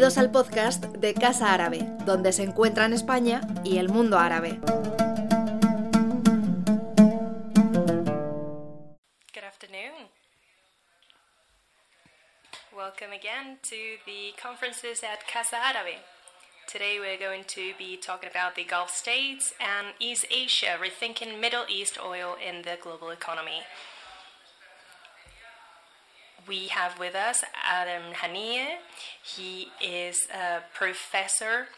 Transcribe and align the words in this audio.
Bienvenidos 0.00 0.24
al 0.24 0.32
podcast 0.32 0.84
de 0.96 1.12
Casa 1.12 1.52
Árabe, 1.52 1.80
donde 2.06 2.32
se 2.32 2.42
encuentran 2.42 2.94
España 2.94 3.42
y 3.64 3.76
el 3.76 3.90
mundo 3.90 4.18
árabe. 4.18 4.58
Good 9.34 9.44
afternoon. 9.44 10.08
Welcome 12.74 13.12
again 13.12 13.58
to 13.60 13.76
the 14.06 14.32
conferences 14.42 15.04
at 15.04 15.20
Casa 15.30 15.58
Árabe. 15.58 15.98
Today 16.66 16.98
we're 16.98 17.18
going 17.18 17.44
to 17.48 17.76
be 17.76 17.98
talking 17.98 18.30
about 18.30 18.54
the 18.54 18.64
Gulf 18.64 18.88
states 18.88 19.52
and 19.60 19.88
East 19.98 20.24
Asia, 20.30 20.78
rethinking 20.80 21.38
Middle 21.38 21.66
East 21.68 21.98
oil 22.02 22.36
in 22.40 22.62
the 22.62 22.78
global 22.82 23.10
economy. 23.10 23.60
We 26.50 26.66
have 26.66 26.98
with 26.98 27.14
us 27.14 27.44
Adam 27.64 28.12
Hanieh. 28.12 28.78
He 29.22 29.68
is 29.80 30.26
a 30.34 30.62
professor 30.74 31.68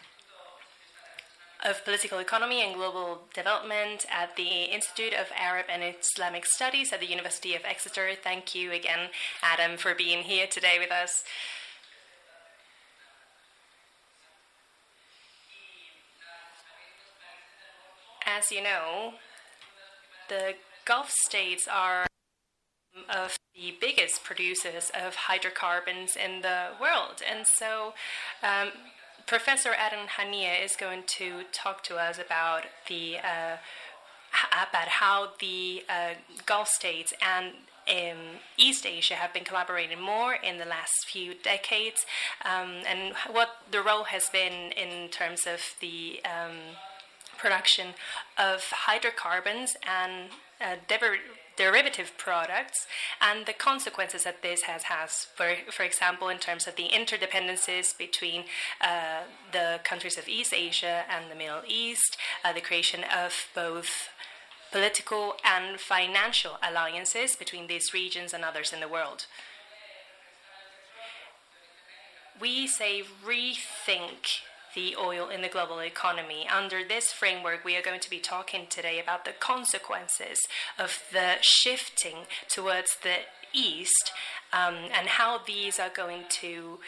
of 1.63 1.85
Political 1.85 2.17
Economy 2.17 2.63
and 2.63 2.73
Global 2.73 3.19
Development 3.35 4.03
at 4.11 4.35
the 4.35 4.63
Institute 4.73 5.13
of 5.13 5.27
Arab 5.37 5.67
and 5.69 5.83
Islamic 5.83 6.47
Studies 6.47 6.91
at 6.91 7.01
the 7.01 7.05
University 7.05 7.53
of 7.53 7.61
Exeter. 7.63 8.13
Thank 8.19 8.55
you 8.55 8.71
again, 8.71 9.09
Adam, 9.43 9.77
for 9.77 9.93
being 9.93 10.23
here 10.23 10.47
today 10.47 10.77
with 10.79 10.91
us. 10.91 11.23
As 18.25 18.51
you 18.51 18.63
know, 18.63 19.13
the 20.29 20.55
Gulf 20.83 21.11
states 21.27 21.67
are 21.71 22.07
of 23.09 23.37
the 23.55 23.75
biggest 23.79 24.23
producers 24.23 24.91
of 24.93 25.15
hydrocarbons 25.15 26.15
in 26.15 26.41
the 26.41 26.69
world. 26.79 27.21
And 27.27 27.45
so, 27.45 27.93
um, 28.41 28.69
Professor 29.25 29.69
Adam 29.77 30.07
Hanieh 30.07 30.63
is 30.63 30.75
going 30.75 31.03
to 31.17 31.43
talk 31.51 31.83
to 31.83 31.95
us 31.95 32.19
about 32.19 32.63
the 32.87 33.17
uh, 33.17 33.57
about 34.51 34.87
how 34.87 35.29
the 35.39 35.83
uh, 35.87 36.15
Gulf 36.45 36.67
states 36.67 37.13
and 37.21 37.53
um, 37.89 38.39
East 38.57 38.85
Asia 38.85 39.15
have 39.15 39.33
been 39.33 39.43
collaborating 39.43 40.01
more 40.01 40.33
in 40.33 40.57
the 40.57 40.65
last 40.65 41.05
few 41.05 41.33
decades, 41.33 42.05
um, 42.43 42.81
and 42.87 43.13
what 43.31 43.49
the 43.69 43.81
role 43.81 44.05
has 44.05 44.29
been 44.31 44.71
in 44.71 45.09
terms 45.09 45.45
of 45.45 45.59
the 45.79 46.21
um, 46.25 46.75
production 47.37 47.89
of 48.37 48.63
hydrocarbons 48.71 49.75
and 49.87 50.29
uh, 50.63 50.75
derivative 51.55 52.13
products 52.17 52.87
and 53.21 53.45
the 53.45 53.53
consequences 53.53 54.23
that 54.23 54.41
this 54.41 54.63
has 54.63 54.83
has 54.83 55.27
for 55.35 55.55
for 55.71 55.83
example 55.83 56.29
in 56.29 56.39
terms 56.39 56.67
of 56.67 56.75
the 56.75 56.89
interdependencies 56.89 57.95
between 57.97 58.45
uh, 58.81 59.21
the 59.51 59.79
countries 59.83 60.17
of 60.17 60.27
East 60.27 60.53
Asia 60.53 61.03
and 61.09 61.29
the 61.29 61.35
Middle 61.35 61.61
East 61.67 62.17
uh, 62.43 62.53
the 62.53 62.61
creation 62.61 63.01
of 63.03 63.47
both 63.53 64.09
political 64.71 65.35
and 65.45 65.79
financial 65.79 66.53
alliances 66.67 67.35
between 67.35 67.67
these 67.67 67.93
regions 67.93 68.33
and 68.33 68.43
others 68.43 68.73
in 68.73 68.79
the 68.79 68.87
world. 68.87 69.27
We 72.41 72.65
say 72.65 73.03
rethink 73.23 74.41
the 74.75 74.95
oil 74.95 75.29
in 75.29 75.41
the 75.41 75.49
global 75.49 75.79
economy. 75.79 76.47
Under 76.47 76.83
this 76.83 77.11
framework, 77.11 77.63
we 77.63 77.75
are 77.75 77.81
going 77.81 77.99
to 77.99 78.09
be 78.09 78.19
talking 78.19 78.67
today 78.69 78.99
about 78.99 79.25
the 79.25 79.31
consequences 79.31 80.39
of 80.77 81.03
the 81.11 81.35
shifting 81.41 82.25
towards 82.49 82.97
the 83.01 83.17
east 83.53 84.11
um, 84.51 84.75
and 84.97 85.07
how 85.07 85.39
these 85.45 85.79
are 85.79 85.89
going 85.89 86.23
to 86.29 86.79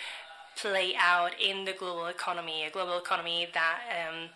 play 0.56 0.94
out 0.98 1.32
in 1.40 1.66
the 1.66 1.74
global 1.74 2.08
economy, 2.08 2.64
a 2.64 2.70
global 2.70 2.98
economy 2.98 3.48
that 3.54 3.80
um, 3.92 4.30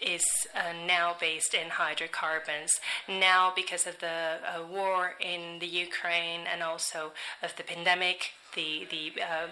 is 0.00 0.24
uh, 0.54 0.72
now 0.86 1.16
based 1.18 1.54
in 1.54 1.70
hydrocarbons. 1.70 2.70
Now, 3.08 3.52
because 3.54 3.86
of 3.86 3.98
the 3.98 4.38
uh, 4.46 4.62
war 4.70 5.14
in 5.20 5.58
the 5.58 5.66
Ukraine 5.66 6.40
and 6.50 6.62
also 6.62 7.12
of 7.42 7.56
the 7.56 7.64
pandemic, 7.64 8.32
the 8.54 8.86
the 8.90 9.22
um, 9.22 9.50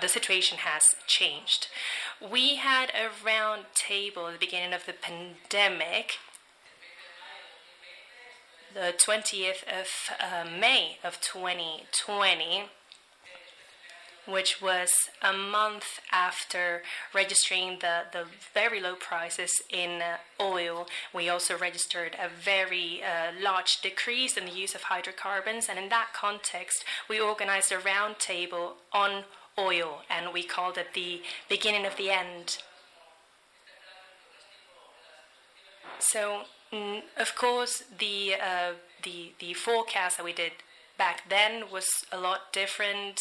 the 0.00 0.08
situation 0.08 0.58
has 0.58 0.94
changed. 1.06 1.68
We 2.20 2.56
had 2.56 2.90
a 2.90 3.08
round 3.24 3.66
table 3.74 4.26
at 4.26 4.34
the 4.34 4.38
beginning 4.38 4.72
of 4.72 4.86
the 4.86 4.92
pandemic, 4.92 6.18
the 8.74 8.94
20th 8.98 9.62
of 9.64 9.88
uh, 10.20 10.44
May 10.48 10.98
of 11.02 11.20
2020, 11.20 12.64
which 14.26 14.60
was 14.60 14.90
a 15.22 15.32
month 15.32 16.00
after 16.12 16.82
registering 17.14 17.78
the, 17.80 18.02
the 18.12 18.24
very 18.52 18.80
low 18.80 18.94
prices 18.96 19.52
in 19.70 20.02
uh, 20.02 20.16
oil. 20.40 20.88
We 21.14 21.28
also 21.28 21.56
registered 21.56 22.16
a 22.20 22.28
very 22.28 23.02
uh, 23.02 23.32
large 23.40 23.80
decrease 23.80 24.36
in 24.36 24.46
the 24.46 24.52
use 24.52 24.74
of 24.74 24.82
hydrocarbons, 24.82 25.68
and 25.68 25.78
in 25.78 25.88
that 25.90 26.08
context, 26.12 26.84
we 27.08 27.20
organized 27.20 27.72
a 27.72 27.78
round 27.78 28.18
table 28.18 28.74
on 28.92 29.24
oil, 29.58 30.02
and 30.10 30.32
we 30.32 30.42
called 30.42 30.78
it 30.78 30.94
the 30.94 31.22
beginning 31.48 31.86
of 31.86 31.96
the 31.96 32.10
end. 32.10 32.58
So, 35.98 36.42
mm, 36.72 37.02
of 37.16 37.34
course, 37.34 37.84
the 37.98 38.34
uh, 38.34 38.72
the 39.02 39.32
the 39.38 39.54
forecast 39.54 40.18
that 40.18 40.24
we 40.24 40.32
did 40.32 40.52
back 40.98 41.28
then 41.28 41.64
was 41.72 41.86
a 42.12 42.18
lot 42.18 42.52
different. 42.52 43.20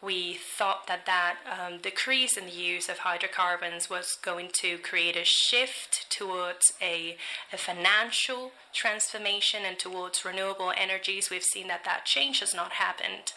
We 0.00 0.34
thought 0.34 0.88
that 0.88 1.06
that 1.06 1.36
um, 1.46 1.78
decrease 1.78 2.36
in 2.36 2.46
the 2.46 2.50
use 2.50 2.88
of 2.88 2.98
hydrocarbons 2.98 3.88
was 3.88 4.16
going 4.20 4.50
to 4.54 4.78
create 4.78 5.16
a 5.16 5.24
shift 5.24 6.10
towards 6.10 6.72
a, 6.82 7.16
a 7.52 7.56
financial 7.56 8.50
transformation 8.72 9.60
and 9.64 9.78
towards 9.78 10.24
renewable 10.24 10.72
energies. 10.76 11.30
We've 11.30 11.44
seen 11.44 11.68
that 11.68 11.84
that 11.84 12.04
change 12.04 12.40
has 12.40 12.52
not 12.52 12.72
happened. 12.72 13.32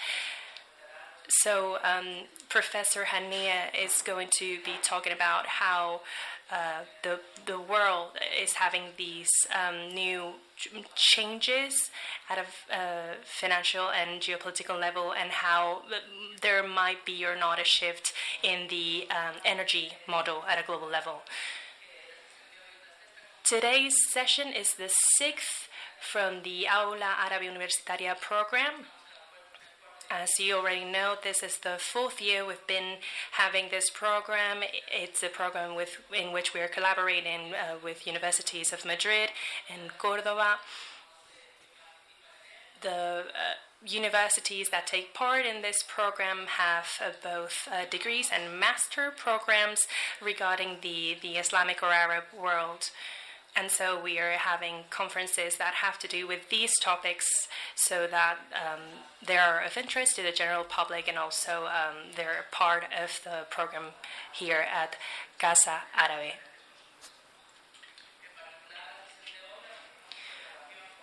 So, 1.27 1.77
um, 1.83 2.27
Professor 2.49 3.05
Hanieh 3.05 3.73
is 3.83 4.01
going 4.01 4.29
to 4.37 4.57
be 4.63 4.73
talking 4.83 5.11
about 5.11 5.47
how 5.47 6.01
uh, 6.51 6.81
the 7.03 7.19
the 7.45 7.59
world 7.59 8.09
is 8.41 8.53
having 8.53 8.83
these 8.97 9.29
um, 9.53 9.93
new 9.93 10.33
ch- 10.55 10.69
changes 10.95 11.89
at 12.29 12.37
a 12.37 12.75
uh, 12.75 13.13
financial 13.23 13.89
and 13.89 14.21
geopolitical 14.21 14.79
level, 14.79 15.13
and 15.13 15.31
how 15.31 15.81
there 16.41 16.65
might 16.67 17.03
be 17.05 17.25
or 17.25 17.35
not 17.35 17.59
a 17.59 17.63
shift 17.63 18.13
in 18.43 18.67
the 18.69 19.07
um, 19.09 19.35
energy 19.43 19.93
model 20.07 20.43
at 20.47 20.59
a 20.59 20.65
global 20.65 20.87
level. 20.87 21.21
Today's 23.43 23.95
session 24.11 24.47
is 24.53 24.73
the 24.75 24.91
sixth 25.17 25.67
from 25.99 26.43
the 26.43 26.67
Aula 26.67 27.15
Árabe 27.25 27.43
Universitaria 27.43 28.19
program. 28.19 28.85
As 30.09 30.39
you 30.39 30.55
already 30.55 30.85
know, 30.85 31.15
this 31.23 31.41
is 31.41 31.57
the 31.57 31.77
fourth 31.79 32.21
year 32.21 32.45
we've 32.45 32.67
been 32.67 32.97
having 33.31 33.69
this 33.69 33.89
program. 33.89 34.63
It's 34.91 35.23
a 35.23 35.29
program 35.29 35.75
with, 35.75 35.97
in 36.13 36.31
which 36.31 36.53
we 36.53 36.59
are 36.61 36.67
collaborating 36.67 37.53
uh, 37.53 37.75
with 37.83 38.05
universities 38.05 38.71
of 38.71 38.85
Madrid 38.85 39.29
and 39.71 39.97
Cordoba. 39.97 40.57
The 42.81 42.89
uh, 42.89 43.23
universities 43.83 44.69
that 44.69 44.85
take 44.85 45.13
part 45.13 45.45
in 45.45 45.61
this 45.61 45.83
program 45.87 46.45
have 46.57 46.85
uh, 47.03 47.11
both 47.23 47.67
uh, 47.71 47.85
degrees 47.89 48.29
and 48.33 48.59
master 48.59 49.11
programs 49.15 49.87
regarding 50.21 50.77
the, 50.81 51.17
the 51.21 51.37
Islamic 51.37 51.81
or 51.81 51.91
Arab 51.91 52.25
world. 52.37 52.91
And 53.55 53.71
so 53.71 53.99
we 54.01 54.19
are 54.19 54.31
having 54.31 54.83
conferences 54.89 55.57
that 55.57 55.75
have 55.75 55.97
to 55.99 56.07
do 56.07 56.27
with 56.27 56.49
these 56.49 56.73
topics 56.81 57.25
so 57.75 58.05
that 58.11 58.37
um, 58.53 58.81
they 59.25 59.37
are 59.37 59.61
of 59.61 59.77
interest 59.77 60.17
to 60.17 60.23
the 60.23 60.31
general 60.31 60.65
public 60.65 61.07
and 61.07 61.17
also 61.17 61.65
um, 61.65 62.11
they're 62.15 62.45
part 62.51 62.83
of 63.01 63.21
the 63.23 63.45
program 63.49 63.93
here 64.33 64.65
at 64.69 64.97
Casa 65.39 65.83
Árabe. 65.97 66.33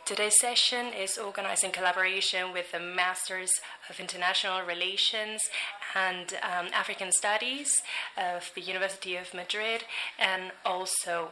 Today's 0.05 0.39
session 0.41 0.89
is 0.93 1.17
organized 1.17 1.65
in 1.65 1.71
collaboration 1.71 2.53
with 2.53 2.73
the 2.73 2.81
Masters 2.81 3.51
of 3.89 3.99
International 3.99 4.61
Relations 4.61 5.41
and 5.95 6.35
um, 6.43 6.67
African 6.75 7.13
Studies 7.13 7.73
of 8.19 8.51
the 8.55 8.61
University 8.61 9.17
of 9.17 9.33
Madrid 9.33 9.85
and 10.19 10.51
also 10.67 11.29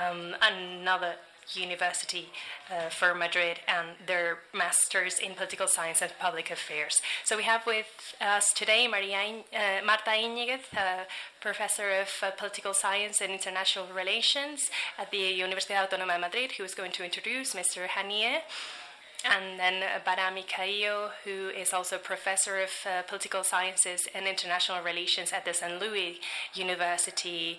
um, 0.00 0.34
another 0.40 1.14
university 1.54 2.28
uh, 2.70 2.88
for 2.88 3.14
Madrid 3.14 3.58
and 3.66 3.88
their 4.06 4.38
masters 4.54 5.18
in 5.18 5.34
political 5.34 5.66
science 5.66 6.00
and 6.00 6.12
public 6.18 6.50
affairs. 6.50 7.02
So 7.24 7.36
we 7.36 7.42
have 7.42 7.66
with 7.66 8.14
us 8.20 8.52
today 8.54 8.88
Maria, 8.88 9.42
uh, 9.52 9.84
Marta 9.84 10.10
Iñiguez, 10.10 10.60
uh, 10.76 11.04
professor 11.40 11.90
of 11.90 12.08
uh, 12.22 12.30
political 12.32 12.74
science 12.74 13.20
and 13.20 13.32
international 13.32 13.86
relations 13.94 14.70
at 14.98 15.10
the 15.10 15.40
Universidad 15.40 15.88
Autónoma 15.88 16.14
de 16.14 16.20
Madrid, 16.20 16.52
who 16.52 16.64
is 16.64 16.74
going 16.74 16.92
to 16.92 17.04
introduce 17.04 17.54
Mr. 17.54 17.86
Hanieh. 17.86 18.40
and 19.24 19.58
then 19.58 19.82
uh, 19.82 20.00
Barami 20.04 20.44
Caillo, 20.46 21.10
who 21.24 21.48
is 21.50 21.72
also 21.72 21.96
professor 21.98 22.60
of 22.60 22.70
uh, 22.86 23.02
political 23.02 23.44
sciences 23.44 24.08
and 24.14 24.26
international 24.26 24.82
relations 24.82 25.32
at 25.32 25.44
the 25.44 25.54
St. 25.54 25.80
Louis 25.80 26.18
University, 26.54 27.58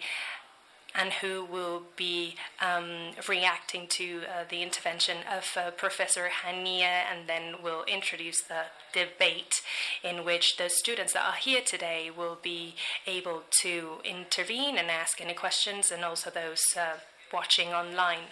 and 0.95 1.13
who 1.13 1.44
will 1.44 1.84
be 1.95 2.36
um, 2.62 3.12
reacting 3.28 3.88
to 3.88 4.22
uh, 4.24 4.44
the 4.50 4.62
intervention 4.62 5.18
of 5.31 5.57
uh, 5.57 5.72
Professor 5.72 6.30
Hanieh, 6.44 6.81
and 6.81 7.28
then 7.28 7.56
we'll 7.63 7.84
introduce 7.86 8.42
the 8.44 8.63
debate 8.94 9.62
in 10.04 10.24
which 10.24 10.57
the 10.57 10.69
students 10.69 11.13
that 11.13 11.25
are 11.25 11.36
here 11.36 11.62
today 11.66 12.12
will 12.16 12.38
be 12.42 12.75
able 13.07 13.44
to 13.62 13.98
intervene 14.04 14.78
and 14.78 14.90
ask 14.90 15.19
any 15.19 15.34
questions, 15.34 15.92
and 15.92 16.04
also 16.04 16.30
those 16.30 16.62
uh, 16.78 16.98
watching 17.31 17.69
online. 17.69 18.30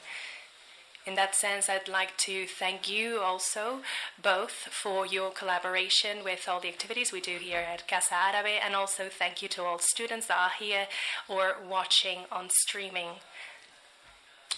In 1.06 1.16
that 1.16 1.34
sense, 1.34 1.68
I'd 1.68 1.88
like 1.88 2.16
to 2.28 2.46
thank 2.46 2.88
you 2.88 3.20
also 3.20 3.82
both 4.22 4.52
for 4.52 5.06
your 5.08 5.32
collaboration 5.32 6.24
with 6.24 6.48
all 6.48 6.60
the 6.60 6.68
activities 6.68 7.12
we 7.12 7.22
do 7.22 7.38
here 7.38 7.66
at 7.74 7.88
Casa 7.88 8.14
Árabe, 8.14 8.60
and 8.64 8.76
also 8.76 9.10
thank 9.10 9.42
you 9.42 9.48
to 9.50 9.64
all 9.64 9.80
students 9.80 10.28
that 10.28 10.38
are 10.38 10.52
here 10.60 10.86
or 11.28 11.56
watching 11.68 12.20
on 12.32 12.50
streaming 12.52 13.10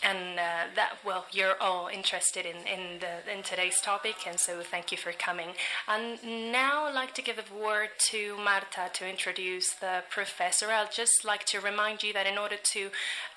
and 0.03 0.39
uh, 0.39 0.63
that 0.75 0.97
well 1.05 1.25
you're 1.31 1.59
all 1.61 1.87
interested 1.87 2.45
in 2.45 2.57
in, 2.67 2.99
the, 2.99 3.31
in 3.31 3.43
today's 3.43 3.79
topic 3.81 4.15
and 4.27 4.39
so 4.39 4.61
thank 4.61 4.91
you 4.91 4.97
for 4.97 5.11
coming. 5.11 5.49
And 5.87 6.51
now 6.51 6.85
i'd 6.85 6.95
like 6.95 7.13
to 7.15 7.21
give 7.21 7.37
the 7.37 7.53
word 7.53 7.89
to 8.11 8.37
marta 8.37 8.89
to 8.93 9.09
introduce 9.09 9.73
the 9.73 10.03
professor. 10.09 10.67
I'd 10.69 10.91
just 10.91 11.25
like 11.25 11.45
to 11.45 11.59
remind 11.59 12.03
you 12.03 12.13
that 12.13 12.27
in 12.27 12.37
order 12.37 12.57
to 12.73 12.89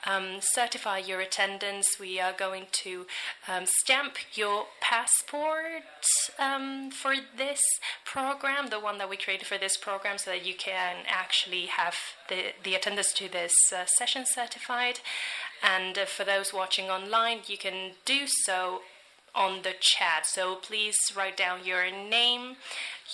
um, 0.06 0.38
certify 0.40 0.98
your 0.98 1.20
attendance 1.20 1.86
we 1.98 2.20
are 2.20 2.32
going 2.32 2.66
to 2.84 3.06
um, 3.48 3.64
stamp 3.66 4.14
your 4.34 4.66
passport 4.80 5.82
um, 6.38 6.90
for 6.90 7.14
this 7.36 7.60
program 8.04 8.68
the 8.68 8.80
one 8.80 8.98
that 8.98 9.10
we 9.10 9.16
created 9.16 9.46
for 9.46 9.58
this 9.58 9.76
program 9.76 10.18
so 10.18 10.30
that 10.30 10.44
you 10.44 10.54
can 10.54 10.96
actually 11.06 11.66
have 11.66 11.94
the, 12.28 12.52
the 12.64 12.74
attendance 12.74 13.12
to 13.12 13.30
this 13.30 13.54
uh, 13.74 13.84
session 13.98 14.24
certified 14.26 15.00
and 15.62 15.98
uh, 15.98 16.04
for 16.04 16.24
those 16.24 16.52
watching 16.52 16.86
online, 16.86 17.40
you 17.46 17.58
can 17.58 17.92
do 18.04 18.26
so 18.26 18.80
on 19.34 19.62
the 19.62 19.74
chat. 19.80 20.26
So 20.26 20.56
please 20.56 20.96
write 21.14 21.36
down 21.36 21.60
your 21.64 21.90
name, 21.90 22.56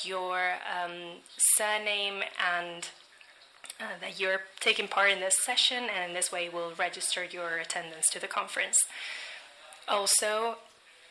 your 0.04 0.52
um, 0.62 1.20
surname, 1.56 2.22
and 2.38 2.88
uh, 3.80 3.98
that 4.00 4.20
you're 4.20 4.42
taking 4.60 4.86
part 4.86 5.10
in 5.10 5.20
this 5.20 5.42
session, 5.42 5.84
and 5.94 6.10
in 6.10 6.14
this 6.14 6.30
way, 6.30 6.48
we'll 6.48 6.74
register 6.74 7.24
your 7.24 7.56
attendance 7.56 8.06
to 8.12 8.20
the 8.20 8.28
conference. 8.28 8.76
Also, 9.88 10.58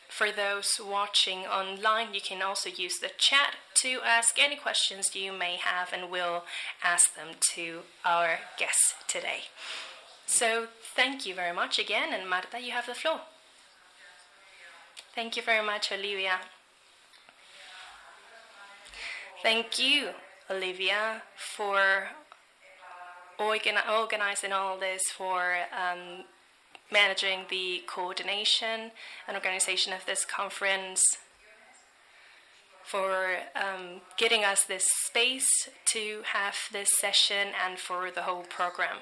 for 0.07 0.31
those 0.31 0.79
watching 0.79 1.39
online, 1.39 2.13
you 2.13 2.21
can 2.21 2.41
also 2.41 2.69
use 2.69 2.99
the 2.99 3.11
chat 3.17 3.55
to 3.81 3.99
ask 4.05 4.35
any 4.39 4.55
questions 4.55 5.15
you 5.15 5.31
may 5.31 5.57
have, 5.57 5.91
and 5.93 6.09
we'll 6.09 6.43
ask 6.83 7.15
them 7.15 7.35
to 7.53 7.81
our 8.05 8.39
guests 8.57 8.93
today. 9.07 9.43
So 10.31 10.67
thank 10.95 11.25
you 11.25 11.35
very 11.35 11.53
much 11.53 11.77
again, 11.77 12.13
and 12.13 12.27
Marta, 12.27 12.57
you 12.57 12.71
have 12.71 12.85
the 12.85 12.93
floor. 12.93 13.19
Thank 15.13 15.35
you 15.35 15.43
very 15.43 15.63
much, 15.63 15.91
Olivia. 15.91 16.39
Thank 19.43 19.77
you, 19.77 20.11
Olivia, 20.49 21.23
for 21.35 22.07
organizing 23.37 24.53
all 24.53 24.79
this, 24.79 25.01
for 25.13 25.57
um, 25.77 26.23
managing 26.89 27.41
the 27.49 27.83
coordination 27.85 28.91
and 29.27 29.35
organization 29.35 29.91
of 29.91 30.05
this 30.05 30.23
conference, 30.23 31.03
for 32.85 33.35
um, 33.53 33.99
getting 34.17 34.45
us 34.45 34.63
this 34.63 34.85
space 35.07 35.67
to 35.87 36.21
have 36.31 36.55
this 36.71 36.87
session, 37.01 37.49
and 37.67 37.77
for 37.77 38.09
the 38.11 38.21
whole 38.21 38.43
program. 38.43 38.99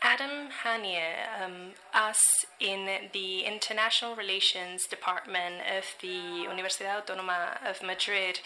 Adam 0.00 0.48
Hanieh, 0.64 1.42
um, 1.42 1.72
us 1.92 2.20
in 2.60 2.86
the 3.12 3.40
International 3.40 4.14
Relations 4.14 4.86
Department 4.86 5.56
of 5.76 5.84
the 6.00 6.46
Universidad 6.46 7.04
Autónoma 7.04 7.58
of 7.68 7.82
Madrid, 7.82 8.38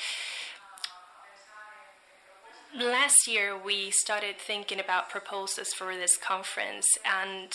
last 2.75 3.29
year 3.29 3.57
we 3.57 3.91
started 3.91 4.37
thinking 4.39 4.81
about 4.81 5.11
proposals 5.11 5.69
for 5.77 5.95
this 5.95 6.17
conference 6.17 6.87
and 7.05 7.53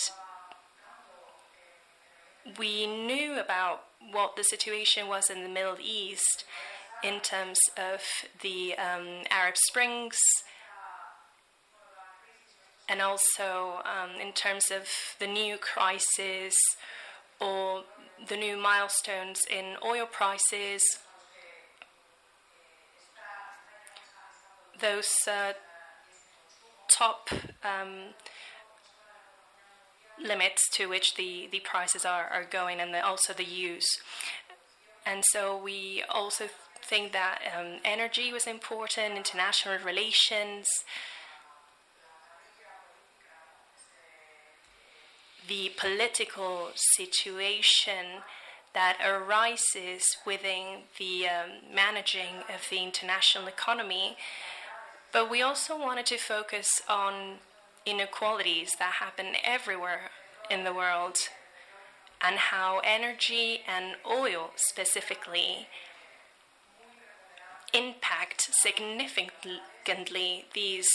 we 2.60 2.86
knew 2.86 3.40
about 3.40 3.84
what 4.12 4.36
the 4.36 4.44
situation 4.44 5.08
was 5.08 5.30
in 5.30 5.42
the 5.42 5.50
Middle 5.50 5.78
East 5.82 6.46
in 7.04 7.20
terms 7.20 7.58
of 7.76 8.02
the 8.42 8.76
um, 8.78 9.24
Arab 9.32 9.56
Springs 9.58 10.18
and 12.90 13.02
also 13.02 13.82
um, 13.84 14.20
in 14.22 14.32
terms 14.34 14.72
of 14.72 14.88
the 15.20 15.28
new 15.28 15.58
crisis 15.58 16.56
or 17.40 17.84
the 18.28 18.38
new 18.38 18.58
milestones 18.58 19.42
in 19.50 19.76
oil 19.86 20.06
prices, 20.06 20.82
those 24.80 25.10
uh, 25.28 25.54
top 26.90 27.30
um, 27.64 28.14
limits 30.24 30.70
to 30.74 30.88
which 30.88 31.16
the, 31.16 31.48
the 31.52 31.60
prices 31.60 32.06
are, 32.06 32.26
are 32.26 32.46
going 32.50 32.80
and 32.80 32.94
the, 32.94 33.06
also 33.06 33.34
the 33.34 33.44
use. 33.44 33.88
And 35.06 35.24
so 35.32 35.58
we 35.58 36.04
also 36.10 36.46
think 36.84 37.12
that 37.14 37.40
um, 37.58 37.80
energy 37.84 38.32
was 38.32 38.48
important, 38.48 39.16
international 39.16 39.78
relations, 39.84 40.68
the 45.48 45.72
political 45.78 46.70
situation 46.74 48.24
that 48.74 48.98
arises 49.04 50.06
within 50.26 50.84
the 51.00 51.28
um, 51.28 51.74
managing 51.74 52.44
of 52.54 52.68
the 52.70 52.84
international 52.84 53.48
economy. 53.48 54.18
But 55.12 55.32
we 55.32 55.42
also 55.42 55.78
wanted 55.78 56.06
to 56.08 56.18
focus 56.18 56.82
on 56.88 57.38
inequalities 57.86 58.74
that 58.78 58.96
happen 59.00 59.28
everywhere 59.44 60.12
in 60.50 60.64
the 60.64 60.74
world 60.74 61.18
and 62.22 62.36
how 62.36 62.82
energy 62.84 63.62
and 63.68 63.96
oil 64.06 64.52
specifically 64.56 65.68
impact 67.74 68.50
significantly 68.52 70.46
these 70.54 70.88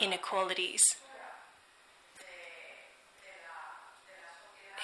inequalities. 0.00 0.82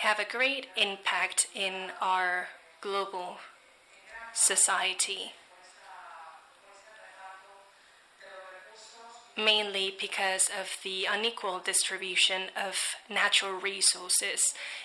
Have 0.01 0.21
a 0.21 0.25
great 0.25 0.69
impact 0.77 1.49
in 1.55 1.91
our 2.01 2.47
global 2.81 3.39
society. 4.33 5.33
Mainly 9.37 9.95
because 10.01 10.49
of 10.49 10.77
the 10.85 11.07
unequal 11.11 11.59
distribution 11.59 12.43
of 12.57 12.77
natural 13.09 13.53
resources 13.53 14.41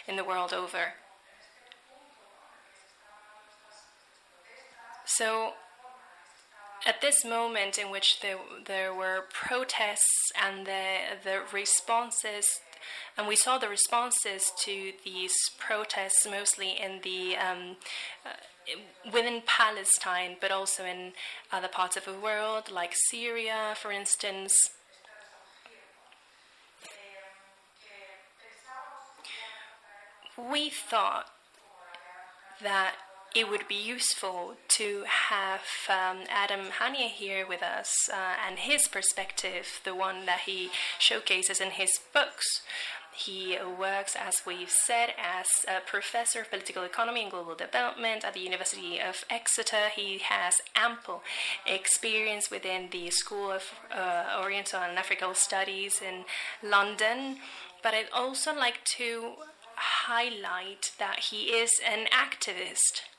in 0.08 0.16
the 0.16 0.24
world 0.24 0.52
over. 0.52 0.94
So, 5.06 5.54
at 6.86 7.02
this 7.02 7.24
moment 7.24 7.78
in 7.78 7.92
which 7.92 8.20
there, 8.22 8.38
there 8.66 8.94
were 8.94 9.26
protests 9.32 10.32
and 10.42 10.66
the, 10.66 10.96
the 11.24 11.42
responses 11.52 12.60
and 13.18 13.28
we 13.28 13.36
saw 13.36 13.58
the 13.58 13.70
responses 13.70 14.52
to 14.64 14.94
these 15.04 15.34
protests 15.60 16.26
mostly 16.30 16.72
in 16.72 17.02
the 17.04 17.36
um, 17.36 17.78
uh, 18.26 18.30
within 19.12 19.42
Palestine, 19.46 20.38
but 20.40 20.52
also 20.52 20.86
in 20.86 21.14
other 21.52 21.68
parts 21.68 21.98
of 21.98 22.06
the 22.06 22.14
world, 22.14 22.72
like 22.72 22.94
Syria, 23.10 23.74
for 23.76 23.92
instance. 23.92 24.54
We 30.38 30.70
thought 30.70 31.28
that 32.62 32.96
it 33.36 33.50
would 33.50 33.68
be 33.68 33.76
useful 33.76 34.54
to 34.68 35.04
have 35.08 35.62
um, 35.90 36.24
Adam 36.30 36.68
Hanieh 36.80 37.10
here 37.10 37.48
with 37.48 37.64
us 37.64 37.92
uh, 38.12 38.36
and 38.48 38.60
his 38.60 38.88
perspective, 38.88 39.82
the 39.84 39.96
one 39.96 40.26
that 40.26 40.42
he 40.42 40.70
showcases 41.00 41.60
in 41.60 41.72
his 41.72 42.00
books. 42.14 42.62
He 43.16 43.58
works, 43.80 44.16
as 44.16 44.42
we've 44.46 44.72
said, 44.72 45.10
as 45.18 45.46
a 45.68 45.88
professor 45.88 46.42
of 46.42 46.50
political 46.50 46.84
economy 46.84 47.22
and 47.22 47.32
global 47.32 47.54
development 47.54 48.26
at 48.26 48.34
the 48.34 48.40
University 48.40 49.00
of 49.00 49.24
Exeter. 49.30 49.90
He 49.96 50.18
has 50.18 50.56
ample 50.76 51.22
experience 51.68 52.50
within 52.50 52.90
the 52.92 53.12
School 53.12 53.52
of 53.52 53.64
uh, 53.96 54.40
Oriental 54.42 54.82
and 54.82 54.98
African 54.98 55.36
Studies 55.36 56.02
in 56.02 56.26
London. 56.68 57.38
But 57.84 57.94
I'd 57.94 58.10
also 58.12 58.54
like 58.56 58.84
to 58.98 59.34
highlight 59.76 60.92
that 60.98 61.20
he 61.30 61.46
is 61.46 61.72
an 61.88 62.08
activist. 62.08 63.13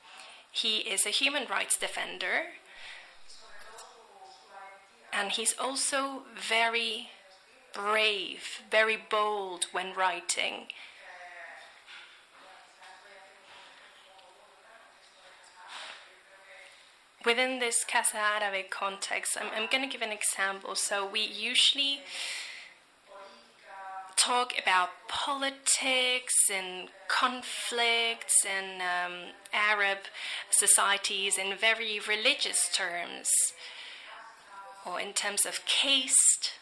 He 0.54 0.78
is 0.78 1.04
a 1.04 1.10
human 1.10 1.46
rights 1.50 1.76
defender. 1.76 2.44
And 5.12 5.32
he's 5.32 5.54
also 5.58 6.22
very 6.36 7.08
brave, 7.72 8.62
very 8.70 8.96
bold 8.96 9.66
when 9.72 9.94
writing. 9.94 10.68
Within 17.24 17.58
this 17.58 17.84
Casa 17.84 18.18
Árabe 18.18 18.70
context, 18.70 19.36
I'm, 19.40 19.48
I'm 19.56 19.68
going 19.68 19.82
to 19.82 19.92
give 19.92 20.02
an 20.02 20.12
example. 20.12 20.76
So, 20.76 21.04
we 21.04 21.20
usually 21.20 22.00
talk 24.16 24.52
about 24.60 24.90
politics 25.08 26.34
and 26.52 26.88
conflicts 27.08 28.34
and 28.46 28.80
um, 28.80 29.18
Arab 29.52 29.98
societies 30.50 31.38
in 31.38 31.56
very 31.56 32.00
religious 32.06 32.68
terms 32.72 33.30
or 34.86 35.00
in 35.00 35.12
terms 35.12 35.46
of 35.46 35.64
caste. 35.66 36.52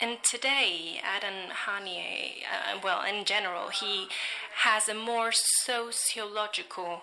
And 0.00 0.18
today, 0.22 1.00
Adam 1.02 1.50
Hanieh, 1.66 2.44
uh, 2.44 2.78
well, 2.82 3.02
in 3.02 3.24
general, 3.24 3.68
he 3.68 4.06
has 4.62 4.88
a 4.88 4.94
more 4.94 5.30
sociological 5.32 7.02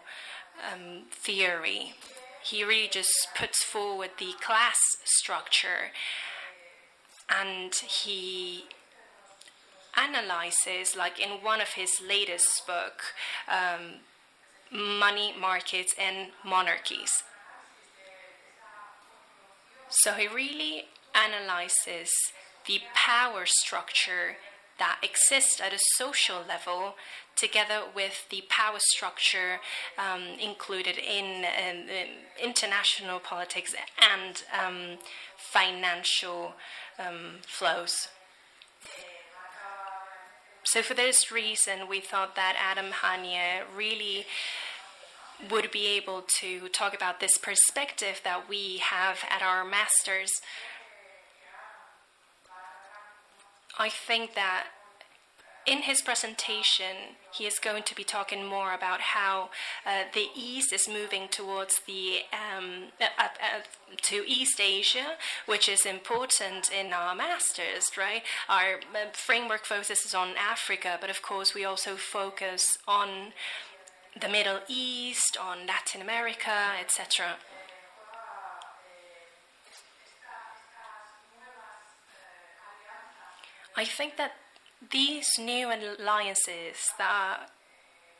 um, 0.71 1.03
theory. 1.11 1.93
He 2.41 2.63
really 2.63 2.87
just 2.87 3.27
puts 3.35 3.63
forward 3.63 4.11
the 4.17 4.33
class 4.39 4.77
structure 5.03 5.91
and 7.29 7.73
he 7.75 8.65
analyzes, 9.97 10.95
like 10.95 11.19
in 11.19 11.43
one 11.43 11.61
of 11.61 11.69
his 11.69 12.01
latest 12.05 12.65
book, 12.67 13.01
um, 13.47 14.01
money 14.71 15.33
markets 15.39 15.93
and 15.99 16.31
monarchies. 16.43 17.11
So 19.89 20.13
he 20.13 20.27
really 20.27 20.85
analyzes 21.13 22.09
the 22.67 22.81
power 22.93 23.45
structure 23.45 24.37
that 24.77 24.99
exists 25.01 25.61
at 25.61 25.73
a 25.73 25.79
social 25.97 26.41
level 26.45 26.95
together 27.35 27.81
with 27.93 28.27
the 28.29 28.43
power 28.49 28.77
structure 28.79 29.59
um, 29.97 30.23
included 30.41 30.97
in, 30.97 31.45
um, 31.45 31.85
international 32.43 33.19
politics 33.19 33.73
and 34.01 34.43
um, 34.57 34.97
financial 35.37 36.53
um, 36.99 37.39
flows. 37.47 38.09
So, 40.63 40.81
for 40.81 40.93
this 40.93 41.31
reason, 41.31 41.87
we 41.87 41.99
thought 41.99 42.35
that 42.35 42.55
Adam 42.59 42.91
Hanieh 42.91 43.61
really 43.75 44.25
would 45.51 45.69
be 45.71 45.87
able 45.87 46.23
to 46.39 46.69
talk 46.69 46.95
about 46.95 47.19
this 47.19 47.37
perspective 47.37 48.21
that 48.23 48.49
we 48.49 48.77
have 48.77 49.19
at 49.29 49.41
our 49.41 49.63
masters. 49.63 50.31
I 53.77 53.89
think 53.89 54.35
that 54.35 54.67
in 55.65 55.81
his 55.83 56.01
presentation, 56.01 57.15
he 57.33 57.45
is 57.45 57.57
going 57.57 57.83
to 57.83 57.95
be 57.95 58.03
talking 58.03 58.45
more 58.45 58.73
about 58.73 59.01
how 59.01 59.49
uh, 59.85 60.03
the 60.13 60.27
East 60.35 60.71
is 60.71 60.87
moving 60.87 61.27
towards 61.27 61.81
the 61.87 62.19
um, 62.31 62.89
uh, 63.01 63.05
uh, 63.19 63.61
to 64.03 64.23
East 64.27 64.59
Asia, 64.59 65.17
which 65.47 65.67
is 65.67 65.85
important 65.85 66.69
in 66.71 66.93
our 66.93 67.15
masters, 67.15 67.89
right? 67.97 68.21
Our 68.47 68.75
uh, 68.93 69.11
framework 69.13 69.65
focuses 69.65 70.13
on 70.13 70.35
Africa, 70.37 70.97
but 71.01 71.09
of 71.09 71.21
course 71.21 71.55
we 71.55 71.65
also 71.65 71.95
focus 71.95 72.77
on 72.87 73.33
the 74.19 74.29
Middle 74.29 74.59
East, 74.67 75.35
on 75.41 75.65
Latin 75.65 76.01
America, 76.01 76.73
etc. 76.79 77.37
I 83.75 83.83
think 83.83 84.15
that 84.17 84.31
these 84.91 85.27
new 85.39 85.71
alliances 85.71 86.77
that 86.97 87.09
are 87.09 87.47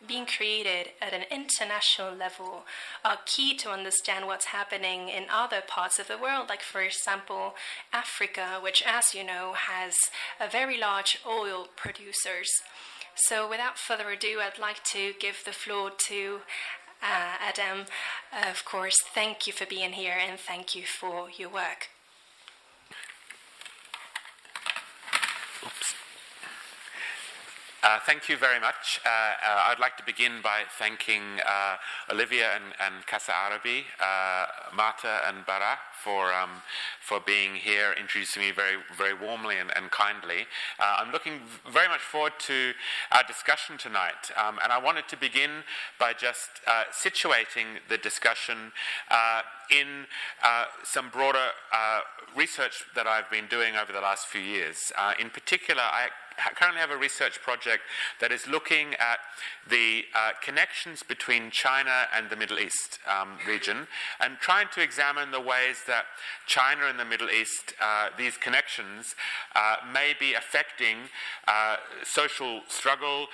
being 0.07 0.25
created 0.25 0.91
at 1.01 1.13
an 1.13 1.23
international 1.31 2.13
level 2.13 2.63
are 3.03 3.17
key 3.25 3.55
to 3.55 3.71
understand 3.71 4.27
what's 4.27 4.45
happening 4.45 5.09
in 5.09 5.25
other 5.31 5.61
parts 5.65 5.99
of 5.99 6.07
the 6.07 6.17
world, 6.17 6.49
like, 6.49 6.61
for 6.61 6.81
example, 6.81 7.55
Africa, 7.93 8.59
which, 8.61 8.83
as 8.85 9.15
you 9.15 9.23
know, 9.23 9.53
has 9.55 9.93
a 10.39 10.49
very 10.49 10.77
large 10.79 11.19
oil 11.25 11.67
producers. 11.75 12.51
So, 13.15 13.49
without 13.49 13.77
further 13.77 14.09
ado, 14.09 14.39
I'd 14.41 14.59
like 14.59 14.83
to 14.85 15.13
give 15.19 15.43
the 15.45 15.53
floor 15.53 15.91
to 16.07 16.39
uh, 17.01 17.37
Adam. 17.41 17.85
of 18.49 18.65
course, 18.65 18.97
thank 19.13 19.47
you 19.47 19.53
for 19.53 19.65
being 19.65 19.93
here 19.93 20.17
and 20.19 20.39
thank 20.39 20.75
you 20.75 20.83
for 20.83 21.29
your 21.29 21.49
work. 21.49 21.89
Uh, 27.85 27.99
thank 28.03 28.27
you 28.27 28.35
very 28.35 28.59
much. 28.59 28.99
Uh, 29.05 29.09
uh, 29.09 29.61
I'd 29.67 29.77
like 29.79 29.95
to 29.97 30.03
begin 30.03 30.41
by 30.41 30.63
thanking 30.79 31.21
uh, 31.45 31.75
Olivia 32.11 32.49
and, 32.55 32.73
and 32.83 33.05
Casa 33.05 33.31
Arabi, 33.31 33.83
uh, 34.01 34.45
Marta 34.75 35.21
and 35.27 35.45
Bara 35.45 35.77
for 36.03 36.33
um, 36.33 36.49
for 36.99 37.19
being 37.19 37.53
here, 37.53 37.93
introducing 37.95 38.41
me 38.41 38.49
very 38.49 38.77
very 38.97 39.13
warmly 39.13 39.59
and, 39.59 39.69
and 39.77 39.91
kindly. 39.91 40.47
Uh, 40.79 40.95
I'm 40.97 41.11
looking 41.11 41.41
very 41.71 41.87
much 41.87 41.99
forward 41.99 42.33
to 42.47 42.73
our 43.11 43.21
discussion 43.21 43.77
tonight, 43.77 44.31
um, 44.35 44.57
and 44.63 44.73
I 44.73 44.79
wanted 44.79 45.07
to 45.09 45.17
begin 45.17 45.61
by 45.99 46.13
just 46.13 46.49
situating 46.91 47.85
the 47.87 47.99
discussion 47.99 48.71
in 49.69 50.07
some 50.83 51.09
broader 51.09 51.49
research 52.35 52.83
that 52.95 53.05
I've 53.05 53.29
been 53.29 53.45
doing 53.45 53.75
over 53.75 53.93
the 53.93 54.01
last 54.01 54.25
few 54.25 54.41
years. 54.41 54.91
in 55.19 55.29
particular, 55.29 55.83
I 55.83 56.07
currently 56.55 56.81
have 56.81 56.91
a 56.91 56.97
research 56.97 57.41
project 57.41 57.83
that 58.19 58.31
is 58.31 58.47
looking 58.47 58.93
at 58.95 59.19
the 59.69 60.05
uh, 60.13 60.31
connections 60.43 61.03
between 61.03 61.51
China 61.51 62.07
and 62.15 62.29
the 62.29 62.35
Middle 62.35 62.59
East 62.59 62.99
um, 63.09 63.37
region 63.47 63.87
and 64.19 64.37
trying 64.39 64.67
to 64.73 64.81
examine 64.81 65.31
the 65.31 65.39
ways 65.39 65.83
that 65.87 66.05
China 66.47 66.85
and 66.87 66.99
the 66.99 67.05
Middle 67.05 67.29
East, 67.29 67.73
uh, 67.81 68.09
these 68.17 68.37
connections, 68.37 69.15
uh, 69.55 69.77
may 69.93 70.13
be 70.19 70.33
affecting 70.33 70.97
uh, 71.47 71.77
social 72.03 72.61
struggle, 72.67 73.27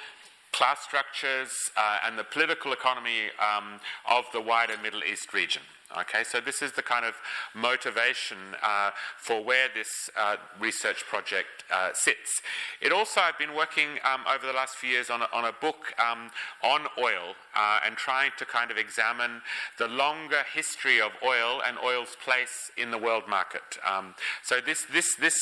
class 0.52 0.80
structures, 0.82 1.52
uh, 1.78 2.00
and 2.06 2.18
the 2.18 2.24
political 2.24 2.74
economy 2.74 3.30
um, 3.40 3.80
of 4.10 4.26
the 4.34 4.42
wider 4.42 4.76
Middle 4.82 5.04
East 5.04 5.34
region. 5.34 5.62
Okay, 6.00 6.24
so 6.24 6.40
this 6.40 6.62
is 6.62 6.72
the 6.72 6.82
kind 6.82 7.06
of 7.06 7.16
motivation 7.54 8.38
uh, 8.64 8.92
for 9.18 9.44
where 9.44 9.68
this 9.74 10.10
uh, 10.18 10.38
research 10.58 11.06
project 11.06 11.66
uh, 11.74 11.90
sits. 11.94 12.42
It 12.82 12.94
also, 12.94 13.20
I've 13.20 13.38
been 13.38 13.54
working 13.54 14.00
um, 14.04 14.22
over 14.34 14.48
the 14.48 14.54
last 14.54 14.76
few 14.76 14.90
years 14.90 15.10
on 15.10 15.22
a, 15.22 15.28
on 15.34 15.44
a 15.44 15.52
book 15.52 15.94
um, 16.00 16.32
on 16.64 16.88
oil 16.98 17.36
uh, 17.56 17.80
and 17.86 17.98
trying 17.98 18.32
to 18.38 18.46
kind 18.46 18.72
of 18.72 18.78
examine 18.78 19.42
the 19.78 19.88
longer 19.88 20.44
history 20.54 21.02
of 21.02 21.12
oil 21.24 21.62
and 21.66 21.78
oil's 21.84 22.16
place 22.24 22.72
in 22.78 22.92
the 22.92 22.98
world 22.98 23.24
market. 23.28 23.78
Um, 23.86 24.16
so 24.44 24.62
this, 24.66 24.86
this, 24.86 25.16
this 25.20 25.36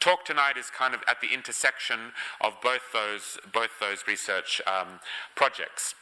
talk 0.00 0.24
tonight 0.24 0.56
is 0.56 0.66
kind 0.66 0.94
of 0.94 1.00
at 1.06 1.20
the 1.20 1.32
intersection 1.32 2.12
of 2.40 2.54
both 2.60 2.92
those, 2.92 3.38
both 3.52 3.70
those 3.78 4.04
research 4.08 4.60
um, 4.66 4.98
projects. 5.36 5.94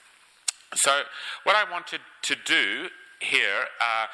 So, 0.75 1.03
what 1.43 1.57
I 1.57 1.69
wanted 1.69 2.01
to 2.23 2.37
do 2.47 2.91
here, 3.21 3.67
uh, 3.81 4.07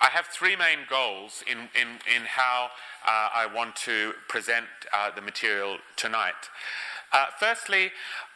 I 0.00 0.06
have 0.06 0.26
three 0.26 0.56
main 0.56 0.80
goals 0.88 1.44
in, 1.50 1.58
in, 1.80 1.88
in 2.14 2.22
how 2.26 2.70
uh, 3.06 3.28
I 3.34 3.46
want 3.46 3.76
to 3.84 4.12
present 4.28 4.66
uh, 4.92 5.10
the 5.14 5.22
material 5.22 5.78
tonight. 5.96 6.48
Uh, 7.12 7.26
firstly, 7.38 7.90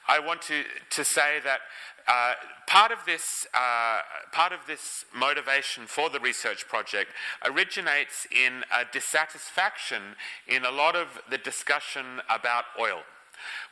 I 0.08 0.20
want 0.20 0.42
to, 0.42 0.62
to 0.90 1.04
say 1.04 1.40
that 1.44 1.60
uh, 2.06 2.34
part 2.68 2.92
of 2.92 2.98
this 3.04 3.46
uh, 3.52 3.98
part 4.32 4.52
of 4.52 4.60
this 4.68 5.04
motivation 5.12 5.86
for 5.86 6.08
the 6.08 6.20
research 6.20 6.68
project 6.68 7.10
originates 7.44 8.26
in 8.30 8.62
a 8.72 8.84
dissatisfaction 8.92 10.02
in 10.46 10.64
a 10.64 10.70
lot 10.70 10.94
of 10.94 11.20
the 11.30 11.38
discussion 11.38 12.20
about 12.30 12.64
oil. 12.80 13.00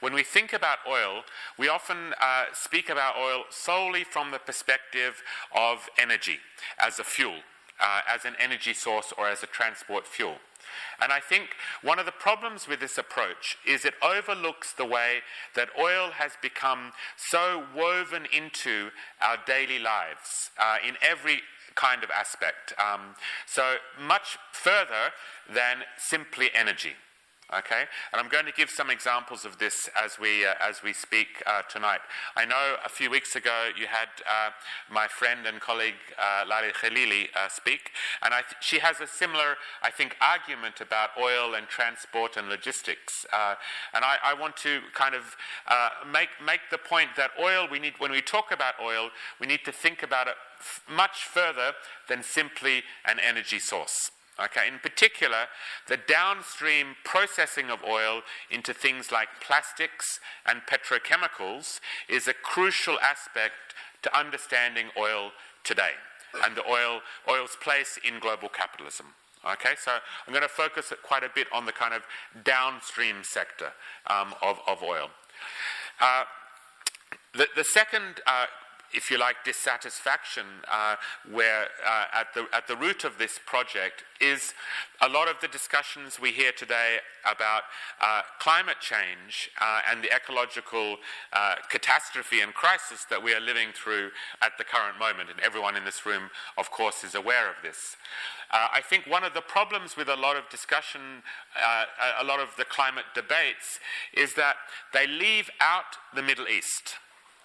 When 0.01 0.15
we 0.15 0.23
think 0.23 0.53
about 0.53 0.79
oil, 0.89 1.23
we 1.59 1.69
often 1.69 2.15
uh, 2.21 2.45
speak 2.53 2.89
about 2.89 3.17
oil 3.17 3.45
solely 3.51 4.05
from 4.05 4.31
the 4.31 4.39
perspective 4.39 5.23
of 5.55 5.89
energy 5.99 6.39
as 6.79 6.99
a 6.99 7.05
fuel, 7.05 7.39
uh, 7.81 8.01
as 8.13 8.25
an 8.25 8.35
energy 8.39 8.75
source, 8.75 9.13
or 9.17 9.29
as 9.29 9.43
a 9.43 9.47
transport 9.47 10.07
fuel. 10.07 10.37
And 11.01 11.13
I 11.13 11.21
think 11.21 11.51
one 11.83 11.99
of 11.99 12.07
the 12.07 12.13
problems 12.13 12.67
with 12.67 12.81
this 12.81 12.99
approach 12.99 13.59
is 13.67 13.85
it 13.85 13.95
overlooks 14.03 14.73
the 14.73 14.85
way 14.85 15.19
that 15.55 15.69
oil 15.79 16.11
has 16.13 16.33
become 16.41 16.93
so 17.17 17.65
woven 17.77 18.27
into 18.33 18.91
our 19.21 19.37
daily 19.47 19.79
lives 19.79 20.51
uh, 20.59 20.77
in 20.87 20.97
every 21.03 21.41
kind 21.75 22.05
of 22.05 22.11
aspect. 22.11 22.73
Um, 22.79 23.15
so 23.47 23.77
much 24.01 24.39
further 24.53 25.13
than 25.53 25.79
simply 25.97 26.51
energy. 26.55 26.95
Okay, 27.53 27.85
and 28.13 28.21
I'm 28.21 28.31
going 28.31 28.47
to 28.47 28.53
give 28.53 28.71
some 28.71 28.89
examples 28.89 29.45
of 29.45 29.59
this 29.59 29.91
as 30.03 30.19
we 30.19 30.47
uh, 30.47 30.55
as 30.67 30.83
we 30.83 30.95
speak 30.95 31.43
uh, 31.45 31.61
tonight. 31.69 32.01
I 32.37 32.47
know 32.47 32.77
a 32.83 32.89
few 32.89 33.11
weeks 33.11 33.37
ago 33.37 33.69
you 33.79 33.87
had 33.87 34.09
uh, 34.25 34.51
my 34.91 35.07
friend 35.09 35.47
and 35.47 35.61
colleague 35.61 36.01
uh, 36.19 36.47
Laleh 36.47 36.73
Khalili 36.73 37.29
uh, 37.37 37.51
speak, 37.51 37.91
and 38.23 38.33
th- 38.33 38.57
she 38.61 38.79
has 38.79 39.01
a 39.03 39.07
similar, 39.07 39.57
I 39.83 39.91
think, 39.91 40.17
argument 40.23 40.81
about 40.81 41.11
oil 41.21 41.55
and 41.55 41.69
transport 41.69 42.39
and 42.39 42.49
logistics. 42.49 43.27
Uh, 43.31 43.57
and 43.93 44.07
I, 44.07 44.17
I, 44.25 44.33
want 44.33 44.57
to 44.59 44.81
kind 44.95 45.15
of 45.15 45.37
make 46.11 46.31
make 46.45 46.61
the 46.71 46.79
point 46.79 47.11
that 47.19 47.33
oil 47.39 47.69
we 47.71 47.79
need 47.79 47.93
when 47.99 48.11
we 48.11 48.23
talk 48.23 48.53
about 48.53 48.75
oil, 48.83 49.11
we 49.39 49.47
need 49.47 49.67
to 49.67 49.73
think 49.73 50.03
about 50.03 50.29
it 50.29 50.37
much 50.91 51.25
further 51.25 51.75
than 52.09 52.23
simply 52.23 52.85
an 53.05 53.19
energy 53.21 53.59
source. 53.59 54.11
Okay, 54.43 54.67
in 54.67 54.81
particular, 54.81 55.47
the 55.87 55.97
downstream 55.97 56.97
processing 57.05 57.71
of 57.71 57.79
oil 57.89 58.23
into 58.51 58.75
things 58.75 59.13
like 59.13 59.29
plastics 59.41 60.19
and 60.45 60.63
petrochemicals 60.63 61.79
is 62.09 62.27
a 62.27 62.35
crucial 62.35 62.99
aspect 62.99 63.75
to 64.03 64.19
understanding 64.19 64.87
oil 64.99 65.31
today 65.63 65.93
and 66.45 66.57
the 66.57 66.67
oil, 66.69 67.01
oil's 67.29 67.57
place 67.61 67.99
in 68.05 68.19
global 68.19 68.49
capitalism. 68.49 69.07
Okay, 69.53 69.75
so 69.77 69.93
I'm 70.27 70.33
going 70.33 70.43
to 70.43 70.49
focus 70.49 70.93
quite 71.03 71.23
a 71.23 71.31
bit 71.33 71.47
on 71.53 71.67
the 71.67 71.73
kind 71.73 71.95
of 71.95 72.03
downstream 72.45 73.17
sector 73.23 73.73
um, 74.09 74.35
of, 74.43 74.59
of 74.67 74.83
oil. 74.83 75.11
Uh, 76.01 76.25
the, 77.35 77.47
the, 77.55 77.65
second 77.65 78.21
uh, 78.27 78.47
if 78.95 79.11
you 79.11 79.19
like, 79.19 79.37
dissatisfaction, 79.45 80.45
uh, 80.71 80.97
where 81.31 81.65
uh, 81.87 82.05
at, 82.15 82.33
the, 82.35 82.47
at 82.53 82.69
the 82.69 82.77
root 82.77 83.05
of 83.05 83.19
this 83.19 83.41
project 83.45 84.05
is 84.21 84.55
a 85.03 85.09
lot 85.09 85.29
of 85.29 85.37
the 85.41 85.49
discussions 85.49 86.21
we 86.21 86.31
hear 86.31 86.53
today 86.53 86.99
about 87.31 87.63
uh, 88.01 88.23
climate 88.39 88.77
change 88.81 89.51
uh, 89.61 89.81
and 89.91 90.03
the 90.03 90.15
ecological 90.15 90.97
uh, 91.33 91.57
catastrophe 91.69 92.41
and 92.41 92.55
crisis 92.55 93.05
that 93.11 93.23
we 93.23 93.35
are 93.35 93.41
living 93.41 93.69
through 93.75 94.11
at 94.41 94.53
the 94.59 94.65
current 94.65 94.99
moment. 94.99 95.29
And 95.29 95.41
everyone 95.41 95.77
in 95.77 95.85
this 95.85 96.07
room, 96.07 96.31
of 96.57 96.71
course, 96.71 97.03
is 97.03 97.15
aware 97.15 97.49
of 97.49 97.57
this. 97.63 97.97
Uh, 98.53 98.69
I 98.73 98.81
think 98.81 99.07
one 99.07 99.25
of 99.25 99.35
the 99.35 99.41
problems 99.41 99.97
with 99.97 100.09
a 100.09 100.17
lot 100.17 100.37
of 100.37 100.49
discussion, 100.49 101.01
a 102.21 102.25
lot 102.25 102.39
of 102.39 102.51
the 102.57 102.65
climate 102.65 103.07
debates, 103.15 103.81
is 104.13 104.35
that 104.35 104.57
they 104.93 105.07
leave 105.07 105.51
out 105.61 105.97
the 106.15 106.23
Middle 106.23 106.47
East. 106.47 106.95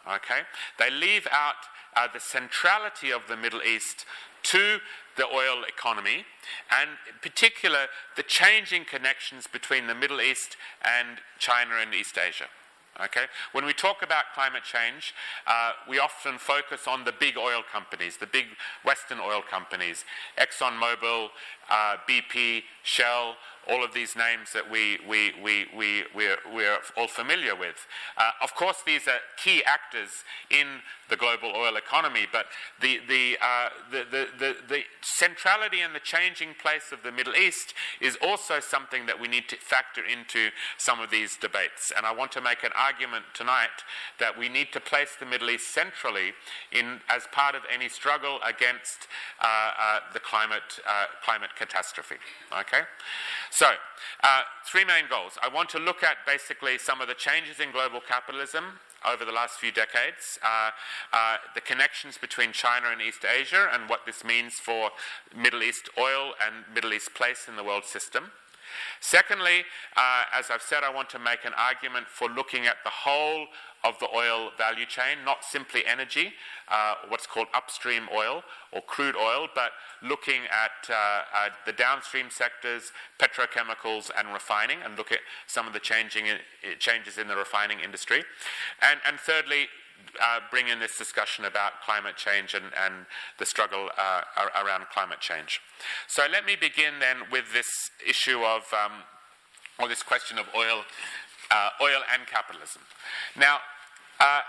Okay? 0.07 0.41
They 0.77 0.89
leave 0.89 1.27
out 1.31 1.55
uh, 1.95 2.07
the 2.13 2.19
centrality 2.19 3.11
of 3.11 3.21
the 3.27 3.37
Middle 3.37 3.61
East 3.61 4.05
to 4.43 4.79
the 5.17 5.25
oil 5.25 5.63
economy, 5.67 6.25
and 6.71 6.91
in 7.07 7.15
particular, 7.21 7.87
the 8.15 8.23
changing 8.23 8.85
connections 8.85 9.47
between 9.47 9.87
the 9.87 9.95
Middle 9.95 10.21
East 10.21 10.55
and 10.81 11.19
China 11.39 11.71
and 11.81 11.93
East 11.93 12.17
Asia. 12.17 12.47
Okay? 13.03 13.25
When 13.51 13.65
we 13.65 13.73
talk 13.73 14.01
about 14.01 14.25
climate 14.33 14.63
change, 14.63 15.13
uh, 15.47 15.71
we 15.87 15.99
often 15.99 16.37
focus 16.37 16.87
on 16.87 17.05
the 17.05 17.13
big 17.13 17.37
oil 17.37 17.61
companies, 17.71 18.17
the 18.17 18.27
big 18.27 18.45
Western 18.83 19.19
oil 19.19 19.41
companies, 19.41 20.03
ExxonMobil, 20.37 21.29
uh, 21.69 21.95
BP, 22.07 22.63
Shell, 22.83 23.35
all 23.67 23.83
of 23.83 23.93
these 23.93 24.15
names 24.15 24.51
that 24.53 24.69
we, 24.69 24.99
we, 25.07 25.31
we, 25.43 25.65
we, 25.75 26.03
we're, 26.15 26.37
we're 26.53 26.77
all 26.97 27.07
familiar 27.07 27.55
with. 27.55 27.87
Uh, 28.17 28.31
of 28.41 28.55
course, 28.55 28.77
these 28.85 29.07
are 29.07 29.19
key 29.41 29.63
actors 29.63 30.23
in 30.49 30.67
the 31.09 31.15
global 31.15 31.51
oil 31.55 31.75
economy, 31.75 32.27
but 32.31 32.45
the, 32.81 32.99
the, 33.07 33.37
uh, 33.41 33.69
the, 33.91 34.05
the, 34.09 34.27
the, 34.37 34.55
the, 34.67 34.81
centrality 35.01 35.81
and 35.81 35.93
the 35.93 35.99
changing 35.99 36.49
place 36.61 36.91
of 36.91 37.03
the 37.03 37.11
Middle 37.11 37.35
East 37.35 37.73
is 37.99 38.17
also 38.21 38.59
something 38.59 39.05
that 39.05 39.19
we 39.19 39.27
need 39.27 39.49
to 39.49 39.57
factor 39.57 40.01
into 40.05 40.49
some 40.77 40.99
of 40.99 41.09
these 41.09 41.35
debates. 41.35 41.91
And 41.95 42.05
I 42.05 42.13
want 42.13 42.31
to 42.33 42.41
make 42.41 42.63
an 42.63 42.71
argument 42.75 43.25
tonight 43.33 43.83
that 44.19 44.37
we 44.37 44.49
need 44.49 44.71
to 44.73 44.79
place 44.79 45.17
the 45.19 45.25
Middle 45.25 45.49
East 45.49 45.73
centrally 45.73 46.33
in, 46.71 47.01
as 47.09 47.27
part 47.31 47.55
of 47.55 47.63
any 47.73 47.89
struggle 47.89 48.39
against 48.47 49.07
uh, 49.41 49.45
uh 49.45 49.99
the 50.13 50.19
climate, 50.19 50.79
uh, 50.87 51.05
climate 51.23 51.49
catastrophe. 51.57 52.15
Okay? 52.57 52.81
So, 53.59 53.67
uh, 54.23 54.43
three 54.65 54.85
main 54.85 55.09
goals. 55.09 55.33
I 55.43 55.49
want 55.53 55.67
to 55.71 55.79
look 55.79 56.01
at 56.01 56.25
basically 56.25 56.77
some 56.77 57.01
of 57.01 57.09
the 57.09 57.13
changes 57.13 57.59
in 57.59 57.73
global 57.73 57.99
capitalism 57.99 58.79
over 59.05 59.25
the 59.25 59.33
last 59.33 59.59
few 59.59 59.69
decades, 59.69 60.39
uh, 60.41 60.69
uh, 61.11 61.35
the 61.55 61.59
connections 61.59 62.17
between 62.17 62.53
China 62.53 62.87
and 62.89 63.01
East 63.01 63.25
Asia, 63.25 63.67
and 63.73 63.89
what 63.89 64.05
this 64.05 64.23
means 64.23 64.53
for 64.53 64.91
Middle 65.35 65.61
East 65.61 65.89
oil 65.97 66.35
and 66.41 66.73
Middle 66.73 66.93
East 66.93 67.13
place 67.13 67.49
in 67.49 67.57
the 67.57 67.63
world 67.65 67.83
system. 67.83 68.31
Secondly, 69.01 69.65
uh, 69.97 70.23
as 70.33 70.49
I've 70.49 70.61
said, 70.61 70.85
I 70.85 70.89
want 70.89 71.09
to 71.09 71.19
make 71.19 71.43
an 71.43 71.53
argument 71.57 72.07
for 72.07 72.29
looking 72.29 72.65
at 72.65 72.77
the 72.85 72.89
whole 72.89 73.47
of 73.83 73.97
the 73.99 74.07
oil 74.13 74.51
value 74.57 74.85
chain, 74.85 75.23
not 75.23 75.43
simply 75.43 75.85
energy, 75.85 76.33
uh, 76.67 76.95
what's 77.07 77.25
called 77.25 77.47
upstream 77.53 78.03
oil 78.13 78.43
or 78.71 78.81
crude 78.81 79.15
oil, 79.15 79.47
but 79.55 79.71
looking 80.01 80.41
at, 80.51 80.89
uh, 80.89 81.45
at, 81.45 81.53
the 81.65 81.71
downstream 81.71 82.27
sectors, 82.29 82.91
petrochemicals, 83.19 84.11
and 84.17 84.33
refining, 84.33 84.79
and 84.83 84.97
look 84.97 85.11
at 85.11 85.19
some 85.47 85.65
of 85.65 85.73
the 85.73 85.79
changing, 85.79 86.25
uh, 86.29 86.37
changes 86.79 87.17
in 87.17 87.27
the 87.27 87.35
refining 87.35 87.79
industry. 87.79 88.23
And, 88.81 88.99
and 89.07 89.19
thirdly, 89.19 89.67
uh, 90.21 90.39
bring 90.51 90.67
in 90.67 90.79
this 90.79 90.97
discussion 90.97 91.45
about 91.45 91.81
climate 91.85 92.15
change 92.17 92.53
and, 92.53 92.65
and 92.85 93.05
the 93.37 93.45
struggle 93.45 93.89
uh, 93.97 94.21
around 94.63 94.85
climate 94.91 95.19
change. 95.19 95.61
So 96.07 96.23
let 96.31 96.45
me 96.45 96.55
begin 96.59 96.99
then 96.99 97.17
with 97.31 97.53
this 97.53 97.67
issue 98.07 98.43
of, 98.43 98.63
um, 98.73 99.03
or 99.79 99.87
this 99.87 100.03
question 100.03 100.37
of 100.37 100.45
oil, 100.55 100.83
uh, 101.51 101.69
oil 101.81 102.01
and 102.13 102.27
capitalism. 102.27 102.81
Now, 103.37 103.57
uh, 104.19 104.41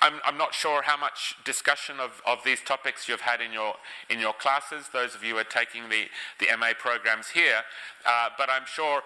I'm, 0.00 0.20
I'm, 0.24 0.36
not 0.36 0.54
sure 0.54 0.82
how 0.82 0.96
much 0.96 1.36
discussion 1.44 1.96
of, 2.00 2.20
of 2.26 2.44
these 2.44 2.60
topics 2.60 3.08
you've 3.08 3.22
had 3.22 3.40
in 3.40 3.52
your, 3.52 3.74
in 4.10 4.20
your 4.20 4.34
classes, 4.34 4.90
those 4.92 5.14
of 5.14 5.24
you 5.24 5.34
who 5.34 5.40
are 5.40 5.44
taking 5.44 5.88
the, 5.88 6.04
the 6.38 6.46
MA 6.58 6.72
programs 6.78 7.28
here, 7.28 7.62
uh, 8.06 8.28
but 8.36 8.50
I'm 8.50 8.66
sure 8.66 9.02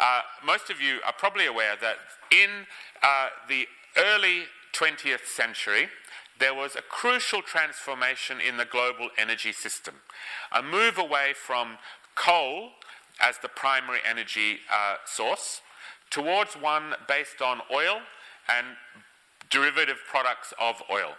uh, 0.00 0.22
most 0.44 0.70
of 0.70 0.80
you 0.80 1.00
are 1.06 1.12
probably 1.12 1.46
aware 1.46 1.76
that 1.80 1.96
in 2.30 2.66
uh, 3.02 3.28
the 3.48 3.66
early 3.96 4.44
20th 4.72 5.26
century, 5.26 5.88
there 6.38 6.54
was 6.54 6.74
a 6.74 6.82
crucial 6.82 7.42
transformation 7.42 8.40
in 8.40 8.56
the 8.56 8.64
global 8.64 9.10
energy 9.18 9.52
system. 9.52 9.96
A 10.50 10.62
move 10.62 10.98
away 10.98 11.34
from 11.34 11.76
coal 12.14 12.70
as 13.20 13.38
the 13.38 13.48
primary 13.48 14.00
energy 14.08 14.60
uh, 14.72 14.96
source 15.04 15.60
towards 16.12 16.54
one 16.54 16.94
based 17.08 17.42
on 17.42 17.60
oil 17.74 17.98
and 18.48 18.66
derivative 19.50 19.98
products 20.08 20.54
of 20.60 20.82
oil. 20.90 21.12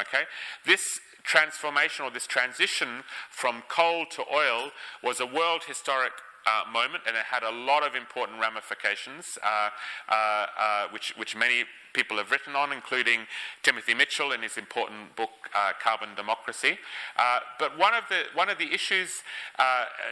Okay? 0.00 0.22
This 0.64 1.00
transformation 1.22 2.04
or 2.04 2.10
this 2.10 2.26
transition 2.26 3.04
from 3.30 3.62
coal 3.68 4.06
to 4.12 4.24
oil 4.32 4.70
was 5.02 5.20
a 5.20 5.26
world 5.26 5.64
historic 5.66 6.12
uh, 6.46 6.70
moment, 6.70 7.02
and 7.06 7.16
it 7.16 7.24
had 7.24 7.42
a 7.42 7.50
lot 7.50 7.86
of 7.86 7.94
important 7.94 8.40
ramifications, 8.40 9.36
uh, 9.42 9.68
uh, 10.08 10.46
uh, 10.58 10.88
which, 10.90 11.12
which 11.16 11.36
many 11.36 11.64
people 11.92 12.16
have 12.16 12.30
written 12.30 12.56
on, 12.56 12.72
including 12.72 13.20
Timothy 13.62 13.94
Mitchell 13.94 14.32
in 14.32 14.42
his 14.42 14.56
important 14.56 15.16
book 15.16 15.30
uh, 15.54 15.72
Carbon 15.82 16.14
Democracy. 16.16 16.78
Uh, 17.16 17.40
but 17.58 17.78
one 17.78 17.94
of 17.94 18.04
the 18.08 18.24
one 18.34 18.48
of 18.48 18.58
the 18.58 18.72
issues, 18.72 19.22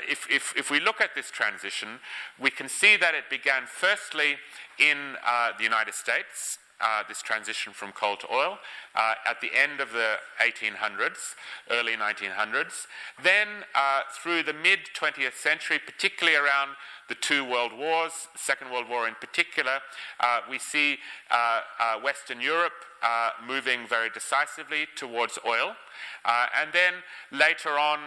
if, 0.09 0.27
if, 0.31 0.55
if 0.57 0.71
we 0.71 0.81
look 0.81 1.01
at 1.01 1.15
this 1.15 1.31
transition, 1.31 2.01
we 2.39 2.51
can 2.51 2.69
see 2.69 2.97
that 2.97 3.15
it 3.15 3.25
began 3.31 3.65
firstly 3.67 4.37
in 4.79 5.17
the 5.59 5.65
United 5.65 5.95
States 5.95 6.59
uh, 6.81 7.03
this 7.09 7.23
transition 7.23 7.73
from 7.73 7.93
coal 7.93 8.17
to 8.17 8.33
oil 8.33 8.59
uh, 8.95 9.15
at 9.29 9.41
the 9.41 9.51
end 9.55 9.81
of 9.81 9.93
the 9.93 10.17
1800s, 10.41 11.35
early 11.71 11.93
1900s. 11.93 12.87
Then, 13.23 13.49
uh, 13.75 14.03
through 14.13 14.45
the 14.45 14.53
mid 14.53 14.81
20th 14.99 15.35
century, 15.35 15.79
particularly 15.85 16.37
around 16.37 16.71
the 17.09 17.15
two 17.15 17.45
world 17.45 17.73
wars, 17.77 18.29
Second 18.37 18.71
World 18.71 18.89
War 18.89 19.09
in 19.09 19.15
particular, 19.15 19.81
uh, 20.21 20.41
we 20.49 20.59
see 20.59 20.99
uh, 21.31 21.61
uh, 21.81 22.01
Western 22.01 22.41
Europe 22.41 22.73
moving 23.47 23.87
very 23.87 24.11
decisively 24.11 24.87
towards 24.97 25.39
oil. 25.47 25.75
and 26.27 26.71
then 26.73 26.95
later 27.31 27.79
on, 27.79 27.99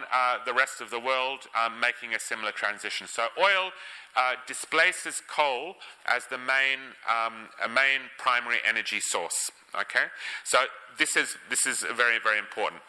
the 0.45 0.53
rest 0.53 0.81
of 0.81 0.89
the 0.89 0.99
world 0.99 1.47
um, 1.55 1.79
making 1.79 2.13
a 2.13 2.19
similar 2.19 2.51
transition. 2.51 3.07
So, 3.07 3.27
oil 3.39 3.71
uh, 4.15 4.34
displaces 4.47 5.21
coal 5.28 5.76
as 6.06 6.26
the 6.28 6.38
main, 6.38 6.80
um, 7.10 7.50
a 7.63 7.69
main 7.69 8.10
primary 8.17 8.58
energy 8.67 9.00
source. 9.00 9.52
Okay, 9.80 10.06
so 10.43 10.65
this 10.97 11.15
is 11.15 11.38
this 11.50 11.65
is 11.65 11.86
very 11.95 12.19
very 12.21 12.38
important. 12.38 12.82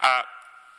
Uh, 0.00 0.22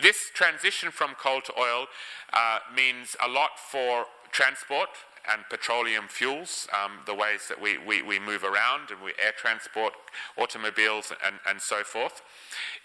this 0.02 0.16
transition 0.34 0.92
from 0.92 1.16
coal 1.16 1.42
to 1.42 1.54
oil 1.60 1.88
uh, 2.32 2.60
means 2.74 3.18
a 3.24 3.28
lot 3.28 3.60
for 3.60 4.06
transport 4.32 4.90
and 5.32 5.44
petroleum 5.50 6.06
fuels, 6.08 6.68
um, 6.74 7.00
the 7.06 7.14
ways 7.14 7.48
that 7.50 7.62
we, 7.62 7.78
we, 7.78 8.02
we, 8.02 8.20
move 8.20 8.44
around 8.44 8.90
and 8.90 9.02
we 9.04 9.12
air 9.24 9.34
transport, 9.38 9.94
automobiles, 10.38 11.12
and, 11.26 11.36
and 11.48 11.62
so 11.62 11.84
forth. 11.84 12.22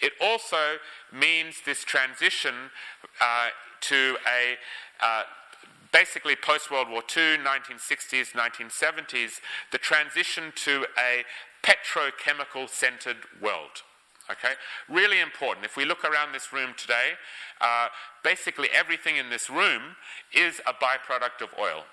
It 0.01 0.13
also 0.21 0.77
means 1.13 1.57
this 1.65 1.85
transition 1.85 2.55
uh, 3.21 3.49
to 3.83 4.17
a 4.27 4.57
uh, 5.05 5.23
basically 5.95 6.35
post 6.35 6.73
World 6.73 6.91
War 6.91 7.03
II, 7.17 7.39
1960s, 7.39 8.33
1970s, 8.33 9.39
the 9.71 9.79
transition 9.79 10.53
to 10.57 10.87
a 10.99 11.25
petrochemical 11.63 12.69
centered 12.69 13.19
world. 13.41 13.85
Okay? 14.29 14.55
Really 14.89 15.21
important. 15.21 15.65
If 15.65 15.77
we 15.77 15.85
look 15.85 16.05
around 16.05 16.33
this 16.33 16.53
room 16.53 16.75
today, 16.77 17.13
uh, 17.61 17.89
basically 18.25 18.69
everything 18.75 19.17
in 19.17 19.31
this 19.31 19.49
room 19.49 19.95
is 20.33 20.61
a 20.67 20.73
byproduct 20.73 21.43
of 21.43 21.51
oil. 21.59 21.85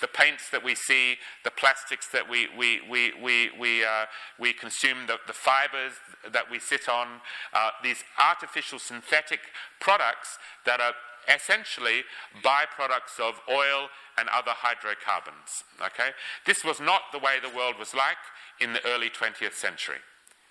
The 0.00 0.08
paints 0.08 0.48
that 0.52 0.64
we 0.64 0.74
see, 0.74 1.16
the 1.44 1.50
plastics 1.50 2.08
that 2.08 2.30
we, 2.30 2.48
we, 2.56 2.80
we, 2.88 3.12
we, 3.22 3.50
we, 3.60 3.84
uh, 3.84 4.06
we 4.38 4.54
consume, 4.54 5.06
the, 5.06 5.18
the 5.26 5.34
fibers 5.34 5.92
that 6.32 6.50
we 6.50 6.58
sit 6.58 6.88
on, 6.88 7.20
uh, 7.52 7.70
these 7.82 8.02
artificial 8.18 8.78
synthetic 8.78 9.40
products 9.78 10.38
that 10.64 10.80
are 10.80 10.94
essentially 11.28 12.04
byproducts 12.42 13.18
of 13.20 13.40
oil 13.48 13.88
and 14.18 14.28
other 14.28 14.52
hydrocarbons. 14.52 15.64
Okay? 15.80 16.10
This 16.46 16.64
was 16.64 16.80
not 16.80 17.12
the 17.12 17.18
way 17.18 17.36
the 17.42 17.54
world 17.54 17.76
was 17.78 17.94
like 17.94 18.18
in 18.60 18.72
the 18.72 18.84
early 18.86 19.10
20th 19.10 19.54
century. 19.54 19.98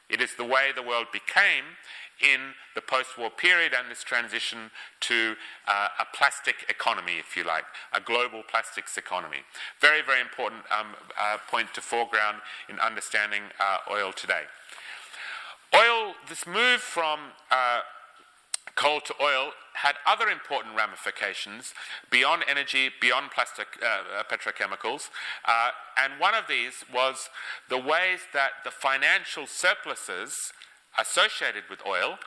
It 0.10 0.22
is 0.22 0.36
the 0.36 0.44
way 0.44 0.72
the 0.76 0.82
world 0.82 1.08
became 1.14 1.78
in 2.20 2.54
the 2.76 2.82
post 2.82 3.18
war 3.18 3.30
period 3.30 3.74
and 3.78 3.90
this 3.90 4.04
transition 4.04 4.72
to 5.00 5.36
uh, 5.68 5.88
a 6.00 6.06
plastic 6.16 6.66
economy, 6.68 7.14
if 7.20 7.38
you 7.38 7.44
like, 7.44 7.64
a 7.94 8.02
global 8.02 8.44
plastics 8.44 8.98
economy. 8.98 9.40
Very, 9.80 10.02
very 10.02 10.20
important 10.20 10.64
um, 10.72 10.88
uh, 11.20 11.38
point 11.50 11.74
to 11.76 11.82
foreground 11.82 12.38
in 12.68 12.80
understanding 12.80 13.44
uh, 13.60 13.78
oil 13.92 14.12
today. 14.12 14.44
Oil, 15.76 16.14
this 16.28 16.48
move 16.48 16.82
from 16.82 17.20
uh, 17.52 17.82
coal 18.80 19.02
to 19.02 19.14
oil 19.22 19.52
had 19.74 19.96
other 20.08 20.30
important 20.30 20.76
ramifications 20.76 21.74
beyond 22.10 22.44
energy, 22.48 22.90
beyond 23.02 23.30
plastic 23.30 23.68
uh, 23.82 23.86
uh, 23.86 24.24
petrochemicals, 24.32 25.10
uh, 25.46 25.72
and 25.98 26.14
one 26.18 26.34
of 26.34 26.46
these 26.48 26.86
was 26.94 27.30
the 27.70 27.78
ways 27.78 28.22
that 28.34 28.52
the 28.64 28.72
financial 28.72 29.46
surpluses 29.46 30.54
associated 30.98 31.64
with 31.70 31.80
oil, 31.86 32.18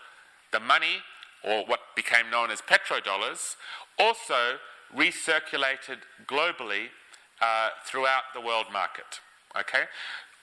the 0.52 0.60
money, 0.60 1.00
or 1.42 1.64
what 1.64 1.80
became 1.96 2.30
known 2.30 2.50
as 2.50 2.60
petrodollars, 2.60 3.56
also 3.98 4.58
recirculated 4.94 6.00
globally 6.26 6.88
uh, 7.40 7.70
throughout 7.86 8.24
the 8.34 8.40
world 8.40 8.66
market. 8.70 9.20
Okay, 9.58 9.84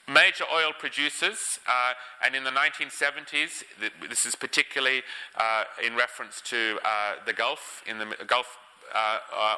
major 0.09 0.45
oil 0.53 0.71
producers, 0.77 1.37
uh, 1.67 1.93
and 2.25 2.35
in 2.35 2.43
the 2.43 2.51
1970s, 2.51 3.63
this 4.09 4.25
is 4.25 4.35
particularly 4.35 5.03
uh, 5.35 5.63
in 5.85 5.95
reference 5.95 6.41
to 6.41 6.79
uh, 6.83 7.13
the 7.25 7.33
Gulf, 7.33 7.83
in 7.87 7.99
the 7.99 8.07
Gulf 8.27 8.57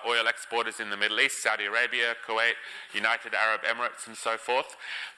oil 0.08 0.28
exporters 0.28 0.80
in 0.80 0.90
the 0.90 0.98
Middle 0.98 1.20
East, 1.20 1.42
Saudi 1.42 1.66
Arabia, 1.66 2.16
Kuwait, 2.28 2.54
United 2.94 3.34
Arab 3.34 3.62
Emirates, 3.62 4.08
and 4.08 4.16
so 4.16 4.38
forth, 4.38 4.76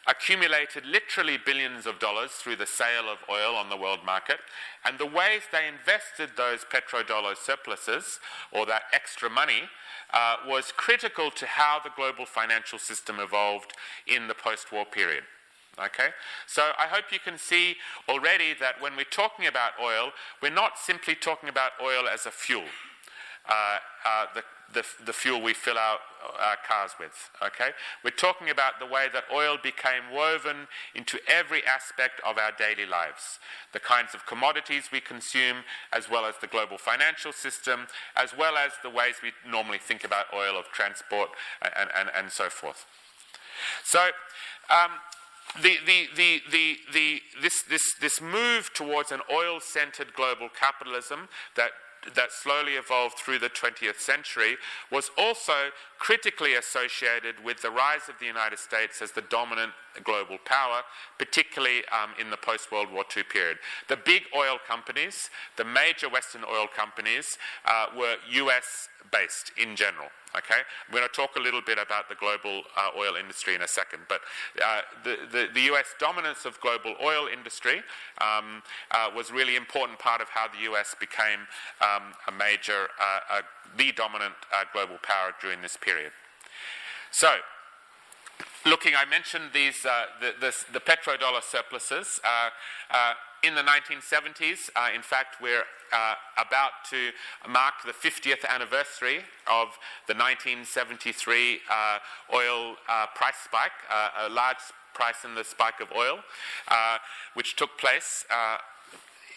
accumulated 0.08 0.86
literally 0.86 1.38
billions 1.38 1.86
of 1.86 2.00
dollars 2.00 2.32
through 2.32 2.58
the 2.58 2.66
sale 2.66 3.10
of 3.10 3.18
oil 3.30 3.56
on 3.56 3.70
the 3.70 3.78
world 3.78 4.00
market. 4.06 4.38
And 4.86 4.98
the 4.98 5.06
ways 5.06 5.44
they 5.52 5.68
invested 5.68 6.32
those 6.36 6.66
petrodollar 6.66 7.38
surpluses, 7.38 8.20
or 8.52 8.66
that 8.66 8.84
extra 8.94 9.30
money, 9.30 9.70
uh, 10.14 10.38
was 10.48 10.72
critical 10.76 11.32
to 11.32 11.46
how 11.46 11.80
the 11.84 11.90
global 11.96 12.26
financial 12.26 12.78
system 12.78 13.20
evolved 13.20 13.74
in 14.06 14.28
the 14.28 14.36
post 14.36 14.72
war 14.72 14.86
period. 14.86 15.24
Okay? 15.80 16.10
So 16.46 16.72
I 16.78 16.88
hope 16.88 17.06
you 17.12 17.20
can 17.20 17.38
see 17.38 17.78
already 18.08 18.54
that 18.60 18.80
when 18.80 18.96
we're 18.96 19.06
talking 19.06 19.48
about 19.48 19.72
oil, 19.82 20.12
we're 20.42 20.52
not 20.52 20.78
simply 20.78 21.16
talking 21.16 21.50
about 21.50 21.72
oil 21.82 22.08
as 22.08 22.26
a 22.26 22.32
fuel. 22.32 22.66
Uh, 23.48 23.78
uh, 24.06 24.26
the, 24.34 24.44
the, 24.74 24.86
the, 25.06 25.14
fuel 25.14 25.42
we 25.42 25.54
fill 25.54 25.78
our, 25.78 26.00
our 26.40 26.58
cars 26.68 26.92
with. 26.98 27.30
Okay, 27.46 27.72
we're 28.04 28.10
talking 28.10 28.50
about 28.50 28.80
the 28.80 28.86
way 28.86 29.08
that 29.14 29.26
oil 29.34 29.58
became 29.62 30.04
woven 30.14 30.68
into 30.96 31.20
every 31.28 31.62
aspect 31.66 32.22
of 32.26 32.38
our 32.38 32.52
daily 32.58 32.86
lives, 32.90 33.40
the 33.74 33.80
kinds 33.80 34.14
of 34.14 34.26
commodities 34.26 34.90
we 34.92 35.02
consume, 35.02 35.58
as 35.92 36.10
well 36.10 36.26
as 36.26 36.36
the 36.40 36.48
global 36.48 36.78
financial 36.78 37.34
system, 37.34 37.88
as 38.16 38.36
well 38.38 38.56
as 38.56 38.72
the 38.82 38.90
ways 38.90 39.16
we 39.22 39.32
normally 39.50 39.78
think 39.78 40.06
about 40.06 40.26
oil 40.34 40.58
of 40.58 40.66
transport 40.72 41.30
and, 41.62 41.90
and, 41.96 42.10
and 42.16 42.32
so 42.32 42.50
forth. 42.50 42.86
So. 43.84 44.10
Um, 44.70 44.92
the, 45.62 45.76
the, 45.86 46.40
the, 46.50 47.22
this, 47.42 47.62
this, 47.70 47.84
this 48.02 48.22
move 48.22 48.72
towards 48.74 49.12
an 49.12 49.20
oil 49.32 49.60
centered 49.60 50.14
global 50.16 50.50
capitalism 50.50 51.28
that 51.56 51.72
that 52.16 52.32
slowly 52.32 52.74
evolved 52.74 53.18
through 53.18 53.40
the 53.40 53.50
20th 53.50 54.00
century 54.00 54.58
was 54.92 55.10
also 55.18 55.70
critically 56.00 56.56
associated 56.56 57.36
with 57.44 57.62
the 57.62 57.72
rise 57.72 58.10
of 58.10 58.16
the 58.20 58.26
United 58.26 58.60
States 58.60 59.02
as 59.02 59.12
the 59.12 59.22
dominant 59.22 59.72
global 60.04 60.38
power, 60.46 60.82
particularly 61.18 61.84
um, 61.88 62.12
in 62.20 62.30
the 62.30 62.38
post 62.38 62.72
World 62.72 62.92
War 62.92 63.06
II 63.16 63.24
period. 63.24 63.58
The 63.88 63.98
big 63.98 64.24
oil 64.36 64.58
companies, 64.68 65.30
the 65.56 65.66
major 65.66 66.10
Western 66.10 66.44
oil 66.44 66.68
companies, 66.68 67.38
uh, 67.66 67.88
were 67.98 68.16
US 68.32 68.90
based 69.12 69.52
in 69.62 69.76
general. 69.76 70.10
Okay, 70.36 70.62
I'm 70.88 70.92
going 70.92 71.08
to 71.08 71.14
talk 71.14 71.36
a 71.36 71.40
little 71.40 71.62
bit 71.62 71.78
about 71.78 72.10
the 72.10 72.16
global 72.16 72.64
uh, 72.76 72.90
oil 72.98 73.16
industry 73.16 73.54
in 73.54 73.62
a 73.62 73.68
second, 73.68 74.02
but 74.10 74.22
uh, 74.66 74.82
the, 75.04 75.18
the, 75.32 75.48
the, 75.54 75.62
US 75.74 75.94
dominance 76.00 76.46
of 76.46 76.60
global 76.60 76.96
oil 77.04 77.28
industry 77.32 77.84
um, 78.20 78.64
uh, 78.90 79.10
was 79.16 79.32
really 79.32 79.56
important 79.56 80.00
part 80.00 80.22
of 80.22 80.30
how 80.30 80.48
the 80.48 80.72
US 80.72 80.96
became 81.00 81.46
um, 81.82 82.14
a 82.28 82.32
major, 82.32 82.90
uh, 83.00 83.42
the 83.78 83.92
dominant 83.92 84.34
uh, 84.52 84.64
global 84.74 84.98
power 85.04 85.36
during 85.40 85.62
this 85.62 85.78
period. 85.78 86.12
So, 87.12 87.30
looking, 88.66 88.94
I 88.96 89.06
mentioned 89.10 89.46
these 89.54 89.86
uh, 89.86 90.06
the, 90.22 90.34
the, 90.40 90.56
the, 90.74 90.80
petrodollar 90.80 91.44
surpluses. 91.44 92.20
Uh, 92.24 92.50
uh, 92.92 93.14
in 93.44 93.56
the 93.56 93.62
1970s, 93.62 94.70
uh, 94.76 94.90
in 94.96 95.02
fact, 95.02 95.42
we're 95.42 95.64
uh, 95.92 96.16
about 96.38 96.72
to 96.90 97.12
mark 97.50 97.74
the 97.86 97.92
50th 97.92 98.46
anniversary 98.48 99.18
of 99.48 99.68
the 100.08 100.16
1973 100.16 101.60
uh, 101.70 102.00
oil 102.34 102.76
price 103.16 103.36
spike, 103.44 103.72
a 104.22 104.30
large 104.30 104.58
price 104.94 105.26
in 105.26 105.36
the 105.36 105.44
spike 105.44 105.82
of 105.82 105.90
oil, 105.92 106.20
which 107.34 107.58
took 107.58 107.78
place 107.78 108.26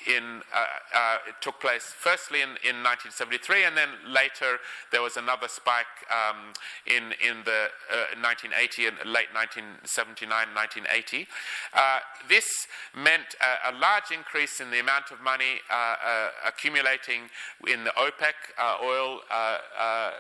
in, 0.07 0.43
uh, 0.55 0.65
uh, 0.95 1.17
it 1.29 1.35
took 1.41 1.61
place 1.61 1.93
firstly 1.99 2.41
in, 2.41 2.51
in 2.63 2.83
1973, 2.83 3.65
and 3.65 3.77
then 3.77 3.89
later 4.07 4.59
there 4.93 5.03
was 5.03 5.17
another 5.17 5.49
spike 5.49 5.91
um, 6.11 6.53
in, 6.87 7.13
in 7.19 7.43
the 7.45 7.69
uh, 7.91 8.15
1980 8.23 8.87
and 8.87 8.97
late 9.05 9.31
1979, 9.35 10.31
1980. 10.55 11.27
Uh, 11.75 11.99
this 12.29 12.47
meant 12.95 13.35
a, 13.43 13.71
a, 13.71 13.79
large 13.79 14.11
increase 14.15 14.61
in 14.61 14.71
the 14.71 14.81
amount 14.81 15.11
of 15.11 15.21
money 15.21 15.61
uh, 15.71 15.75
uh, 15.75 16.29
accumulating 16.47 17.29
in 17.69 17.85
the 17.85 17.93
OPEC 17.99 18.35
oil, 18.83 19.21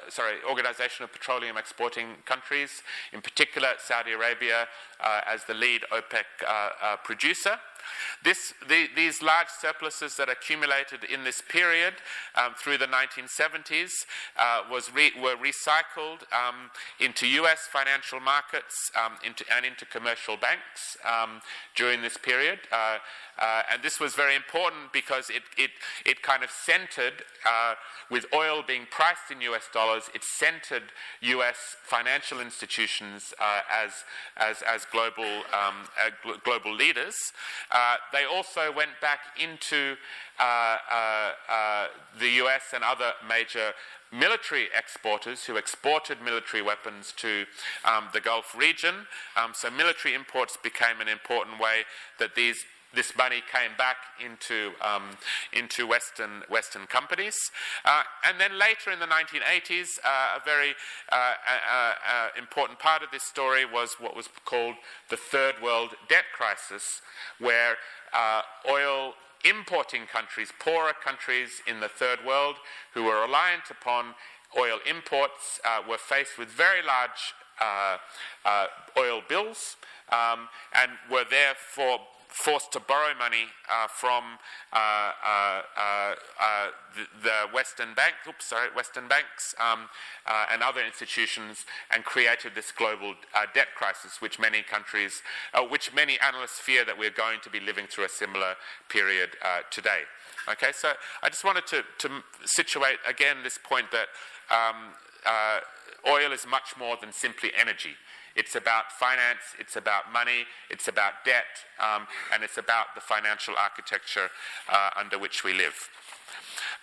sorry, 0.08 0.36
Organization 0.48 1.04
of 1.04 1.12
Petroleum 1.12 1.56
Exporting 1.56 2.16
Countries, 2.24 2.82
in 3.12 3.20
particular 3.20 3.68
Saudi 3.78 4.12
Arabia 4.12 4.66
as 5.26 5.44
the 5.44 5.54
lead 5.54 5.82
OPEC 5.92 6.24
producer. 7.04 7.58
This, 8.24 8.54
the, 8.68 8.88
these 8.94 9.22
large 9.22 9.48
surpluses 9.48 10.16
that 10.16 10.28
accumulated 10.28 11.04
in 11.04 11.24
this 11.24 11.42
period 11.48 11.94
um, 12.34 12.54
through 12.56 12.78
the 12.78 12.86
1970s 12.86 13.92
uh, 14.38 14.62
re, 14.94 15.12
were 15.20 15.36
recycled 15.36 16.22
um, 16.32 16.70
into 17.00 17.26
US 17.26 17.68
financial 17.70 18.20
markets 18.20 18.90
um, 18.96 19.12
into, 19.24 19.44
and 19.54 19.64
into 19.64 19.84
commercial 19.86 20.36
banks 20.36 20.96
um, 21.04 21.40
during 21.74 22.02
this 22.02 22.16
period. 22.16 22.60
Uh, 22.72 22.98
uh, 23.38 23.62
and 23.70 23.82
this 23.82 24.00
was 24.00 24.14
very 24.14 24.34
important 24.34 24.92
because 24.92 25.28
it, 25.28 25.42
it, 25.58 25.70
it 26.06 26.22
kind 26.22 26.42
of 26.42 26.50
centered, 26.50 27.24
uh, 27.46 27.74
with 28.10 28.24
oil 28.32 28.62
being 28.66 28.86
priced 28.90 29.30
in 29.30 29.40
US 29.42 29.68
dollars, 29.72 30.10
it 30.14 30.24
centered 30.24 30.84
US 31.20 31.76
financial 31.84 32.40
institutions 32.40 33.34
uh, 33.38 33.60
as, 33.70 34.04
as, 34.36 34.62
as 34.62 34.86
global, 34.86 35.24
um, 35.24 35.84
uh, 36.00 36.10
gl- 36.24 36.42
global 36.44 36.74
leaders. 36.74 37.14
Uh, 37.76 37.96
they 38.10 38.24
also 38.24 38.72
went 38.72 38.92
back 39.02 39.20
into 39.38 39.96
uh, 40.40 40.76
the 42.18 42.30
US 42.42 42.72
and 42.72 42.82
other 42.82 43.12
major 43.28 43.74
military 44.10 44.68
exporters 44.76 45.44
who 45.44 45.56
exported 45.56 46.22
military 46.22 46.62
weapons 46.62 47.12
to 47.18 47.44
um, 47.84 48.04
the 48.14 48.20
Gulf 48.20 48.56
region. 48.56 48.94
Um, 49.36 49.52
so 49.54 49.70
military 49.70 50.14
imports 50.14 50.56
became 50.56 51.02
an 51.02 51.08
important 51.08 51.60
way 51.60 51.84
that 52.18 52.34
these 52.34 52.64
this 52.96 53.16
money 53.16 53.42
came 53.52 53.76
back 53.78 53.96
into, 54.24 54.72
um, 54.80 55.10
into 55.52 55.86
Western, 55.86 56.42
Western 56.48 56.86
companies. 56.86 57.36
Uh, 57.84 58.02
and 58.26 58.40
then 58.40 58.58
later 58.58 58.90
in 58.90 58.98
the 58.98 59.06
1980s, 59.06 59.98
uh, 60.04 60.38
a 60.38 60.44
very 60.44 60.74
uh, 61.12 61.14
uh, 61.14 61.92
uh, 62.10 62.28
important 62.36 62.78
part 62.78 63.02
of 63.02 63.10
this 63.12 63.22
story 63.22 63.64
was 63.64 63.96
what 64.00 64.16
was 64.16 64.28
called 64.44 64.74
the 65.10 65.16
Third 65.16 65.56
World 65.62 65.90
Debt 66.08 66.24
Crisis, 66.34 67.02
where 67.38 67.76
oil 68.68 69.14
importing 69.44 70.06
countries, 70.06 70.50
poorer 70.58 70.94
countries 71.04 71.60
in 71.68 71.78
the 71.80 71.88
Third 71.88 72.18
World, 72.26 72.56
who 72.94 73.04
were 73.04 73.20
reliant 73.20 73.70
upon 73.70 74.14
oil 74.58 74.78
imports 74.88 75.60
were 75.88 75.98
faced 75.98 76.38
with 76.38 76.48
very 76.48 76.82
large 76.82 77.34
uh, 77.60 77.96
uh, 78.44 78.66
oil 78.98 79.22
bills 79.26 79.76
um, 80.10 80.48
and 80.74 80.92
were 81.10 81.24
therefore 81.28 81.98
forced 82.28 82.72
to 82.72 82.80
borrow 82.80 83.14
money 83.18 83.46
uh, 83.68 83.86
from 83.88 84.38
uh, 84.72 84.76
uh, 84.76 85.62
uh, 85.78 86.14
the, 86.94 87.06
the, 87.22 87.54
Western 87.54 87.94
Bank, 87.94 88.14
oops, 88.28 88.46
sorry, 88.46 88.68
Western 88.74 89.08
banks 89.08 89.54
um, 89.58 89.88
and 90.52 90.62
other 90.62 90.80
institutions, 90.84 91.64
and 91.92 92.04
created 92.04 92.52
this 92.54 92.72
global 92.72 93.14
debt 93.54 93.68
crisis, 93.76 94.20
which 94.20 94.38
many 94.38 94.62
countries, 94.62 95.22
which 95.70 95.94
many 95.94 96.18
analysts 96.20 96.58
fear 96.58 96.84
that 96.84 96.98
we're 96.98 97.10
going 97.10 97.40
to 97.42 97.50
be 97.50 97.60
living 97.60 97.86
through 97.86 98.04
a 98.04 98.08
similar 98.08 98.54
period 98.88 99.30
today. 99.70 100.02
Okay, 100.48 100.72
so 100.72 100.92
I 101.22 101.28
just 101.28 101.44
wanted 101.44 101.66
to, 101.68 101.82
to 101.98 102.22
situate 102.44 102.98
again 103.06 103.38
this 103.42 103.58
point 103.58 103.86
that 103.90 104.08
um, 104.50 104.94
oil 106.08 106.32
is 106.32 106.46
much 106.46 106.74
more 106.78 106.96
than 107.00 107.12
simply 107.12 107.50
energy. 107.58 107.96
It's 108.36 108.54
about 108.54 108.92
finance, 108.92 109.56
it's 109.58 109.76
about 109.76 110.12
money, 110.12 110.44
it's 110.70 110.88
about 110.88 111.24
debt, 111.24 111.44
um, 111.80 112.06
and 112.32 112.42
it's 112.42 112.58
about 112.58 112.94
the 112.94 113.00
financial 113.00 113.54
architecture 113.58 114.28
uh, 114.70 114.90
under 114.96 115.18
which 115.18 115.42
we 115.42 115.54
live. 115.54 115.88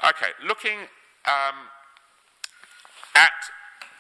Okay, 0.03 0.31
looking 0.45 0.79
um, 1.25 1.69
at 3.15 3.31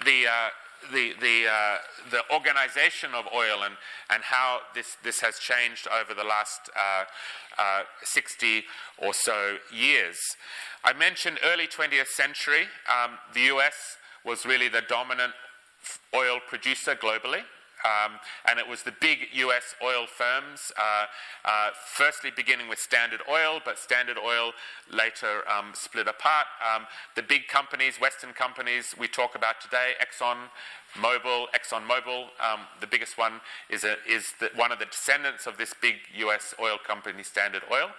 the 0.03 0.25
uh, 0.27 0.49
the 0.91 1.13
the, 1.21 1.45
uh, 1.47 1.77
the 2.11 2.21
organization 2.33 3.11
of 3.13 3.25
oil 3.33 3.63
and, 3.63 3.75
and 4.09 4.23
how 4.23 4.59
this, 4.75 4.97
this 5.03 5.21
has 5.21 5.39
changed 5.39 5.87
over 5.87 6.13
the 6.13 6.23
last 6.23 6.69
uh, 6.75 7.05
uh, 7.57 7.83
60 8.03 8.63
or 8.97 9.13
so 9.13 9.57
years. 9.71 10.17
I 10.83 10.93
mentioned 10.93 11.39
early 11.45 11.67
20th 11.67 12.07
century. 12.07 12.67
Um, 12.89 13.11
the 13.33 13.41
US 13.55 13.97
was 14.25 14.45
really 14.45 14.67
the 14.67 14.81
dominant 14.81 15.33
oil 16.15 16.39
producer 16.47 16.95
globally. 16.95 17.43
Um, 17.83 18.13
and 18.49 18.59
it 18.59 18.67
was 18.67 18.83
the 18.83 18.93
big 19.01 19.27
US 19.33 19.75
oil 19.83 20.07
firms, 20.07 20.71
uh, 20.77 21.05
uh, 21.43 21.69
firstly 21.95 22.31
beginning 22.33 22.69
with 22.69 22.79
Standard 22.79 23.19
Oil, 23.29 23.59
but 23.63 23.77
Standard 23.77 24.17
Oil 24.17 24.53
later 24.89 25.43
um, 25.49 25.73
split 25.73 26.07
apart. 26.07 26.47
Um, 26.63 26.87
the 27.15 27.23
big 27.23 27.49
companies, 27.49 27.99
Western 27.99 28.31
companies 28.31 28.95
we 28.97 29.09
talk 29.09 29.35
about 29.35 29.59
today, 29.59 29.93
Exxon, 29.99 30.47
Mobil, 30.95 31.47
Exxon 31.53 31.85
Mobil, 31.85 32.27
um, 32.39 32.61
the 32.79 32.87
biggest 32.87 33.17
one 33.17 33.41
is, 33.69 33.83
a, 33.83 33.95
is 34.09 34.27
the, 34.39 34.49
one 34.55 34.71
of 34.71 34.79
the 34.79 34.85
descendants 34.85 35.45
of 35.45 35.57
this 35.57 35.73
big 35.81 35.95
US 36.15 36.55
oil 36.61 36.77
company, 36.77 37.21
Standard 37.21 37.63
Oil. 37.69 37.89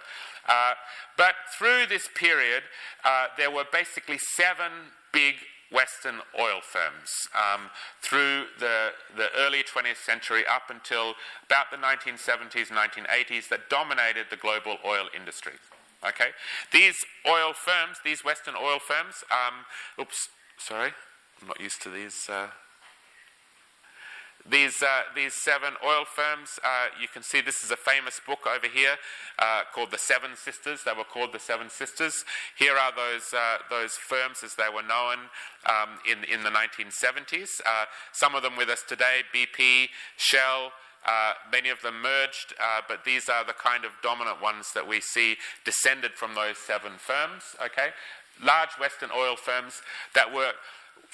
Uh, 0.47 0.73
but 1.15 1.35
through 1.55 1.85
this 1.89 2.09
period, 2.15 2.63
uh, 3.03 3.27
there 3.37 3.51
were 3.51 3.65
basically 3.71 4.17
seven 4.17 4.71
big 5.11 5.35
Western 5.71 6.21
oil 6.39 6.61
firms 6.61 7.27
um, 7.33 7.69
through 8.01 8.45
the, 8.59 8.89
the 9.15 9.27
early 9.37 9.63
20th 9.63 10.03
century 10.03 10.43
up 10.47 10.69
until 10.69 11.15
about 11.45 11.71
the 11.71 11.77
1970s, 11.77 12.67
1980s 12.67 13.49
that 13.49 13.69
dominated 13.69 14.27
the 14.29 14.37
global 14.37 14.77
oil 14.85 15.07
industry. 15.15 15.53
Okay? 16.07 16.29
These 16.71 17.05
oil 17.27 17.53
firms, 17.53 17.97
these 18.03 18.23
Western 18.23 18.55
oil 18.55 18.79
firms, 18.79 19.23
um, 19.31 19.65
oops, 19.99 20.29
sorry, 20.57 20.91
I'm 21.41 21.47
not 21.47 21.59
used 21.59 21.81
to 21.83 21.89
these. 21.89 22.29
Uh, 22.29 22.47
these, 24.49 24.83
uh, 24.83 25.01
these 25.15 25.33
seven 25.33 25.73
oil 25.83 26.05
firms, 26.05 26.59
uh, 26.63 26.87
you 27.01 27.07
can 27.07 27.23
see 27.23 27.41
this 27.41 27.63
is 27.63 27.71
a 27.71 27.77
famous 27.77 28.21
book 28.25 28.45
over 28.45 28.67
here 28.67 28.95
uh, 29.39 29.61
called 29.73 29.89
The 29.89 29.97
Seven 29.97 30.35
Sisters. 30.35 30.81
They 30.85 30.91
were 30.95 31.03
called 31.03 31.33
The 31.33 31.39
Seven 31.39 31.69
Sisters. 31.69 32.23
Here 32.57 32.73
are 32.73 32.91
those, 32.95 33.33
uh, 33.33 33.57
those 33.71 33.93
firms 33.93 34.43
as 34.43 34.53
they 34.53 34.69
were 34.73 34.83
known 34.83 35.29
um, 35.65 35.97
in, 36.05 36.23
in 36.25 36.43
the 36.43 36.51
1970s. 36.51 37.59
Uh, 37.65 37.85
some 38.11 38.35
of 38.35 38.43
them 38.43 38.55
with 38.55 38.69
us 38.69 38.83
today 38.87 39.21
BP, 39.33 39.89
Shell. 40.17 40.71
Uh, 41.07 41.33
many 41.51 41.69
of 41.69 41.81
them 41.81 42.01
merged, 42.01 42.53
but 42.87 43.05
these 43.05 43.29
are 43.29 43.45
the 43.45 43.53
kind 43.53 43.85
of 43.85 43.91
dominant 44.01 44.41
ones 44.41 44.71
that 44.73 44.87
we 44.87 44.99
see 44.99 45.37
descended 45.63 46.13
from 46.13 46.33
those 46.33 46.57
seven 46.57 46.93
firms. 46.97 47.43
Okay, 47.63 47.89
large 48.43 48.71
Western 48.79 49.11
oil 49.15 49.35
firms 49.35 49.81
that 50.15 50.33
were 50.33 50.53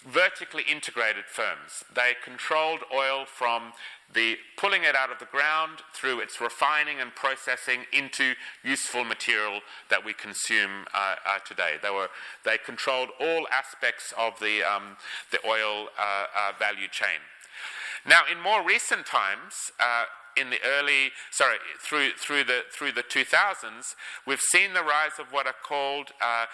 vertically 0.07 0.63
integrated 0.69 1.25
firms. 1.27 1.83
They 1.93 2.13
controlled 2.23 2.79
oil 2.93 3.25
from 3.25 3.73
the 4.13 4.37
pulling 4.57 4.83
it 4.83 4.95
out 4.95 5.11
of 5.11 5.19
the 5.19 5.25
ground 5.25 5.79
through 5.93 6.19
its 6.19 6.41
refining 6.41 6.99
and 6.99 7.13
processing 7.15 7.85
into 7.93 8.33
useful 8.63 9.03
material 9.03 9.61
that 9.89 10.03
we 10.03 10.13
consume 10.13 10.85
uh, 10.93 11.15
uh, 11.25 11.39
today. 11.47 11.75
They, 11.81 11.91
were, 11.91 12.09
they 12.43 12.57
controlled 12.57 13.09
all 13.19 13.47
aspects 13.51 14.13
of 14.17 14.39
the, 14.39 14.63
um, 14.63 14.97
the 15.31 15.39
oil 15.47 15.87
uh, 15.97 16.25
uh 16.35 16.51
value 16.59 16.87
chain. 16.91 17.21
Now, 18.05 18.21
in 18.29 18.41
more 18.41 18.65
recent 18.65 19.05
times, 19.05 19.71
uh, 19.79 20.05
in 20.35 20.49
the 20.49 20.57
early, 20.65 21.11
sorry, 21.29 21.57
through, 21.79 22.11
through, 22.17 22.45
the, 22.45 22.61
through 22.71 22.93
the 22.93 23.03
2000s, 23.03 23.95
we've 24.25 24.39
seen 24.39 24.73
the 24.73 24.81
rise 24.81 25.19
of 25.19 25.27
what 25.31 25.45
are 25.45 25.55
called 25.63 26.09
uh, 26.21 26.45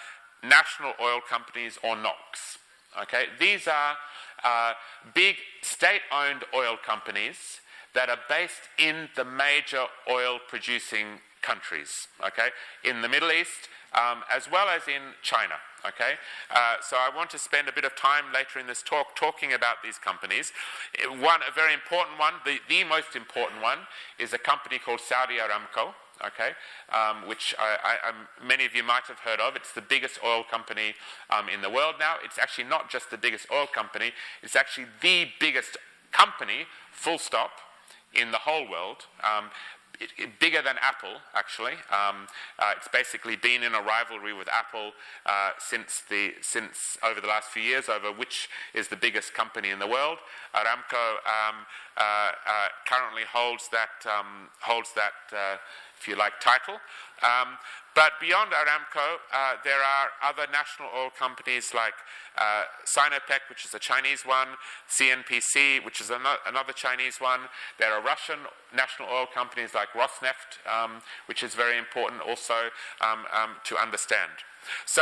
national 0.44 0.94
oil 1.02 1.22
companies 1.28 1.78
or 1.84 1.96
NOCs. 1.96 2.58
Okay, 3.02 3.26
these 3.40 3.68
are 3.68 3.96
uh, 4.44 4.74
big 5.14 5.36
state-owned 5.62 6.44
oil 6.56 6.78
companies 6.84 7.62
that 7.94 8.10
are 8.10 8.20
based 8.30 8.70
in 8.78 9.10
the 9.16 9.26
major 9.26 9.86
oil-producing 10.10 11.20
countries. 11.42 12.08
Okay, 12.26 12.50
in 12.84 13.02
the 13.02 13.10
Middle 13.10 13.32
East 13.32 13.70
um, 13.94 14.24
as 14.34 14.50
well 14.52 14.68
as 14.68 14.88
in 14.88 15.14
China. 15.22 15.56
Okay, 15.86 16.14
uh, 16.52 16.76
so 16.82 16.98
I 16.98 17.16
want 17.16 17.30
to 17.30 17.40
spend 17.40 17.70
a 17.70 17.72
bit 17.72 17.86
of 17.86 17.96
time 17.96 18.26
later 18.34 18.60
in 18.60 18.68
this 18.68 18.82
talk 18.82 19.16
talking 19.16 19.54
about 19.54 19.78
these 19.84 19.98
companies. 19.98 20.52
One, 21.08 21.42
a 21.48 21.54
very 21.54 21.74
important 21.74 22.20
one, 22.20 22.34
the, 22.46 22.58
the 22.68 22.84
most 22.84 23.16
important 23.16 23.62
one, 23.62 23.80
is 24.20 24.34
a 24.34 24.38
company 24.38 24.80
called 24.80 25.00
Saudi 25.00 25.36
Aramco 25.36 25.94
okay, 26.26 26.52
um, 26.92 27.28
which 27.28 27.56
I, 27.60 27.78
I, 27.84 28.46
many 28.46 28.66
of 28.66 28.76
you 28.76 28.84
might 28.84 29.04
have 29.04 29.20
heard 29.20 29.40
of. 29.40 29.56
It's 29.56 29.74
the 29.74 29.82
biggest 29.82 30.20
oil 30.24 30.44
company 30.50 30.94
um, 31.30 31.50
in 31.50 31.62
the 31.62 31.70
world 31.70 31.96
now. 32.00 32.16
It's 32.24 32.38
actually 32.38 32.66
not 32.66 32.90
just 32.90 33.12
the 33.12 33.18
biggest 33.18 33.48
oil 33.52 33.68
company, 33.68 34.12
it's 34.42 34.56
actually 34.56 34.88
the 35.02 35.28
biggest 35.40 35.78
company, 36.12 36.66
full 36.92 37.18
stop, 37.18 37.52
in 38.14 38.32
the 38.32 38.40
whole 38.40 38.70
world. 38.70 39.06
Um, 39.24 39.50
it, 40.00 40.10
it, 40.18 40.40
bigger 40.40 40.62
than 40.62 40.76
Apple, 40.82 41.22
actually. 41.34 41.74
Um, 41.90 42.28
uh, 42.60 42.74
it's 42.78 42.88
basically 42.88 43.36
been 43.36 43.64
in 43.64 43.74
a 43.74 43.82
rivalry 43.82 44.34
with 44.34 44.48
Apple 44.48 44.92
uh, 45.26 45.52
since, 45.58 46.04
the, 46.10 46.34
since 46.42 46.98
over 47.04 47.20
the 47.20 47.28
last 47.28 47.50
few 47.50 47.64
years 47.64 47.90
over 47.90 48.12
which 48.12 48.50
is 48.74 48.88
the 48.90 48.96
biggest 48.96 49.34
company 49.34 49.70
in 49.70 49.80
the 49.80 49.88
world. 49.88 50.20
Aramco 50.54 51.18
um, 51.26 51.66
uh, 51.98 52.02
uh 52.02 52.68
currently 52.86 53.24
holds 53.32 53.70
that, 53.72 54.06
um, 54.06 54.50
holds 54.62 54.94
that 54.94 55.36
uh, 55.36 55.58
if 56.00 56.08
you 56.08 56.16
like, 56.16 56.40
title. 56.40 56.76
Um, 57.22 57.58
but 57.98 58.14
beyond 58.22 58.52
Aramco, 58.52 59.18
uh, 59.34 59.56
there 59.64 59.82
are 59.82 60.10
other 60.22 60.46
national 60.52 60.90
oil 60.96 61.10
companies 61.10 61.74
like 61.74 61.96
uh, 62.38 62.64
Sinopec, 62.86 63.50
which 63.50 63.66
is 63.66 63.74
a 63.74 63.80
Chinese 63.80 64.24
one, 64.24 64.50
CNPC, 64.88 65.84
which 65.84 66.00
is 66.00 66.12
another 66.12 66.74
Chinese 66.74 67.20
one. 67.20 67.42
There 67.80 67.92
are 67.92 68.02
Russian 68.04 68.38
national 68.76 69.10
oil 69.10 69.26
companies 69.26 69.74
like 69.74 69.90
Rosneft, 69.94 70.62
um, 70.72 71.02
which 71.26 71.42
is 71.42 71.56
very 71.56 71.80
important 71.80 72.22
also 72.22 72.70
um, 73.02 73.26
um 73.34 73.56
to 73.64 73.78
understand. 73.78 74.46
So, 74.86 75.02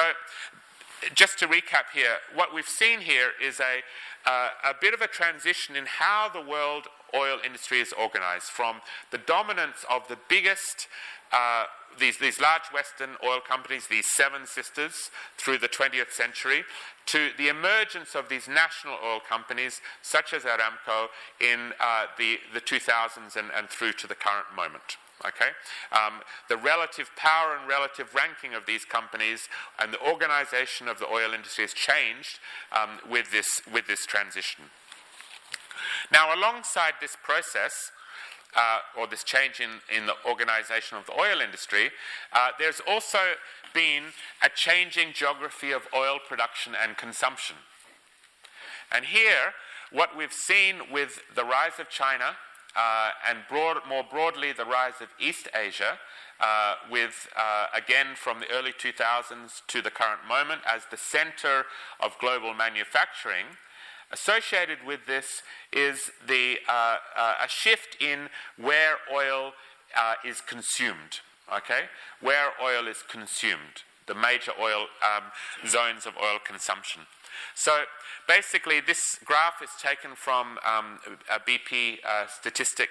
just 1.14 1.38
to 1.40 1.48
recap 1.48 1.92
here, 1.94 2.18
what 2.34 2.54
we've 2.54 2.66
seen 2.68 3.02
here 3.02 3.32
is 3.44 3.60
a, 3.60 3.84
uh, 4.26 4.50
a 4.64 4.74
bit 4.80 4.94
of 4.94 5.02
a 5.02 5.08
transition 5.08 5.76
in 5.76 5.86
how 5.86 6.30
the 6.34 6.42
world 6.42 6.88
oil 7.14 7.38
industry 7.46 7.80
is 7.80 7.94
organized 7.94 8.46
from 8.46 8.78
the 9.12 9.18
dominance 9.18 9.86
of 9.90 10.08
the 10.08 10.18
biggest, 10.30 10.88
uh, 11.32 11.66
these, 12.00 12.18
these 12.18 12.40
large 12.40 12.68
Western 12.74 13.12
oil 13.24 13.40
companies, 13.40 13.88
these 13.88 14.08
seven 14.16 14.46
sisters, 14.46 15.12
through 15.38 15.58
the 15.58 15.68
20th 15.70 16.12
century, 16.12 16.64
to 17.08 17.30
the 17.38 17.48
emergence 17.48 18.16
of 18.16 18.30
these 18.30 18.48
national 18.48 18.96
oil 19.04 19.20
companies, 19.28 19.82
such 20.02 20.34
as 20.34 20.44
Aramco, 20.44 21.08
in 21.40 21.74
uh, 21.80 22.06
the, 22.18 22.38
the 22.54 22.62
2000s 22.62 23.36
and, 23.36 23.50
and 23.56 23.70
through 23.70 23.94
to 23.94 24.08
the 24.08 24.16
current 24.16 24.48
moment. 24.56 24.98
Okay? 25.26 25.52
Um, 25.92 26.22
the 26.50 26.58
relative 26.58 27.10
power 27.16 27.56
and 27.56 27.68
relative 27.70 28.14
ranking 28.14 28.54
of 28.54 28.66
these 28.66 28.84
companies 28.84 29.48
and 29.80 29.94
the 29.94 30.02
organization 30.02 30.88
of 30.88 31.00
the 31.00 31.08
oil 31.08 31.34
industry 31.34 31.64
has 31.64 31.74
changed 31.74 32.40
um, 32.72 33.00
with, 33.10 33.32
this, 33.32 33.48
with 33.72 33.88
this 33.88 34.06
transition. 34.06 34.66
Now, 36.12 36.34
alongside 36.34 36.94
this 37.02 37.16
process, 37.22 37.92
uh, 38.56 38.80
or 38.98 39.08
this 39.08 39.24
change 39.24 39.60
in, 39.60 39.70
in, 39.96 40.06
the 40.06 40.16
organization 40.26 40.98
of 40.98 41.06
the 41.06 41.20
oil 41.20 41.42
industry, 41.42 41.92
uh, 42.32 42.50
there's 42.58 42.82
also 42.88 43.20
been 43.74 44.04
a 44.42 44.50
changing 44.50 45.12
geography 45.14 45.72
of 45.72 45.84
oil 45.94 46.20
production 46.26 46.74
and 46.82 46.98
consumption. 46.98 47.58
And 48.92 49.06
here, 49.06 49.54
what 49.92 50.16
we've 50.16 50.34
seen 50.34 50.92
with 50.92 51.22
the 51.36 51.44
rise 51.44 51.80
of 51.80 51.90
China 51.90 52.38
uh, 52.76 53.12
and 53.28 53.40
broad, 53.50 53.78
more 53.88 54.04
broadly 54.10 54.54
the 54.54 54.66
rise 54.66 55.02
of 55.02 55.08
East 55.20 55.48
Asia, 55.54 55.98
uh, 56.40 56.76
with 56.92 57.28
uh, 57.38 57.68
again 57.74 58.08
from 58.16 58.40
the 58.40 58.52
early 58.52 58.74
2000s 58.74 59.62
to 59.68 59.82
the 59.82 59.90
current 59.90 60.22
moment 60.28 60.62
as 60.66 60.84
the 60.92 60.98
center 60.98 61.66
of 62.00 62.18
global 62.20 62.54
manufacturing. 62.54 63.46
Associated 64.12 64.80
with 64.86 65.02
this 65.08 65.42
is 65.74 66.12
the, 66.26 66.58
uh, 66.68 66.98
uh, 67.18 67.34
a 67.44 67.48
shift 67.48 67.98
in 68.00 68.30
where 68.58 68.98
oil 69.14 69.54
uh, 69.96 70.14
is 70.24 70.42
consumed, 70.42 71.22
okay? 71.54 71.86
Where 72.22 72.52
oil 72.64 72.88
is 72.88 73.04
consumed, 73.10 73.84
the 74.08 74.16
major 74.16 74.52
oil 74.60 74.88
um, 75.04 75.24
zones 75.68 76.06
of 76.06 76.14
oil 76.18 76.40
consumption. 76.44 77.02
So 77.54 77.84
basically, 78.28 78.80
this 78.80 79.02
graph 79.26 79.62
is 79.62 79.70
taken 79.82 80.16
from 80.16 80.60
um, 80.66 81.00
a 81.34 81.40
BP 81.40 81.98
uh, 82.06 82.28
statistic, 82.28 82.90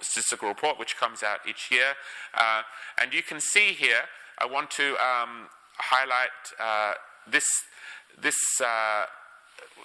statistical 0.00 0.48
report 0.48 0.78
which 0.78 0.96
comes 0.96 1.22
out 1.22 1.40
each 1.48 1.70
year. 1.70 1.94
Uh, 2.34 2.62
and 3.00 3.12
you 3.12 3.22
can 3.22 3.40
see 3.40 3.72
here, 3.72 4.02
I 4.38 4.46
want 4.46 4.70
to 4.72 4.92
um, 4.92 5.48
highlight 5.78 6.30
uh, 6.60 6.94
this, 7.30 7.46
this 8.20 8.36
uh, 8.64 9.06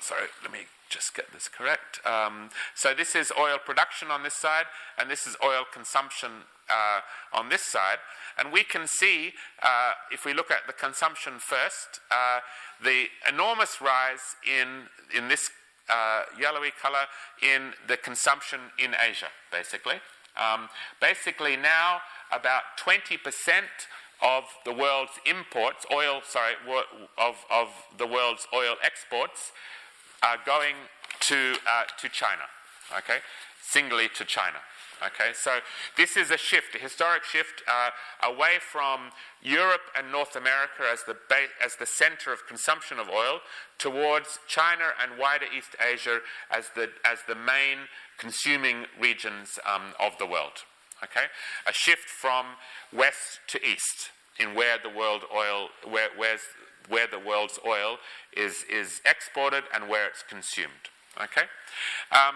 sorry, 0.01 0.27
let 0.43 0.51
me 0.51 0.65
just 0.89 1.15
get 1.15 1.31
this 1.31 1.47
correct. 1.47 2.05
Um, 2.05 2.49
so 2.75 2.93
this 2.93 3.15
is 3.15 3.31
oil 3.39 3.57
production 3.63 4.09
on 4.11 4.23
this 4.23 4.35
side, 4.35 4.65
and 4.97 5.09
this 5.09 5.25
is 5.25 5.35
oil 5.43 5.63
consumption 5.71 6.31
uh, 6.69 6.99
on 7.33 7.49
this 7.49 7.63
side. 7.65 7.97
And 8.37 8.51
we 8.51 8.63
can 8.63 8.87
see, 8.87 9.33
uh, 9.63 9.91
if 10.11 10.25
we 10.25 10.33
look 10.33 10.51
at 10.51 10.67
the 10.67 10.73
consumption 10.73 11.33
first, 11.39 12.01
uh, 12.11 12.39
the 12.83 13.05
enormous 13.29 13.81
rise 13.81 14.35
in, 14.45 14.87
in 15.15 15.27
this 15.29 15.49
uh, 15.89 16.23
yellowy 16.39 16.71
color 16.81 17.05
in 17.41 17.73
the 17.87 17.97
consumption 17.97 18.59
in 18.77 18.95
Asia, 18.95 19.27
basically. 19.51 19.95
Um, 20.37 20.69
basically, 20.99 21.57
now 21.57 22.01
about 22.31 22.63
20% 22.79 23.17
of 24.21 24.43
the 24.65 24.73
world's 24.73 25.19
imports, 25.25 25.85
oil, 25.91 26.21
sorry, 26.23 26.53
of, 27.17 27.35
of 27.49 27.67
the 27.97 28.07
world's 28.07 28.47
oil 28.53 28.75
exports 28.83 29.51
are 30.23 30.37
going 30.45 30.75
to, 31.21 31.55
uh, 31.67 31.83
to 31.99 32.09
China, 32.09 32.43
okay? 32.97 33.19
Singly 33.61 34.09
to 34.15 34.25
China. 34.25 34.57
Okay, 35.03 35.31
so 35.33 35.57
this 35.97 36.15
is 36.15 36.29
a 36.29 36.37
shift, 36.37 36.75
a 36.75 36.77
historic 36.77 37.23
shift 37.23 37.63
uh, 37.67 37.89
away 38.21 38.59
from 38.59 39.09
Europe 39.41 39.81
and 39.97 40.11
North 40.11 40.35
America 40.35 40.83
as 40.91 41.03
the, 41.07 41.15
ba- 41.27 41.49
as 41.63 41.75
the 41.77 41.87
center 41.87 42.31
of 42.31 42.45
consumption 42.47 42.99
of 42.99 43.09
oil 43.09 43.39
towards 43.79 44.37
China 44.47 44.93
and 45.01 45.19
wider 45.19 45.45
East 45.57 45.75
Asia 45.81 46.19
as 46.51 46.69
the, 46.75 46.91
as 47.03 47.17
the 47.27 47.33
main 47.33 47.87
consuming 48.19 48.85
regions 48.99 49.57
um, 49.65 49.93
of 49.99 50.15
the 50.19 50.25
world. 50.27 50.65
Okay, 51.03 51.25
a 51.65 51.73
shift 51.73 52.07
from 52.07 52.45
west 52.93 53.39
to 53.47 53.59
east 53.65 54.11
in 54.39 54.53
where 54.53 54.77
the 54.77 54.89
world 54.89 55.23
oil, 55.35 55.69
where, 55.83 56.09
where's, 56.15 56.41
where 56.87 57.07
the 57.07 57.19
world's 57.19 57.59
oil 57.65 57.97
is, 58.35 58.63
is 58.69 59.01
exported 59.05 59.63
and 59.73 59.89
where 59.89 60.07
it's 60.07 60.23
consumed. 60.23 60.89
Okay? 61.17 61.43
Um, 62.11 62.35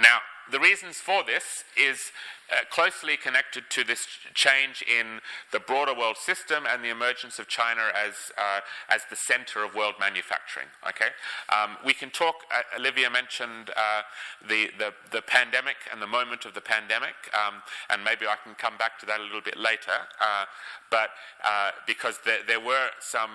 now, 0.00 0.18
the 0.50 0.60
reasons 0.60 0.96
for 0.96 1.22
this 1.24 1.64
is 1.76 2.12
uh, 2.50 2.56
closely 2.70 3.14
connected 3.16 3.64
to 3.68 3.84
this 3.84 4.06
change 4.32 4.82
in 4.82 5.20
the 5.52 5.60
broader 5.60 5.92
world 5.94 6.16
system 6.16 6.64
and 6.66 6.82
the 6.82 6.88
emergence 6.88 7.38
of 7.38 7.46
China 7.46 7.92
as, 7.94 8.32
uh, 8.38 8.60
as 8.88 9.02
the 9.10 9.16
center 9.16 9.62
of 9.62 9.74
world 9.74 9.94
manufacturing. 10.00 10.66
Okay? 10.88 11.12
Um, 11.52 11.76
we 11.84 11.92
can 11.92 12.08
talk, 12.08 12.36
uh, 12.50 12.80
Olivia 12.80 13.10
mentioned 13.10 13.70
uh, 13.76 14.00
the, 14.48 14.70
the, 14.78 14.94
the, 15.12 15.20
pandemic 15.20 15.76
and 15.92 16.00
the 16.00 16.06
moment 16.06 16.46
of 16.46 16.54
the 16.54 16.60
pandemic, 16.62 17.14
um, 17.34 17.56
and 17.90 18.02
maybe 18.02 18.26
I 18.26 18.36
can 18.42 18.54
come 18.54 18.78
back 18.78 18.98
to 19.00 19.06
that 19.06 19.20
a 19.20 19.22
little 19.22 19.42
bit 19.42 19.58
later. 19.58 20.08
Uh, 20.18 20.46
but 20.90 21.10
uh, 21.44 21.72
because 21.86 22.18
there, 22.24 22.38
there, 22.46 22.60
were 22.60 22.88
some, 22.98 23.30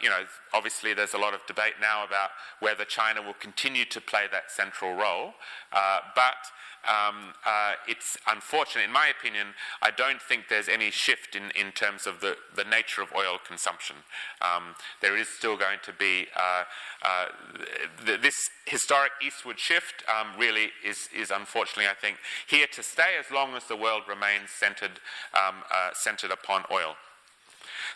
you 0.00 0.08
know, 0.08 0.24
obviously 0.54 0.94
there's 0.94 1.12
a 1.12 1.18
lot 1.18 1.34
of 1.34 1.40
debate 1.46 1.74
now 1.78 2.06
about 2.06 2.30
whether 2.60 2.86
China 2.86 3.20
will 3.20 3.34
continue 3.34 3.84
to 3.84 4.00
play 4.00 4.24
that 4.32 4.50
central 4.50 4.94
role. 4.94 5.34
but 6.14 6.45
um, 6.86 7.34
uh, 7.44 7.72
it's 7.88 8.16
unfortunate. 8.28 8.84
In 8.84 8.92
my 8.92 9.08
opinion, 9.08 9.48
I 9.82 9.90
don't 9.90 10.22
think 10.22 10.44
there's 10.48 10.68
any 10.68 10.90
shift 10.90 11.34
in, 11.34 11.50
in 11.50 11.72
terms 11.72 12.06
of 12.06 12.20
the, 12.20 12.36
the 12.54 12.64
nature 12.64 13.02
of 13.02 13.08
oil 13.14 13.38
consumption. 13.46 13.96
Um, 14.40 14.74
there 15.00 15.16
is 15.16 15.28
still 15.28 15.56
going 15.56 15.78
to 15.84 15.92
be 15.92 16.26
uh, 16.36 16.64
uh, 17.04 17.26
th- 18.04 18.20
this 18.20 18.36
historic 18.66 19.12
eastward 19.24 19.58
shift 19.58 20.04
um, 20.08 20.38
really 20.38 20.70
is, 20.84 21.08
is 21.14 21.30
unfortunately, 21.30 21.90
I 21.90 21.94
think, 21.94 22.18
here 22.48 22.66
to 22.72 22.82
stay 22.82 23.16
as 23.18 23.30
long 23.32 23.54
as 23.54 23.64
the 23.64 23.76
world 23.76 24.02
remains 24.08 24.50
centered, 24.50 25.00
um, 25.34 25.62
uh, 25.70 25.90
centered 25.92 26.30
upon 26.30 26.64
oil. 26.70 26.94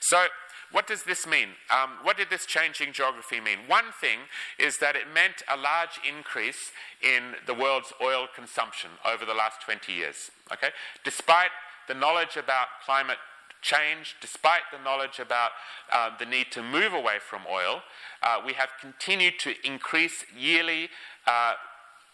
So, 0.01 0.27
what 0.73 0.87
does 0.87 1.03
this 1.03 1.27
mean? 1.27 1.49
Um, 1.69 1.91
what 2.03 2.17
did 2.17 2.31
this 2.31 2.47
changing 2.47 2.93
geography 2.93 3.41
mean? 3.41 3.59
One 3.67 3.93
thing 4.01 4.21
is 4.59 4.79
that 4.79 4.95
it 4.95 5.13
meant 5.13 5.43
a 5.49 5.57
large 5.57 6.01
increase 6.09 6.71
in 7.03 7.35
the 7.47 7.55
world's 7.55 7.93
oil 8.01 8.29
consumption 8.35 8.91
over 9.05 9.25
the 9.25 9.35
last 9.35 9.61
20 9.63 9.93
years. 9.93 10.31
Okay? 10.53 10.69
Despite 11.03 11.51
the 11.89 11.95
knowledge 11.95 12.37
about 12.37 12.69
climate 12.85 13.19
change, 13.63 14.17
despite 14.21 14.63
the 14.73 14.83
knowledge 14.83 15.19
about 15.19 15.51
uh, 15.93 16.11
the 16.19 16.25
need 16.25 16.53
to 16.53 16.63
move 16.63 16.95
away 16.95 17.19
from 17.19 17.43
oil, 17.51 17.83
uh, 18.23 18.41
we 18.45 18.53
have 18.53 18.71
continued 18.81 19.39
to 19.41 19.55
increase 19.65 20.25
yearly, 20.37 20.89
uh, 21.27 21.55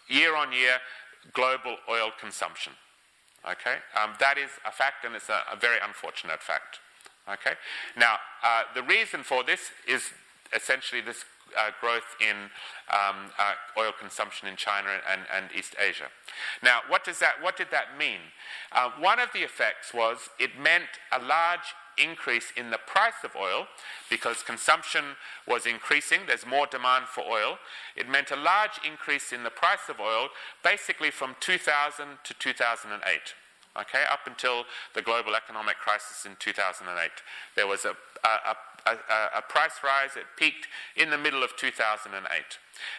year 0.09 0.35
on 0.35 0.53
year, 0.53 0.79
global 1.35 1.77
oil 1.91 2.11
consumption. 2.19 2.73
Okay? 3.45 3.77
Um, 4.01 4.15
that 4.19 4.39
is 4.39 4.51
a 4.67 4.73
fact, 4.73 5.05
and 5.05 5.15
it's 5.15 5.29
a, 5.29 5.43
a 5.53 5.57
very 5.57 5.79
unfortunate 5.87 6.43
fact. 6.43 6.81
Okay? 7.29 7.55
Now, 7.97 8.17
uh, 8.45 8.63
the 8.75 8.83
reason 8.83 9.23
for 9.23 9.43
this 9.43 9.71
is 9.87 10.03
essentially 10.55 11.01
this 11.01 11.25
uh, 11.57 11.71
growth 11.81 12.17
in 12.21 12.37
um, 12.93 13.31
uh, 13.39 13.55
oil 13.79 13.93
consumption 13.99 14.49
in 14.49 14.57
China 14.57 14.89
and, 15.11 15.23
and, 15.35 15.47
East 15.57 15.75
Asia. 15.79 16.07
Now, 16.63 16.81
what, 16.89 17.05
does 17.05 17.19
that, 17.21 17.35
what 17.41 17.57
did 17.57 17.69
that 17.71 17.97
mean? 17.99 18.19
Uh, 18.73 18.91
one 18.99 19.21
of 19.21 19.29
the 19.33 19.41
effects 19.41 19.95
was 19.95 20.29
it 20.39 20.59
meant 20.61 21.01
a 21.13 21.23
large 21.23 21.75
increase 21.97 22.53
in 22.57 22.71
the 22.71 22.79
price 22.79 23.25
of 23.25 23.35
oil 23.37 23.67
because 24.11 24.43
consumption 24.43 25.05
was 25.49 25.67
increasing, 25.67 26.21
there's 26.27 26.45
more 26.45 26.67
demand 26.67 27.07
for 27.07 27.23
oil. 27.23 27.59
It 27.97 28.09
meant 28.09 28.31
a 28.31 28.37
large 28.37 28.79
increase 28.87 29.33
in 29.33 29.43
the 29.43 29.51
price 29.51 29.89
of 29.89 29.99
oil 29.99 30.29
basically 30.63 31.11
from 31.11 31.37
2000 31.41 32.07
to 32.25 32.35
2008 32.35 33.35
okay, 33.81 34.05
up 34.11 34.27
until 34.27 34.65
the 34.95 35.03
global 35.03 35.35
economic 35.35 35.77
crisis 35.77 36.25
in 36.27 36.37
2008. 36.39 37.11
There 37.55 37.67
was 37.67 37.85
a, 37.85 37.97
a, 38.25 38.57
a, 38.87 39.39
a, 39.39 39.43
price 39.43 39.81
rise, 39.83 40.17
it 40.17 40.27
peaked 40.37 40.69
in 40.97 41.11
the 41.11 41.19
middle 41.19 41.43
of 41.43 41.57
2008. 41.57 42.23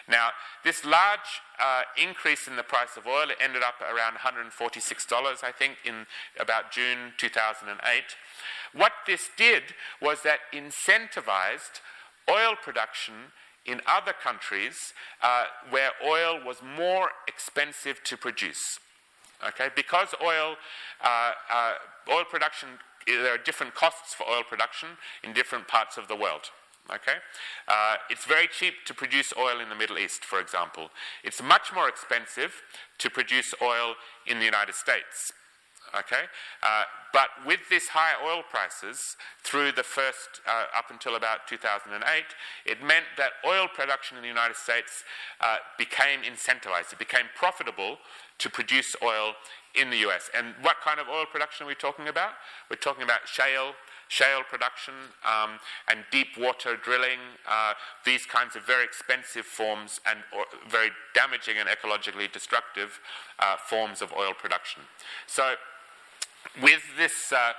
Now, 0.08 0.30
this 0.64 0.84
large 0.84 1.42
uh, 1.60 1.82
increase 2.00 2.48
in 2.48 2.56
the 2.56 2.62
price 2.62 2.96
of 2.96 3.06
oil, 3.06 3.30
it 3.30 3.38
ended 3.40 3.62
up 3.62 3.80
around 3.80 4.16
$146, 4.18 5.44
I 5.44 5.52
think, 5.52 5.76
in 5.84 6.06
about 6.38 6.72
June 6.72 7.12
2008. 7.16 7.78
What 8.72 8.92
this 9.06 9.30
did 9.36 9.74
was 10.00 10.22
that 10.22 10.40
incentivized 10.52 11.80
oil 12.28 12.54
production 12.60 13.32
in 13.64 13.80
other 13.86 14.12
countries 14.12 14.92
uh, 15.22 15.44
where 15.70 15.90
oil 16.04 16.40
was 16.44 16.62
more 16.62 17.10
expensive 17.26 18.02
to 18.04 18.16
produce. 18.16 18.78
Okay, 19.46 19.68
because 19.76 20.14
oil, 20.22 20.56
uh, 21.02 21.32
uh, 21.50 21.72
oil 22.12 22.24
production, 22.24 22.68
there 23.06 23.34
are 23.34 23.38
different 23.38 23.74
costs 23.74 24.12
for 24.14 24.28
oil 24.28 24.42
production 24.42 24.88
in 25.22 25.32
different 25.32 25.68
parts 25.68 25.96
of 25.96 26.08
the 26.08 26.16
world. 26.16 26.50
Okay, 26.90 27.18
uh, 27.68 27.96
it's 28.08 28.24
very 28.24 28.48
cheap 28.48 28.74
to 28.86 28.94
produce 28.94 29.34
oil 29.38 29.60
in 29.60 29.68
the 29.68 29.74
Middle 29.74 29.98
East, 29.98 30.24
for 30.24 30.40
example. 30.40 30.90
It's 31.22 31.42
much 31.42 31.70
more 31.74 31.88
expensive 31.88 32.62
to 32.96 33.10
produce 33.10 33.54
oil 33.60 33.94
in 34.26 34.38
the 34.38 34.46
United 34.46 34.74
States. 34.74 35.32
Okay, 35.96 36.24
uh, 36.62 36.84
but 37.12 37.28
with 37.46 37.60
this 37.70 37.88
high 37.88 38.12
oil 38.22 38.42
prices 38.48 39.16
through 39.42 39.72
the 39.72 39.82
first 39.82 40.42
uh, 40.46 40.66
up 40.76 40.90
until 40.90 41.16
about 41.16 41.46
2008, 41.48 42.24
it 42.66 42.82
meant 42.82 43.06
that 43.16 43.32
oil 43.46 43.66
production 43.72 44.16
in 44.16 44.22
the 44.22 44.28
United 44.28 44.56
States 44.56 45.04
uh, 45.40 45.56
became 45.78 46.20
incentivized. 46.20 46.92
It 46.92 46.98
became 46.98 47.26
profitable 47.34 47.98
to 48.38 48.50
produce 48.50 48.94
oil 49.02 49.34
in 49.74 49.90
the 49.90 49.98
US. 50.08 50.30
And 50.36 50.54
what 50.62 50.76
kind 50.82 51.00
of 51.00 51.08
oil 51.08 51.24
production 51.30 51.64
are 51.64 51.68
we 51.68 51.74
talking 51.74 52.08
about? 52.08 52.32
We're 52.70 52.76
talking 52.76 53.02
about 53.02 53.26
shale, 53.26 53.72
shale 54.08 54.42
production, 54.48 54.94
um, 55.24 55.58
and 55.88 56.04
deep 56.10 56.28
water 56.38 56.76
drilling, 56.76 57.18
uh, 57.48 57.74
these 58.04 58.26
kinds 58.26 58.56
of 58.56 58.64
very 58.64 58.84
expensive 58.84 59.44
forms 59.44 60.00
and 60.06 60.20
very 60.68 60.90
damaging 61.14 61.56
and 61.58 61.68
ecologically 61.68 62.30
destructive 62.30 63.00
uh, 63.38 63.56
forms 63.56 64.02
of 64.02 64.12
oil 64.12 64.32
production. 64.34 64.82
So, 65.26 65.54
with 66.62 66.82
this 66.96 67.32
uh, 67.32 67.52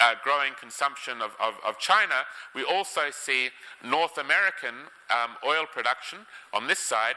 uh, 0.00 0.14
growing 0.22 0.52
consumption 0.60 1.22
of, 1.22 1.32
of, 1.40 1.54
of, 1.64 1.78
China, 1.78 2.24
we 2.54 2.62
also 2.64 3.10
see 3.10 3.50
North 3.84 4.18
American 4.18 4.74
um, 5.10 5.36
oil 5.46 5.64
production 5.70 6.20
on 6.52 6.66
this 6.66 6.78
side 6.78 7.14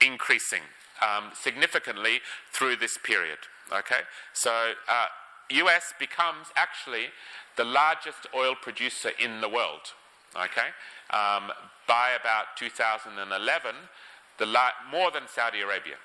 increasing. 0.00 0.62
um, 1.02 1.30
significantly 1.34 2.20
through 2.52 2.76
this 2.76 2.98
period. 2.98 3.38
Okay, 3.72 4.00
so 4.32 4.72
uh, 4.88 5.06
U.S. 5.50 5.92
becomes 5.98 6.48
actually 6.56 7.06
the 7.56 7.64
largest 7.64 8.26
oil 8.34 8.54
producer 8.54 9.10
in 9.18 9.40
the 9.40 9.48
world. 9.48 9.92
Okay, 10.34 10.68
um, 11.10 11.50
by 11.88 12.10
about 12.20 12.56
2011, 12.56 13.74
la- 14.40 14.70
more 14.90 15.10
than 15.10 15.22
Saudi 15.26 15.60
Arabia. 15.60 15.96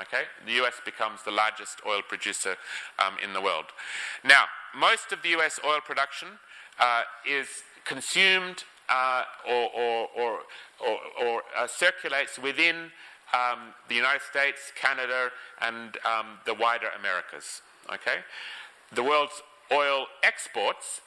Okay, 0.00 0.22
the 0.46 0.52
U.S. 0.52 0.80
becomes 0.86 1.22
the 1.22 1.30
largest 1.30 1.82
oil 1.86 2.00
producer 2.06 2.56
um, 2.98 3.14
in 3.22 3.34
the 3.34 3.42
world. 3.42 3.66
Now, 4.24 4.44
most 4.74 5.12
of 5.12 5.20
the 5.22 5.28
U.S. 5.30 5.60
oil 5.66 5.80
production 5.84 6.28
uh, 6.78 7.02
is 7.28 7.46
consumed 7.84 8.64
uh, 8.88 9.24
or, 9.46 9.68
or, 9.76 10.08
or, 10.18 10.98
or 11.22 11.42
uh, 11.58 11.66
circulates 11.66 12.38
within 12.38 12.90
um, 13.34 13.74
the 13.88 13.94
United 13.94 14.22
States, 14.22 14.72
Canada, 14.74 15.30
and 15.60 15.98
um, 16.06 16.38
the 16.46 16.54
wider 16.54 16.88
Americas. 16.98 17.60
Okay, 17.92 18.20
the 18.94 19.02
world's 19.02 19.42
oil 19.70 20.06
exports, 20.22 21.02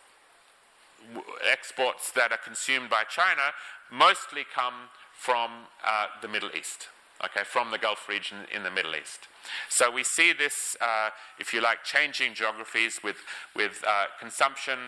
w- 1.07 1.25
exports 1.51 2.11
that 2.11 2.31
are 2.31 2.37
consumed 2.37 2.89
by 2.89 3.03
China, 3.09 3.53
mostly 3.91 4.43
come 4.53 4.89
from 5.17 5.49
uh, 5.83 6.07
the 6.21 6.27
Middle 6.27 6.49
East 6.55 6.89
okay, 7.23 7.43
from 7.43 7.71
the 7.71 7.77
Gulf 7.77 8.09
region 8.09 8.37
in 8.53 8.63
the 8.63 8.71
Middle 8.71 8.95
East. 8.95 9.27
So 9.69 9.91
we 9.91 10.03
see 10.03 10.33
this, 10.33 10.53
uh, 10.81 11.09
if 11.39 11.53
you 11.53 11.61
like, 11.61 11.83
changing 11.83 12.33
geographies 12.33 12.99
with, 13.03 13.17
with 13.55 13.83
uh, 13.87 14.05
consumption 14.19 14.79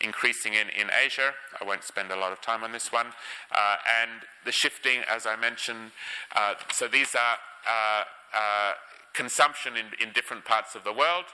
increasing 0.00 0.54
in, 0.54 0.68
in 0.68 0.90
Asia. 1.04 1.32
I 1.60 1.64
won't 1.64 1.84
spend 1.84 2.10
a 2.10 2.16
lot 2.16 2.32
of 2.32 2.40
time 2.40 2.64
on 2.64 2.72
this 2.72 2.92
one. 2.92 3.06
Uh, 3.52 3.76
and 4.02 4.22
the 4.44 4.52
shifting, 4.52 5.00
as 5.10 5.26
I 5.26 5.36
mentioned, 5.36 5.92
uh, 6.34 6.54
so 6.72 6.88
these 6.88 7.14
are 7.14 7.36
uh, 7.68 8.04
uh, 8.34 8.72
consumption 9.12 9.76
in, 9.76 9.86
in 10.00 10.12
different 10.12 10.44
parts 10.44 10.74
of 10.74 10.84
the 10.84 10.92
world. 10.92 11.24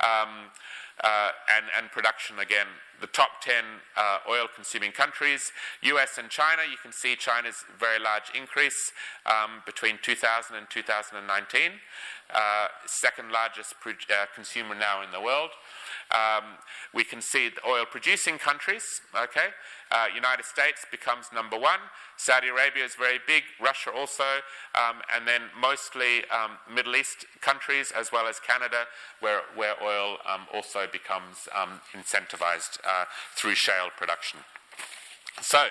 Um, 0.00 0.50
uh, 1.02 1.30
and, 1.56 1.66
and, 1.76 1.90
production 1.90 2.38
again. 2.38 2.66
The 3.00 3.06
top 3.06 3.40
10 3.42 3.54
uh, 3.96 4.18
oil 4.28 4.46
consuming 4.52 4.90
countries, 4.90 5.52
US 5.82 6.18
and 6.18 6.28
China, 6.28 6.62
you 6.68 6.76
can 6.82 6.92
see 6.92 7.14
China's 7.14 7.64
very 7.78 7.98
large 7.98 8.30
increase 8.34 8.92
um, 9.24 9.62
between 9.64 9.98
2000 10.02 10.56
and 10.56 10.66
2019, 10.68 11.70
uh, 12.34 12.66
second 12.86 13.30
largest 13.30 13.74
pro- 13.80 13.92
uh, 13.92 14.26
consumer 14.34 14.74
now 14.74 15.02
in 15.02 15.12
the 15.12 15.20
world. 15.20 15.50
Um, 16.14 16.44
we 16.94 17.04
can 17.04 17.20
see 17.20 17.50
the 17.50 17.60
oil 17.68 17.84
producing 17.84 18.38
countries, 18.38 19.00
okay? 19.14 19.48
Uh, 19.90 20.06
United 20.14 20.44
States 20.44 20.86
becomes 20.90 21.26
number 21.34 21.58
one. 21.58 21.80
Saudi 22.16 22.48
Arabia 22.48 22.84
is 22.84 22.94
very 22.94 23.18
big, 23.26 23.42
Russia 23.60 23.90
also, 23.90 24.24
um, 24.74 24.96
and 25.14 25.28
then 25.28 25.42
mostly 25.60 26.24
um, 26.30 26.58
Middle 26.72 26.96
East 26.96 27.26
countries 27.40 27.92
as 27.96 28.10
well 28.10 28.26
as 28.26 28.40
Canada, 28.40 28.84
where, 29.20 29.42
where 29.54 29.74
oil 29.82 30.16
um, 30.26 30.46
also 30.52 30.86
becomes 30.90 31.48
um, 31.54 31.80
incentivized 31.94 32.78
uh, 32.84 33.04
through 33.36 33.54
shale 33.54 33.88
production. 33.96 34.40
So, 35.42 35.66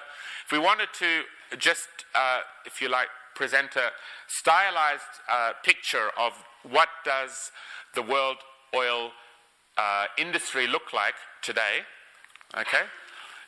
if 0.45 0.51
we 0.51 0.59
wanted 0.59 0.89
to 0.99 1.23
just, 1.57 1.87
uh, 2.15 2.39
if 2.65 2.81
you 2.81 2.89
like, 2.89 3.09
present 3.35 3.75
a 3.75 3.91
stylized 4.27 5.21
uh, 5.31 5.51
picture 5.63 6.09
of 6.17 6.33
what 6.63 6.89
does 7.05 7.51
the 7.93 8.01
world 8.01 8.37
oil 8.75 9.11
uh, 9.77 10.05
industry 10.17 10.67
look 10.67 10.93
like 10.93 11.15
today. 11.41 11.85
Okay? 12.57 12.83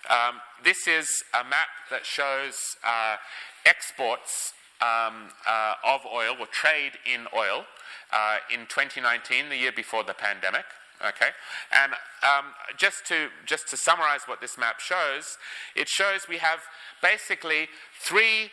Um, 0.10 0.42
this 0.64 0.88
is 0.88 1.08
a 1.34 1.44
map 1.44 1.68
that 1.90 2.06
shows 2.06 2.76
uh, 2.84 3.18
exports 3.66 4.54
um, 4.82 5.30
uh, 5.48 5.74
of 5.86 6.02
oil 6.06 6.36
or 6.40 6.48
trade 6.48 6.94
in 7.06 7.28
oil 7.36 7.66
uh, 8.14 8.38
in 8.52 8.62
2019, 8.62 9.50
the 9.50 9.58
year 9.58 9.72
before 9.72 10.04
the 10.04 10.14
pandemic. 10.14 10.66
Okay, 11.00 11.30
and 11.72 11.94
um, 12.24 12.52
just 12.76 13.06
to 13.06 13.30
just 13.46 13.70
to 13.70 13.78
summarize 13.78 14.22
what 14.26 14.42
this 14.42 14.58
map 14.58 14.82
shows, 14.82 15.38
it 15.74 15.88
shows 15.88 16.28
we 16.28 16.40
have 16.40 16.60
basically 17.02 17.70
three, 18.02 18.52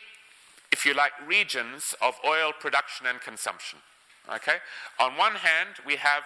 if 0.71 0.85
you 0.85 0.93
like, 0.93 1.11
regions 1.27 1.93
of 2.01 2.15
oil 2.25 2.53
production 2.57 3.05
and 3.05 3.19
consumption. 3.19 3.79
Okay, 4.33 4.57
on 4.97 5.17
one 5.17 5.33
hand 5.33 5.83
we 5.85 5.97
have 5.97 6.23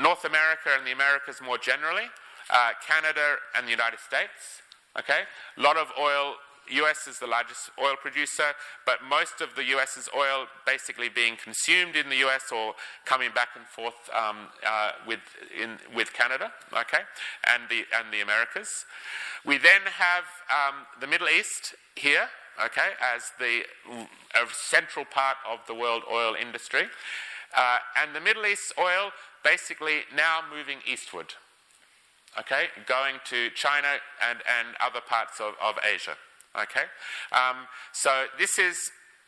North 0.00 0.24
America 0.24 0.70
and 0.76 0.86
the 0.86 0.92
Americas 0.92 1.40
more 1.44 1.58
generally, 1.58 2.08
uh, 2.50 2.70
Canada 2.86 3.36
and 3.56 3.66
the 3.66 3.70
United 3.70 4.00
States. 4.00 4.62
Okay, 4.98 5.22
a 5.56 5.60
lot 5.60 5.76
of 5.76 5.88
oil. 5.98 6.34
US 6.70 7.08
is 7.08 7.18
the 7.18 7.26
largest 7.26 7.70
oil 7.82 7.96
producer, 8.00 8.54
but 8.86 8.98
most 9.02 9.40
of 9.40 9.56
the 9.56 9.64
US's 9.64 10.08
oil 10.16 10.46
basically 10.64 11.08
being 11.08 11.36
consumed 11.36 11.96
in 11.96 12.08
the 12.08 12.16
US 12.24 12.52
or 12.52 12.74
coming 13.04 13.30
back 13.34 13.48
and 13.56 13.66
forth 13.66 13.98
um, 14.14 14.46
uh, 14.64 14.92
with, 15.06 15.18
in, 15.60 15.78
with 15.94 16.12
Canada, 16.12 16.52
okay, 16.72 17.02
and 17.52 17.64
the, 17.68 17.82
and 17.98 18.12
the 18.12 18.20
Americas. 18.20 18.86
We 19.44 19.58
then 19.58 19.82
have 19.86 20.24
um, 20.48 20.86
the 21.00 21.08
Middle 21.08 21.28
East 21.28 21.74
here, 21.96 22.28
okay, 22.64 22.90
as 23.00 23.32
the 23.40 23.62
central 24.52 25.04
part 25.04 25.38
of 25.50 25.58
the 25.66 25.74
world 25.74 26.04
oil 26.10 26.36
industry. 26.40 26.84
Uh, 27.54 27.78
and 28.00 28.14
the 28.14 28.20
Middle 28.20 28.46
East 28.46 28.72
oil 28.78 29.10
basically 29.44 30.00
now 30.14 30.40
moving 30.54 30.78
eastward, 30.90 31.34
okay, 32.38 32.66
going 32.86 33.16
to 33.26 33.50
China 33.50 33.88
and, 34.28 34.38
and 34.58 34.76
other 34.80 35.00
parts 35.00 35.40
of, 35.40 35.54
of 35.62 35.74
Asia. 35.82 36.16
Okay, 36.54 36.84
um, 37.32 37.66
so 37.92 38.26
this 38.38 38.58
is 38.58 38.76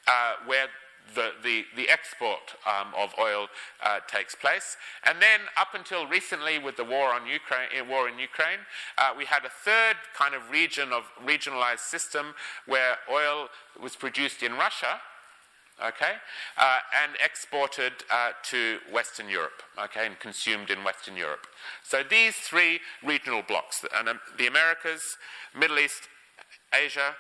uh, 0.07 0.35
where 0.47 0.69
the, 1.15 1.33
the, 1.43 1.65
the 1.77 1.89
export 1.89 2.55
um, 2.67 2.93
of 2.97 3.15
oil 3.19 3.49
uh, 3.83 4.01
takes 4.09 4.35
place. 4.35 4.77
And 5.05 5.21
then, 5.21 5.41
up 5.59 5.69
until 5.75 6.07
recently, 6.07 6.59
with 6.59 6.77
the 6.77 6.85
war, 6.85 7.13
on 7.13 7.27
Ukraine, 7.27 7.69
uh, 7.79 7.85
war 7.85 8.09
in 8.09 8.19
Ukraine, 8.19 8.61
uh, 8.97 9.11
we 9.17 9.25
had 9.27 9.45
a 9.45 9.51
third 9.51 9.97
kind 10.17 10.35
of 10.35 10.51
region 10.51 10.93
of 10.93 11.05
regionalized 11.25 11.81
system 11.81 12.35
where 12.67 12.97
oil 13.11 13.49
was 13.81 13.97
produced 13.97 14.43
in 14.43 14.53
Russia 14.55 15.01
okay, 15.83 16.15
uh, 16.59 16.79
and 17.03 17.13
exported 17.25 17.93
uh, 18.11 18.31
to 18.51 18.79
Western 18.93 19.29
Europe, 19.29 19.63
okay, 19.83 20.07
and 20.07 20.19
consumed 20.19 20.71
in 20.71 20.85
Western 20.85 21.17
Europe. 21.17 21.47
So 21.83 22.03
these 22.03 22.35
three 22.35 22.81
regional 23.03 23.43
blocks, 23.43 23.85
and 23.97 24.09
um, 24.09 24.21
the 24.39 24.47
Americas, 24.47 25.03
Middle 25.57 25.79
East, 25.79 26.09
Asia, 26.73 27.17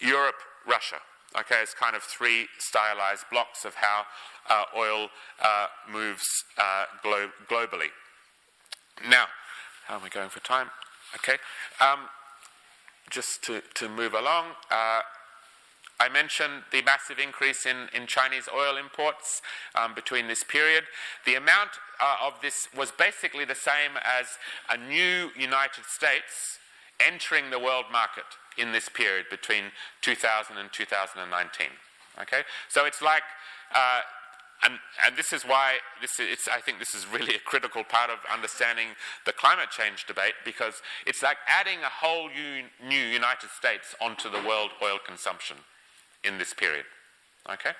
Europe, 0.00 0.36
Russia, 0.66 0.96
okay, 1.38 1.60
it's 1.62 1.74
kind 1.74 1.96
of 1.96 2.02
three 2.02 2.48
stylized 2.58 3.24
blocks 3.30 3.64
of 3.64 3.74
how 3.74 4.04
uh, 4.48 4.64
oil 4.76 5.08
uh, 5.42 5.66
moves 5.90 6.24
uh, 6.58 6.84
glo- 7.02 7.30
globally. 7.48 7.90
Now, 9.08 9.26
how 9.86 9.96
am 9.96 10.04
I 10.04 10.08
going 10.08 10.30
for 10.30 10.40
time? 10.40 10.70
Okay. 11.14 11.36
Um, 11.80 12.08
just 13.10 13.42
to, 13.44 13.62
to 13.74 13.88
move 13.88 14.14
along, 14.14 14.46
uh, 14.70 15.00
I 15.98 16.08
mentioned 16.08 16.64
the 16.72 16.82
massive 16.82 17.18
increase 17.18 17.64
in, 17.64 17.88
in 17.94 18.06
Chinese 18.06 18.48
oil 18.54 18.76
imports 18.76 19.40
um, 19.74 19.94
between 19.94 20.28
this 20.28 20.44
period. 20.44 20.84
The 21.24 21.34
amount 21.34 21.70
uh, 22.00 22.26
of 22.26 22.34
this 22.42 22.68
was 22.76 22.92
basically 22.92 23.46
the 23.46 23.54
same 23.54 23.96
as 23.96 24.26
a 24.68 24.76
new 24.76 25.30
United 25.38 25.86
States 25.86 26.58
entering 27.00 27.50
the 27.50 27.58
world 27.58 27.86
market 27.90 28.24
in 28.58 28.72
this 28.72 28.88
period 28.88 29.26
between 29.30 29.72
2000 30.02 30.58
and 30.58 30.72
2019. 30.72 31.66
Okay, 32.22 32.42
so 32.68 32.84
it's 32.84 33.02
like. 33.02 33.24
Uh, 33.74 34.00
and, 34.64 34.78
and, 35.04 35.14
this 35.18 35.34
is 35.34 35.42
why 35.42 35.74
this 36.00 36.18
is, 36.18 36.48
I 36.50 36.62
think 36.62 36.78
this 36.78 36.94
is 36.94 37.06
really 37.06 37.34
a 37.34 37.38
critical 37.38 37.84
part 37.84 38.08
of 38.08 38.16
understanding 38.32 38.96
the 39.26 39.32
climate 39.34 39.70
change 39.70 40.06
debate 40.06 40.32
because 40.46 40.80
it's 41.06 41.22
like 41.22 41.36
adding 41.46 41.80
a 41.80 41.90
whole 41.90 42.30
new, 42.30 42.64
new 42.82 43.04
United 43.04 43.50
States 43.50 43.94
onto 44.00 44.30
the 44.30 44.40
world 44.48 44.70
oil 44.82 44.96
consumption 45.04 45.58
in 46.24 46.38
this 46.38 46.54
period. 46.54 46.84
Okay? 47.50 47.70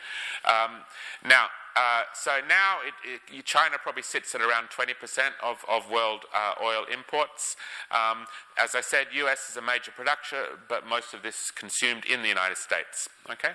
Um, 0.44 0.82
now, 1.24 1.46
uh, 1.76 2.02
so 2.14 2.38
now 2.48 2.78
it, 2.86 3.20
it, 3.34 3.44
China 3.44 3.76
probably 3.82 4.02
sits 4.02 4.34
at 4.34 4.40
around 4.40 4.68
20% 4.70 4.94
of, 5.42 5.58
of 5.68 5.90
world 5.90 6.24
uh, 6.34 6.54
oil 6.64 6.84
imports. 6.92 7.56
Um, 7.90 8.26
as 8.58 8.74
I 8.74 8.80
said, 8.80 9.08
US 9.12 9.50
is 9.50 9.56
a 9.56 9.62
major 9.62 9.90
producer, 9.90 10.58
but 10.68 10.86
most 10.86 11.12
of 11.12 11.22
this 11.22 11.34
is 11.34 11.50
consumed 11.50 12.04
in 12.06 12.22
the 12.22 12.28
United 12.28 12.56
States. 12.56 13.08
Okay? 13.30 13.52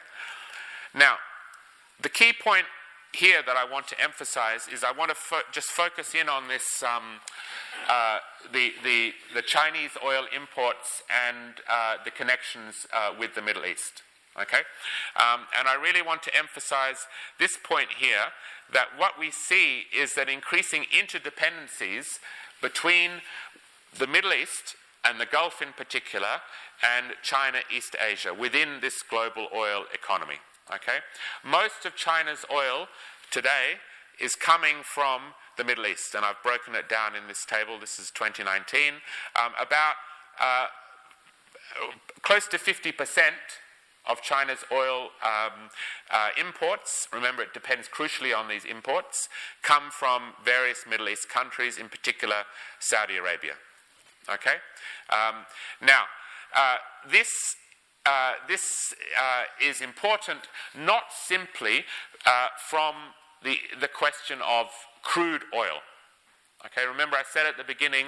Now, 0.93 1.15
the 2.01 2.09
key 2.09 2.33
point 2.33 2.65
here 3.13 3.41
that 3.45 3.57
I 3.57 3.69
want 3.69 3.87
to 3.89 4.01
emphasize 4.01 4.67
is 4.71 4.83
I 4.83 4.91
want 4.91 5.09
to 5.09 5.15
fo- 5.15 5.47
just 5.51 5.69
focus 5.69 6.13
in 6.15 6.29
on 6.29 6.47
this 6.47 6.83
um, 6.83 7.19
uh, 7.89 8.19
the, 8.53 8.71
the, 8.83 9.11
the, 9.33 9.41
Chinese 9.41 9.91
oil 10.05 10.25
imports 10.33 11.03
and 11.27 11.55
uh, 11.69 11.95
the 12.05 12.11
connections 12.11 12.87
uh, 12.93 13.11
with 13.17 13.35
the 13.35 13.41
Middle 13.41 13.65
East. 13.65 14.03
Okay? 14.39 14.61
Um, 15.15 15.41
and 15.57 15.67
I 15.67 15.75
really 15.75 16.01
want 16.01 16.23
to 16.23 16.37
emphasize 16.37 17.07
this 17.39 17.57
point 17.61 17.89
here 17.97 18.31
that 18.73 18.87
what 18.97 19.19
we 19.19 19.31
see 19.31 19.83
is 19.97 20.13
that 20.13 20.29
increasing 20.29 20.85
interdependencies 20.97 22.19
between 22.61 23.21
the 23.97 24.07
Middle 24.07 24.33
East 24.33 24.75
and 25.03 25.19
the 25.19 25.25
Gulf 25.25 25.61
in 25.61 25.73
particular 25.73 26.41
and 26.81 27.13
China, 27.21 27.59
East 27.75 27.95
Asia 27.99 28.33
within 28.33 28.79
this 28.81 29.01
global 29.03 29.47
oil 29.53 29.83
economy. 29.93 30.39
Okay? 30.73 30.99
Most 31.43 31.85
of 31.85 31.95
China's 31.95 32.45
oil 32.51 32.87
today 33.29 33.81
is 34.19 34.35
coming 34.35 34.77
from 34.83 35.33
the 35.57 35.63
Middle 35.63 35.85
East, 35.85 36.15
and 36.15 36.23
I've 36.23 36.41
broken 36.43 36.75
it 36.75 36.87
down 36.87 37.15
in 37.15 37.27
this 37.27 37.45
table. 37.45 37.79
This 37.79 37.99
is 37.99 38.09
2019. 38.11 38.93
Um, 39.35 39.51
about 39.59 39.95
uh, 40.39 40.67
close 42.21 42.47
to 42.47 42.57
50% 42.57 42.93
of 44.11 44.21
China's 44.21 44.63
oil 44.71 45.09
um, 45.23 45.69
uh, 46.11 46.29
imports, 46.39 47.07
remember 47.13 47.41
it 47.41 47.53
depends 47.53 47.87
crucially 47.87 48.37
on 48.37 48.49
these 48.49 48.65
imports, 48.65 49.29
come 49.63 49.89
from 49.89 50.33
various 50.43 50.85
Middle 50.89 51.07
East 51.07 51.29
countries, 51.29 51.77
in 51.77 51.87
particular 51.87 52.43
Saudi 52.79 53.17
Arabia. 53.17 53.53
Okay? 54.29 54.57
Um, 55.09 55.45
now, 55.81 56.03
uh, 56.55 56.75
this 57.09 57.29
uh, 58.05 58.33
this 58.47 58.95
uh, 59.19 59.43
is 59.63 59.79
important 59.79 60.39
not 60.75 61.03
simply 61.13 61.85
uh, 62.25 62.47
from 62.57 62.95
the, 63.43 63.57
the 63.79 63.87
question 63.87 64.39
of 64.43 64.67
crude 65.03 65.43
oil. 65.55 65.81
Okay, 66.65 66.87
remember 66.87 67.15
I 67.15 67.23
said 67.31 67.45
at 67.45 67.57
the 67.57 67.63
beginning 67.63 68.07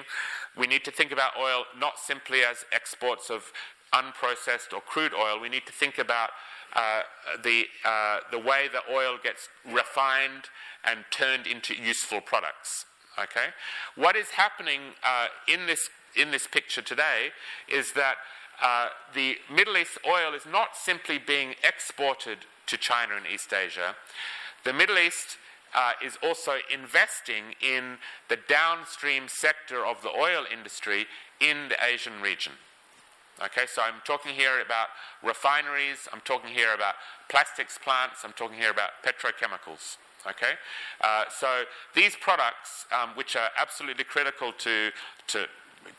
we 0.57 0.67
need 0.67 0.83
to 0.85 0.91
think 0.91 1.11
about 1.11 1.33
oil 1.39 1.65
not 1.77 1.99
simply 1.99 2.39
as 2.39 2.65
exports 2.71 3.29
of 3.29 3.51
unprocessed 3.93 4.73
or 4.73 4.81
crude 4.81 5.13
oil. 5.13 5.39
We 5.39 5.49
need 5.49 5.65
to 5.65 5.71
think 5.71 5.97
about 5.97 6.31
uh, 6.75 7.01
the, 7.43 7.65
uh, 7.85 8.19
the 8.31 8.39
way 8.39 8.67
the 8.71 8.93
oil 8.93 9.17
gets 9.21 9.49
refined 9.65 10.49
and 10.83 11.05
turned 11.11 11.47
into 11.47 11.75
useful 11.75 12.21
products. 12.21 12.85
Okay, 13.19 13.49
what 13.95 14.15
is 14.15 14.29
happening 14.29 14.81
uh, 15.03 15.27
in 15.47 15.67
this 15.67 15.89
in 16.15 16.31
this 16.31 16.47
picture 16.47 16.81
today 16.81 17.29
is 17.67 17.93
that 17.93 18.15
uh, 18.61 18.87
the 19.13 19.37
Middle 19.53 19.77
East 19.77 19.97
oil 20.07 20.33
is 20.33 20.45
not 20.45 20.75
simply 20.75 21.19
being 21.19 21.53
exported 21.63 22.39
to 22.67 22.77
China 22.77 23.15
and 23.15 23.25
East 23.31 23.53
Asia. 23.53 23.95
The 24.63 24.73
Middle 24.73 24.97
East 24.97 25.37
uh, 25.75 25.93
is 26.03 26.17
also 26.23 26.53
investing 26.71 27.55
in 27.61 27.97
the 28.29 28.37
downstream 28.47 29.27
sector 29.27 29.85
of 29.85 30.01
the 30.01 30.09
oil 30.09 30.45
industry 30.51 31.05
in 31.39 31.69
the 31.69 31.83
Asian 31.83 32.21
region. 32.21 32.53
Okay, 33.41 33.65
so 33.65 33.81
I'm 33.81 34.01
talking 34.05 34.33
here 34.33 34.61
about 34.61 34.89
refineries, 35.23 36.07
I'm 36.13 36.21
talking 36.21 36.51
here 36.51 36.73
about 36.73 36.95
plastics 37.29 37.79
plants, 37.79 38.19
I'm 38.23 38.33
talking 38.33 38.57
here 38.57 38.69
about 38.69 38.91
petrochemicals. 39.03 39.97
Okay, 40.25 40.53
uh, 41.01 41.25
so 41.29 41.63
these 41.95 42.15
products, 42.15 42.85
um, 42.91 43.09
which 43.15 43.35
are 43.35 43.49
absolutely 43.59 44.05
critical 44.05 44.53
to, 44.59 44.91
to 45.27 45.47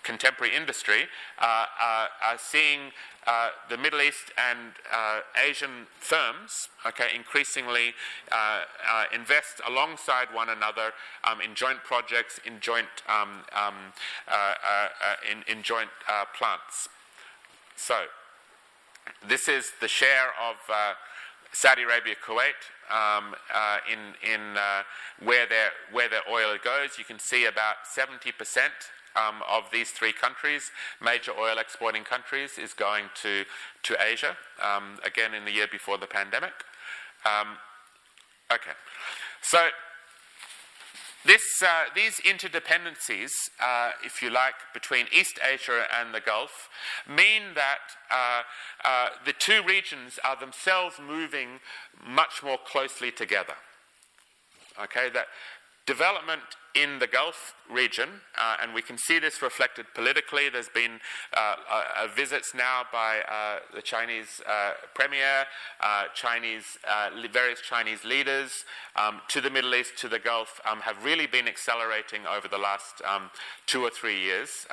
contemporary 0.03 0.55
industry 0.55 1.03
uh, 1.39 1.66
are, 1.80 2.09
are, 2.24 2.39
seeing 2.39 2.93
uh, 3.26 3.51
the 3.68 3.76
Middle 3.76 4.01
East 4.01 4.32
and 4.39 4.72
uh, 4.93 5.20
Asian 5.47 5.87
firms, 5.99 6.68
okay, 6.87 7.09
increasingly 7.14 7.95
uh, 8.32 8.61
uh, 8.91 9.05
invest 9.14 9.61
alongside 9.66 10.28
one 10.32 10.49
another 10.49 10.93
um, 11.24 11.41
in 11.41 11.55
joint 11.55 11.82
projects, 11.85 12.41
in 12.47 12.61
joint 12.61 12.89
um, 13.09 13.41
um, 13.53 13.74
uh, 14.28 14.55
in, 15.30 15.43
in, 15.55 15.62
joint 15.62 15.91
plants. 16.37 16.89
So, 17.77 18.05
this 19.29 19.49
is 19.49 19.72
the 19.81 19.89
share 19.89 20.29
of 20.41 20.57
Saudi 21.55 21.83
Arabia, 21.83 22.14
Kuwait, 22.25 22.59
um, 22.91 23.35
uh, 23.55 23.79
in, 23.91 23.99
in 24.29 24.57
uh, 24.57 24.83
where, 25.22 25.47
their, 25.47 25.70
where 25.93 26.09
their 26.09 26.22
oil 26.31 26.57
goes. 26.62 26.99
You 26.99 27.05
can 27.05 27.18
see 27.18 27.47
about 27.47 27.77
70% 27.97 28.33
um, 29.16 29.43
of 29.49 29.64
these 29.72 29.91
three 29.91 30.12
countries, 30.12 30.70
major 31.01 31.33
oil 31.33 31.59
exporting 31.59 32.03
countries, 32.03 32.59
is 32.59 32.75
going 32.75 33.05
to, 33.22 33.45
to 33.85 33.97
Asia, 34.03 34.37
um, 34.61 34.99
again 35.05 35.35
in 35.35 35.45
the 35.45 35.53
year 35.53 35.68
before 35.70 35.97
the 35.97 36.07
pandemic. 36.07 36.53
Um, 37.25 37.57
okay. 38.53 38.75
So, 39.43 39.68
this, 41.25 41.43
uh, 41.62 41.85
these 41.95 42.20
interdependencies, 42.20 43.31
uh, 43.61 43.93
if 44.05 44.20
you 44.20 44.31
like, 44.31 44.55
between 44.72 45.07
East 45.12 45.39
Asia 45.43 45.87
and 45.99 46.14
the 46.14 46.20
Gulf 46.20 46.68
mean 47.09 47.55
that 47.55 47.79
uh, 48.11 48.43
uh 48.85 49.09
the 49.25 49.33
two 49.33 49.62
regions 49.66 50.18
are 50.22 50.39
themselves 50.39 50.97
moving 51.01 51.61
much 52.07 52.43
more 52.43 52.59
closely 52.59 53.11
together. 53.11 53.55
Okay, 54.83 55.09
that 55.11 55.27
development 55.87 56.43
in 56.74 56.99
the 56.99 57.07
Gulf 57.07 57.55
region, 57.70 58.09
uh, 58.37 58.57
and 58.61 58.74
we 58.74 58.82
can 58.82 58.99
see 58.99 59.20
this 59.20 59.41
reflected 59.43 59.87
politically. 59.95 60.49
There's 60.49 60.68
been 60.68 60.99
uh, 61.37 61.57
uh, 61.70 62.09
visits 62.16 62.53
now 62.53 62.82
by 62.93 63.20
uh, 63.20 63.61
the 63.72 63.82
Chinese 63.82 64.41
uh, 64.47 64.72
premier, 64.95 65.47
uh, 65.80 66.05
Chinese 66.14 66.64
various 67.32 67.61
Chinese 67.61 68.05
leaders 68.05 68.64
um, 68.97 69.20
to 69.28 69.41
the 69.41 69.51
Middle 69.51 69.74
East, 69.74 69.97
to 69.99 70.09
the 70.09 70.18
Gulf, 70.18 70.61
um, 70.64 70.80
have 70.80 71.05
really 71.05 71.26
been 71.26 71.47
accelerating 71.47 72.26
over 72.26 72.49
the 72.49 72.59
last 72.59 73.01
um, 73.09 73.30
two 73.66 73.82
or 73.82 73.91
three 73.91 74.20
years, 74.20 74.66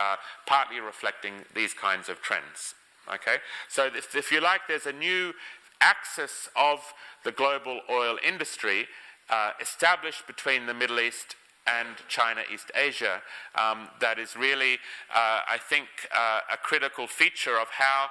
partly 0.47 0.79
reflecting 0.79 1.45
these 1.53 1.73
kinds 1.73 2.09
of 2.09 2.21
trends. 2.21 2.73
Okay, 3.13 3.37
so 3.67 3.85
if, 3.85 4.15
if 4.15 4.31
you 4.31 4.39
like, 4.39 4.61
there's 4.67 4.85
a 4.85 4.93
new 4.93 5.33
axis 5.81 6.49
of 6.55 6.79
the 7.23 7.31
global 7.31 7.81
oil 7.89 8.17
industry 8.23 8.87
uh, 9.31 9.51
established 9.59 10.27
between 10.27 10.65
the 10.65 10.73
Middle 10.73 10.99
East 10.99 11.35
and 11.65 11.89
China, 12.07 12.41
East 12.51 12.71
Asia, 12.75 13.21
um, 13.55 13.89
that 13.99 14.19
is 14.19 14.35
really, 14.35 14.73
uh, 15.13 15.41
I 15.47 15.57
think, 15.57 15.87
uh, 16.15 16.39
a 16.51 16.57
critical 16.57 17.07
feature 17.07 17.57
of 17.59 17.67
how 17.69 18.07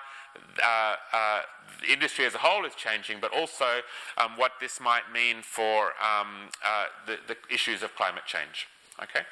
uh, 0.62 0.94
uh, 1.12 1.40
the 1.80 1.92
industry 1.92 2.24
as 2.24 2.34
a 2.34 2.38
whole 2.38 2.64
is 2.64 2.74
changing, 2.74 3.18
but 3.20 3.32
also 3.32 3.80
um, 4.16 4.32
what 4.36 4.52
this 4.60 4.80
might 4.80 5.12
mean 5.12 5.42
for 5.42 5.86
um, 6.00 6.48
uh, 6.64 6.86
the, 7.06 7.18
the, 7.26 7.36
issues 7.52 7.82
of 7.82 7.94
climate 7.96 8.24
change. 8.26 8.66
Okay? 9.02 9.24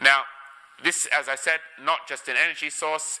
Now, 0.00 0.22
this, 0.82 1.06
as 1.16 1.28
I 1.28 1.36
said, 1.36 1.60
not 1.82 2.08
just 2.08 2.26
an 2.28 2.34
energy 2.42 2.70
source 2.70 3.20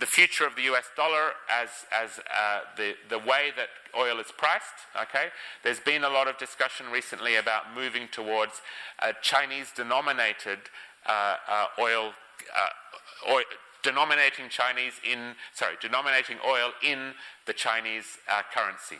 the 0.00 0.06
future 0.06 0.46
of 0.46 0.54
the 0.56 0.62
US 0.62 0.84
dollar 0.96 1.32
as, 1.50 1.68
as 1.92 2.18
uh, 2.18 2.60
the, 2.76 2.94
the 3.08 3.18
way 3.18 3.50
that 3.56 3.68
oil 3.96 4.18
is 4.20 4.32
priced. 4.36 4.86
Okay? 5.00 5.26
There's 5.64 5.80
been 5.80 6.04
a 6.04 6.08
lot 6.08 6.28
of 6.28 6.38
discussion 6.38 6.86
recently 6.92 7.36
about 7.36 7.74
moving 7.74 8.08
towards 8.10 8.60
a 9.00 9.12
Chinese 9.22 9.72
denominated 9.74 10.58
uh, 11.06 11.36
uh, 11.48 11.66
oil, 11.78 12.12
uh, 12.56 13.32
oil, 13.32 13.44
denominating 13.82 14.48
Chinese 14.48 14.94
in, 15.08 15.34
sorry, 15.52 15.74
denominating 15.80 16.36
oil 16.46 16.72
in 16.82 17.14
the 17.46 17.52
Chinese 17.52 18.18
uh, 18.30 18.42
currency. 18.54 18.98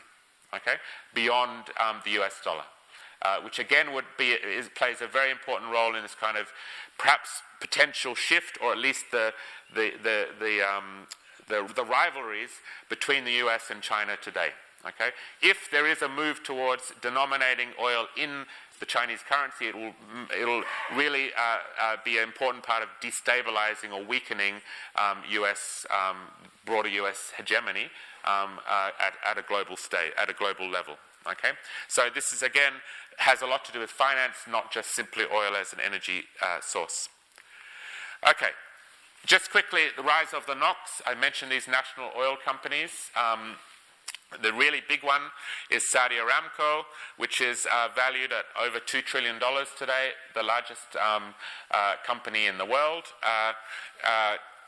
Okay? 0.54 0.76
Beyond 1.14 1.64
um, 1.78 2.00
the 2.04 2.22
US 2.22 2.40
dollar. 2.44 2.64
Uh, 3.20 3.40
which 3.40 3.58
again 3.58 3.92
would 3.92 4.04
be 4.16 4.30
is, 4.30 4.68
plays 4.76 5.00
a 5.00 5.06
very 5.08 5.30
important 5.30 5.72
role 5.72 5.96
in 5.96 6.02
this 6.02 6.14
kind 6.14 6.36
of 6.36 6.46
perhaps 6.98 7.42
potential 7.60 8.14
shift, 8.14 8.58
or 8.62 8.70
at 8.70 8.78
least 8.78 9.06
the 9.10 9.32
the 9.74 9.92
the 10.02 10.28
the, 10.38 10.62
um, 10.62 11.06
the, 11.48 11.68
the 11.74 11.84
rivalries 11.84 12.50
between 12.88 13.24
the 13.24 13.32
U.S. 13.44 13.70
and 13.70 13.82
China 13.82 14.16
today. 14.22 14.50
Okay, 14.86 15.10
if 15.42 15.68
there 15.72 15.86
is 15.86 16.02
a 16.02 16.08
move 16.08 16.44
towards 16.44 16.92
denominating 17.02 17.70
oil 17.80 18.06
in 18.16 18.44
the 18.78 18.86
Chinese 18.86 19.20
currency, 19.28 19.66
it 19.66 19.74
will 19.74 19.92
it'll 20.40 20.62
really 20.94 21.30
uh, 21.36 21.58
uh, 21.80 21.96
be 22.04 22.18
an 22.18 22.24
important 22.24 22.62
part 22.62 22.82
of 22.82 22.88
destabilizing 23.02 23.92
or 23.92 24.04
weakening 24.04 24.54
um, 24.96 25.18
U.S. 25.30 25.84
Um, 25.90 26.16
broader 26.64 26.88
U.S. 26.88 27.32
hegemony 27.36 27.90
um, 28.24 28.60
uh, 28.68 28.90
at, 29.00 29.14
at 29.28 29.38
a 29.38 29.42
global 29.42 29.76
state, 29.76 30.12
at 30.20 30.30
a 30.30 30.32
global 30.32 30.68
level. 30.68 30.94
Okay, 31.26 31.50
so 31.88 32.08
this 32.14 32.32
is 32.32 32.42
again 32.42 32.72
has 33.18 33.42
a 33.42 33.46
lot 33.46 33.64
to 33.64 33.72
do 33.72 33.80
with 33.80 33.90
finance, 33.90 34.36
not 34.48 34.72
just 34.72 34.94
simply 34.94 35.24
oil 35.32 35.56
as 35.56 35.72
an 35.72 35.80
energy 35.84 36.24
uh, 36.42 36.58
source. 36.60 37.08
Okay, 38.28 38.50
just 39.26 39.50
quickly, 39.50 39.82
the 39.96 40.02
rise 40.02 40.32
of 40.34 40.46
the 40.46 40.54
NOCs. 40.54 41.02
I 41.06 41.14
mentioned 41.14 41.52
these 41.52 41.68
national 41.68 42.10
oil 42.16 42.36
companies. 42.42 42.90
Um, 43.16 43.56
the 44.42 44.52
really 44.52 44.82
big 44.86 45.02
one 45.02 45.22
is 45.70 45.90
Saudi 45.90 46.16
Aramco, 46.16 46.82
which 47.16 47.40
is 47.40 47.66
uh, 47.72 47.88
valued 47.94 48.30
at 48.32 48.44
over 48.60 48.78
$2 48.78 49.02
trillion 49.04 49.40
today, 49.78 50.10
the 50.34 50.42
largest 50.42 50.96
um, 50.96 51.34
uh, 51.70 51.94
company 52.06 52.46
in 52.46 52.58
the 52.58 52.66
world. 52.66 53.04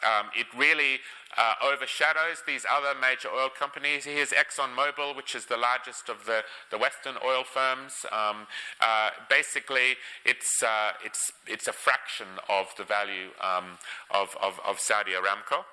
Um, 0.04 0.30
it 0.34 0.46
really 0.56 1.00
uh, 1.36 1.54
overshadows 1.62 2.42
these 2.46 2.66
other 2.70 2.98
major 2.98 3.28
oil 3.28 3.48
companies. 3.48 4.04
Here's 4.04 4.30
ExxonMobil, 4.30 5.16
which 5.16 5.34
is 5.34 5.46
the 5.46 5.56
largest 5.56 6.08
of 6.08 6.26
the, 6.26 6.42
the 6.70 6.78
Western 6.78 7.14
oil 7.24 7.44
firms. 7.44 8.04
Um, 8.10 8.46
uh, 8.80 9.10
basically, 9.28 9.96
it's, 10.24 10.62
uh, 10.62 10.92
it's, 11.04 11.32
it's 11.46 11.68
a 11.68 11.72
fraction 11.72 12.26
of 12.48 12.66
the 12.76 12.84
value 12.84 13.30
um, 13.40 13.78
of, 14.10 14.36
of, 14.40 14.58
of, 14.66 14.80
Saudi 14.80 15.12
Aramco. 15.12 15.64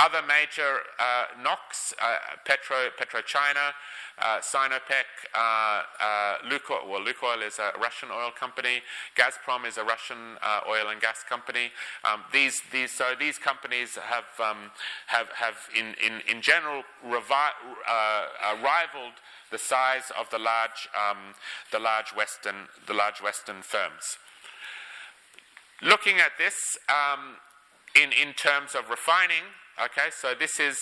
Other 0.00 0.22
major 0.26 0.80
uh, 0.98 1.26
uh, 1.44 2.16
Petro, 2.46 2.88
PetroChina, 2.98 3.72
uh, 4.22 4.38
Sinopec, 4.40 5.04
uh, 5.34 5.82
uh, 6.00 6.36
Lukoil, 6.48 6.88
well, 6.88 7.04
Lukoil 7.04 7.46
is 7.46 7.58
a 7.58 7.72
Russian 7.78 8.08
oil 8.10 8.30
company. 8.30 8.80
Gazprom 9.14 9.66
is 9.66 9.76
a 9.76 9.84
Russian 9.84 10.38
uh, 10.42 10.60
oil 10.66 10.88
and 10.88 11.02
gas 11.02 11.22
company. 11.28 11.70
Um, 12.02 12.22
these, 12.32 12.62
these, 12.72 12.90
so 12.92 13.12
these 13.18 13.36
companies 13.36 13.96
have, 13.96 14.24
um, 14.42 14.70
have, 15.08 15.28
have 15.34 15.56
in, 15.76 15.94
in, 16.02 16.22
in 16.26 16.40
general 16.40 16.82
revi- 17.06 17.60
uh, 17.86 18.56
rivaled 18.62 19.20
the 19.50 19.58
size 19.58 20.10
of 20.18 20.30
the 20.30 20.38
large, 20.38 20.88
um, 20.96 21.34
the 21.72 21.78
large 21.78 22.16
Western, 22.16 22.68
the 22.86 22.94
large 22.94 23.20
Western 23.22 23.60
firms. 23.60 24.16
Looking 25.82 26.16
at 26.16 26.32
this 26.38 26.54
um, 26.88 27.36
in, 28.00 28.12
in 28.12 28.32
terms 28.34 28.74
of 28.74 28.88
refining, 28.88 29.44
okay, 29.84 30.10
so 30.10 30.34
this 30.38 30.60
is 30.60 30.76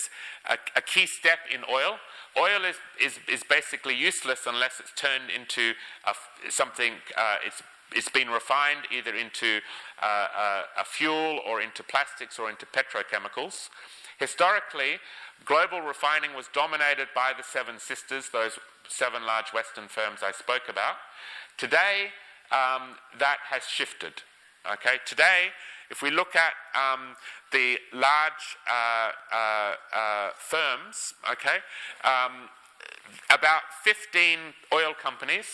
a, 0.49 0.57
a 0.75 0.81
key 0.81 1.05
step 1.05 1.39
in 1.53 1.61
oil. 1.71 1.97
Oil 2.37 2.65
is, 2.65 2.75
is, 3.01 3.19
is 3.27 3.43
basically 3.49 3.95
useless 3.95 4.41
unless 4.47 4.79
it's 4.79 4.93
turned 4.93 5.29
into 5.29 5.73
a, 6.05 6.13
something, 6.49 6.93
uh, 7.17 7.37
it's, 7.45 7.61
it's 7.93 8.09
been 8.09 8.29
refined 8.29 8.81
either 8.95 9.15
into 9.15 9.59
uh, 10.01 10.27
a, 10.37 10.81
a 10.81 10.85
fuel 10.85 11.39
or 11.47 11.61
into 11.61 11.83
plastics 11.83 12.37
or 12.37 12.49
into 12.49 12.65
petrochemicals. 12.67 13.69
Historically, 14.19 14.99
global 15.45 15.81
refining 15.81 16.35
was 16.35 16.47
dominated 16.53 17.07
by 17.15 17.31
the 17.35 17.43
Seven 17.43 17.79
Sisters, 17.79 18.29
those 18.31 18.59
seven 18.87 19.25
large 19.25 19.53
Western 19.53 19.87
firms 19.87 20.19
I 20.23 20.31
spoke 20.31 20.67
about. 20.69 20.95
Today, 21.57 22.11
um, 22.51 22.95
that 23.17 23.37
has 23.49 23.63
shifted. 23.63 24.23
Okay, 24.71 24.97
today, 25.05 25.49
if 25.89 26.01
we 26.01 26.11
look 26.11 26.35
at 26.35 26.53
um, 26.75 27.15
the 27.51 27.77
large 27.93 28.57
uh, 28.69 29.11
uh, 29.33 29.73
uh, 29.95 30.29
firms, 30.37 31.13
okay, 31.31 31.57
um, 32.03 32.49
about 33.29 33.61
15 33.83 34.39
oil 34.73 34.93
companies, 35.01 35.45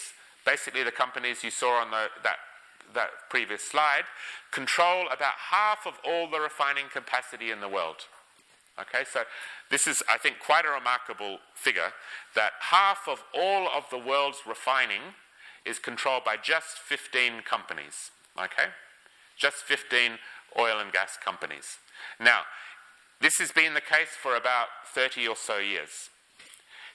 basically 0.46 0.84
the 0.84 0.92
companies 0.92 1.44
you 1.44 1.52
saw 1.52 1.82
on 1.82 1.92
the, 1.92 2.08
that, 2.24 2.38
that 2.94 3.10
previous 3.30 3.62
slide, 3.62 4.04
control 4.52 5.06
about 5.08 5.34
half 5.52 5.86
of 5.86 6.00
all 6.06 6.30
the 6.30 6.40
refining 6.40 6.86
capacity 6.92 7.52
in 7.52 7.62
the 7.62 7.70
world. 7.70 8.08
Okay, 8.78 9.06
so 9.10 9.24
this 9.72 9.88
is, 9.88 10.04
I 10.10 10.18
think, 10.18 10.40
quite 10.40 10.66
a 10.66 10.70
remarkable 10.70 11.40
figure 11.54 11.94
that 12.36 12.52
half 12.60 13.08
of 13.08 13.24
all 13.34 13.70
of 13.70 13.90
the 13.90 13.98
world's 13.98 14.40
refining 14.46 15.16
is 15.66 15.80
controlled 15.80 16.26
by 16.26 16.36
just 16.36 16.78
15 16.78 17.42
companies. 17.50 18.12
Okay? 18.38 18.70
Just 19.38 19.58
15 19.58 20.18
oil 20.60 20.80
and 20.80 20.92
gas 20.92 21.18
companies. 21.24 21.78
Now, 22.20 22.42
this 23.22 23.38
has 23.40 23.52
been 23.52 23.74
the 23.74 23.82
case 23.82 24.16
for 24.22 24.36
about 24.36 24.68
30 24.94 25.28
or 25.28 25.36
so 25.36 25.58
years. 25.58 26.10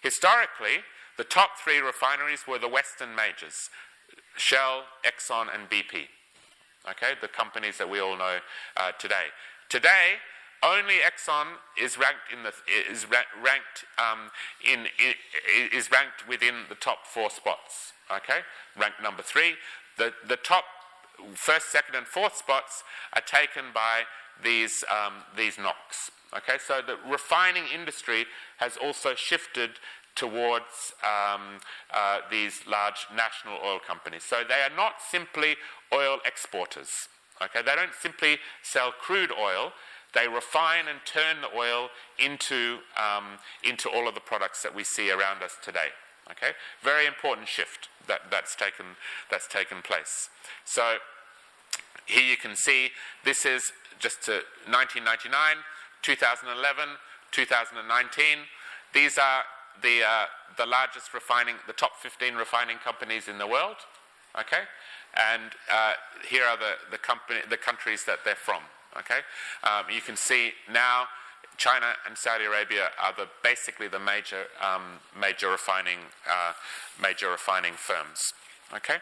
Historically, 0.02 0.84
the 1.16 1.24
top 1.24 1.58
three 1.62 1.78
refineries 1.78 2.46
were 2.46 2.58
the 2.58 2.68
Western 2.68 3.14
majors 3.14 3.68
Shell, 4.36 4.84
Exxon, 5.04 5.46
and 5.54 5.68
BP. 5.68 6.06
Okay, 6.88 7.12
the 7.20 7.28
companies 7.28 7.76
that 7.76 7.90
we 7.90 8.00
all 8.00 8.16
know 8.16 8.38
uh, 8.76 8.92
today. 8.98 9.26
Today, 9.68 10.16
only 10.62 10.94
Exxon 10.94 11.46
is 11.80 11.98
ranked 11.98 12.32
in 12.32 12.42
the 12.42 12.52
is 12.90 13.06
ranked 13.10 13.84
um, 13.98 14.30
in, 14.64 14.86
in, 14.98 15.14
is 15.72 15.90
ranked 15.90 16.26
within 16.28 16.54
the 16.68 16.74
top 16.74 17.06
four 17.06 17.28
spots. 17.28 17.92
Okay, 18.10 18.40
ranked 18.78 19.02
number 19.02 19.22
three. 19.22 19.54
The 19.98 20.12
the 20.26 20.36
top 20.36 20.64
first, 21.34 21.70
second, 21.70 21.94
and 21.94 22.06
fourth 22.06 22.36
spots 22.36 22.82
are 23.14 23.22
taken 23.22 23.66
by 23.74 24.02
these, 24.42 24.84
um, 24.90 25.24
these 25.36 25.56
NOCs. 25.56 26.10
Okay, 26.36 26.58
so 26.64 26.80
the 26.86 26.96
refining 27.10 27.64
industry 27.74 28.24
has 28.58 28.76
also 28.76 29.14
shifted 29.14 29.70
towards 30.14 30.92
um, 31.02 31.58
uh, 31.92 32.18
these 32.30 32.60
large 32.66 33.06
national 33.14 33.58
oil 33.64 33.78
companies. 33.84 34.22
So 34.22 34.42
they 34.46 34.62
are 34.62 34.76
not 34.76 34.94
simply 35.00 35.56
oil 35.92 36.18
exporters. 36.24 37.08
Okay, 37.42 37.62
they 37.62 37.74
don't 37.74 37.94
simply 37.94 38.38
sell 38.62 38.92
crude 38.92 39.30
oil. 39.32 39.72
They 40.14 40.28
refine 40.28 40.88
and 40.88 41.00
turn 41.04 41.40
the 41.40 41.56
oil 41.56 41.88
into, 42.18 42.78
um, 42.98 43.38
into 43.64 43.88
all 43.88 44.08
of 44.08 44.14
the 44.14 44.20
products 44.20 44.62
that 44.62 44.74
we 44.74 44.84
see 44.84 45.10
around 45.10 45.42
us 45.42 45.56
today. 45.62 45.88
Okay, 46.30 46.52
very 46.82 47.06
important 47.06 47.48
shift 47.48 47.88
that, 48.06 48.30
that's 48.30 48.54
taken 48.54 48.86
that's 49.30 49.46
taken 49.46 49.82
place. 49.82 50.28
So 50.64 50.96
here 52.06 52.22
you 52.22 52.36
can 52.36 52.56
see 52.56 52.90
this 53.24 53.44
is 53.44 53.72
just 53.98 54.22
to 54.24 54.42
1999, 54.66 55.30
2011, 56.02 56.88
2019. 57.30 58.24
These 58.92 59.18
are 59.18 59.42
the 59.82 60.02
uh, 60.02 60.26
the 60.56 60.66
largest 60.66 61.14
refining, 61.14 61.56
the 61.66 61.72
top 61.72 61.92
15 62.00 62.34
refining 62.34 62.78
companies 62.78 63.28
in 63.28 63.38
the 63.38 63.46
world. 63.46 63.76
Okay, 64.38 64.64
and 65.16 65.52
uh, 65.72 65.94
here 66.28 66.44
are 66.44 66.56
the 66.56 66.74
the 66.90 66.98
company, 66.98 67.40
the 67.48 67.56
countries 67.56 68.04
that 68.04 68.20
they're 68.24 68.34
from. 68.34 68.62
Okay, 68.98 69.20
um, 69.62 69.84
you 69.92 70.00
can 70.00 70.16
see 70.16 70.52
now 70.72 71.06
China 71.60 71.92
and 72.06 72.16
Saudi 72.16 72.46
Arabia 72.46 72.88
are 72.98 73.12
the, 73.14 73.28
basically 73.42 73.86
the 73.86 73.98
major, 73.98 74.46
um, 74.64 74.98
major, 75.18 75.50
refining, 75.50 75.98
uh, 76.26 76.52
major 77.00 77.28
refining 77.28 77.74
firms. 77.74 78.18
Okay? 78.74 78.96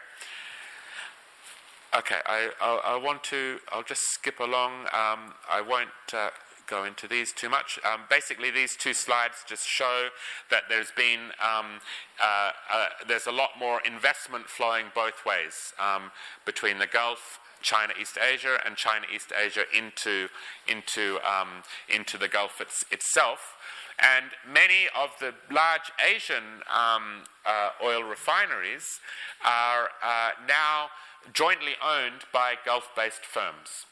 Okay, 1.97 2.19
I, 2.25 2.49
I, 2.61 2.81
I, 2.95 2.95
want 2.97 3.23
to, 3.25 3.59
I'll 3.71 3.83
just 3.83 4.01
skip 4.11 4.41
along. 4.41 4.87
Um, 4.91 5.35
I 5.49 5.61
won't 5.65 5.89
uh, 6.13 6.31
go 6.67 6.83
into 6.83 7.07
these 7.07 7.31
too 7.31 7.47
much. 7.47 7.79
Um, 7.85 8.01
basically, 8.09 8.51
these 8.51 8.75
two 8.75 8.93
slides 8.93 9.37
just 9.47 9.65
show 9.65 10.09
that 10.51 10.63
there's 10.67 10.91
been, 10.91 11.31
um, 11.41 11.79
uh, 12.21 12.51
uh, 12.73 12.85
there's 13.07 13.25
a 13.25 13.31
lot 13.31 13.51
more 13.57 13.79
investment 13.85 14.49
flowing 14.49 14.87
both 14.93 15.25
ways 15.25 15.73
um, 15.79 16.11
between 16.45 16.77
the 16.77 16.87
Gulf 16.87 17.39
China 17.61 17.93
East 17.99 18.17
Asia 18.17 18.59
and 18.65 18.75
China 18.75 19.05
East 19.13 19.31
Asia 19.37 19.63
into, 19.75 20.27
into, 20.67 21.19
um, 21.27 21.63
into 21.87 22.17
the 22.17 22.27
Gulf 22.27 22.61
it's, 22.61 22.83
itself. 22.91 23.55
And 23.99 24.31
many 24.49 24.87
of 24.95 25.09
the 25.19 25.33
large 25.51 25.91
Asian 25.99 26.63
um, 26.73 27.23
uh, 27.45 27.71
oil 27.83 28.03
refineries 28.03 28.99
are 29.43 29.89
uh, 30.03 30.31
now 30.47 30.87
jointly 31.33 31.73
owned 31.83 32.23
by 32.31 32.55
Gulf 32.65 32.89
based 32.95 33.25
firms. 33.25 33.85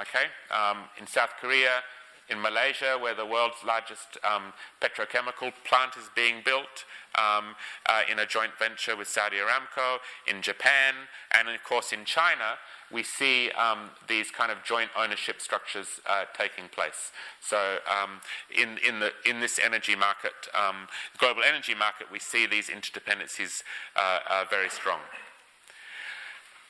Okay? 0.00 0.26
Um, 0.50 0.84
in 0.98 1.06
South 1.06 1.30
Korea, 1.40 1.82
in 2.30 2.40
Malaysia, 2.40 2.98
where 3.00 3.14
the 3.14 3.24
world's 3.24 3.64
largest 3.64 4.18
um, 4.22 4.52
petrochemical 4.80 5.52
plant 5.64 5.96
is 5.96 6.10
being 6.14 6.42
built, 6.44 6.84
um, 7.16 7.56
uh, 7.86 8.02
in 8.10 8.18
a 8.18 8.26
joint 8.26 8.52
venture 8.58 8.96
with 8.96 9.08
Saudi 9.08 9.36
Aramco, 9.36 9.98
in 10.26 10.42
Japan, 10.42 10.94
and 11.32 11.48
of 11.48 11.62
course 11.64 11.92
in 11.92 12.04
China, 12.04 12.58
we 12.90 13.02
see 13.02 13.50
um, 13.50 13.90
these 14.08 14.30
kind 14.30 14.50
of 14.50 14.62
joint 14.64 14.90
ownership 14.96 15.40
structures 15.40 16.00
uh, 16.08 16.24
taking 16.36 16.68
place. 16.68 17.12
So, 17.40 17.78
um, 17.86 18.20
in, 18.56 18.78
in, 18.86 19.00
the, 19.00 19.12
in 19.26 19.40
this 19.40 19.58
energy 19.58 19.94
market, 19.94 20.32
um, 20.54 20.88
global 21.18 21.42
energy 21.42 21.74
market, 21.74 22.06
we 22.10 22.18
see 22.18 22.46
these 22.46 22.68
interdependencies 22.68 23.62
uh, 23.96 24.44
very 24.48 24.70
strong. 24.70 25.00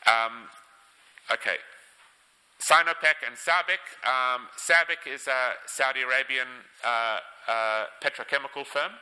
Um, 0.06 0.48
okay. 1.30 1.56
Sinopec 2.60 3.22
and 3.26 3.36
SABIC. 3.36 3.82
Um, 4.04 4.48
SABIC 4.56 5.12
is 5.14 5.26
a 5.28 5.52
Saudi 5.66 6.02
Arabian 6.02 6.48
uh, 6.84 7.20
uh, 7.48 7.84
petrochemical 8.02 8.66
firm, 8.66 8.92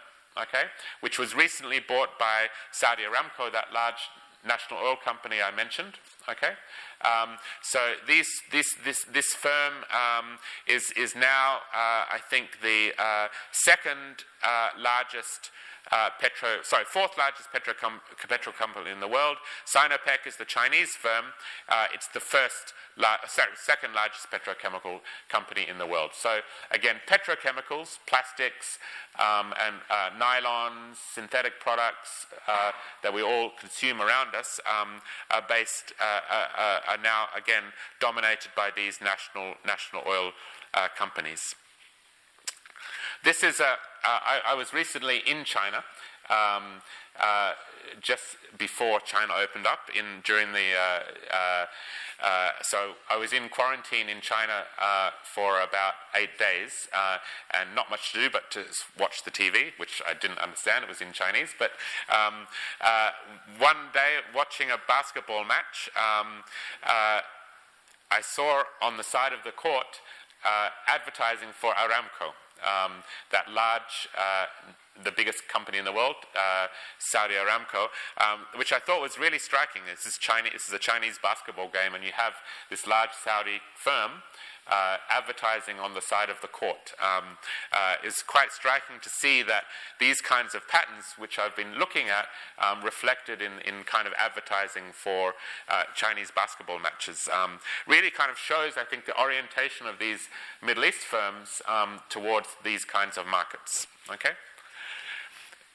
okay, 0.40 0.64
which 1.00 1.18
was 1.18 1.34
recently 1.34 1.80
bought 1.80 2.18
by 2.18 2.46
Saudi 2.70 3.02
Aramco, 3.02 3.50
that 3.52 3.72
large 3.72 4.10
national 4.46 4.80
oil 4.80 4.96
company 5.02 5.36
I 5.42 5.54
mentioned. 5.54 5.94
Okay, 6.28 6.52
um, 7.02 7.36
so 7.62 7.78
these, 8.06 8.28
this, 8.52 8.66
this, 8.84 9.04
this 9.12 9.26
firm 9.26 9.74
um, 9.90 10.38
is, 10.66 10.92
is 10.96 11.14
now, 11.14 11.58
uh, 11.74 12.04
I 12.12 12.18
think, 12.28 12.58
the 12.62 12.92
uh, 12.98 13.28
second 13.52 14.24
uh, 14.44 14.70
largest 14.78 15.50
uh, 15.92 16.10
petro, 16.20 16.48
sorry, 16.62 16.84
fourth 16.84 17.16
largest 17.16 17.52
petro, 17.52 17.74
petro 18.28 18.52
company 18.52 18.90
in 18.90 19.00
the 19.00 19.08
world. 19.08 19.36
Sinopec 19.64 20.26
is 20.26 20.36
the 20.36 20.44
Chinese 20.44 20.90
firm. 20.90 21.26
Uh, 21.68 21.86
it's 21.94 22.08
the 22.08 22.20
first, 22.20 22.74
la- 22.96 23.24
sorry, 23.26 23.50
second 23.54 23.94
largest 23.94 24.26
petrochemical 24.30 25.00
company 25.28 25.66
in 25.68 25.78
the 25.78 25.86
world. 25.86 26.10
So 26.12 26.40
again, 26.70 26.96
petrochemicals, 27.08 27.98
plastics, 28.06 28.78
um, 29.18 29.54
and 29.64 29.76
uh, 29.90 30.10
nylons, 30.18 30.96
synthetic 31.14 31.60
products 31.60 32.26
uh, 32.46 32.72
that 33.02 33.14
we 33.14 33.22
all 33.22 33.50
consume 33.58 34.00
around 34.00 34.34
us 34.34 34.60
um, 34.66 35.00
are 35.30 35.44
based, 35.48 35.92
uh, 36.00 36.20
uh, 36.30 36.80
are 36.88 37.02
now 37.02 37.26
again 37.36 37.64
dominated 38.00 38.50
by 38.56 38.70
these 38.74 39.00
national 39.00 39.54
national 39.64 40.02
oil 40.06 40.32
companies. 40.98 41.54
This 43.26 43.42
is 43.42 43.58
a, 43.58 43.64
uh, 43.64 43.74
I, 44.04 44.40
I 44.50 44.54
was 44.54 44.72
recently 44.72 45.20
in 45.26 45.42
China. 45.42 45.82
Um, 46.30 46.80
uh, 47.18 47.54
just 48.00 48.22
before 48.56 49.00
China 49.00 49.32
opened 49.36 49.66
up 49.66 49.90
in 49.92 50.22
during 50.22 50.52
the 50.52 50.74
uh, 50.78 51.00
uh, 51.34 51.66
uh, 52.22 52.50
so 52.62 52.92
I 53.10 53.16
was 53.16 53.32
in 53.32 53.48
quarantine 53.48 54.08
in 54.08 54.20
China 54.20 54.62
uh, 54.80 55.10
for 55.24 55.58
about 55.58 55.94
eight 56.14 56.38
days, 56.38 56.86
uh, 56.94 57.18
and 57.52 57.74
not 57.74 57.90
much 57.90 58.12
to 58.12 58.20
do 58.20 58.30
but 58.30 58.48
to 58.52 58.62
watch 58.96 59.24
the 59.24 59.32
TV, 59.32 59.72
which 59.76 60.00
I 60.08 60.14
didn't 60.14 60.38
understand. 60.38 60.84
It 60.84 60.88
was 60.88 61.00
in 61.00 61.10
Chinese. 61.10 61.50
But 61.58 61.72
um, 62.08 62.46
uh, 62.80 63.10
one 63.58 63.90
day, 63.92 64.22
watching 64.36 64.70
a 64.70 64.78
basketball 64.86 65.42
match, 65.42 65.90
um, 65.96 66.44
uh, 66.84 67.22
I 68.08 68.20
saw 68.22 68.62
on 68.80 68.98
the 68.98 69.04
side 69.04 69.32
of 69.32 69.40
the 69.44 69.50
court 69.50 69.98
advertising 70.86 71.48
for 71.52 71.72
Aramco 71.72 72.30
um, 72.62 73.02
that 73.32 73.50
large, 73.50 74.08
uh, 74.16 74.46
the 75.04 75.12
biggest 75.12 75.48
company 75.48 75.78
in 75.78 75.84
the 75.84 75.92
world, 75.92 76.16
uh, 76.34 76.66
Saudi 76.98 77.34
Aramco, 77.34 77.88
um, 78.18 78.46
which 78.56 78.72
I 78.72 78.78
thought 78.78 79.02
was 79.02 79.18
really 79.18 79.38
striking. 79.38 79.82
This 79.88 80.06
is, 80.06 80.18
Chinese, 80.18 80.52
this 80.52 80.68
is 80.68 80.72
a 80.72 80.78
Chinese 80.78 81.18
basketball 81.22 81.68
game, 81.68 81.94
and 81.94 82.02
you 82.02 82.12
have 82.14 82.34
this 82.70 82.86
large 82.86 83.10
Saudi 83.12 83.60
firm 83.74 84.22
uh, 84.68 84.96
advertising 85.10 85.78
on 85.78 85.94
the 85.94 86.00
side 86.00 86.30
of 86.30 86.40
the 86.40 86.48
court. 86.48 86.92
Um, 87.00 87.38
uh, 87.72 87.94
is 88.04 88.22
quite 88.22 88.52
striking 88.52 88.96
to 89.02 89.08
see 89.08 89.42
that 89.42 89.64
these 89.98 90.20
kinds 90.20 90.54
of 90.54 90.66
patterns, 90.68 91.14
which 91.18 91.38
I've 91.38 91.56
been 91.56 91.78
looking 91.78 92.08
at, 92.08 92.26
um, 92.58 92.82
reflected 92.84 93.40
in, 93.40 93.60
in 93.64 93.84
kind 93.84 94.06
of 94.06 94.14
advertising 94.18 94.92
for 94.92 95.34
uh, 95.68 95.84
Chinese 95.94 96.30
basketball 96.34 96.78
matches, 96.78 97.28
um, 97.32 97.58
really 97.86 98.10
kind 98.10 98.30
of 98.30 98.38
shows, 98.38 98.72
I 98.76 98.84
think, 98.84 99.06
the 99.06 99.18
orientation 99.20 99.86
of 99.86 99.98
these 99.98 100.28
Middle 100.62 100.84
East 100.84 101.00
firms 101.00 101.62
um, 101.68 102.00
towards 102.08 102.48
these 102.64 102.84
kinds 102.84 103.16
of 103.16 103.26
markets. 103.26 103.86
Okay? 104.12 104.32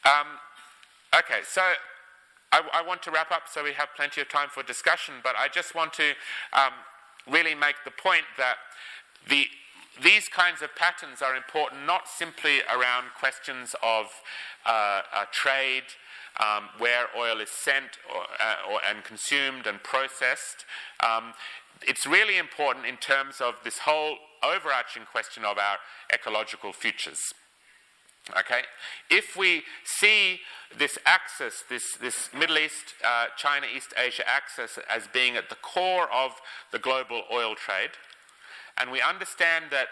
Um, 0.04 0.28
okay, 1.16 1.42
so 1.44 1.62
I, 2.52 2.62
I, 2.74 2.82
want 2.82 3.04
to 3.04 3.12
wrap 3.12 3.32
up 3.32 3.44
so 3.46 3.64
we 3.64 3.74
have 3.74 3.90
plenty 3.96 4.20
of 4.20 4.30
time 4.30 4.50
for 4.50 4.64
discussion, 4.64 5.16
but 5.24 5.36
I 5.38 5.48
just 5.48 5.76
want 5.76 5.94
to 5.94 6.10
um, 6.54 6.74
really 7.30 7.54
make 7.54 7.76
the 7.86 7.92
point 7.92 8.26
that 8.38 8.56
the, 9.28 9.46
these 10.04 10.28
kinds 10.28 10.62
of 10.62 10.76
patterns 10.76 11.22
are 11.22 11.36
important 11.36 11.86
not 11.86 12.08
simply 12.08 12.62
around 12.62 13.08
questions 13.18 13.76
of 13.84 14.08
uh, 14.66 15.02
uh, 15.16 15.26
trade, 15.32 15.84
um, 16.40 16.70
where 16.78 17.08
oil 17.18 17.40
is 17.40 17.50
sent 17.50 17.98
or, 18.10 18.24
uh, 18.40 18.72
or, 18.72 18.80
and 18.88 19.04
consumed 19.04 19.68
and 19.68 19.84
processed. 19.84 20.66
Um, 21.00 21.34
it's 21.82 22.06
really 22.06 22.38
important 22.38 22.86
in 22.86 22.98
terms 22.98 23.42
of 23.42 23.56
this 23.64 23.80
whole 23.80 24.18
overarching 24.44 25.04
question 25.12 25.44
of 25.44 25.58
our 25.58 25.78
ecological 26.14 26.74
futures. 26.74 27.20
Okay? 28.38 28.62
If 29.10 29.36
we 29.36 29.64
see 29.84 30.40
this 30.78 30.98
axis, 31.06 31.64
this, 31.70 31.96
this 32.00 32.30
Middle 32.38 32.58
East, 32.58 32.96
uh, 33.04 33.28
China, 33.36 33.66
East 33.74 33.94
Asia 33.98 34.24
axis, 34.28 34.80
as 34.90 35.08
being 35.08 35.36
at 35.36 35.50
the 35.50 35.56
core 35.56 36.12
of 36.12 36.32
the 36.72 36.80
global 36.80 37.24
oil 37.32 37.56
trade, 37.56 37.92
and 38.78 38.92
we 38.92 39.02
understand 39.02 39.66
that 39.72 39.88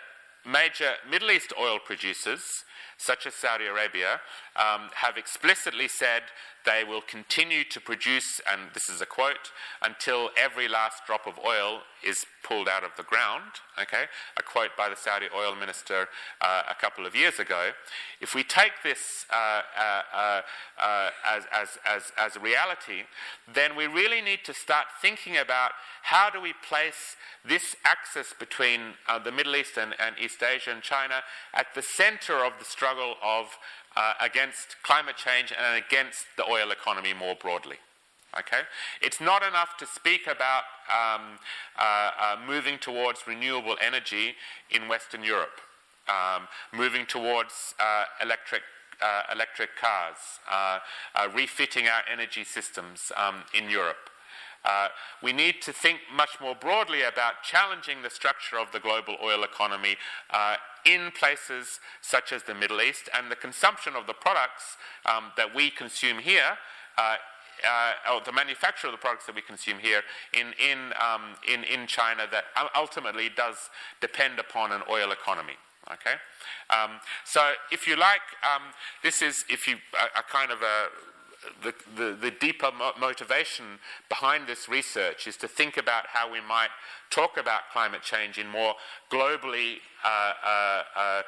major 0.45 0.93
Middle 1.09 1.31
East 1.31 1.53
oil 1.59 1.79
producers, 1.83 2.63
such 2.97 3.25
as 3.25 3.33
Saudi 3.33 3.65
Arabia, 3.65 4.21
um, 4.55 4.89
have 4.95 5.17
explicitly 5.17 5.87
said 5.87 6.23
they 6.65 6.83
will 6.83 7.01
continue 7.01 7.63
to 7.63 7.79
produce, 7.79 8.41
and 8.51 8.71
this 8.73 8.89
is 8.89 9.01
a 9.01 9.05
quote, 9.05 9.51
until 9.81 10.29
every 10.37 10.67
last 10.67 11.05
drop 11.07 11.25
of 11.25 11.39
oil 11.45 11.81
is 12.03 12.25
pulled 12.43 12.67
out 12.67 12.83
of 12.83 12.91
the 12.97 13.03
ground. 13.03 13.43
Okay, 13.81 14.05
a 14.37 14.43
quote 14.43 14.71
by 14.77 14.89
the 14.89 14.95
Saudi 14.95 15.27
oil 15.35 15.55
minister 15.55 16.07
uh, 16.41 16.63
a 16.69 16.75
couple 16.75 17.05
of 17.05 17.15
years 17.15 17.39
ago. 17.39 17.71
If 18.19 18.35
we 18.35 18.43
take 18.43 18.73
this 18.83 19.25
uh, 19.31 19.61
uh, 19.77 20.41
uh, 20.77 21.09
as, 21.25 21.43
as, 21.53 21.77
as, 21.85 22.11
as 22.17 22.35
a 22.35 22.39
reality, 22.39 23.03
then 23.53 23.75
we 23.75 23.87
really 23.87 24.21
need 24.21 24.39
to 24.45 24.53
start 24.53 24.87
thinking 25.01 25.37
about 25.37 25.71
how 26.03 26.29
do 26.29 26.41
we 26.41 26.53
place 26.67 27.15
this 27.45 27.75
axis 27.85 28.33
between 28.37 28.81
uh, 29.07 29.19
the 29.19 29.31
Middle 29.31 29.55
East 29.55 29.77
and, 29.77 29.95
and 29.99 30.15
East 30.19 30.43
Asia 30.43 30.71
and 30.71 30.81
China 30.81 31.21
at 31.53 31.67
the 31.75 31.81
center 31.81 32.43
of 32.43 32.53
the 32.59 32.65
struggle 32.69 33.15
of 33.23 33.57
uh, 33.95 34.13
against 34.21 34.75
climate 34.83 35.17
change 35.17 35.51
and 35.51 35.83
against 35.83 36.25
the 36.37 36.43
oil 36.49 36.71
economy 36.71 37.13
more 37.13 37.35
broadly. 37.35 37.77
Okay? 38.37 38.61
It's 39.01 39.19
not 39.19 39.41
enough 39.43 39.77
to 39.77 39.85
speak 39.87 40.27
about 40.27 40.63
um, 40.87 41.39
uh, 41.77 42.11
uh, 42.19 42.35
moving 42.47 42.77
towards 42.77 43.25
renewable 43.27 43.75
energy 43.81 44.35
in 44.69 44.87
Western 44.87 45.23
Europe, 45.23 45.59
um, 46.07 46.47
moving 46.73 47.05
towards 47.05 47.75
uh, 47.79 48.05
electric. 48.21 48.61
Uh, 49.01 49.21
electric 49.31 49.69
cars, 49.77 50.17
uh, 50.51 50.79
refitting 51.33 51.87
our 51.87 52.01
energy 52.11 52.43
systems 52.43 53.13
um, 53.15 53.43
in 53.57 53.69
Europe, 53.69 54.09
uh, 54.65 54.89
we 55.23 55.31
need 55.31 55.61
to 55.61 55.71
think 55.71 55.99
much 56.13 56.37
more 56.41 56.55
broadly 56.55 57.01
about 57.01 57.43
challenging 57.43 58.01
the 58.01 58.09
structure 58.09 58.57
of 58.59 58.71
the 58.71 58.79
global 58.79 59.15
oil 59.23 59.43
economy 59.43 59.95
uh, 60.31 60.55
in 60.85 61.11
places 61.11 61.79
such 62.01 62.31
as 62.31 62.43
the 62.43 62.53
Middle 62.55 62.81
East 62.81 63.09
and 63.17 63.31
the 63.31 63.35
consumption 63.35 63.95
of 63.95 64.07
the 64.07 64.13
products 64.13 64.77
um, 65.05 65.31
that 65.37 65.53
we 65.55 65.69
consume 65.69 66.19
here. 66.19 66.57
Uh, 66.97 67.15
uh, 67.67 68.13
or 68.13 68.21
the 68.25 68.31
manufacture 68.31 68.87
of 68.87 68.93
the 68.93 68.97
products 68.97 69.25
that 69.25 69.35
we 69.35 69.41
consume 69.41 69.79
here 69.79 70.01
in, 70.33 70.53
in, 70.59 70.93
um, 70.95 71.35
in, 71.45 71.65
in 71.65 71.87
China 71.87 72.23
that 72.31 72.45
ultimately 72.73 73.29
does 73.35 73.69
depend 73.99 74.39
upon 74.39 74.71
an 74.71 74.81
oil 74.89 75.11
economy. 75.11 75.57
Okay, 75.91 76.15
um, 76.69 76.99
so 77.25 77.53
if 77.71 77.87
you 77.87 77.95
like, 77.95 78.21
um, 78.43 78.61
this 79.01 79.21
is 79.21 79.43
if 79.49 79.67
you 79.67 79.77
a, 79.99 80.19
a 80.19 80.23
kind 80.23 80.51
of 80.51 80.61
a 80.61 80.87
the, 81.63 81.73
the, 81.95 82.17
the, 82.19 82.31
deeper 82.31 82.71
mo- 82.77 82.91
motivation 82.99 83.65
behind 84.09 84.47
this 84.47 84.67
research 84.67 85.27
is 85.27 85.37
to 85.37 85.47
think 85.47 85.77
about 85.77 86.07
how 86.07 86.31
we 86.31 86.41
might 86.41 86.69
talk 87.09 87.37
about 87.37 87.61
climate 87.71 88.01
change 88.01 88.37
in 88.37 88.47
more 88.47 88.73
globally 89.11 89.75
uh, 90.03 90.33
uh, 90.45 90.83
uh, 90.95 91.21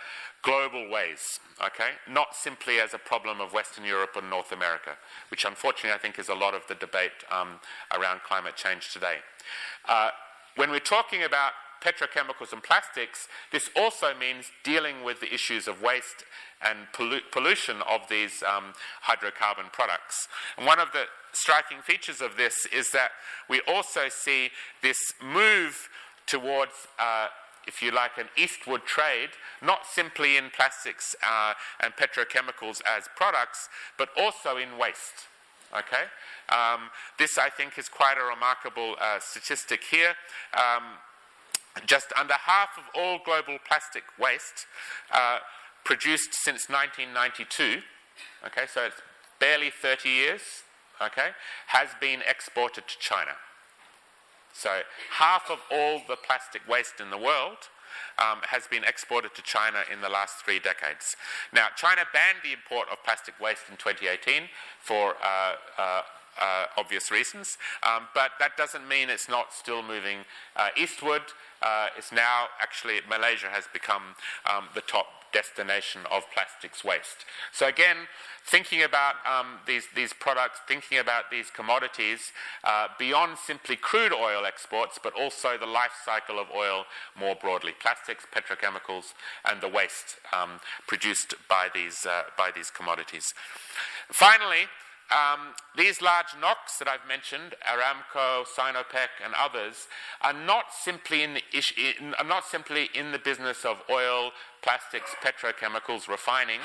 global 0.44 0.90
ways, 0.90 1.40
okay? 1.64 1.92
Not 2.10 2.36
simply 2.36 2.80
as 2.80 2.94
a 2.94 2.98
problem 2.98 3.40
of 3.40 3.54
Western 3.54 3.86
Europe 3.86 4.12
and 4.16 4.30
North 4.30 4.52
America, 4.52 4.92
which 5.30 5.46
unfortunately 5.46 5.92
I 5.92 5.98
think 5.98 6.20
is 6.20 6.30
a 6.30 6.36
lot 6.36 6.54
of 6.54 6.64
the 6.68 6.76
debate 6.76 7.12
um, 7.32 7.60
around 7.98 8.22
climate 8.24 8.56
change 8.56 8.92
today. 8.92 9.18
Uh, 9.88 10.10
when 10.56 10.72
we're 10.72 10.80
talking 10.80 11.24
about 11.24 11.52
petrochemicals 11.82 12.54
and 12.54 12.64
plastics, 12.64 13.28
this 13.52 13.70
also 13.76 14.14
means 14.18 14.52
dealing 14.64 15.04
with 15.04 15.20
the 15.20 15.34
issues 15.34 15.68
of 15.68 15.82
waste 15.82 16.24
and 16.66 16.80
pollu- 16.94 17.22
pollution 17.32 17.78
of 17.90 18.02
these 18.10 18.44
um, 18.44 18.74
hydrocarbon 19.08 19.72
products. 19.74 20.28
And 20.58 20.66
one 20.66 20.80
of 20.80 20.92
the 20.92 21.06
striking 21.34 21.82
features 21.82 22.22
of 22.22 22.38
this 22.38 22.66
is 22.68 22.92
that 22.92 23.12
we 23.50 23.62
also 23.68 24.02
see 24.10 24.50
this 24.82 24.98
move 25.22 25.90
towards 26.28 26.88
uh, 27.00 27.28
if 27.68 27.82
you 27.82 27.92
like, 27.92 28.18
an 28.18 28.28
eastward 28.38 28.86
trade, 28.86 29.30
not 29.62 29.86
simply 29.86 30.38
in 30.38 30.50
plastics 30.50 31.16
uh, 31.28 31.54
and 31.80 31.94
petrochemicals 31.94 32.82
as 32.90 33.08
products, 33.16 33.70
but 33.98 34.10
also 34.18 34.58
in 34.58 34.78
waste. 34.78 35.28
Okay? 35.72 36.04
Um, 36.50 36.90
this, 37.18 37.38
I 37.38 37.50
think, 37.50 37.78
is 37.78 37.88
quite 37.88 38.16
a 38.18 38.24
remarkable 38.24 38.96
uh, 39.00 39.20
statistic 39.20 39.84
here. 39.90 40.16
Um, 40.54 40.84
just 41.86 42.08
under 42.20 42.34
half 42.34 42.70
of 42.78 42.84
all 42.96 43.20
global 43.24 43.58
plastic 43.68 44.04
waste 44.20 44.66
uh, 45.12 45.40
produced 45.84 46.34
since 46.34 46.70
1992, 46.70 47.82
okay, 48.46 48.66
so 48.72 48.86
it's 48.86 49.02
barely 49.40 49.70
30 49.70 50.10
years, 50.10 50.42
okay, 51.02 51.30
has 51.68 51.90
been 52.00 52.22
exported 52.28 52.88
to 52.88 52.98
China. 53.00 53.32
So 54.54 54.82
half 55.12 55.50
of 55.50 55.60
all 55.72 56.02
the 56.08 56.16
plastic 56.16 56.68
waste 56.68 57.00
in 57.00 57.10
the 57.10 57.18
world 57.18 57.70
um, 58.20 58.40
has 58.44 58.68
been 58.68 58.84
exported 58.84 59.34
to 59.36 59.42
China 59.42 59.84
in 59.92 60.02
the 60.02 60.10
last 60.10 60.44
three 60.44 60.60
decades. 60.60 61.16
Now, 61.54 61.68
China 61.76 62.02
banned 62.14 62.40
the 62.44 62.54
import 62.54 62.88
of 62.92 63.04
plastic 63.04 63.40
waste 63.40 63.64
in 63.70 63.78
2018 63.78 64.50
for 64.80 65.16
uh, 65.24 65.56
uh, 65.78 66.02
uh, 66.40 66.66
obvious 66.78 67.12
reasons, 67.12 67.58
um, 67.84 68.08
but 68.14 68.32
that 68.40 68.58
doesn't 68.58 68.88
mean 68.88 69.10
it's 69.10 69.30
not 69.30 69.54
still 69.54 69.82
moving 69.82 70.20
uh, 70.56 70.70
eastward. 70.78 71.22
Uh, 71.62 71.88
it's 71.98 72.12
now 72.12 72.46
actually 72.62 73.00
Malaysia 73.10 73.48
has 73.50 73.66
become 73.72 74.16
um, 74.50 74.66
the 74.74 74.82
top 74.82 75.08
destination 75.32 76.02
of 76.12 76.24
plastics 76.34 76.84
waste. 76.84 77.26
So 77.52 77.68
again, 77.68 78.08
thinking 78.46 78.84
about 78.84 79.16
um, 79.26 79.60
these, 79.66 79.86
these 79.96 80.14
products, 80.14 80.60
thinking 80.68 80.98
about 80.98 81.32
these 81.32 81.50
commodities 81.50 82.32
uh, 82.64 82.88
beyond 83.00 83.38
simply 83.38 83.76
crude 83.76 84.14
oil 84.14 84.46
exports, 84.46 85.00
but 85.02 85.14
also 85.14 85.58
the 85.58 85.66
life 85.66 85.94
cycle 86.04 86.40
of 86.40 86.48
oil 86.56 86.86
more 87.18 87.36
broadly, 87.36 87.72
plastics, 87.80 88.26
petrochemicals, 88.34 89.14
and 89.50 89.62
the 89.62 89.68
waste 89.68 90.18
um, 90.34 90.60
produced 90.88 91.36
by 91.50 91.68
these, 91.74 92.06
uh, 92.06 92.24
by 92.38 92.52
these 92.54 92.70
commodities. 92.70 93.34
Finally, 94.10 94.68
um, 95.12 95.54
these 95.78 96.02
large 96.02 96.34
NOCs 96.40 96.80
that 96.80 96.88
I've 96.88 97.08
mentioned, 97.08 97.56
Aramco, 97.70 98.46
Sinopec, 98.46 99.10
and 99.24 99.34
others, 99.38 99.88
are 100.22 100.34
not 100.34 100.66
simply 100.74 101.24
in 101.24 101.36
the, 101.36 101.42
ish, 101.54 101.74
in, 101.78 102.14
are 102.16 102.26
not 102.26 102.46
simply 102.46 102.90
in 102.94 103.12
the 103.12 103.20
business 103.20 103.66
of 103.66 103.78
oil 103.90 104.32
plastics, 104.62 105.16
petrochemicals, 105.24 106.08
refining, 106.08 106.60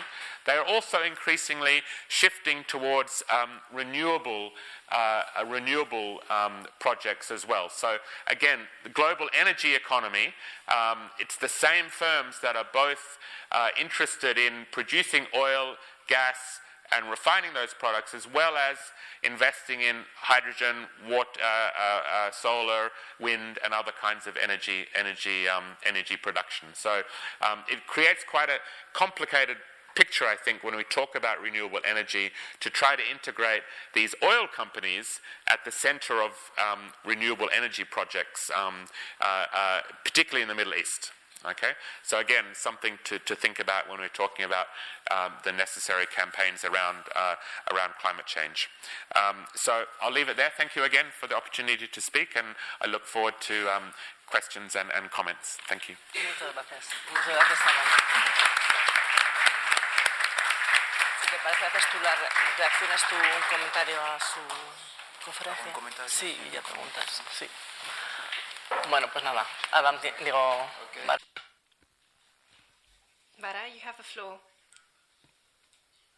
they 0.46 0.52
are 0.52 0.64
also 0.64 1.02
increasingly 1.02 1.82
shifting 2.08 2.64
towards 2.68 3.22
um, 3.32 3.50
renewable, 3.72 4.50
uh, 4.92 5.22
uh, 5.38 5.44
renewable 5.46 6.20
um, 6.30 6.66
projects 6.78 7.30
as 7.30 7.46
well. 7.48 7.68
So 7.70 7.96
again, 8.26 8.60
the 8.84 8.90
global 8.90 9.28
energy 9.38 9.74
economy, 9.74 10.34
um, 10.68 11.10
it's 11.18 11.36
the 11.36 11.48
same 11.48 11.86
firms 11.88 12.36
that 12.42 12.56
are 12.56 12.66
both 12.72 13.18
uh, 13.50 13.68
interested 13.80 14.38
in 14.38 14.66
producing 14.70 15.26
oil, 15.34 15.76
gas, 16.08 16.60
and 16.92 17.10
refining 17.10 17.52
those 17.54 17.74
products, 17.74 18.14
as 18.14 18.26
well 18.32 18.54
as 18.56 18.76
investing 19.22 19.80
in 19.80 20.04
hydrogen, 20.20 20.86
water, 21.08 21.40
uh, 21.42 21.46
uh, 21.46 22.02
uh, 22.28 22.30
solar, 22.30 22.90
wind, 23.20 23.58
and 23.64 23.72
other 23.72 23.92
kinds 24.00 24.26
of 24.26 24.36
energy, 24.42 24.86
energy, 24.98 25.48
um, 25.48 25.64
energy 25.84 26.16
production. 26.16 26.68
So 26.74 27.02
um, 27.40 27.60
it 27.70 27.86
creates 27.86 28.24
quite 28.28 28.48
a 28.48 28.58
complicated 28.92 29.56
picture, 29.96 30.26
I 30.26 30.36
think, 30.36 30.62
when 30.62 30.76
we 30.76 30.84
talk 30.84 31.16
about 31.16 31.40
renewable 31.40 31.80
energy 31.88 32.30
to 32.60 32.70
try 32.70 32.94
to 32.94 33.02
integrate 33.10 33.62
these 33.94 34.14
oil 34.22 34.46
companies 34.46 35.20
at 35.48 35.64
the 35.64 35.72
center 35.72 36.22
of 36.22 36.32
um, 36.60 36.92
renewable 37.04 37.48
energy 37.56 37.84
projects, 37.84 38.50
um, 38.54 38.84
uh, 39.20 39.46
uh, 39.52 39.80
particularly 40.04 40.42
in 40.42 40.48
the 40.48 40.54
Middle 40.54 40.74
East. 40.74 41.10
Okay? 41.44 41.72
So, 42.02 42.18
again, 42.18 42.44
something 42.54 42.98
to, 43.04 43.18
to 43.18 43.34
think 43.36 43.60
about 43.60 43.88
when 43.88 44.00
we're 44.00 44.08
talking 44.08 44.44
about 44.44 44.66
um, 45.10 45.32
the 45.44 45.52
necessary 45.52 46.06
campaigns 46.06 46.64
around, 46.64 47.04
uh, 47.14 47.36
around 47.72 47.92
climate 48.00 48.26
change. 48.26 48.68
Um, 49.14 49.44
so, 49.54 49.84
I'll 50.00 50.12
leave 50.12 50.28
it 50.28 50.36
there. 50.36 50.50
Thank 50.56 50.76
you 50.76 50.84
again 50.84 51.06
for 51.12 51.26
the 51.26 51.36
opportunity 51.36 51.86
to 51.86 52.00
speak, 52.00 52.36
and 52.36 52.56
I 52.80 52.86
look 52.86 53.06
forward 53.06 53.34
to 53.52 53.68
um, 53.68 53.92
questions 54.26 54.74
and, 54.74 54.90
and, 54.90 55.10
comments. 55.10 55.58
Thank 55.68 55.88
you. 55.88 55.96
Muchas 56.14 56.54
gracias. 56.54 56.84
Muchas 57.10 57.26
gracias, 57.26 57.58
Si 61.22 61.30
te 61.30 61.38
parece, 61.42 61.64
haces 61.66 61.84
tú 61.90 61.98
la 62.00 62.14
reaccionas 62.58 63.08
tú 63.08 63.14
un 63.16 63.42
comentario 63.50 64.00
a 64.02 64.18
su 64.20 64.40
conferencia. 65.24 66.08
Sí, 66.08 66.38
y 66.46 66.50
ya 66.50 66.62
preguntas. 66.62 67.22
Sí. 67.32 67.48
Bueno, 68.90 69.08
pues 69.12 69.24
nada. 69.24 69.44
Adam, 69.72 69.98
digo. 70.00 70.38
Okay. 70.88 71.06
Vale. 71.06 71.20
Barah, 73.40 73.66
you 73.68 73.80
have 73.80 73.96
the 73.96 74.02
floor. 74.02 74.38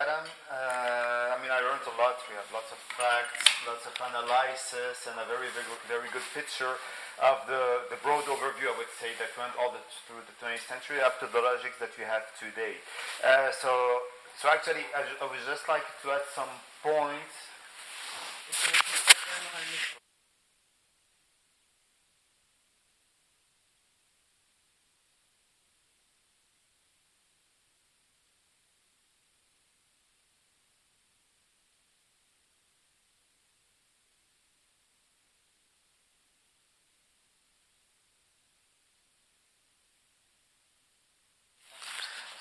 Adam, 0.01 0.23
uh, 0.53 1.35
I 1.35 1.37
mean, 1.43 1.51
I 1.51 1.59
learned 1.59 1.83
a 1.83 1.95
lot. 1.99 2.21
We 2.29 2.37
have 2.37 2.47
lots 2.55 2.71
of 2.71 2.79
facts, 2.95 3.43
lots 3.67 3.83
of 3.89 3.95
analysis, 3.99 5.11
and 5.11 5.19
a 5.19 5.27
very, 5.27 5.51
very, 5.51 5.67
very 5.89 6.09
good 6.13 6.23
picture 6.35 6.79
of 7.19 7.43
the, 7.51 7.91
the 7.91 7.99
broad 8.05 8.23
overview, 8.31 8.71
I 8.71 8.77
would 8.79 8.93
say, 9.01 9.11
that 9.19 9.35
went 9.35 9.59
all 9.59 9.75
the, 9.75 9.83
through 10.07 10.23
the 10.29 10.37
20th 10.39 10.69
century 10.71 11.03
up 11.03 11.19
to 11.19 11.27
the 11.27 11.43
logics 11.43 11.83
that 11.83 11.91
we 11.99 12.05
have 12.05 12.31
today. 12.39 12.79
Uh, 13.27 13.51
so, 13.51 13.73
so 14.39 14.47
actually, 14.53 14.87
I, 14.95 15.03
I 15.19 15.27
would 15.27 15.43
just 15.43 15.67
like 15.67 15.83
to 16.05 16.15
add 16.15 16.23
some 16.31 16.53
points. 16.79 17.35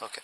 Okay. 0.02 0.22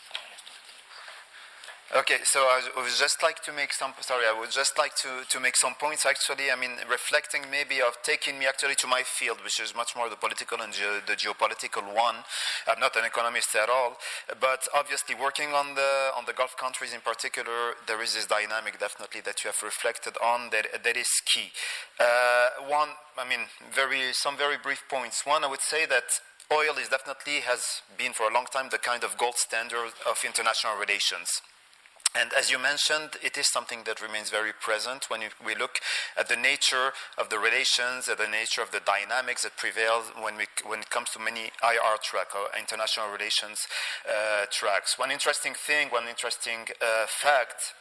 Okay, 1.96 2.18
so 2.24 2.40
I 2.40 2.62
would 2.76 2.90
just 2.98 3.22
like 3.22 3.44
to 3.44 3.54
make 3.54 3.72
some. 3.72 3.94
Sorry, 4.02 4.26
I 4.26 4.34
would 4.40 4.50
just 4.50 4.80
like 4.80 4.96
to, 4.96 5.30
to 5.30 5.40
make 5.40 5.56
some 5.56 5.76
points. 5.76 6.08
Actually, 6.08 6.50
I 6.50 6.56
mean, 6.56 6.72
reflecting 6.90 7.44
maybe 7.52 7.82
of 7.82 8.02
taking 8.02 8.40
me 8.40 8.48
actually 8.48 8.74
to 8.82 8.88
my 8.88 9.04
field, 9.06 9.38
which 9.44 9.60
is 9.60 9.76
much 9.76 9.96
more 9.96 10.10
the 10.10 10.16
political 10.16 10.60
and 10.60 10.74
ge- 10.74 11.06
the 11.06 11.14
geopolitical 11.14 11.86
one. 11.94 12.16
I'm 12.66 12.80
not 12.80 12.96
an 12.96 13.06
economist 13.06 13.54
at 13.56 13.70
all, 13.70 13.98
but 14.42 14.68
obviously 14.74 15.14
working 15.14 15.50
on 15.54 15.76
the 15.76 16.10
on 16.18 16.26
the 16.26 16.34
Gulf 16.34 16.58
countries 16.58 16.94
in 16.94 17.02
particular, 17.02 17.78
there 17.86 18.02
is 18.02 18.16
this 18.16 18.26
dynamic 18.26 18.80
definitely 18.80 19.22
that 19.22 19.44
you 19.44 19.50
have 19.50 19.62
reflected 19.62 20.18
on 20.18 20.50
that 20.50 20.84
that 20.84 20.98
is 20.98 21.10
key. 21.32 21.52
Uh, 22.00 22.66
one, 22.70 22.90
I 23.20 23.30
mean, 23.30 23.46
very 23.72 24.14
some 24.14 24.36
very 24.36 24.58
brief 24.58 24.82
points. 24.90 25.28
One, 25.28 25.44
I 25.44 25.48
would 25.48 25.62
say 25.62 25.86
that 25.86 26.10
oil 26.52 26.78
is 26.80 26.90
definitely 26.90 27.42
has 27.42 27.82
been 27.98 28.14
for 28.14 28.30
a 28.30 28.34
long 28.34 28.46
time 28.52 28.70
the 28.72 28.78
kind 28.78 29.04
of 29.04 29.18
gold 29.18 29.36
standard 29.36 29.94
of 30.08 30.24
international 30.26 30.78
relations. 30.78 31.42
And 32.16 32.32
as 32.38 32.52
you 32.52 32.60
mentioned, 32.60 33.18
it 33.24 33.38
is 33.40 33.52
something 33.52 33.84
that 33.86 34.00
remains 34.00 34.30
very 34.30 34.54
present 34.54 35.10
when 35.10 35.22
we 35.44 35.56
look 35.56 35.80
at 36.16 36.30
the 36.30 36.36
nature 36.36 36.94
of 37.18 37.30
the 37.30 37.40
relations, 37.40 38.08
at 38.08 38.20
the 38.20 38.28
nature 38.28 38.62
of 38.62 38.70
the 38.70 38.82
dynamics 38.86 39.42
that 39.42 39.58
prevail 39.58 40.04
when, 40.22 40.38
we, 40.38 40.46
when 40.64 40.80
it 40.80 40.92
comes 40.92 41.10
to 41.12 41.20
many 41.20 41.50
IR 41.64 41.98
track 42.04 42.36
or 42.36 42.54
international 42.58 43.10
relations 43.10 43.66
uh, 44.06 44.46
tracks. 44.52 45.00
One 45.00 45.10
interesting 45.10 45.56
thing, 45.56 45.90
one 45.90 46.08
interesting 46.08 46.70
uh, 46.80 47.08
fact 47.08 47.74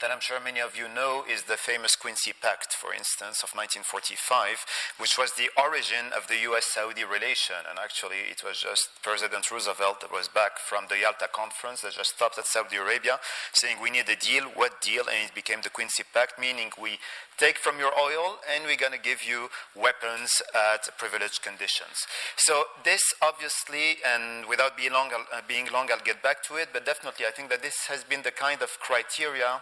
that 0.00 0.10
I'm 0.10 0.20
sure 0.20 0.40
many 0.40 0.60
of 0.60 0.76
you 0.76 0.88
know 0.88 1.24
is 1.28 1.44
the 1.44 1.56
famous 1.56 1.94
Quincy 1.96 2.32
Pact, 2.32 2.72
for 2.72 2.94
instance, 2.94 3.42
of 3.42 3.52
1945, 3.52 4.64
which 4.98 5.18
was 5.18 5.32
the 5.34 5.50
origin 5.60 6.14
of 6.16 6.26
the 6.28 6.40
US 6.50 6.72
Saudi 6.72 7.04
relation. 7.04 7.60
And 7.68 7.78
actually, 7.78 8.24
it 8.30 8.42
was 8.44 8.62
just 8.62 8.88
President 9.02 9.50
Roosevelt 9.50 10.00
that 10.00 10.12
was 10.12 10.28
back 10.28 10.58
from 10.58 10.86
the 10.88 10.98
Yalta 10.98 11.28
conference 11.32 11.82
that 11.82 11.94
just 11.94 12.16
stopped 12.16 12.38
at 12.38 12.46
Saudi 12.46 12.76
Arabia 12.76 13.20
saying, 13.52 13.76
We 13.82 13.90
need 13.90 14.08
a 14.08 14.16
deal. 14.16 14.44
What 14.54 14.80
deal? 14.80 15.04
And 15.04 15.28
it 15.28 15.34
became 15.34 15.60
the 15.62 15.70
Quincy 15.70 16.04
Pact, 16.14 16.40
meaning 16.40 16.70
we 16.80 16.98
take 17.36 17.56
from 17.56 17.78
your 17.78 17.92
oil 17.98 18.36
and 18.52 18.64
we're 18.64 18.76
going 18.76 18.92
to 18.92 19.00
give 19.00 19.24
you 19.24 19.48
weapons 19.74 20.30
at 20.54 20.88
privileged 20.98 21.42
conditions. 21.42 22.04
So, 22.36 22.64
this 22.84 23.00
obviously, 23.20 23.96
and 24.04 24.46
without 24.46 24.76
being 24.76 24.92
long, 24.92 25.10
uh, 25.12 25.40
being 25.48 25.68
long, 25.72 25.88
I'll 25.90 26.04
get 26.04 26.22
back 26.22 26.42
to 26.44 26.56
it, 26.56 26.68
but 26.72 26.84
definitely, 26.84 27.26
I 27.26 27.32
think 27.32 27.48
that 27.50 27.62
this 27.62 27.86
has 27.88 28.04
been 28.04 28.22
the 28.22 28.30
kind 28.30 28.62
of 28.62 28.78
criteria 28.80 29.60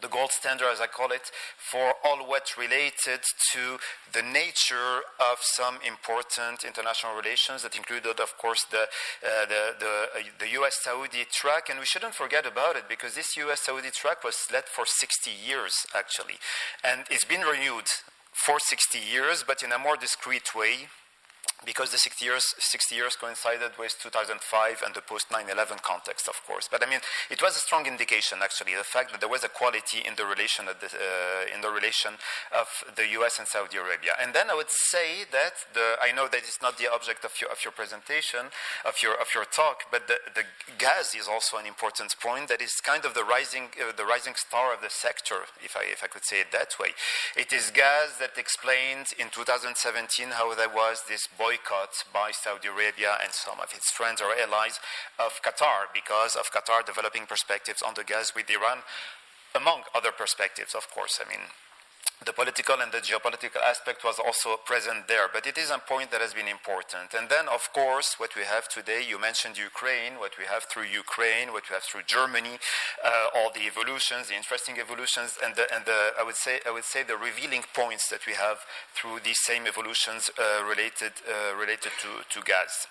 the 0.00 0.08
gold 0.08 0.30
standard, 0.30 0.68
as 0.72 0.80
I 0.80 0.86
call 0.86 1.12
it, 1.12 1.30
for 1.56 1.94
all 2.04 2.26
what's 2.26 2.56
related 2.58 3.20
to 3.52 3.78
the 4.12 4.22
nature 4.22 5.02
of 5.18 5.38
some 5.40 5.78
important 5.86 6.64
international 6.64 7.14
relations 7.14 7.62
that 7.62 7.76
included, 7.76 8.20
of 8.20 8.36
course, 8.38 8.64
the, 8.70 8.82
uh, 8.82 9.46
the, 9.46 9.74
the, 9.78 9.94
uh, 10.16 10.22
the 10.38 10.48
US 10.60 10.80
Saudi 10.82 11.24
track. 11.30 11.68
And 11.68 11.78
we 11.78 11.86
shouldn't 11.86 12.14
forget 12.14 12.46
about 12.46 12.76
it 12.76 12.84
because 12.88 13.14
this 13.14 13.36
US 13.36 13.60
Saudi 13.60 13.90
track 13.90 14.24
was 14.24 14.36
led 14.52 14.64
for 14.64 14.84
60 14.86 15.30
years, 15.30 15.74
actually. 15.94 16.38
And 16.82 17.04
it's 17.10 17.24
been 17.24 17.42
renewed 17.42 17.88
for 18.32 18.58
60 18.58 18.98
years, 18.98 19.44
but 19.46 19.62
in 19.62 19.72
a 19.72 19.78
more 19.78 19.96
discreet 19.96 20.54
way 20.54 20.88
because 21.64 21.90
the 21.90 21.98
60 21.98 22.24
years, 22.24 22.44
60 22.58 22.94
years 22.94 23.16
coincided 23.16 23.72
with 23.78 23.96
2005 24.00 24.82
and 24.84 24.94
the 24.94 25.00
post 25.02 25.30
9 25.30 25.48
11 25.48 25.78
context, 25.82 26.28
of 26.28 26.40
course. 26.46 26.68
But 26.70 26.82
I 26.82 26.88
mean, 26.88 27.00
it 27.30 27.42
was 27.42 27.56
a 27.56 27.60
strong 27.60 27.86
indication, 27.86 28.38
actually, 28.42 28.74
the 28.74 28.84
fact 28.84 29.12
that 29.12 29.20
there 29.20 29.28
was 29.28 29.44
a 29.44 29.48
quality 29.48 30.00
in 30.06 30.14
the 30.16 30.24
relation, 30.24 30.66
the, 30.66 30.74
uh, 30.74 31.54
in 31.54 31.60
the 31.60 31.70
relation 31.70 32.16
of 32.56 32.68
the 32.96 33.06
US 33.20 33.38
and 33.38 33.46
Saudi 33.46 33.76
Arabia. 33.76 34.16
And 34.20 34.32
then 34.32 34.50
I 34.50 34.54
would 34.54 34.70
say 34.70 35.28
that 35.32 35.54
the, 35.74 35.96
I 36.00 36.12
know 36.12 36.28
that 36.28 36.42
it's 36.46 36.62
not 36.62 36.78
the 36.78 36.88
object 36.90 37.24
of 37.24 37.32
your, 37.40 37.50
of 37.50 37.58
your 37.64 37.72
presentation, 37.72 38.48
of 38.84 39.02
your, 39.02 39.14
of 39.20 39.28
your 39.34 39.44
talk, 39.44 39.84
but 39.90 40.08
the, 40.08 40.16
the 40.34 40.44
gas 40.78 41.14
is 41.14 41.28
also 41.28 41.56
an 41.58 41.66
important 41.66 42.14
point 42.20 42.48
that 42.48 42.62
is 42.62 42.72
kind 42.82 43.04
of 43.04 43.14
the 43.14 43.24
rising, 43.24 43.68
uh, 43.76 43.92
the 43.96 44.04
rising 44.04 44.34
star 44.36 44.72
of 44.72 44.80
the 44.80 44.90
sector, 44.90 45.46
if 45.62 45.76
I, 45.76 45.84
if 45.84 46.02
I 46.02 46.08
could 46.08 46.24
say 46.24 46.40
it 46.40 46.52
that 46.52 46.78
way. 46.78 46.96
It 47.36 47.52
is 47.52 47.70
gas 47.70 48.16
that 48.18 48.38
explained 48.38 49.12
in 49.18 49.28
2017 49.30 50.30
how 50.32 50.54
there 50.54 50.68
was 50.68 51.02
this 51.08 51.28
boycott 51.50 52.04
by 52.14 52.30
Saudi 52.30 52.68
Arabia 52.68 53.18
and 53.20 53.32
some 53.32 53.58
of 53.58 53.74
its 53.74 53.90
friends 53.90 54.20
or 54.22 54.30
allies 54.38 54.78
of 55.18 55.42
Qatar 55.42 55.90
because 55.92 56.36
of 56.36 56.52
Qatar 56.54 56.86
developing 56.86 57.26
perspectives 57.26 57.82
on 57.82 57.94
the 57.94 58.04
gas 58.04 58.32
with 58.36 58.46
Iran, 58.48 58.86
among 59.52 59.82
other 59.92 60.12
perspectives, 60.12 60.76
of 60.76 60.88
course. 60.94 61.18
I 61.18 61.28
mean, 61.28 61.50
the 62.26 62.32
political 62.34 62.76
and 62.80 62.92
the 62.92 62.98
geopolitical 62.98 63.62
aspect 63.64 64.04
was 64.04 64.18
also 64.18 64.56
present 64.66 65.08
there, 65.08 65.28
but 65.32 65.46
it 65.46 65.56
is 65.56 65.70
a 65.70 65.78
point 65.78 66.10
that 66.10 66.20
has 66.20 66.34
been 66.34 66.48
important. 66.48 67.14
And 67.16 67.30
then, 67.30 67.48
of 67.48 67.72
course, 67.72 68.16
what 68.18 68.36
we 68.36 68.42
have 68.42 68.68
today, 68.68 69.02
you 69.08 69.18
mentioned 69.18 69.56
Ukraine, 69.56 70.18
what 70.18 70.36
we 70.38 70.44
have 70.44 70.64
through 70.64 70.84
Ukraine, 70.84 71.52
what 71.52 71.64
we 71.70 71.74
have 71.74 71.82
through 71.82 72.02
Germany, 72.06 72.60
uh, 73.02 73.26
all 73.34 73.50
the 73.52 73.64
evolutions, 73.64 74.28
the 74.28 74.36
interesting 74.36 74.78
evolutions, 74.78 75.38
and, 75.42 75.56
the, 75.56 75.64
and 75.74 75.86
the, 75.86 76.12
I, 76.20 76.22
would 76.22 76.36
say, 76.36 76.60
I 76.66 76.70
would 76.70 76.84
say 76.84 77.02
the 77.02 77.16
revealing 77.16 77.64
points 77.74 78.08
that 78.10 78.26
we 78.26 78.34
have 78.34 78.58
through 78.94 79.20
these 79.24 79.40
same 79.40 79.66
evolutions 79.66 80.30
uh, 80.36 80.62
related, 80.68 81.12
uh, 81.24 81.56
related 81.56 81.92
to, 82.04 82.20
to 82.28 82.44
gas. 82.44 82.86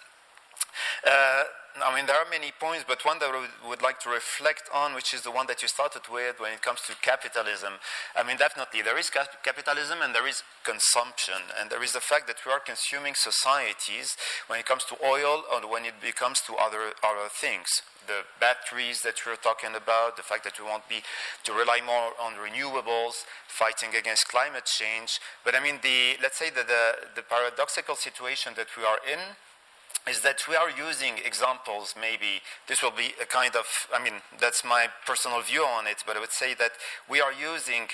Uh, 1.05 1.43
I 1.83 1.95
mean, 1.95 2.07
there 2.07 2.17
are 2.17 2.27
many 2.29 2.51
points, 2.59 2.83
but 2.87 3.05
one 3.05 3.19
that 3.19 3.29
I 3.29 3.47
would, 3.67 3.81
like 3.81 3.99
to 4.01 4.09
reflect 4.09 4.69
on, 4.73 4.93
which 4.93 5.13
is 5.13 5.21
the 5.21 5.31
one 5.31 5.47
that 5.47 5.61
you 5.61 5.67
started 5.67 6.01
with 6.11 6.39
when 6.39 6.51
it 6.51 6.61
comes 6.61 6.81
to 6.87 6.95
capitalism. 7.01 7.73
I 8.17 8.23
mean, 8.23 8.37
definitely, 8.37 8.81
there 8.81 8.97
is 8.97 9.09
cap- 9.09 9.43
capitalism 9.43 10.01
and 10.01 10.13
there 10.13 10.27
is 10.27 10.43
consumption, 10.63 11.39
and 11.59 11.69
there 11.69 11.83
is 11.83 11.93
the 11.93 12.03
fact 12.03 12.27
that 12.27 12.43
we 12.45 12.51
are 12.51 12.59
consuming 12.59 13.13
societies 13.15 14.17
when 14.47 14.59
it 14.59 14.65
comes 14.65 14.83
to 14.85 14.97
oil 15.03 15.43
or 15.47 15.61
when 15.71 15.85
it 15.85 16.15
comes 16.15 16.41
to 16.47 16.55
other, 16.55 16.91
other 16.99 17.29
things. 17.29 17.67
The 18.07 18.25
batteries 18.39 19.01
that 19.03 19.21
we're 19.25 19.37
talking 19.39 19.75
about, 19.75 20.17
the 20.17 20.23
fact 20.23 20.43
that 20.43 20.59
we 20.59 20.65
want 20.65 20.89
be, 20.89 21.01
to 21.45 21.53
rely 21.53 21.79
more 21.85 22.11
on 22.19 22.33
renewables, 22.35 23.23
fighting 23.47 23.95
against 23.95 24.27
climate 24.27 24.65
change. 24.65 25.21
But 25.45 25.55
I 25.55 25.61
mean, 25.61 25.79
the, 25.83 26.17
let's 26.21 26.37
say 26.37 26.49
that 26.49 26.67
the, 26.67 27.07
the 27.15 27.21
paradoxical 27.21 27.95
situation 27.95 28.53
that 28.57 28.67
we 28.75 28.83
are 28.83 28.99
in 29.05 29.37
is 30.07 30.21
that 30.21 30.41
we 30.47 30.55
are 30.55 30.69
using 30.69 31.19
examples, 31.23 31.93
maybe 31.99 32.41
this 32.67 32.81
will 32.81 32.91
be 32.91 33.13
a 33.21 33.25
kind 33.25 33.55
of, 33.55 33.65
I 33.93 34.03
mean, 34.03 34.21
that's 34.39 34.63
my 34.63 34.87
personal 35.05 35.41
view 35.41 35.63
on 35.63 35.87
it, 35.87 36.03
but 36.05 36.17
I 36.17 36.19
would 36.19 36.31
say 36.31 36.53
that 36.55 36.71
we 37.09 37.21
are 37.21 37.33
using 37.33 37.87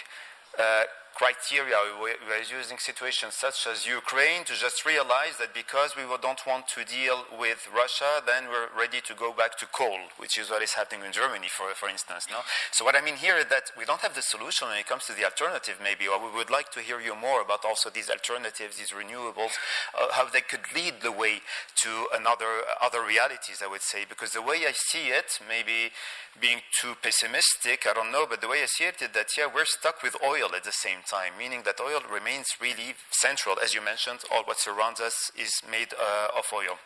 uh, 0.58 0.84
criteria. 1.16 1.80
We're 2.00 2.44
using 2.44 2.78
situations 2.78 3.36
such 3.36 3.66
as 3.72 3.88
Ukraine 3.88 4.44
to 4.46 4.54
just 4.54 4.86
realize 4.86 5.40
that 5.40 5.54
because 5.56 5.96
we 5.96 6.04
don't 6.22 6.44
want 6.46 6.68
to 6.76 6.84
deal 6.84 7.24
with 7.40 7.68
Russia, 7.74 8.22
then 8.28 8.52
we're 8.52 8.68
ready 8.78 9.00
to 9.08 9.14
go 9.16 9.32
back 9.32 9.58
to 9.60 9.66
coal, 9.72 10.12
which 10.18 10.38
is 10.38 10.50
what 10.52 10.62
is 10.62 10.74
happening 10.74 11.06
in 11.08 11.14
Germany, 11.14 11.48
for, 11.48 11.74
for 11.74 11.88
instance. 11.88 12.28
No? 12.30 12.40
So 12.72 12.84
what 12.84 12.96
I 12.96 13.02
mean 13.02 13.16
here 13.16 13.38
is 13.38 13.48
that 13.48 13.72
we 13.78 13.86
don't 13.86 14.02
have 14.02 14.14
the 14.14 14.22
solution 14.22 14.68
when 14.68 14.78
it 14.78 14.88
comes 14.88 15.06
to 15.06 15.14
the 15.14 15.24
alternative, 15.24 15.80
maybe, 15.82 16.06
or 16.08 16.20
we 16.20 16.36
would 16.36 16.52
like 16.52 16.70
to 16.74 16.82
hear 16.82 17.00
you 17.00 17.16
more 17.16 17.42
about 17.42 17.64
also 17.64 17.90
these 17.90 18.10
alternatives, 18.10 18.78
these 18.78 18.92
renewables, 18.92 19.56
uh, 19.96 20.12
how 20.12 20.28
they 20.28 20.42
could 20.42 20.68
lead 20.76 21.00
the 21.02 21.12
way 21.12 21.40
to 21.84 22.08
another 22.14 22.68
other 22.82 23.02
realities, 23.02 23.64
I 23.64 23.68
would 23.68 23.82
say, 23.82 24.04
because 24.08 24.32
the 24.32 24.42
way 24.42 24.68
I 24.68 24.74
see 24.92 25.08
it, 25.08 25.40
maybe 25.48 25.92
being 26.40 26.60
too 26.82 26.96
pessimistic, 27.02 27.88
I 27.90 27.94
don't 27.94 28.12
know, 28.12 28.26
but 28.30 28.42
the 28.42 28.48
way 28.48 28.62
I 28.62 28.66
see 28.66 28.84
it 28.84 29.02
is 29.02 29.10
that, 29.14 29.28
yeah, 29.38 29.48
we're 29.54 29.66
stuck 29.66 30.04
with 30.04 30.16
oil 30.22 30.52
at 30.56 30.64
the 30.64 30.72
same 30.72 31.00
time, 31.06 31.34
meaning 31.38 31.64
that 31.64 31.80
oil 31.80 32.02
remains 32.12 32.48
really 32.60 32.96
central. 33.12 33.56
As 33.64 33.74
you 33.74 33.82
mentioned, 33.84 34.22
all 34.32 34.44
what 34.44 34.60
surrounds 34.60 35.00
us 35.00 35.32
is 35.38 35.52
made 35.70 35.94
uh, 35.94 36.28
of 36.38 36.46
oil. 36.54 36.78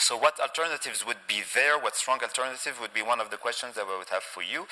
So, 0.00 0.16
what 0.16 0.40
alternatives 0.40 1.06
would 1.06 1.22
be 1.28 1.42
there? 1.54 1.78
What 1.78 1.94
strong 1.94 2.18
alternative 2.20 2.80
would 2.80 2.92
be 2.92 3.02
one 3.02 3.20
of 3.20 3.30
the 3.30 3.36
questions 3.36 3.76
that 3.76 3.86
we 3.86 3.96
would 3.96 4.08
have 4.08 4.24
for 4.24 4.42
you. 4.42 4.66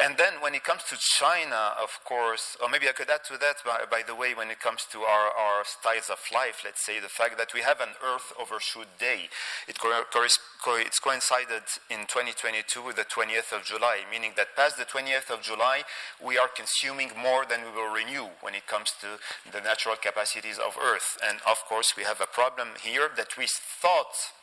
And 0.00 0.16
then, 0.16 0.34
when 0.40 0.54
it 0.54 0.62
comes 0.62 0.84
to 0.90 0.96
China, 1.18 1.74
of 1.82 1.98
course, 2.04 2.56
or 2.62 2.68
maybe 2.68 2.88
I 2.88 2.92
could 2.92 3.10
add 3.10 3.24
to 3.26 3.36
that, 3.38 3.56
by, 3.66 3.82
by 3.90 4.02
the 4.06 4.14
way, 4.14 4.34
when 4.34 4.52
it 4.52 4.60
comes 4.60 4.86
to 4.92 5.00
our, 5.00 5.34
our, 5.34 5.64
styles 5.64 6.10
of 6.10 6.22
life, 6.32 6.62
let's 6.64 6.86
say 6.86 7.00
the 7.00 7.08
fact 7.10 7.38
that 7.38 7.52
we 7.52 7.62
have 7.62 7.80
an 7.80 7.98
Earth 8.06 8.32
Overshoot 8.38 8.86
Day. 9.00 9.28
It 9.66 9.80
co- 9.80 10.04
co- 10.12 10.76
it's 10.78 11.00
coincided 11.00 11.66
in 11.90 12.06
2022 12.06 12.80
with 12.80 12.94
the 12.94 13.04
20th 13.04 13.50
of 13.50 13.64
July, 13.64 14.06
meaning 14.08 14.34
that 14.36 14.54
past 14.54 14.78
the 14.78 14.86
20th 14.86 15.28
of 15.28 15.42
July, 15.42 15.82
we 16.22 16.38
are 16.38 16.48
consuming 16.48 17.10
more 17.20 17.44
than 17.44 17.64
we 17.64 17.74
will 17.74 17.92
renew 17.92 18.30
when 18.42 18.54
it 18.54 18.68
comes 18.68 18.94
to 19.00 19.18
the 19.50 19.60
natural 19.60 19.96
capacities 19.96 20.58
of 20.58 20.78
Earth. 20.80 21.18
And 21.26 21.40
of 21.50 21.58
course, 21.68 21.94
we 21.96 22.04
have 22.04 22.20
a 22.20 22.30
problem 22.30 22.78
here 22.80 23.10
that 23.16 23.36
we 23.36 23.46
thought 23.50 24.37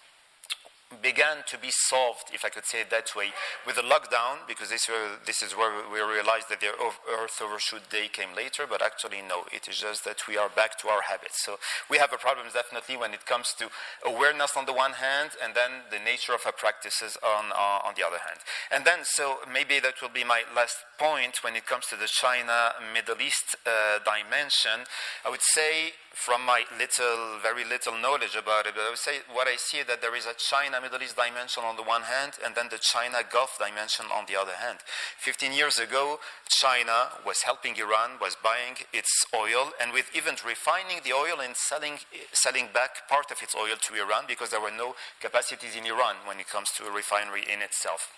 began 1.01 1.43
to 1.47 1.57
be 1.57 1.69
solved, 1.89 2.31
if 2.33 2.43
I 2.45 2.49
could 2.49 2.65
say 2.65 2.81
it 2.81 2.89
that 2.89 3.15
way, 3.15 3.33
with 3.65 3.75
the 3.75 3.81
lockdown, 3.81 4.47
because 4.47 4.69
this, 4.69 4.89
uh, 4.89 5.17
this 5.25 5.41
is 5.41 5.53
where 5.53 5.71
we 5.91 5.99
realized 6.01 6.49
that 6.49 6.59
the 6.59 6.69
Earth 6.69 7.41
overshoot 7.41 7.89
day 7.89 8.07
came 8.11 8.35
later, 8.35 8.65
but 8.69 8.81
actually, 8.81 9.21
no, 9.21 9.45
it 9.51 9.67
is 9.67 9.77
just 9.77 10.05
that 10.05 10.27
we 10.27 10.37
are 10.37 10.49
back 10.49 10.77
to 10.79 10.87
our 10.87 11.01
habits. 11.01 11.43
So 11.43 11.57
we 11.89 11.97
have 11.97 12.13
a 12.13 12.17
problem 12.17 12.47
definitely 12.53 12.97
when 12.97 13.13
it 13.13 13.25
comes 13.25 13.53
to 13.59 13.69
awareness 14.05 14.55
on 14.55 14.65
the 14.65 14.73
one 14.73 14.93
hand, 14.93 15.31
and 15.43 15.53
then 15.53 15.85
the 15.91 15.99
nature 15.99 16.33
of 16.33 16.41
our 16.45 16.51
practices 16.51 17.17
on, 17.23 17.51
uh, 17.51 17.87
on 17.87 17.93
the 17.95 18.05
other 18.05 18.19
hand. 18.19 18.39
And 18.71 18.85
then, 18.85 18.99
so 19.03 19.39
maybe 19.51 19.79
that 19.79 20.01
will 20.01 20.09
be 20.09 20.23
my 20.23 20.43
last 20.55 20.77
point 20.97 21.43
when 21.43 21.55
it 21.55 21.65
comes 21.65 21.85
to 21.87 21.95
the 21.95 22.07
China 22.07 22.73
Middle 22.93 23.21
East 23.21 23.55
uh, 23.65 23.99
dimension. 24.03 24.87
I 25.25 25.29
would 25.29 25.43
say 25.53 25.93
from 26.15 26.45
my 26.45 26.63
little, 26.79 27.39
very 27.43 27.65
little 27.65 27.97
knowledge 27.97 28.35
about 28.35 28.65
it, 28.65 28.73
but 28.73 28.87
I 28.87 28.89
would 28.89 28.99
say 28.99 29.19
what 29.33 29.47
I 29.47 29.57
see 29.57 29.83
that 29.83 30.01
there 30.01 30.15
is 30.15 30.25
a 30.25 30.33
China 30.33 30.79
Middle 30.85 31.01
East 31.01 31.17
dimension 31.17 31.63
on 31.63 31.77
the 31.77 31.81
one 31.81 32.03
hand, 32.03 32.33
and 32.45 32.53
then 32.53 32.69
the 32.69 32.77
China 32.77 33.25
Gulf 33.25 33.57
dimension 33.57 34.05
on 34.13 34.25
the 34.29 34.37
other 34.37 34.53
hand. 34.53 34.85
15 35.17 35.51
years 35.51 35.79
ago, 35.79 36.19
China 36.47 37.09
was 37.25 37.41
helping 37.41 37.75
Iran, 37.75 38.21
was 38.21 38.37
buying 38.37 38.77
its 38.93 39.09
oil, 39.33 39.73
and 39.81 39.91
with 39.91 40.13
even 40.13 40.35
refining 40.45 41.01
the 41.03 41.11
oil 41.11 41.41
and 41.41 41.57
selling, 41.57 41.97
selling 42.33 42.69
back 42.71 43.09
part 43.09 43.31
of 43.31 43.41
its 43.41 43.55
oil 43.55 43.81
to 43.81 43.95
Iran 43.95 44.25
because 44.27 44.51
there 44.51 44.61
were 44.61 44.69
no 44.69 44.93
capacities 45.19 45.75
in 45.75 45.87
Iran 45.87 46.17
when 46.23 46.39
it 46.39 46.47
comes 46.47 46.69
to 46.77 46.85
a 46.85 46.91
refinery 46.91 47.41
in 47.41 47.63
itself. 47.65 48.14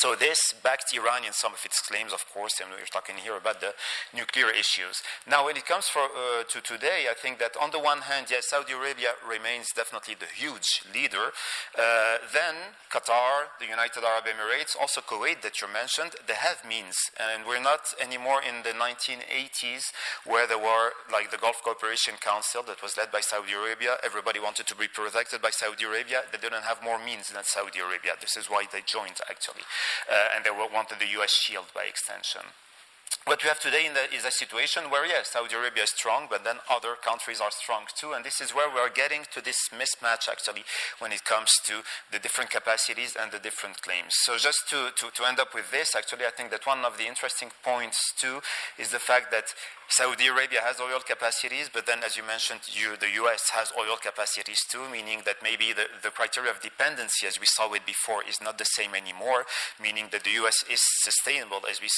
So 0.00 0.14
this 0.16 0.54
backed 0.64 0.96
Iran 0.96 1.28
in 1.28 1.34
some 1.34 1.52
of 1.52 1.60
its 1.62 1.78
claims, 1.82 2.14
of 2.14 2.24
course, 2.32 2.56
and 2.58 2.70
we're 2.72 2.88
talking 2.88 3.16
here 3.16 3.36
about 3.36 3.60
the 3.60 3.74
nuclear 4.16 4.48
issues. 4.48 5.02
Now, 5.28 5.44
when 5.44 5.58
it 5.58 5.66
comes 5.66 5.92
for, 5.92 6.00
uh, 6.08 6.44
to 6.48 6.58
today, 6.62 7.04
I 7.10 7.12
think 7.12 7.38
that 7.38 7.52
on 7.60 7.70
the 7.70 7.78
one 7.78 8.00
hand, 8.08 8.28
yes, 8.30 8.48
Saudi 8.48 8.72
Arabia 8.72 9.12
remains 9.20 9.66
definitely 9.76 10.16
the 10.16 10.24
huge 10.24 10.88
leader. 10.88 11.36
Uh, 11.76 12.16
then 12.32 12.72
Qatar, 12.88 13.52
the 13.60 13.68
United 13.68 14.02
Arab 14.02 14.24
Emirates, 14.24 14.72
also 14.80 15.02
Kuwait 15.02 15.42
that 15.42 15.60
you 15.60 15.68
mentioned, 15.68 16.16
they 16.26 16.32
have 16.48 16.64
means, 16.64 16.96
and 17.20 17.44
we're 17.44 17.60
not 17.60 17.92
anymore 18.00 18.40
in 18.40 18.64
the 18.64 18.72
1980s 18.72 19.92
where 20.24 20.46
there 20.46 20.56
were 20.56 20.96
like 21.12 21.30
the 21.30 21.36
Gulf 21.36 21.60
Cooperation 21.62 22.14
Council 22.16 22.62
that 22.62 22.80
was 22.80 22.96
led 22.96 23.12
by 23.12 23.20
Saudi 23.20 23.52
Arabia. 23.52 24.00
Everybody 24.02 24.40
wanted 24.40 24.66
to 24.68 24.74
be 24.74 24.88
protected 24.88 25.42
by 25.42 25.50
Saudi 25.52 25.84
Arabia. 25.84 26.24
They 26.32 26.38
didn't 26.40 26.64
have 26.64 26.82
more 26.82 26.98
means 26.98 27.28
than 27.28 27.44
Saudi 27.44 27.80
Arabia. 27.80 28.16
This 28.18 28.38
is 28.38 28.48
why 28.48 28.64
they 28.72 28.80
joined, 28.80 29.20
actually 29.28 29.68
Uh, 30.10 30.34
and 30.34 30.44
they 30.44 30.50
wanted 30.50 30.98
the 30.98 31.08
US 31.20 31.32
shield 31.32 31.66
by 31.74 31.84
extension. 31.84 32.42
What 33.26 33.42
we 33.42 33.48
have 33.48 33.60
today 33.60 33.86
the, 33.86 34.16
is 34.16 34.24
a 34.24 34.30
situation 34.30 34.84
where, 34.88 35.04
yes, 35.04 35.30
Saudi 35.32 35.54
Arabia 35.54 35.84
is 35.84 35.90
strong, 35.90 36.26
but 36.30 36.42
then 36.42 36.56
other 36.70 36.96
countries 36.96 37.40
are 37.40 37.50
strong 37.50 37.84
too. 37.94 38.12
And 38.12 38.24
this 38.24 38.40
is 38.40 38.54
where 38.54 38.70
we 38.72 38.80
are 38.80 38.88
getting 38.88 39.26
to 39.34 39.44
this 39.44 39.68
mismatch, 39.70 40.26
actually, 40.26 40.64
when 41.00 41.12
it 41.12 41.24
comes 41.24 41.50
to 41.66 41.82
the 42.10 42.18
different 42.18 42.50
capacities 42.50 43.16
and 43.20 43.30
the 43.30 43.38
different 43.38 43.82
claims. 43.82 44.14
So, 44.24 44.38
just 44.38 44.68
to, 44.70 44.90
to, 44.96 45.10
to 45.10 45.28
end 45.28 45.38
up 45.38 45.54
with 45.54 45.70
this, 45.70 45.94
actually, 45.94 46.24
I 46.24 46.30
think 46.30 46.50
that 46.50 46.66
one 46.66 46.84
of 46.84 46.96
the 46.96 47.06
interesting 47.06 47.50
points 47.62 48.00
too 48.18 48.40
is 48.78 48.90
the 48.90 48.98
fact 48.98 49.30
that 49.32 49.52
Saudi 49.90 50.28
Arabia 50.28 50.60
has 50.62 50.78
oil 50.78 51.00
capacities, 51.04 51.68
but 51.72 51.84
then, 51.84 51.98
as 52.06 52.16
you 52.16 52.22
mentioned, 52.22 52.60
you, 52.70 52.96
the 52.96 53.10
US 53.26 53.50
has 53.50 53.72
oil 53.76 53.98
capacities 54.00 54.62
too, 54.70 54.88
meaning 54.88 55.22
that 55.26 55.42
maybe 55.42 55.72
the, 55.72 55.90
the 56.02 56.10
criteria 56.10 56.52
of 56.52 56.60
dependency, 56.62 57.26
as 57.26 57.40
we 57.40 57.46
saw 57.46 57.72
it 57.72 57.84
before, 57.84 58.22
is 58.22 58.40
not 58.40 58.56
the 58.56 58.70
same 58.78 58.94
anymore, 58.94 59.46
meaning 59.82 60.06
that 60.12 60.22
the 60.22 60.30
US 60.46 60.62
is 60.70 60.78
sustainable, 61.02 61.66
as 61.68 61.80
we, 61.82 61.88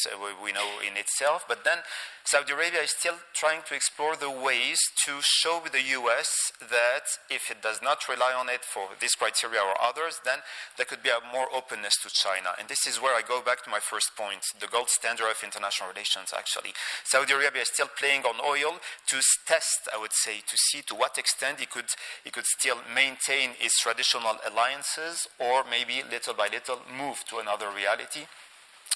we 0.43 0.53
know 0.53 0.81
in 0.81 0.97
itself. 0.97 1.45
But 1.47 1.65
then 1.65 1.85
Saudi 2.25 2.53
Arabia 2.53 2.81
is 2.81 2.95
still 2.97 3.19
trying 3.35 3.61
to 3.67 3.75
explore 3.75 4.17
the 4.17 4.31
ways 4.31 4.79
to 5.05 5.19
show 5.21 5.61
the 5.61 5.83
US 6.01 6.31
that 6.61 7.05
if 7.29 7.51
it 7.51 7.61
does 7.61 7.83
not 7.83 8.09
rely 8.09 8.33
on 8.33 8.49
it 8.49 8.65
for 8.65 8.95
this 9.01 9.15
criteria 9.15 9.61
or 9.61 9.75
others, 9.83 10.21
then 10.25 10.39
there 10.77 10.87
could 10.87 11.03
be 11.03 11.11
a 11.11 11.21
more 11.33 11.49
openness 11.53 11.95
to 12.03 12.09
China. 12.09 12.55
And 12.59 12.69
this 12.69 12.87
is 12.87 13.03
where 13.03 13.13
I 13.13 13.21
go 13.27 13.43
back 13.43 13.65
to 13.65 13.71
my 13.71 13.81
first 13.81 14.17
point 14.17 14.41
the 14.61 14.71
gold 14.71 14.89
standard 14.89 15.29
of 15.29 15.43
international 15.43 15.91
relations, 15.91 16.33
actually. 16.33 16.73
Saudi 17.05 17.33
Arabia 17.35 17.63
is 17.63 17.69
still 17.69 17.82
still 17.83 17.91
playing 17.99 18.23
on 18.25 18.35
oil 18.45 18.79
to 19.09 19.21
test, 19.47 19.89
I 19.95 20.01
would 20.01 20.13
say, 20.13 20.39
to 20.39 20.57
see 20.71 20.83
to 20.83 20.95
what 20.95 21.19
extent 21.19 21.61
he 21.61 21.67
could, 21.67 21.87
he 22.25 22.31
could 22.31 22.47
still 22.47 22.77
maintain 22.95 23.51
his 23.59 23.73
traditional 23.81 24.37
alliances 24.47 25.27
or 25.39 25.65
maybe 25.69 26.03
little 26.11 26.35
by 26.35 26.49
little 26.49 26.81
move 26.97 27.25
to 27.31 27.39
another 27.39 27.67
reality. 27.75 28.27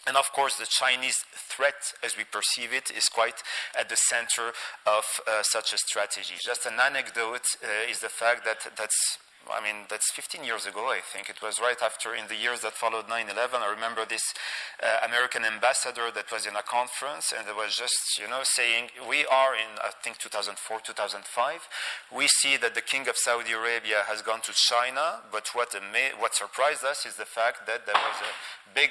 And 0.06 0.16
of 0.16 0.30
course, 0.32 0.56
the 0.56 0.66
Chinese 0.66 1.16
threat, 1.34 1.94
as 2.04 2.16
we 2.16 2.24
perceive 2.24 2.72
it, 2.72 2.92
is 2.96 3.08
quite 3.08 3.42
at 3.78 3.88
the 3.88 3.96
center 3.96 4.52
of 4.86 5.04
uh, 5.26 5.42
such 5.42 5.72
a 5.72 5.78
strategy. 5.78 6.34
Just 6.44 6.66
an 6.66 6.78
anecdote 6.78 7.46
uh, 7.64 7.90
is 7.90 7.98
the 8.00 8.08
fact 8.08 8.44
that 8.44 8.70
that's 8.76 9.18
I 9.52 9.62
mean, 9.62 9.86
that's 9.88 10.10
15 10.12 10.44
years 10.44 10.66
ago, 10.66 10.90
I 10.90 11.00
think. 11.00 11.30
It 11.30 11.42
was 11.42 11.60
right 11.60 11.78
after, 11.82 12.14
in 12.14 12.26
the 12.28 12.36
years 12.36 12.60
that 12.60 12.72
followed 12.72 13.08
9 13.08 13.28
11. 13.30 13.62
I 13.62 13.70
remember 13.70 14.04
this 14.04 14.22
uh, 14.82 15.06
American 15.06 15.44
ambassador 15.44 16.10
that 16.14 16.30
was 16.32 16.46
in 16.46 16.56
a 16.56 16.62
conference 16.62 17.32
and 17.36 17.46
it 17.48 17.54
was 17.54 17.76
just, 17.76 18.18
you 18.18 18.28
know, 18.28 18.42
saying, 18.42 18.90
We 19.08 19.26
are 19.26 19.54
in, 19.54 19.78
I 19.82 19.90
think, 20.02 20.18
2004, 20.18 20.80
2005. 20.80 21.68
We 22.14 22.26
see 22.42 22.56
that 22.56 22.74
the 22.74 22.82
king 22.82 23.08
of 23.08 23.16
Saudi 23.16 23.52
Arabia 23.52 24.02
has 24.06 24.22
gone 24.22 24.40
to 24.42 24.52
China, 24.54 25.22
but 25.30 25.50
what, 25.54 25.74
what 26.18 26.34
surprised 26.34 26.84
us 26.84 27.06
is 27.06 27.16
the 27.16 27.28
fact 27.28 27.66
that 27.66 27.86
there 27.86 27.94
was 27.94 28.18
a 28.22 28.32
big 28.74 28.90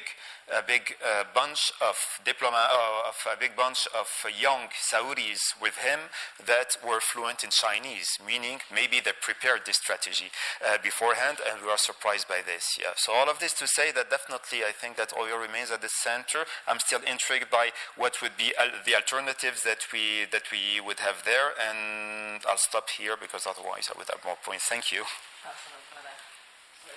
a 0.53 0.61
big 0.61 0.95
uh, 1.01 1.23
bunch 1.33 1.71
of 1.81 1.95
diploma, 2.23 2.69
uh, 2.69 3.09
of 3.09 3.15
a 3.33 3.39
big 3.39 3.55
bunch 3.55 3.87
of 3.97 4.07
young 4.29 4.69
Saudis 4.91 5.39
with 5.61 5.77
him 5.77 6.11
that 6.45 6.77
were 6.85 6.99
fluent 6.99 7.43
in 7.43 7.49
Chinese, 7.49 8.07
meaning 8.25 8.59
maybe 8.73 8.99
they 8.99 9.11
prepared 9.19 9.65
this 9.65 9.77
strategy 9.77 10.29
uh, 10.61 10.77
beforehand, 10.83 11.37
and 11.41 11.63
we 11.63 11.69
are 11.69 11.77
surprised 11.77 12.27
by 12.27 12.41
this. 12.45 12.63
Yeah. 12.79 12.93
So 12.95 13.13
all 13.13 13.29
of 13.29 13.39
this 13.39 13.53
to 13.53 13.67
say 13.67 13.91
that 13.91 14.09
definitely 14.09 14.63
I 14.63 14.71
think 14.71 14.97
that 14.97 15.13
oil 15.17 15.37
remains 15.39 15.71
at 15.71 15.81
the 15.81 15.89
center. 15.89 16.45
I'm 16.67 16.79
still 16.79 17.01
intrigued 17.01 17.49
by 17.49 17.69
what 17.95 18.21
would 18.21 18.37
be 18.37 18.53
al- 18.59 18.83
the 18.85 18.95
alternatives 18.95 19.63
that 19.63 19.87
we 19.91 20.25
that 20.31 20.51
we 20.51 20.79
would 20.79 20.99
have 20.99 21.23
there, 21.25 21.57
and 21.57 22.45
I'll 22.47 22.57
stop 22.57 22.89
here 22.89 23.15
because 23.19 23.47
otherwise 23.47 23.89
I 23.89 23.97
would 23.97 24.09
have 24.09 24.23
more 24.23 24.37
points. 24.43 24.65
Thank 24.65 24.91
you. 24.91 25.03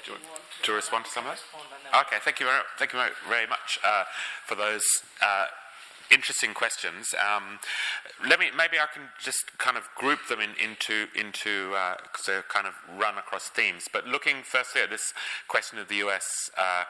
Do 0.05 0.12
you 0.12 0.18
want 0.18 0.43
to 0.62 0.72
respond 0.72 1.05
to 1.05 1.11
some 1.11 1.26
of 1.26 1.32
those? 1.32 2.01
Okay, 2.07 2.16
thank 2.20 2.41
you 2.41 2.47
very, 2.47 2.62
thank 2.78 2.93
you 2.93 3.01
very, 3.28 3.47
much 3.47 3.78
uh, 3.84 4.05
for 4.47 4.55
those 4.55 4.84
uh, 5.22 5.47
interesting 6.11 6.55
questions. 6.55 7.14
Um, 7.14 7.59
let 8.28 8.41
me 8.41 8.47
maybe 8.57 8.78
I 8.78 8.86
can 8.93 9.05
just 9.22 9.57
kind 9.59 9.76
of 9.76 9.89
group 9.95 10.20
them 10.28 10.41
in, 10.41 10.51
into 10.62 11.07
into 11.14 11.70
because 12.03 12.26
they 12.26 12.39
kind 12.49 12.66
of 12.66 12.74
run 12.99 13.18
across 13.18 13.49
themes. 13.49 13.86
But 13.93 14.07
looking 14.07 14.43
firstly 14.43 14.82
at 14.82 14.91
this 14.91 15.12
question 15.49 15.78
of 15.78 15.89
the 15.89 15.97
U.S. 15.97 16.51
Uh, 16.57 16.84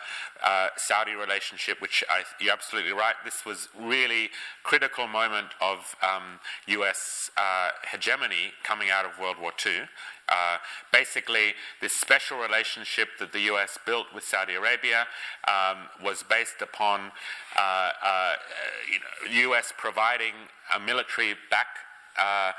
uh, 0.44 0.68
Saudi 0.76 1.14
relationship, 1.14 1.80
which 1.80 2.02
I, 2.10 2.22
you're 2.40 2.52
absolutely 2.52 2.92
right. 2.92 3.14
This 3.24 3.44
was 3.44 3.68
really 3.78 4.30
critical 4.62 5.06
moment 5.06 5.48
of 5.60 5.96
um, 6.02 6.40
U.S. 6.66 7.30
Uh, 7.36 7.70
hegemony 7.90 8.52
coming 8.62 8.88
out 8.90 9.04
of 9.04 9.18
World 9.18 9.36
War 9.40 9.52
II. 9.64 9.82
Uh, 10.28 10.58
basically, 10.92 11.54
this 11.80 11.94
special 11.94 12.38
relationship 12.38 13.08
that 13.18 13.32
the 13.32 13.40
US 13.52 13.78
built 13.86 14.06
with 14.14 14.24
Saudi 14.24 14.54
Arabia 14.54 15.06
um, 15.46 15.88
was 16.04 16.22
based 16.22 16.60
upon 16.60 17.12
uh, 17.56 17.90
uh, 18.04 18.34
you 18.90 18.98
know, 19.40 19.52
US 19.52 19.72
providing 19.76 20.34
a 20.74 20.80
military 20.80 21.34
back 21.50 21.66
uh, 22.18 22.52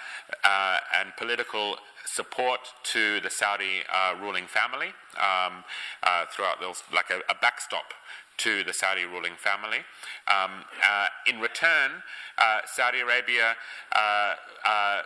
uh, 0.44 0.78
and 1.00 1.16
political 1.18 1.78
support 2.06 2.62
to 2.84 3.20
the 3.20 3.30
Saudi 3.30 3.84
ruling 4.20 4.48
family 4.48 4.94
um, 5.18 5.64
throughout 6.32 6.60
those, 6.60 6.82
like 6.94 7.10
a, 7.12 7.20
a 7.32 7.36
backstop 7.40 7.94
to 8.40 8.64
the 8.64 8.74
Saudi 8.74 9.06
ruling 9.06 9.36
family. 9.38 9.80
Um, 10.28 10.66
uh, 10.84 11.08
in 11.28 11.40
return, 11.40 12.04
uh, 12.38 12.60
Saudi 12.66 13.00
Arabia 13.00 13.56
uh, 13.96 14.36
uh 14.66 15.02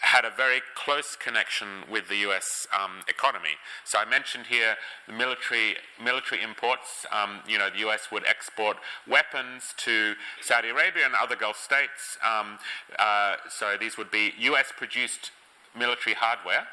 had 0.00 0.24
a 0.24 0.30
very 0.30 0.60
close 0.74 1.16
connection 1.16 1.66
with 1.90 2.08
the 2.08 2.16
U.S. 2.16 2.66
Um, 2.78 3.02
economy. 3.08 3.56
So 3.84 3.98
I 3.98 4.04
mentioned 4.04 4.46
here 4.46 4.76
the 5.06 5.12
military 5.12 5.76
military 6.02 6.42
imports. 6.42 7.06
Um, 7.10 7.40
you 7.46 7.56
know, 7.56 7.70
the 7.70 7.78
U.S. 7.80 8.08
would 8.10 8.26
export 8.26 8.78
weapons 9.08 9.74
to 9.78 10.14
Saudi 10.40 10.68
Arabia 10.68 11.04
and 11.06 11.14
other 11.14 11.36
Gulf 11.36 11.56
states. 11.56 12.18
Um, 12.22 12.58
uh, 12.98 13.36
so 13.48 13.76
these 13.78 13.96
would 13.96 14.10
be 14.10 14.32
U.S. 14.40 14.72
produced 14.76 15.30
military 15.74 16.14
hardware 16.14 16.66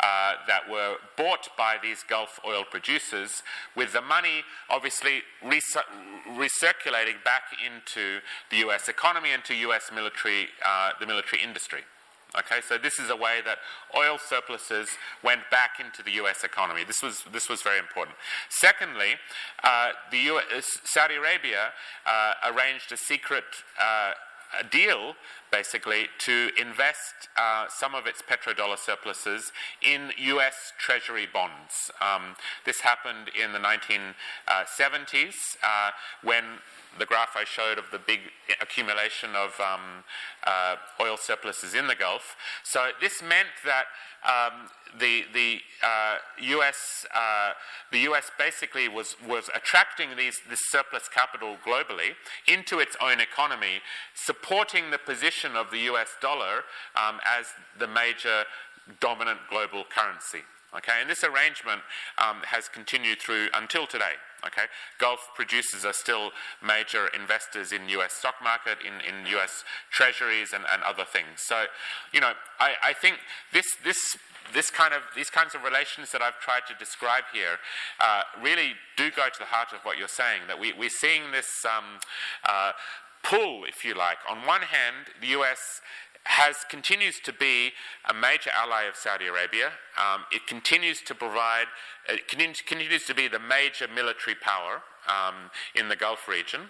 uh, 0.00 0.34
that 0.46 0.68
were 0.70 0.96
bought 1.16 1.48
by 1.56 1.76
these 1.82 2.02
Gulf 2.02 2.40
oil 2.46 2.64
producers, 2.68 3.42
with 3.76 3.92
the 3.92 4.02
money 4.02 4.42
obviously 4.68 5.22
recirculating 5.42 7.22
back 7.24 7.44
into 7.64 8.20
the 8.50 8.58
U.S. 8.58 8.88
economy 8.88 9.30
and 9.32 9.44
to 9.44 9.54
U.S. 9.54 9.90
military, 9.94 10.48
uh, 10.64 10.90
the 11.00 11.06
military 11.06 11.42
industry. 11.42 11.80
Okay, 12.36 12.60
so 12.68 12.76
this 12.76 12.98
is 12.98 13.10
a 13.10 13.16
way 13.16 13.38
that 13.44 13.58
oil 13.96 14.18
surpluses 14.18 14.88
went 15.22 15.42
back 15.52 15.78
into 15.78 16.02
the 16.02 16.10
U.S. 16.22 16.42
economy. 16.42 16.82
This 16.82 17.00
was 17.00 17.22
this 17.32 17.48
was 17.48 17.62
very 17.62 17.78
important. 17.78 18.16
Secondly, 18.48 19.14
uh, 19.62 19.90
the 20.10 20.18
US, 20.34 20.66
Saudi 20.82 21.14
Arabia 21.14 21.70
uh, 22.04 22.32
arranged 22.50 22.90
a 22.90 22.96
secret 22.96 23.44
uh, 23.80 24.14
a 24.60 24.64
deal 24.64 25.14
basically 25.54 26.08
to 26.18 26.50
invest 26.60 27.28
uh, 27.36 27.66
some 27.68 27.94
of 27.94 28.08
its 28.08 28.20
petrodollar 28.20 28.76
surpluses 28.76 29.52
in 29.80 30.10
US 30.18 30.72
Treasury 30.78 31.28
bonds. 31.32 31.92
Um, 32.00 32.34
this 32.66 32.80
happened 32.80 33.30
in 33.40 33.52
the 33.52 33.60
1970s 33.60 35.34
uh, 35.62 35.90
when 36.24 36.44
the 36.98 37.06
graph 37.06 37.36
I 37.36 37.44
showed 37.44 37.78
of 37.78 37.84
the 37.92 38.00
big 38.00 38.20
accumulation 38.60 39.30
of 39.36 39.58
um, 39.60 40.04
uh, 40.44 40.76
oil 41.00 41.16
surpluses 41.16 41.74
in 41.74 41.86
the 41.86 41.94
Gulf. 41.94 42.36
So 42.64 42.90
this 43.00 43.22
meant 43.22 43.54
that 43.64 43.84
um, 44.24 44.68
the 44.98 45.24
the 45.32 45.60
uh, 45.82 46.16
U.S. 46.40 47.06
Uh, 47.14 47.52
the 47.90 47.98
U.S. 48.00 48.30
basically 48.38 48.88
was 48.88 49.16
was 49.26 49.50
attracting 49.54 50.16
these 50.16 50.40
this 50.48 50.60
surplus 50.70 51.08
capital 51.08 51.56
globally 51.66 52.14
into 52.46 52.78
its 52.78 52.96
own 53.00 53.20
economy, 53.20 53.80
supporting 54.14 54.90
the 54.90 54.98
position 54.98 55.43
of 55.52 55.70
the 55.70 55.78
U.S. 55.90 56.16
dollar 56.20 56.64
um, 56.96 57.20
as 57.24 57.46
the 57.78 57.86
major 57.86 58.44
dominant 59.00 59.38
global 59.50 59.84
currency. 59.84 60.42
Okay, 60.76 61.00
and 61.00 61.08
this 61.08 61.22
arrangement 61.22 61.82
um, 62.18 62.38
has 62.42 62.68
continued 62.68 63.20
through 63.20 63.48
until 63.54 63.86
today. 63.86 64.18
Okay, 64.44 64.64
Gulf 64.98 65.30
producers 65.36 65.84
are 65.84 65.92
still 65.92 66.32
major 66.62 67.06
investors 67.14 67.72
in 67.72 67.88
U.S. 67.90 68.12
stock 68.12 68.34
market, 68.42 68.78
in, 68.84 68.94
in 69.00 69.26
U.S. 69.30 69.64
treasuries, 69.90 70.52
and, 70.52 70.64
and 70.70 70.82
other 70.82 71.04
things. 71.04 71.40
So, 71.46 71.64
you 72.12 72.20
know, 72.20 72.32
I, 72.58 72.74
I 72.82 72.92
think 72.92 73.18
this 73.52 73.66
this 73.84 74.18
this 74.52 74.68
kind 74.68 74.92
of 74.92 75.02
these 75.16 75.30
kinds 75.30 75.54
of 75.54 75.62
relations 75.62 76.10
that 76.12 76.20
I've 76.20 76.38
tried 76.40 76.66
to 76.68 76.74
describe 76.74 77.24
here 77.32 77.58
uh, 78.00 78.22
really 78.42 78.74
do 78.96 79.10
go 79.10 79.28
to 79.32 79.38
the 79.38 79.46
heart 79.46 79.72
of 79.72 79.80
what 79.84 79.96
you're 79.96 80.08
saying. 80.08 80.42
That 80.48 80.58
we, 80.58 80.72
we're 80.72 80.90
seeing 80.90 81.30
this 81.32 81.64
um, 81.64 82.00
uh, 82.44 82.72
pull, 83.24 83.64
if 83.64 83.84
you 83.84 83.94
like. 83.94 84.18
On 84.28 84.46
one 84.46 84.62
hand, 84.62 85.08
the 85.20 85.28
U.S 85.28 85.80
has 86.26 86.64
continues 86.68 87.20
to 87.20 87.32
be 87.32 87.72
a 88.08 88.14
major 88.14 88.50
ally 88.56 88.84
of 88.84 88.96
Saudi 88.96 89.26
Arabia. 89.26 89.72
Um, 89.98 90.24
it 90.32 90.46
continues 90.46 91.02
to 91.02 91.14
provide, 91.14 91.66
it 92.08 92.28
continues 92.28 93.04
to 93.04 93.14
be 93.14 93.28
the 93.28 93.38
major 93.38 93.86
military 93.94 94.34
power 94.34 94.82
um, 95.06 95.50
in 95.74 95.88
the 95.88 95.96
Gulf 95.96 96.28
region. 96.28 96.62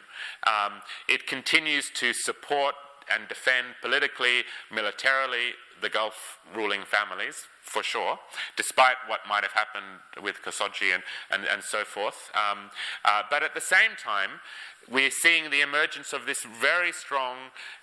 Um, 0.46 0.82
it 1.08 1.26
continues 1.26 1.90
to 1.94 2.12
support 2.12 2.74
and 3.12 3.28
defend 3.28 3.66
politically, 3.80 4.42
militarily, 4.72 5.54
the 5.80 5.88
Gulf 5.88 6.38
ruling 6.54 6.82
families, 6.84 7.46
for 7.64 7.82
sure, 7.82 8.18
despite 8.56 8.96
what 9.08 9.20
might 9.28 9.42
have 9.42 9.52
happened 9.52 10.00
with 10.22 10.36
Khashoggi 10.42 10.94
and, 10.94 11.02
and, 11.30 11.44
and 11.50 11.62
so 11.62 11.82
forth. 11.84 12.30
Um, 12.34 12.70
uh, 13.04 13.22
but 13.30 13.42
at 13.42 13.54
the 13.54 13.60
same 13.60 13.92
time, 13.98 14.40
we're 14.88 15.10
seeing 15.10 15.50
the 15.50 15.62
emergence 15.62 16.12
of 16.12 16.26
this 16.26 16.44
very 16.44 16.92
strong 16.92 17.36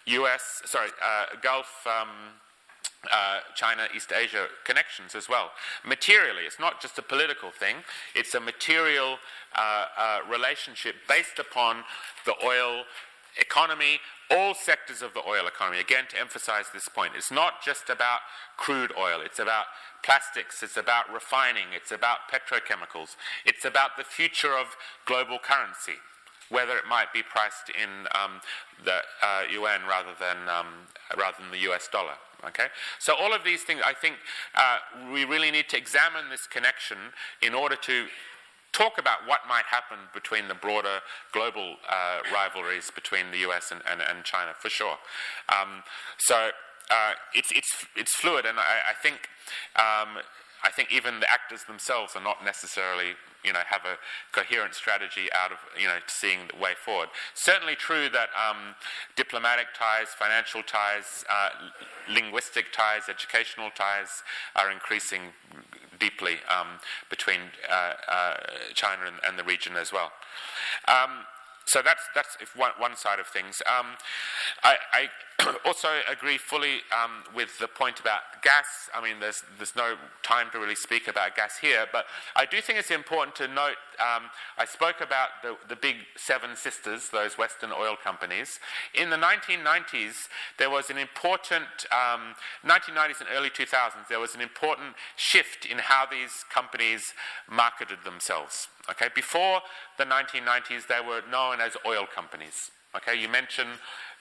US, 0.05 0.61
sorry, 0.65 0.89
uh, 1.03 1.35
Gulf. 1.41 1.85
Um, 1.85 2.39
uh, 3.11 3.39
China 3.55 3.87
East 3.95 4.13
Asia 4.13 4.45
connections 4.63 5.15
as 5.15 5.27
well. 5.27 5.49
Materially, 5.83 6.43
it's 6.43 6.59
not 6.59 6.79
just 6.79 6.99
a 6.99 7.01
political 7.01 7.49
thing, 7.49 7.77
it's 8.13 8.35
a 8.35 8.39
material 8.39 9.17
uh, 9.55 9.85
uh, 9.97 10.19
relationship 10.29 10.93
based 11.09 11.39
upon 11.39 11.83
the 12.25 12.35
oil 12.45 12.83
economy, 13.39 13.99
all 14.29 14.53
sectors 14.53 15.01
of 15.01 15.13
the 15.13 15.21
oil 15.27 15.47
economy. 15.47 15.79
Again, 15.79 16.05
to 16.09 16.19
emphasize 16.19 16.65
this 16.73 16.87
point, 16.87 17.13
it's 17.15 17.31
not 17.31 17.61
just 17.63 17.89
about 17.89 18.19
crude 18.57 18.91
oil, 18.97 19.21
it's 19.23 19.39
about 19.39 19.65
plastics, 20.03 20.63
it's 20.63 20.77
about 20.77 21.11
refining, 21.13 21.67
it's 21.73 21.91
about 21.91 22.19
petrochemicals, 22.31 23.15
it's 23.45 23.65
about 23.65 23.97
the 23.97 24.03
future 24.03 24.57
of 24.57 24.75
global 25.05 25.37
currency 25.37 25.99
whether 26.51 26.75
it 26.77 26.83
might 26.87 27.13
be 27.13 27.23
priced 27.23 27.69
in 27.69 28.07
um, 28.13 28.41
the 28.83 28.99
uh, 29.23 29.43
rather 29.87 30.11
than, 30.19 30.49
um, 30.49 30.67
rather 31.17 31.37
than 31.39 31.49
the 31.49 31.71
US 31.71 31.87
dollar. 31.87 32.15
Okay? 32.45 32.67
So, 32.99 33.15
all 33.15 33.33
of 33.33 33.43
these 33.43 33.63
things, 33.63 33.81
I 33.85 33.93
think 33.93 34.15
uh, 34.55 34.77
we 35.11 35.25
really 35.25 35.51
need 35.51 35.69
to 35.69 35.77
examine 35.77 36.29
this 36.29 36.47
connection 36.47 36.97
in 37.41 37.53
order 37.53 37.75
to 37.77 38.07
talk 38.73 38.97
about 38.97 39.27
what 39.27 39.41
might 39.47 39.65
happen 39.65 39.97
between 40.13 40.47
the 40.47 40.55
broader 40.55 40.99
global 41.33 41.75
uh, 41.89 42.19
rivalries 42.33 42.91
between 42.91 43.31
the 43.31 43.39
US 43.49 43.71
and, 43.71 43.81
and, 43.89 44.01
and 44.01 44.23
China, 44.23 44.51
for 44.57 44.69
sure. 44.69 44.97
Um, 45.49 45.83
so, 46.17 46.49
uh, 46.89 47.13
it's, 47.33 47.51
it's, 47.51 47.85
it's 47.95 48.15
fluid, 48.15 48.45
and 48.45 48.59
I, 48.59 48.91
I 48.91 48.93
think 49.01 49.29
um, 49.75 50.21
I 50.63 50.69
think 50.69 50.91
even 50.91 51.19
the 51.19 51.31
actors 51.31 51.63
themselves 51.63 52.15
are 52.15 52.23
not 52.23 52.43
necessarily, 52.45 53.15
you 53.43 53.53
know, 53.53 53.61
have 53.67 53.81
a 53.85 53.97
coherent 54.31 54.75
strategy 54.75 55.29
out 55.33 55.51
of, 55.51 55.57
you 55.79 55.87
know, 55.87 55.97
seeing 56.07 56.39
the 56.53 56.61
way 56.61 56.73
forward. 56.75 57.09
Certainly 57.33 57.75
true 57.75 58.09
that 58.09 58.29
um, 58.37 58.75
diplomatic 59.15 59.67
ties, 59.77 60.09
financial 60.09 60.61
ties, 60.63 61.25
uh, 61.29 61.49
linguistic 62.13 62.71
ties, 62.71 63.09
educational 63.09 63.69
ties 63.71 64.23
are 64.55 64.71
increasing 64.71 65.21
deeply 65.99 66.37
um, 66.49 66.79
between 67.09 67.39
uh, 67.69 67.93
uh, 68.07 68.37
China 68.73 69.03
and, 69.05 69.15
and, 69.27 69.37
the 69.37 69.43
region 69.43 69.77
as 69.77 69.93
well. 69.93 70.11
Um, 70.87 71.25
so 71.65 71.81
that's 71.83 72.03
that's 72.15 72.37
one, 72.55 72.71
one 72.77 72.95
side 72.95 73.19
of 73.19 73.27
things. 73.27 73.61
Um, 73.67 73.87
I, 74.63 74.77
I, 74.91 75.09
also 75.65 75.87
agree 76.11 76.37
fully 76.37 76.81
um, 76.91 77.23
with 77.35 77.57
the 77.59 77.67
point 77.67 77.99
about 77.99 78.21
gas. 78.43 78.65
I 78.93 79.01
mean, 79.01 79.19
there's 79.19 79.43
there's 79.57 79.75
no 79.75 79.95
time 80.23 80.47
to 80.51 80.59
really 80.59 80.75
speak 80.75 81.07
about 81.07 81.35
gas 81.35 81.57
here, 81.61 81.85
but 81.91 82.05
I 82.35 82.45
do 82.45 82.61
think 82.61 82.79
it's 82.79 82.91
important 82.91 83.35
to 83.37 83.47
note. 83.47 83.77
Um, 83.99 84.23
I 84.57 84.65
spoke 84.65 85.01
about 85.01 85.29
the 85.43 85.55
the 85.69 85.75
big 85.75 85.97
seven 86.15 86.55
sisters, 86.55 87.09
those 87.09 87.37
Western 87.37 87.71
oil 87.71 87.95
companies. 88.01 88.59
In 88.93 89.09
the 89.09 89.17
1990s, 89.17 90.27
there 90.57 90.69
was 90.69 90.89
an 90.89 90.97
important 90.97 91.65
1990s 92.65 93.21
um, 93.21 93.27
and 93.27 93.29
early 93.33 93.49
2000s. 93.49 94.07
There 94.09 94.19
was 94.19 94.35
an 94.35 94.41
important 94.41 94.95
shift 95.15 95.65
in 95.65 95.77
how 95.79 96.05
these 96.05 96.43
companies 96.53 97.13
marketed 97.49 97.99
themselves. 98.03 98.67
Okay, 98.89 99.09
before 99.13 99.61
the 99.97 100.05
1990s, 100.05 100.87
they 100.87 100.99
were 101.05 101.21
known 101.29 101.50
as 101.59 101.75
oil 101.85 102.05
companies. 102.13 102.71
Okay, 102.95 103.19
you 103.19 103.27
mentioned 103.27 103.71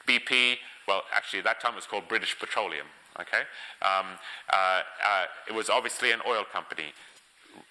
BP. 0.06 0.56
Well, 0.88 1.02
actually, 1.14 1.40
at 1.40 1.44
that 1.44 1.60
time 1.60 1.72
it 1.72 1.76
was 1.76 1.86
called 1.86 2.08
British 2.08 2.38
Petroleum. 2.38 2.86
Okay, 3.20 3.42
um, 3.82 4.06
uh, 4.52 4.56
uh, 4.56 5.24
it 5.48 5.52
was 5.52 5.68
obviously 5.68 6.12
an 6.12 6.20
oil 6.26 6.44
company. 6.50 6.92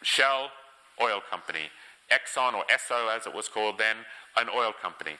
Shell, 0.04 0.52
oil 1.02 1.22
company. 1.30 1.70
Exxon, 2.12 2.54
or 2.54 2.64
Esso 2.66 3.16
as 3.16 3.26
it 3.26 3.34
was 3.34 3.48
called 3.48 3.78
then, 3.78 3.98
an 4.38 4.48
oil 4.56 4.74
company. 4.80 5.12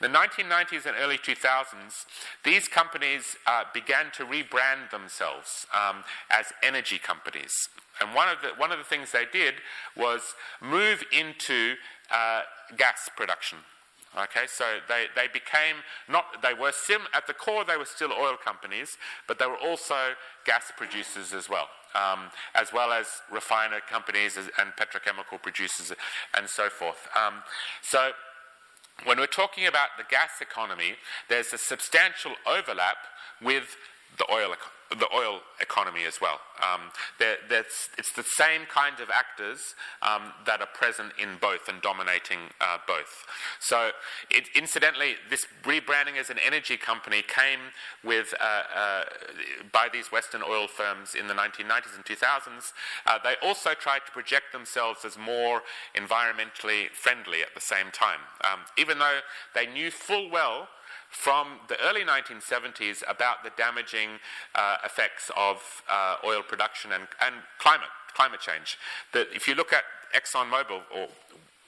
In 0.00 0.12
the 0.12 0.18
1990s 0.18 0.86
and 0.86 0.96
early 0.98 1.18
2000s, 1.18 2.06
these 2.44 2.68
companies 2.68 3.36
uh, 3.46 3.64
began 3.74 4.06
to 4.12 4.24
rebrand 4.24 4.90
themselves 4.90 5.66
um, 5.74 6.04
as 6.30 6.52
energy 6.62 6.98
companies. 6.98 7.52
And 8.00 8.14
one 8.14 8.28
of, 8.28 8.38
the, 8.42 8.48
one 8.56 8.70
of 8.70 8.78
the 8.78 8.84
things 8.84 9.10
they 9.12 9.26
did 9.32 9.54
was 9.96 10.34
move 10.60 11.02
into 11.12 11.74
uh, 12.10 12.42
gas 12.76 13.08
production. 13.16 13.58
Okay, 14.18 14.46
so 14.48 14.64
they, 14.88 15.06
they 15.14 15.28
became 15.32 15.76
not, 16.08 16.42
they 16.42 16.52
were 16.52 16.72
sim, 16.72 17.02
at 17.14 17.28
the 17.28 17.34
core, 17.34 17.64
they 17.64 17.76
were 17.76 17.84
still 17.84 18.10
oil 18.12 18.36
companies, 18.42 18.98
but 19.28 19.38
they 19.38 19.46
were 19.46 19.58
also 19.58 20.14
gas 20.44 20.72
producers 20.76 21.32
as 21.32 21.48
well, 21.48 21.68
um, 21.94 22.30
as 22.54 22.72
well 22.72 22.92
as 22.92 23.06
refiner 23.30 23.80
companies 23.88 24.36
and 24.36 24.72
petrochemical 24.76 25.40
producers 25.40 25.92
and 26.36 26.48
so 26.48 26.68
forth. 26.68 27.08
Um, 27.14 27.42
so 27.80 28.10
when 29.04 29.18
we're 29.18 29.26
talking 29.26 29.66
about 29.68 29.90
the 29.96 30.04
gas 30.10 30.40
economy, 30.40 30.94
there's 31.28 31.52
a 31.52 31.58
substantial 31.58 32.32
overlap 32.44 32.96
with 33.40 33.76
the 34.18 34.24
oil 34.32 34.52
economy 34.52 34.77
the 34.90 35.08
oil 35.14 35.40
economy 35.60 36.04
as 36.06 36.20
well. 36.20 36.40
Um, 36.58 36.90
it's 37.20 38.12
the 38.12 38.22
same 38.22 38.62
kind 38.72 39.00
of 39.00 39.10
actors 39.10 39.74
um, 40.02 40.32
that 40.46 40.60
are 40.60 40.68
present 40.72 41.12
in 41.20 41.36
both 41.40 41.68
and 41.68 41.82
dominating 41.82 42.38
uh, 42.60 42.78
both. 42.86 43.26
So, 43.60 43.90
it, 44.30 44.48
incidentally, 44.54 45.16
this 45.30 45.46
rebranding 45.64 46.16
as 46.18 46.30
an 46.30 46.38
energy 46.44 46.76
company 46.76 47.22
came 47.22 47.60
with 48.02 48.34
uh, 48.40 48.62
uh, 48.74 49.04
by 49.72 49.88
these 49.92 50.10
Western 50.10 50.42
oil 50.42 50.66
firms 50.68 51.14
in 51.14 51.28
the 51.28 51.34
1990s 51.34 51.94
and 51.94 52.04
2000s. 52.04 52.72
Uh, 53.06 53.18
they 53.22 53.34
also 53.46 53.70
tried 53.74 54.00
to 54.06 54.12
project 54.12 54.52
themselves 54.52 55.04
as 55.04 55.18
more 55.18 55.62
environmentally 55.94 56.88
friendly 56.92 57.42
at 57.42 57.54
the 57.54 57.60
same 57.60 57.90
time, 57.92 58.20
um, 58.44 58.60
even 58.78 58.98
though 58.98 59.20
they 59.54 59.66
knew 59.66 59.90
full 59.90 60.30
well 60.30 60.68
from 61.10 61.58
the 61.68 61.76
early 61.80 62.02
1970s 62.02 63.02
about 63.08 63.42
the 63.42 63.50
damaging 63.56 64.10
uh, 64.54 64.76
effects 64.84 65.30
of 65.36 65.82
uh, 65.90 66.16
oil 66.24 66.42
production 66.42 66.92
and, 66.92 67.04
and, 67.24 67.34
climate, 67.58 67.88
climate 68.14 68.40
change. 68.40 68.78
That 69.12 69.28
if 69.34 69.48
you 69.48 69.54
look 69.54 69.72
at 69.72 69.84
ExxonMobil, 70.14 70.82
or 70.94 71.08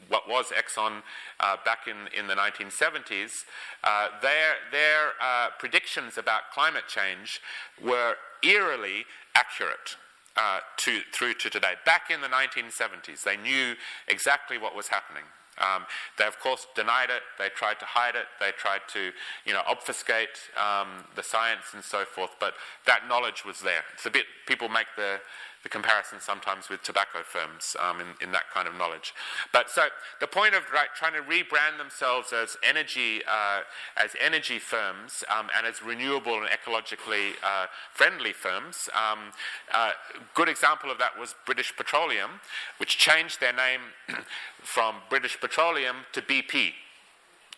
what 0.09 0.29
was 0.29 0.47
Exxon 0.47 1.03
uh, 1.39 1.57
back 1.65 1.87
in, 1.87 1.97
in 2.19 2.27
the 2.27 2.35
1970s, 2.35 3.45
uh, 3.85 4.09
their, 4.21 4.55
their 4.73 5.12
uh, 5.21 5.49
predictions 5.59 6.19
about 6.19 6.51
climate 6.53 6.89
change 6.89 7.41
were 7.83 8.15
eerily 8.43 9.05
accurate. 9.35 9.97
Uh, 10.37 10.61
to, 10.77 11.01
through 11.12 11.35
to 11.35 11.51
today. 11.51 11.73
Back 11.85 12.03
in 12.09 12.21
the 12.21 12.29
1970s, 12.29 13.25
they 13.25 13.37
knew 13.37 13.75
exactly 14.07 14.57
what 14.57 14.77
was 14.77 14.87
happening. 14.89 15.25
Um, 15.59 15.85
they, 16.16 16.27
of 16.27 16.39
course, 16.40 16.66
denied 16.74 17.10
it. 17.10 17.22
They 17.39 17.48
tried 17.48 17.78
to 17.81 17.85
hide 17.85 18.14
it. 18.14 18.27
They 18.39 18.51
tried 18.52 18.81
to, 18.94 19.12
you 19.44 19.52
know, 19.52 19.62
obfuscate 19.66 20.51
um, 20.56 21.05
the 21.16 21.22
science 21.22 21.74
and 21.74 21.85
so 21.85 22.05
forth. 22.05 22.31
But 22.40 22.55
that 22.86 23.09
knowledge 23.09 23.44
was 23.44 23.60
there. 23.60 23.85
It's 23.93 24.06
a 24.06 24.10
bit. 24.10 24.27
People 24.47 24.68
make 24.68 24.86
the 24.97 25.20
the 25.62 25.69
comparison 25.69 26.19
sometimes 26.20 26.69
with 26.69 26.82
tobacco 26.82 27.19
firms 27.23 27.77
um, 27.81 28.01
in, 28.01 28.07
in, 28.23 28.32
that 28.32 28.45
kind 28.53 28.66
of 28.66 28.74
knowledge. 28.74 29.12
But 29.53 29.69
so 29.69 29.87
the 30.20 30.27
point 30.27 30.55
of 30.55 30.62
right, 30.73 30.89
trying 30.97 31.12
to 31.12 31.20
rebrand 31.20 31.78
themselves 31.78 32.32
as 32.32 32.57
energy 32.66 33.23
uh, 33.28 33.61
as 33.97 34.16
energy 34.20 34.59
firms 34.59 35.23
um, 35.28 35.49
and 35.57 35.66
as 35.66 35.82
renewable 35.82 36.41
and 36.41 36.49
ecologically 36.49 37.32
uh, 37.43 37.66
friendly 37.93 38.32
firms. 38.32 38.89
Um, 38.95 39.32
uh, 39.73 39.93
good 40.35 40.49
example 40.49 40.91
of 40.91 40.99
that 40.99 41.19
was 41.19 41.35
British 41.45 41.77
Petroleum, 41.77 42.41
which 42.78 42.97
changed 42.97 43.41
their 43.41 43.53
name 43.53 43.81
from 44.62 44.97
British 45.11 45.39
Petroleum 45.41 45.97
to 46.12 46.23
BP. 46.23 46.73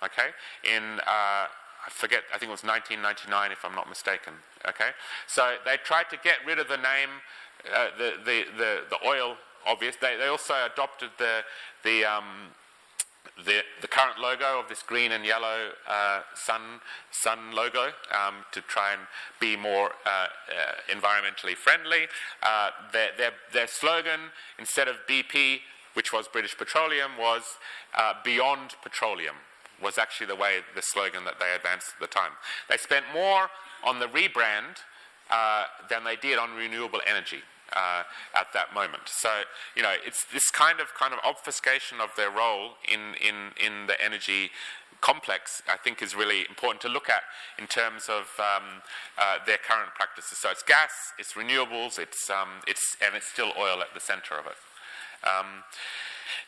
Okay, 0.02 0.30
in 0.64 0.98
uh, 1.06 1.46
I 1.84 1.90
forget, 1.90 2.22
I 2.32 2.38
think 2.38 2.48
it 2.48 2.54
was 2.54 2.62
1999 2.62 3.50
if 3.50 3.64
I'm 3.64 3.74
not 3.74 3.88
mistaken. 3.88 4.34
Okay? 4.68 4.94
So 5.26 5.58
they 5.64 5.76
tried 5.82 6.10
to 6.10 6.18
get 6.22 6.38
rid 6.46 6.58
of 6.60 6.68
the 6.68 6.76
name 6.76 7.10
uh, 7.74 7.86
the, 7.98 8.14
the, 8.24 8.44
the, 8.56 8.80
the, 8.90 9.06
oil, 9.06 9.36
obvious. 9.66 9.96
They, 10.00 10.16
they 10.16 10.26
also 10.26 10.54
adopted 10.72 11.10
the, 11.18 11.42
the, 11.84 12.04
um, 12.04 12.24
the, 13.44 13.60
the 13.80 13.88
current 13.88 14.18
logo 14.18 14.60
of 14.60 14.68
this 14.68 14.82
green 14.82 15.12
and 15.12 15.24
yellow 15.24 15.70
uh, 15.88 16.20
sun, 16.34 16.80
sun 17.10 17.54
logo 17.54 17.90
um, 18.10 18.44
to 18.52 18.60
try 18.62 18.92
and 18.92 19.02
be 19.40 19.56
more 19.56 19.92
uh, 20.04 20.08
uh 20.08 20.94
environmentally 20.94 21.54
friendly. 21.54 22.08
Uh, 22.42 22.70
their, 22.92 23.10
their, 23.16 23.32
their 23.52 23.66
slogan, 23.66 24.20
instead 24.58 24.88
of 24.88 24.96
BP, 25.08 25.60
which 25.94 26.12
was 26.12 26.26
British 26.28 26.56
Petroleum, 26.56 27.12
was 27.18 27.58
Beyond 28.24 28.74
Petroleum 28.82 29.36
was 29.82 29.98
actually 29.98 30.28
the 30.28 30.36
way 30.36 30.58
the 30.74 30.82
slogan 30.82 31.24
that 31.24 31.40
they 31.40 31.52
advanced 31.54 31.94
at 31.94 32.00
the 32.00 32.06
time. 32.06 32.32
They 32.68 32.76
spent 32.76 33.04
more 33.12 33.50
on 33.84 33.98
the 33.98 34.06
rebrand 34.06 34.78
uh, 35.30 35.64
than 35.90 36.04
they 36.04 36.16
did 36.16 36.38
on 36.38 36.54
renewable 36.54 37.00
energy. 37.06 37.42
Uh, 37.74 38.02
at 38.34 38.52
that 38.52 38.74
moment. 38.74 39.04
So, 39.06 39.44
you 39.74 39.82
know, 39.82 39.94
it's 40.04 40.24
this 40.26 40.50
kind 40.50 40.78
of 40.78 40.92
kind 40.92 41.14
of 41.14 41.20
obfuscation 41.24 42.00
of 42.00 42.10
their 42.16 42.30
role 42.30 42.76
in, 42.86 43.14
in, 43.16 43.52
in 43.56 43.86
the 43.86 43.96
energy 43.98 44.50
complex, 45.00 45.62
I 45.68 45.76
think, 45.76 46.00
is 46.00 46.14
really 46.14 46.40
important 46.48 46.80
to 46.82 46.88
look 46.88 47.10
at 47.10 47.22
in 47.58 47.66
terms 47.66 48.08
of 48.08 48.28
um, 48.38 48.80
uh, 49.18 49.38
their 49.44 49.58
current 49.58 49.94
practices. 49.94 50.38
So 50.38 50.50
it's 50.50 50.62
gas, 50.62 50.92
it's 51.18 51.32
renewables, 51.32 51.98
it's, 51.98 52.30
um, 52.30 52.62
it's, 52.66 52.96
and 53.04 53.14
it's 53.14 53.28
still 53.28 53.52
oil 53.58 53.82
at 53.82 53.92
the 53.94 54.00
center 54.00 54.34
of 54.38 54.46
it. 54.46 54.56
Um, 55.26 55.64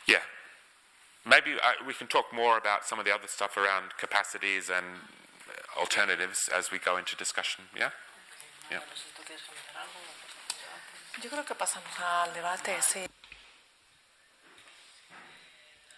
yeah. 0.09 0.24
Maybe 1.26 1.52
I, 1.62 1.80
uh, 1.80 1.86
we 1.86 1.94
can 1.94 2.06
talk 2.06 2.26
more 2.32 2.56
about 2.56 2.84
some 2.84 2.98
of 2.98 3.05
the 3.05 3.14
other 3.14 3.28
stuff 3.28 3.56
around 3.56 3.96
capacities 3.98 4.70
and 4.70 4.84
alternatives 5.78 6.48
as 6.55 6.70
we 6.70 6.78
go 6.78 6.96
into 6.96 7.16
discussion. 7.16 7.64
Yeah? 7.76 7.90
Yeah. 8.70 8.80
Yo 11.22 11.30
creo 11.30 11.44
que 11.44 11.54
pasamos 11.54 11.88
al 12.00 12.34
debate, 12.34 12.82
sí. 12.82 13.06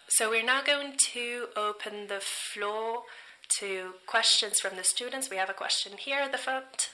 So 0.08 0.30
we're 0.30 0.44
now 0.44 0.62
going 0.62 0.96
to 1.12 1.48
open 1.56 2.06
the 2.06 2.20
floor 2.20 3.02
to 3.58 3.94
questions 4.06 4.60
from 4.60 4.76
the 4.76 4.84
students. 4.84 5.28
We 5.30 5.36
have 5.36 5.50
a 5.50 5.54
question 5.54 5.98
here 5.98 6.20
at 6.20 6.32
the 6.32 6.38
front. 6.38 6.90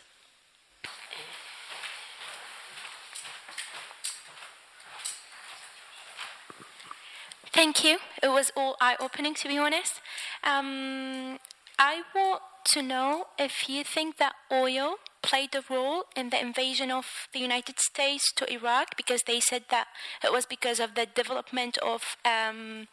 Thank 7.53 7.85
you. 7.85 7.99
It 8.23 8.29
was 8.29 8.51
all 8.57 8.77
eye 8.81 8.97
opening, 8.99 9.35
to 9.35 9.49
be 9.49 9.59
honest. 9.59 10.01
Um, 10.43 11.39
I 11.79 12.03
want 12.15 12.43
to 12.73 12.83
know 12.83 13.27
if 13.39 13.69
you 13.69 13.85
think 13.85 14.17
that 14.17 14.35
oil 14.51 14.97
played 15.23 15.55
a 15.55 15.63
role 15.71 16.05
in 16.17 16.31
the 16.31 16.41
invasion 16.41 16.91
of 16.91 17.07
the 17.33 17.39
United 17.39 17.79
States 17.79 18.33
to 18.37 18.53
Iraq 18.53 18.97
because 18.97 19.23
they 19.27 19.41
said 19.41 19.65
that 19.71 19.87
it 20.23 20.33
was 20.33 20.47
because 20.47 20.81
of 20.81 20.95
the 20.95 21.07
development 21.07 21.79
of 21.79 22.17
um, 22.25 22.89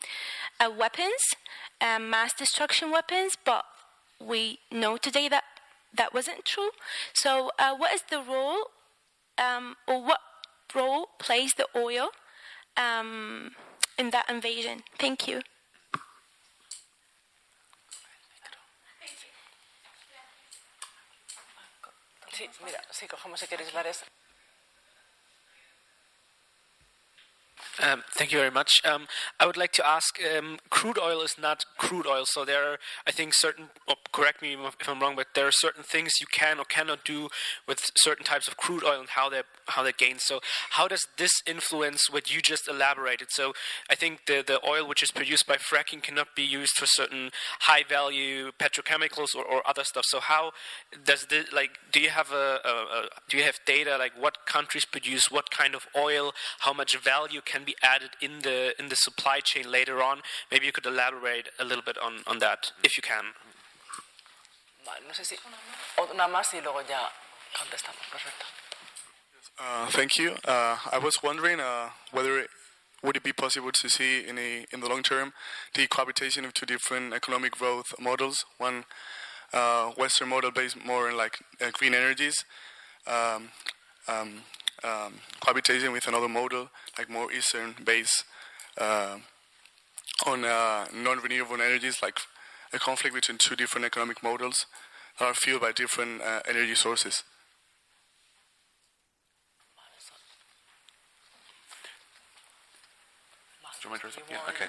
uh, 0.59 0.69
weapons, 0.69 1.21
um, 1.81 2.09
mass 2.09 2.33
destruction 2.33 2.91
weapons, 2.91 3.33
but 3.43 3.65
we 4.19 4.59
know 4.71 4.97
today 4.97 5.27
that 5.29 5.43
that 5.95 6.13
wasn't 6.13 6.45
true. 6.45 6.69
So, 7.13 7.51
uh, 7.57 7.75
what 7.75 7.93
is 7.93 8.03
the 8.09 8.21
role, 8.21 8.65
um, 9.37 9.75
or 9.87 10.03
what 10.03 10.19
role 10.75 11.07
plays 11.17 11.53
the 11.57 11.65
oil 11.75 12.09
um, 12.77 13.51
in 13.97 14.11
that 14.11 14.29
invasion? 14.29 14.83
Thank 14.99 15.27
you. 15.27 15.41
Sí, 22.39 22.49
mira, 22.63 22.79
sí, 22.89 23.05
si. 23.35 24.05
Um, 27.81 28.03
thank 28.13 28.31
you 28.31 28.39
very 28.39 28.51
much. 28.51 28.71
Um, 28.85 29.07
I 29.41 29.45
would 29.45 29.57
like 29.57 29.73
to 29.73 29.85
ask 29.85 30.17
um, 30.37 30.57
crude 30.69 30.97
oil 30.97 31.21
is 31.21 31.35
not 31.37 31.65
crude 31.77 32.07
oil, 32.07 32.25
so 32.25 32.45
there 32.45 32.63
are, 32.63 32.79
I 33.05 33.11
think, 33.11 33.33
certain, 33.33 33.69
oh, 33.89 33.95
correct 34.11 34.41
me 34.41 34.53
if 34.53 34.89
I'm 34.89 34.99
wrong, 34.99 35.15
but 35.15 35.27
there 35.35 35.47
are 35.47 35.51
certain 35.51 35.83
things 35.83 36.13
you 36.19 36.27
can 36.27 36.59
or 36.59 36.65
cannot 36.65 37.05
do 37.05 37.29
with 37.67 37.91
certain 37.95 38.25
types 38.25 38.47
of 38.47 38.57
crude 38.57 38.83
oil 38.83 38.99
and 38.99 39.09
how 39.09 39.29
they 39.29 39.41
how 39.67 39.83
they 39.83 39.91
gain. 39.91 40.17
So, 40.19 40.39
how 40.71 40.87
does 40.87 41.05
this 41.17 41.31
influence 41.45 42.09
what 42.09 42.33
you 42.33 42.41
just 42.41 42.67
elaborated? 42.67 43.27
So, 43.31 43.53
I 43.89 43.95
think 43.95 44.25
the, 44.25 44.43
the 44.45 44.59
oil 44.67 44.87
which 44.87 45.03
is 45.03 45.11
produced 45.11 45.47
by 45.47 45.57
fracking 45.57 46.01
cannot 46.01 46.35
be 46.35 46.43
used 46.43 46.73
for 46.75 46.85
certain 46.85 47.31
high 47.61 47.83
value 47.87 48.51
petrochemicals 48.59 49.35
or, 49.35 49.43
or 49.43 49.67
other 49.67 49.83
stuff. 49.83 50.05
So, 50.07 50.19
how 50.19 50.51
does 51.03 51.25
this, 51.25 51.51
like, 51.53 51.71
do 51.91 51.99
you 51.99 52.09
have 52.09 52.31
a, 52.31 52.59
a, 52.65 52.69
a 52.69 53.09
do 53.29 53.37
you 53.37 53.43
have 53.43 53.59
data 53.65 53.97
like 53.97 54.13
what 54.19 54.45
countries 54.45 54.85
produce 54.85 55.29
what 55.29 55.51
kind 55.51 55.75
of 55.75 55.87
oil, 55.95 56.33
how 56.59 56.73
much 56.73 56.97
value 56.97 57.41
can 57.41 57.63
be 57.63 57.75
added 57.83 58.11
in 58.21 58.39
the 58.39 58.73
in 58.79 58.89
the 58.89 58.95
supply 58.95 59.39
chain 59.39 59.69
later 59.71 60.01
on. 60.01 60.21
Maybe 60.51 60.65
you 60.65 60.71
could 60.71 60.85
elaborate 60.85 61.49
a 61.59 61.65
little 61.65 61.83
bit 61.83 61.97
on, 61.97 62.19
on 62.25 62.39
that, 62.39 62.71
if 62.83 62.97
you 62.97 63.03
can. 63.03 63.25
No 64.85 65.13
sé 65.13 65.25
si 65.25 65.37
una 66.13 66.27
más 66.27 66.53
y 66.53 66.61
luego 66.61 66.81
ya 66.81 67.11
contestamos. 67.57 68.01
Perfecto. 68.11 68.45
Uh, 69.59 69.87
thank 69.87 70.17
you. 70.17 70.31
Uh, 70.45 70.77
I 70.91 70.99
was 70.99 71.21
wondering 71.21 71.59
uh, 71.59 71.89
whether 72.11 72.39
it, 72.39 72.49
would 73.03 73.17
it 73.17 73.23
be 73.23 73.33
possible 73.33 73.71
to 73.71 73.89
see 73.89 74.25
in 74.25 74.37
a, 74.37 74.65
in 74.71 74.79
the 74.79 74.87
long 74.87 75.03
term 75.03 75.33
the 75.75 75.87
cohabitation 75.87 76.45
of 76.45 76.53
two 76.53 76.65
different 76.65 77.13
economic 77.13 77.53
growth 77.53 77.93
models? 77.99 78.45
One 78.57 78.85
uh, 79.51 79.91
Western 79.97 80.29
model 80.29 80.51
based 80.51 80.77
more 80.85 81.09
on 81.09 81.17
like 81.17 81.39
uh, 81.61 81.71
green 81.73 81.93
energies, 81.93 82.45
um, 83.05 83.49
um, 84.07 84.43
um, 84.83 85.15
cohabitation 85.41 85.91
with 85.91 86.07
another 86.07 86.29
model 86.29 86.69
like 86.97 87.09
more 87.09 87.31
Eastern 87.31 87.75
based 87.83 88.23
uh, 88.77 89.17
on 90.25 90.41
non-renewable 90.41 91.61
energies, 91.61 92.01
like 92.01 92.17
a 92.73 92.79
conflict 92.79 93.15
between 93.15 93.37
two 93.37 93.55
different 93.55 93.85
economic 93.85 94.21
models 94.23 94.65
that 95.17 95.25
are 95.25 95.33
fueled 95.33 95.61
by 95.61 95.71
different 95.71 96.21
uh, 96.21 96.41
energy 96.47 96.75
sources. 96.75 97.23
Do 103.81 103.87
you 103.87 103.91
want 103.91 104.03
me 104.03 104.11
to 104.11 104.21
yeah, 104.29 104.39
okay. 104.49 104.65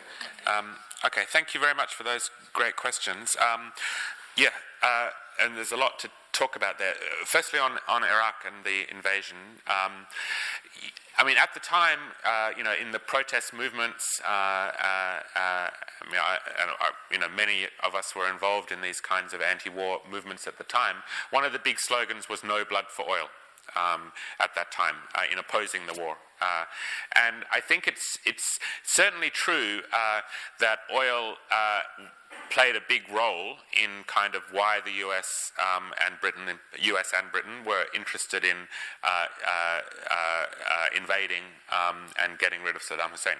Um, 0.46 0.76
okay, 1.04 1.22
thank 1.26 1.52
you 1.52 1.60
very 1.60 1.74
much 1.74 1.94
for 1.94 2.04
those 2.04 2.30
great 2.52 2.76
questions. 2.76 3.36
Um, 3.40 3.72
yeah, 4.36 4.50
uh, 4.84 5.10
and 5.42 5.56
there's 5.56 5.72
a 5.72 5.76
lot 5.76 5.98
to 6.00 6.10
talk 6.40 6.56
about. 6.56 6.80
Uh, 6.80 6.92
firstly, 7.26 7.58
on, 7.58 7.72
on 7.86 8.02
Iraq 8.02 8.46
and 8.46 8.64
the 8.64 8.90
invasion. 8.90 9.36
Um, 9.66 10.06
I 11.18 11.24
mean, 11.24 11.36
at 11.36 11.52
the 11.52 11.60
time, 11.60 11.98
uh, 12.24 12.50
you 12.56 12.64
know, 12.64 12.72
in 12.72 12.92
the 12.92 12.98
protest 12.98 13.52
movements, 13.52 14.22
uh, 14.24 14.28
uh 14.28 15.68
I 16.02 16.10
mean, 16.10 16.18
I, 16.18 16.38
I, 16.80 16.90
you 17.12 17.18
know, 17.18 17.28
many 17.28 17.66
of 17.84 17.94
us 17.94 18.16
were 18.16 18.28
involved 18.30 18.72
in 18.72 18.80
these 18.80 19.00
kinds 19.00 19.34
of 19.34 19.42
anti-war 19.42 20.00
movements 20.10 20.46
at 20.46 20.56
the 20.56 20.64
time. 20.64 20.96
One 21.30 21.44
of 21.44 21.52
the 21.52 21.58
big 21.58 21.78
slogans 21.78 22.28
was 22.28 22.42
"No 22.42 22.64
blood 22.64 22.86
for 22.88 23.04
oil." 23.04 23.28
Um, 23.76 24.12
at 24.40 24.54
that 24.54 24.72
time, 24.72 24.96
in 25.30 25.38
opposing 25.38 25.82
the 25.86 26.00
war. 26.00 26.16
Uh, 26.40 26.64
and 27.14 27.44
I 27.52 27.60
think 27.60 27.86
it's, 27.86 28.18
it's 28.24 28.58
certainly 28.82 29.30
true 29.30 29.80
uh, 29.92 30.20
that 30.58 30.80
oil 30.92 31.34
uh, 31.52 31.80
played 32.50 32.76
a 32.76 32.80
big 32.88 33.02
role 33.12 33.56
in 33.72 34.04
kind 34.06 34.34
of 34.34 34.42
why 34.50 34.80
the 34.84 34.92
US 35.06 35.52
um, 35.60 35.92
and 36.04 36.18
Britain, 36.20 36.58
US 36.80 37.12
and 37.16 37.30
Britain, 37.30 37.64
were 37.64 37.84
interested 37.94 38.44
in 38.44 38.56
uh, 39.04 39.26
uh, 39.46 39.80
uh, 40.10 40.86
invading 40.96 41.44
um, 41.70 42.06
and 42.20 42.38
getting 42.38 42.62
rid 42.62 42.74
of 42.74 42.82
Saddam 42.82 43.10
Hussein. 43.10 43.38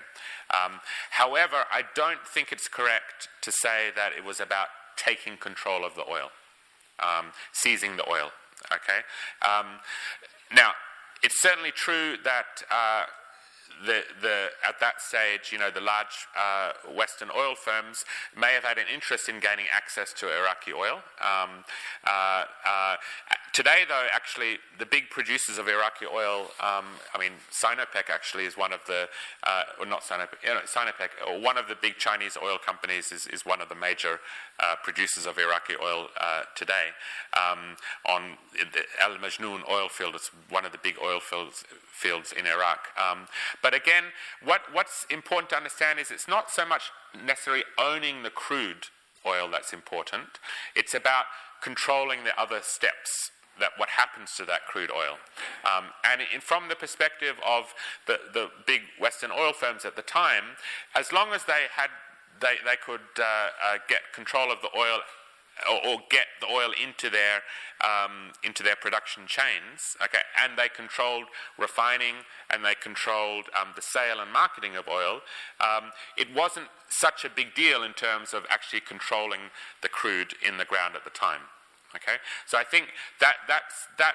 Um, 0.53 0.81
however, 1.11 1.65
I 1.73 1.83
don't 1.95 2.27
think 2.27 2.53
it's 2.53 2.69
correct 2.69 3.29
to 3.43 3.51
say 3.51 3.91
that 3.97 4.13
it 4.17 4.25
was 4.25 4.41
about 4.41 4.69
taking 4.97 5.37
control 5.37 5.85
of 5.85 5.95
the 5.95 6.05
oil, 6.09 6.31
um, 7.01 7.33
seizing 7.53 7.97
the 7.97 8.09
oil. 8.09 8.31
Okay. 8.73 9.01
Um, 9.43 9.81
now, 10.55 10.73
it's 11.23 11.41
certainly 11.41 11.71
true 11.71 12.17
that 12.25 12.63
uh, 12.71 13.05
the, 13.85 14.03
the, 14.21 14.49
at 14.67 14.81
that 14.81 15.01
stage, 15.01 15.53
you 15.53 15.59
know, 15.59 15.71
the 15.71 15.81
large 15.81 16.29
uh, 16.39 16.73
Western 16.95 17.31
oil 17.37 17.55
firms 17.55 18.05
may 18.37 18.53
have 18.53 18.65
had 18.65 18.79
an 18.79 18.87
interest 18.93 19.29
in 19.29 19.41
gaining 19.41 19.67
access 19.73 20.13
to 20.15 20.27
Iraqi 20.29 20.73
oil. 20.73 21.01
Um, 21.21 21.65
uh, 22.07 22.45
uh, 22.67 22.97
today, 23.53 23.83
though, 23.89 24.07
actually, 24.13 24.59
the 24.79 24.87
big 24.87 25.11
producers 25.11 25.59
of 25.59 25.69
Iraqi 25.69 26.07
oil, 26.07 26.51
um, 26.61 26.87
I 27.15 27.19
mean, 27.19 27.33
Sinopec 27.51 28.09
actually 28.09 28.45
is 28.45 28.57
one 28.57 28.73
of 28.73 28.81
the, 28.87 29.09
uh, 29.47 29.63
or 29.79 29.87
not 29.87 30.03
Sinopec, 30.03 30.43
you 30.43 30.55
know, 30.55 30.61
Sinopec, 30.61 31.11
or 31.27 31.41
one 31.41 31.59
of 31.59 31.69
the 31.69 31.77
big 31.81 31.97
Chinese 31.97 32.37
oil 32.43 32.59
companies 32.59 33.13
is, 33.13 33.27
is 33.27 33.45
one 33.45 33.61
of 33.61 33.69
the 33.69 33.75
major 33.75 34.21
uh, 34.61 34.77
producers 34.83 35.27
of 35.27 35.39
Iraqi 35.39 35.75
oil 35.83 36.09
uh, 36.21 36.43
today. 36.55 36.89
Um, 37.35 37.77
on 38.07 38.37
the 38.55 38.85
Al 39.01 39.17
Majnoon 39.17 39.69
oil 39.71 39.89
field, 39.89 40.15
it's 40.15 40.31
one 40.49 40.65
of 40.65 40.73
the 40.73 40.79
big 40.79 40.97
oil 41.03 41.21
fields, 41.21 41.65
fields 41.93 42.33
in 42.33 42.47
Iraq. 42.47 42.89
Um, 42.99 43.27
but 43.63 43.75
again, 43.75 44.05
what, 44.45 44.63
what's 44.73 45.07
important 45.11 45.51
to 45.51 45.57
understand 45.57 45.99
is 45.99 46.11
it's 46.11 46.29
not 46.29 46.51
so 46.51 46.65
much 46.67 46.91
necessarily 47.15 47.65
owning 47.79 48.23
the 48.23 48.31
crude 48.31 48.87
oil 49.27 49.49
that's 49.51 49.73
important, 49.73 50.39
it's 50.75 50.95
about 50.95 51.27
controlling 51.61 52.25
the 52.25 52.39
other 52.41 52.61
steps 52.63 53.31
that 53.61 53.71
what 53.77 53.89
happens 53.91 54.35
to 54.37 54.45
that 54.47 54.67
crude 54.67 54.91
oil. 54.91 55.17
Um, 55.65 55.87
and 56.05 56.21
in, 56.35 56.41
from 56.41 56.69
the 56.69 56.77
perspective 56.77 57.37
of 57.47 57.75
the, 58.07 58.19
the 58.33 58.51
big 58.67 58.83
Western 59.01 59.31
oil 59.31 59.53
firms 59.53 59.85
at 59.85 59.97
the 59.97 60.03
time, 60.03 60.57
as 60.95 61.13
long 61.13 61.33
as 61.33 61.45
they 61.45 61.67
had 61.75 61.91
they, 62.41 62.57
they 62.65 62.77
could 62.85 63.01
uh, 63.19 63.23
uh, 63.23 63.79
get 63.89 64.01
control 64.15 64.51
of 64.51 64.61
the 64.63 64.71
oil 64.77 65.01
or, 65.69 65.87
or, 65.87 65.99
get 66.11 66.27
the 66.41 66.47
oil 66.47 66.71
into 66.83 67.11
their 67.11 67.43
um, 67.85 68.33
into 68.43 68.63
their 68.63 68.77
production 68.77 69.25
chains. 69.27 69.97
Okay, 70.03 70.23
and 70.43 70.59
they 70.59 70.69
controlled 70.69 71.27
refining 71.59 72.15
and 72.53 72.65
they 72.65 72.75
controlled 72.75 73.47
um, 73.61 73.69
the 73.77 73.83
sale 73.83 74.21
and 74.21 74.33
marketing 74.33 74.77
of 74.77 74.89
oil. 74.89 75.21
Um, 75.61 75.91
it 76.17 76.35
wasn't 76.35 76.69
such 76.89 77.25
a 77.25 77.31
big 77.31 77.55
deal 77.55 77.83
in 77.83 77.93
terms 77.93 78.33
of 78.33 78.45
actually 78.49 78.81
controlling 78.81 79.53
the 79.83 79.89
crude 79.89 80.35
in 80.47 80.57
the 80.57 80.65
ground 80.65 80.97
at 80.97 81.05
the 81.05 81.11
time. 81.11 81.43
Okay, 81.97 82.17
so 82.47 82.59
I 82.59 82.65
think 82.65 82.87
that 83.21 83.35
that's 83.49 83.89
that. 83.99 84.15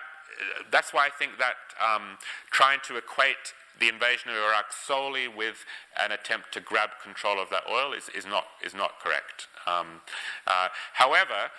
That's 0.72 0.94
why 0.94 1.06
I 1.06 1.10
think 1.10 1.34
that 1.40 1.56
um, 1.80 2.18
trying 2.52 2.80
to 2.88 2.98
equate 2.98 3.54
the 3.80 3.90
invasion 3.90 4.30
of 4.32 4.36
Iraq 4.38 4.72
solely 4.72 5.28
with 5.28 5.66
an 6.02 6.12
attempt 6.12 6.54
to 6.54 6.60
grab 6.60 6.90
control 7.04 7.40
of 7.40 7.50
that 7.50 7.64
oil 7.70 7.94
is, 7.94 8.10
is, 8.16 8.26
not, 8.26 8.46
is 8.64 8.74
not 8.74 9.00
correct. 9.02 9.48
Um, 9.68 10.02
uh, 10.48 10.70
however, 10.94 11.52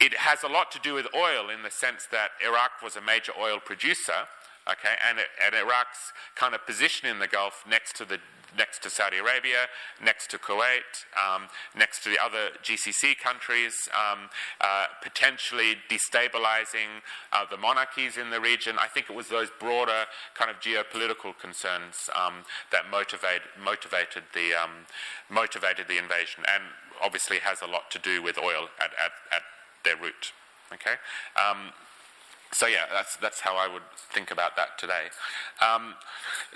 it 0.00 0.14
has 0.14 0.42
a 0.42 0.48
lot 0.48 0.70
to 0.72 0.78
do 0.80 0.94
with 0.94 1.06
oil 1.14 1.50
in 1.50 1.62
the 1.62 1.70
sense 1.70 2.06
that 2.10 2.30
Iraq 2.44 2.82
was 2.82 2.96
a 2.96 3.00
major 3.00 3.32
oil 3.38 3.58
producer, 3.64 4.26
okay, 4.68 4.96
and, 5.08 5.18
and 5.44 5.54
Iraq's 5.54 6.12
kind 6.34 6.54
of 6.54 6.66
position 6.66 7.08
in 7.08 7.18
the 7.18 7.28
Gulf 7.28 7.64
next 7.68 7.96
to 7.96 8.04
the 8.04 8.18
next 8.56 8.82
to 8.82 8.90
Saudi 8.90 9.18
Arabia, 9.18 9.68
next 10.02 10.30
to 10.30 10.38
Kuwait, 10.38 11.06
um, 11.16 11.48
next 11.76 12.02
to 12.04 12.10
the 12.10 12.18
other 12.22 12.50
GCC 12.62 13.18
countries, 13.18 13.74
um, 13.92 14.30
uh, 14.60 14.86
potentially 15.02 15.76
destabilizing 15.90 17.02
uh, 17.32 17.44
the 17.50 17.56
monarchies 17.56 18.16
in 18.16 18.30
the 18.30 18.40
region. 18.40 18.76
I 18.78 18.88
think 18.88 19.08
it 19.08 19.16
was 19.16 19.28
those 19.28 19.48
broader 19.58 20.06
kind 20.34 20.50
of 20.50 20.60
geopolitical 20.60 21.38
concerns 21.38 22.10
um, 22.14 22.44
that 22.70 22.90
motivate, 22.90 23.42
motivated, 23.62 24.24
the, 24.34 24.54
um, 24.54 24.86
motivated 25.30 25.88
the 25.88 25.98
invasion, 25.98 26.44
and 26.52 26.64
obviously 27.02 27.38
has 27.38 27.62
a 27.62 27.66
lot 27.66 27.90
to 27.90 27.98
do 27.98 28.22
with 28.22 28.38
oil 28.38 28.68
at, 28.78 28.90
at, 28.92 29.12
at 29.34 29.42
their 29.84 29.96
root. 29.96 30.32
Okay? 30.72 30.96
Um, 31.36 31.72
so 32.52 32.66
yeah, 32.66 32.84
that's 32.92 33.16
that's 33.16 33.40
how 33.40 33.56
I 33.56 33.66
would 33.66 33.82
think 34.12 34.30
about 34.30 34.56
that 34.56 34.78
today. 34.78 35.08
Um, 35.60 35.94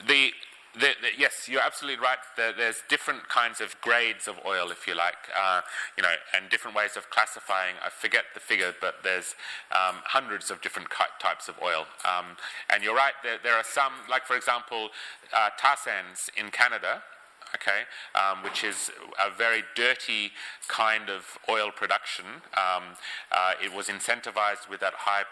the 0.06 0.30
the, 0.78 0.92
the, 1.00 1.08
yes, 1.18 1.48
you're 1.48 1.62
absolutely 1.62 2.02
right. 2.02 2.18
there's 2.36 2.82
different 2.88 3.28
kinds 3.28 3.60
of 3.60 3.80
grades 3.80 4.28
of 4.28 4.36
oil, 4.46 4.70
if 4.70 4.86
you 4.86 4.94
like, 4.94 5.16
uh, 5.36 5.62
you 5.96 6.02
know, 6.02 6.12
and 6.36 6.50
different 6.50 6.76
ways 6.76 6.96
of 6.96 7.08
classifying. 7.10 7.74
I 7.84 7.90
forget 7.90 8.24
the 8.34 8.40
figure, 8.40 8.74
but 8.80 8.96
there's 9.02 9.34
um, 9.72 9.96
hundreds 10.04 10.50
of 10.50 10.60
different 10.60 10.88
types 11.20 11.48
of 11.48 11.56
oil. 11.62 11.86
Um, 12.04 12.36
and 12.72 12.82
you're 12.82 12.94
right. 12.94 13.14
There, 13.22 13.38
there, 13.42 13.54
are 13.54 13.64
some, 13.64 13.92
like 14.10 14.26
for 14.26 14.36
example, 14.36 14.90
uh, 15.34 15.50
tar 15.58 15.76
sands 15.82 16.30
in 16.36 16.50
Canada. 16.50 17.02
Okay, 17.54 17.86
um, 18.16 18.42
which 18.42 18.64
is 18.64 18.90
a 19.24 19.30
very 19.30 19.62
dirty 19.76 20.32
kind 20.68 21.08
of 21.08 21.38
oil 21.48 21.70
production. 21.70 22.24
Um, 22.54 22.98
uh, 23.30 23.52
it 23.62 23.72
was 23.72 23.86
incentivized 23.86 24.68
with 24.68 24.80
that 24.80 24.94
high 24.94 25.22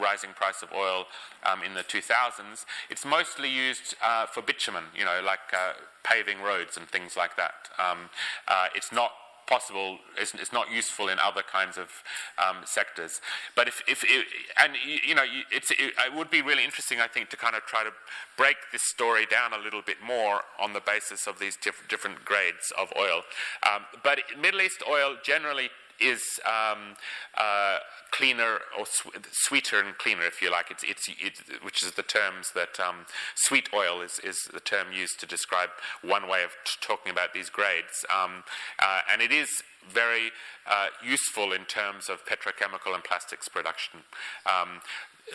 rising 0.00 0.30
price 0.30 0.62
of 0.62 0.72
oil 0.72 1.06
um, 1.44 1.62
in 1.62 1.74
the 1.74 1.82
2000s, 1.82 2.64
it's 2.90 3.04
mostly 3.04 3.48
used 3.48 3.94
uh, 4.04 4.26
for 4.26 4.42
bitumen, 4.42 4.84
you 4.96 5.04
know, 5.04 5.20
like 5.24 5.52
uh, 5.52 5.72
paving 6.02 6.40
roads 6.40 6.76
and 6.76 6.88
things 6.88 7.16
like 7.16 7.36
that. 7.36 7.68
Um, 7.78 8.10
uh, 8.48 8.68
it's 8.74 8.92
not 8.92 9.10
possible, 9.46 9.98
it's, 10.18 10.34
it's, 10.34 10.52
not 10.52 10.70
useful 10.70 11.08
in 11.08 11.18
other 11.18 11.42
kinds 11.42 11.76
of 11.76 11.90
um, 12.38 12.62
sectors. 12.64 13.20
But 13.54 13.68
if, 13.68 13.82
if 13.86 14.02
it, 14.04 14.26
and 14.60 14.72
you 14.84 15.14
know, 15.14 15.24
it, 15.52 15.64
it 15.70 16.14
would 16.14 16.30
be 16.30 16.42
really 16.42 16.64
interesting, 16.64 17.00
I 17.00 17.08
think, 17.08 17.30
to 17.30 17.36
kind 17.36 17.54
of 17.54 17.62
try 17.62 17.84
to 17.84 17.90
break 18.36 18.56
this 18.72 18.82
story 18.82 19.26
down 19.26 19.52
a 19.52 19.62
little 19.62 19.82
bit 19.82 19.98
more 20.04 20.42
on 20.60 20.72
the 20.72 20.80
basis 20.80 21.26
of 21.26 21.38
these 21.38 21.56
diff- 21.56 21.86
different 21.88 22.24
grades 22.24 22.72
of 22.78 22.92
oil. 22.98 23.22
Um, 23.66 23.82
but 24.02 24.20
Middle 24.40 24.62
East 24.62 24.82
oil 24.88 25.16
generally 25.22 25.70
is 26.00 26.22
um, 26.46 26.94
uh, 27.36 27.78
cleaner 28.10 28.58
or 28.78 28.86
sweeter 29.32 29.80
and 29.80 29.96
cleaner, 29.98 30.22
if 30.22 30.40
you 30.40 30.50
like. 30.50 30.70
It's, 30.70 30.84
it's, 30.84 31.08
it's 31.20 31.40
which 31.62 31.82
is 31.82 31.92
the 31.92 32.02
terms 32.02 32.52
that 32.54 32.78
um, 32.80 33.06
sweet 33.34 33.68
oil 33.74 34.00
is, 34.00 34.20
is 34.22 34.36
the 34.52 34.60
term 34.60 34.88
used 34.92 35.18
to 35.20 35.26
describe 35.26 35.70
one 36.02 36.28
way 36.28 36.44
of 36.44 36.50
t- 36.64 36.72
talking 36.80 37.10
about 37.10 37.34
these 37.34 37.50
grades. 37.50 38.04
Um, 38.12 38.44
uh, 38.80 39.00
and 39.10 39.20
it 39.22 39.32
is 39.32 39.48
very 39.88 40.30
uh, 40.66 40.88
useful 41.04 41.52
in 41.52 41.64
terms 41.64 42.08
of 42.08 42.24
petrochemical 42.24 42.94
and 42.94 43.04
plastics 43.04 43.48
production. 43.48 44.00
Um, 44.46 44.80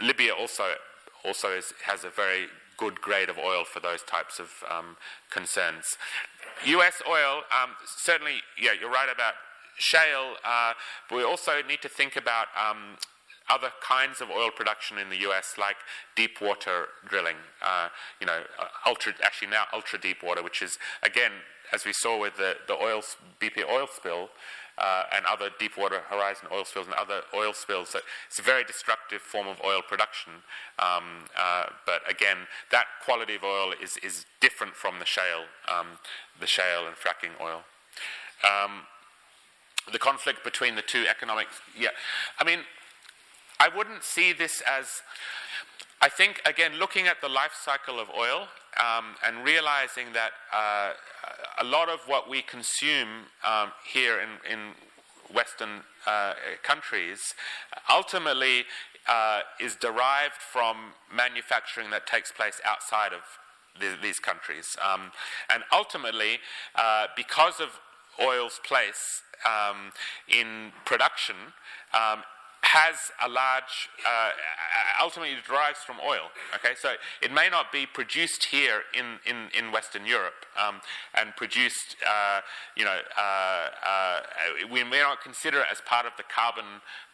Libya 0.02 0.34
also 0.34 0.64
also 1.26 1.50
is, 1.50 1.74
has 1.84 2.04
a 2.04 2.10
very 2.10 2.48
good 2.78 3.02
grade 3.02 3.30
of 3.30 3.38
oil 3.38 3.66
for 3.66 3.80
those 3.82 4.04
types 4.04 4.40
of 4.40 4.64
um, 4.70 4.96
concerns. 5.30 5.98
U.S. 6.66 7.02
oil, 7.08 7.44
um, 7.52 7.72
certainly, 7.98 8.42
yeah, 8.62 8.72
you're 8.80 8.90
right 8.90 9.10
about 9.14 9.34
shale, 9.80 10.36
uh, 10.46 10.74
but 11.10 11.16
we 11.16 11.24
also 11.24 11.62
need 11.68 11.82
to 11.82 11.90
think 11.90 12.16
about 12.16 12.48
um, 12.56 12.98
other 13.50 13.72
kinds 13.82 14.22
of 14.22 14.30
oil 14.30 14.52
production 14.52 14.98
in 14.98 15.10
the 15.10 15.18
US, 15.30 15.56
like 15.58 15.78
deep 16.16 16.42
water 16.42 16.88
drilling, 17.08 17.38
uh, 17.66 17.90
you 18.20 18.28
know, 18.28 18.42
uh, 18.60 18.66
ultra, 18.86 19.14
actually 19.24 19.50
now 19.50 19.66
ultra 19.74 20.00
deep 20.00 20.24
water, 20.24 20.44
which 20.44 20.62
is, 20.62 20.78
again, 21.04 21.32
as 21.74 21.86
we 21.86 21.94
saw 21.94 22.20
with 22.20 22.38
the, 22.38 22.56
the 22.68 22.74
oil, 22.74 23.02
BP 23.40 23.64
oil 23.70 23.88
spill, 23.92 24.30
uh, 24.80 25.04
and 25.14 25.26
other 25.26 25.50
Deepwater 25.60 26.00
Horizon 26.10 26.48
oil 26.54 26.64
spills 26.64 26.88
and 26.88 26.96
other 26.96 27.22
oil 27.36 27.54
spills. 27.54 27.90
So 27.90 28.00
it's 28.28 28.40
a 28.40 28.42
very 28.42 28.64
destructive 28.64 29.22
form 29.22 29.48
of 29.48 29.60
oil 29.64 29.82
production. 29.82 30.34
Um, 30.80 31.26
uh, 31.38 31.66
but 31.86 32.02
again, 32.10 32.38
that 32.72 32.86
quality 33.04 33.36
of 33.36 33.44
oil 33.44 33.74
is, 33.82 33.98
is 33.98 34.26
different 34.40 34.76
from 34.76 35.00
the 35.00 35.06
shale, 35.06 35.46
um, 35.68 36.00
the 36.40 36.48
shale 36.48 36.88
and 36.88 36.96
fracking 36.96 37.36
oil. 37.42 37.64
Um, 38.44 38.84
the 39.92 40.00
conflict 40.00 40.44
between 40.44 40.76
the 40.76 40.82
two 40.82 41.06
economics, 41.10 41.62
yeah. 41.78 41.90
I 42.40 42.44
mean, 42.44 42.60
I 43.60 43.70
wouldn't 43.76 44.04
see 44.04 44.34
this 44.34 44.62
as. 44.62 45.02
I 46.02 46.08
think, 46.08 46.42
again, 46.46 46.76
looking 46.80 47.08
at 47.08 47.20
the 47.20 47.28
life 47.28 47.52
cycle 47.54 48.00
of 48.00 48.08
oil 48.18 48.48
um, 48.80 49.16
and 49.26 49.44
realizing 49.44 50.14
that 50.14 50.32
uh, 50.54 50.94
a 51.60 51.64
lot 51.66 51.90
of 51.90 52.00
what 52.08 52.30
we 52.30 52.42
consume 52.42 53.26
um, 53.44 53.74
here 53.86 54.22
in, 54.22 54.30
in 54.50 54.60
Western 55.34 55.82
uh, 56.08 56.34
countries 56.64 57.34
ultimately 57.90 58.64
uh, 59.08 59.42
is 59.60 59.76
derived 59.76 60.36
from 60.36 60.94
manufacturing 61.14 61.90
that 61.90 62.08
takes 62.08 62.32
place 62.32 62.62
outside 62.66 63.12
of 63.12 63.22
these 64.02 64.20
countries. 64.20 64.76
Um, 64.82 65.12
and 65.50 65.64
ultimately, 65.74 66.40
uh, 66.76 67.08
because 67.16 67.60
of 67.60 67.80
oil's 68.22 68.60
place 68.66 69.24
um, 69.46 69.92
in 70.28 70.72
production, 70.86 71.36
um, 71.94 72.24
has 72.62 72.96
a 73.26 73.30
large, 73.30 73.90
uh, 74.06 74.32
ultimately 75.02 75.36
derives 75.48 75.80
from 75.80 75.98
oil. 76.06 76.30
Okay, 76.54 76.76
so 76.80 76.94
it 77.22 77.32
may 77.32 77.50
not 77.50 77.72
be 77.72 77.86
produced 77.86 78.46
here 78.46 78.84
in, 78.94 79.18
in, 79.26 79.50
in 79.58 79.72
Western 79.72 80.06
Europe 80.06 80.46
um, 80.58 80.82
and 81.16 81.36
produced, 81.36 81.96
uh, 82.08 82.42
you 82.76 82.86
know, 82.86 83.00
uh, 83.18 83.22
uh, 83.22 84.20
we 84.72 84.84
may 84.84 85.00
not 85.00 85.22
consider 85.22 85.60
it 85.60 85.68
as 85.72 85.82
part 85.82 86.06
of 86.06 86.12
the 86.18 86.24
carbon 86.24 86.66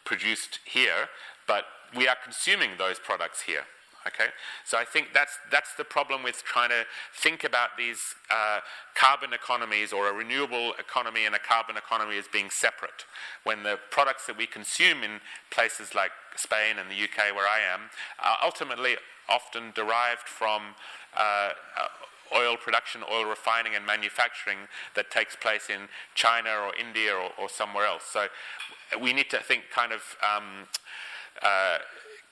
produced 0.04 0.58
here, 0.64 1.08
but 1.46 1.64
we 1.96 2.08
are 2.08 2.16
consuming 2.22 2.70
those 2.76 2.98
products 2.98 3.42
here. 3.42 3.64
Okay, 4.06 4.28
so 4.64 4.78
I 4.78 4.84
think 4.84 5.08
that's 5.12 5.36
that's 5.50 5.74
the 5.74 5.82
problem 5.82 6.22
with 6.22 6.44
trying 6.44 6.68
to 6.68 6.84
think 7.12 7.42
about 7.42 7.70
these 7.76 7.98
uh, 8.30 8.60
carbon 8.94 9.32
economies 9.32 9.92
or 9.92 10.08
a 10.08 10.12
renewable 10.12 10.74
economy 10.78 11.24
and 11.24 11.34
a 11.34 11.40
carbon 11.40 11.76
economy 11.76 12.16
as 12.16 12.28
being 12.28 12.48
separate. 12.50 13.04
When 13.42 13.64
the 13.64 13.78
products 13.90 14.26
that 14.28 14.38
we 14.38 14.46
consume 14.46 15.02
in 15.02 15.20
places 15.50 15.94
like 15.94 16.12
Spain 16.36 16.78
and 16.78 16.88
the 16.88 16.94
UK, 16.94 17.34
where 17.34 17.48
I 17.48 17.58
am, 17.60 17.90
are 18.22 18.38
ultimately 18.44 18.96
often 19.28 19.72
derived 19.74 20.28
from 20.28 20.62
uh, 21.16 21.50
uh, 21.76 22.36
oil 22.36 22.56
production, 22.56 23.00
oil 23.10 23.24
refining, 23.24 23.74
and 23.74 23.84
manufacturing 23.84 24.68
that 24.94 25.10
takes 25.10 25.34
place 25.34 25.68
in 25.68 25.88
China 26.14 26.50
or 26.50 26.72
India 26.76 27.12
or, 27.12 27.30
or 27.42 27.48
somewhere 27.48 27.86
else. 27.86 28.04
So 28.12 28.28
we 29.02 29.12
need 29.12 29.30
to 29.30 29.38
think 29.38 29.64
kind 29.74 29.90
of. 29.90 30.02
Um, 30.22 30.68
uh, 31.42 31.78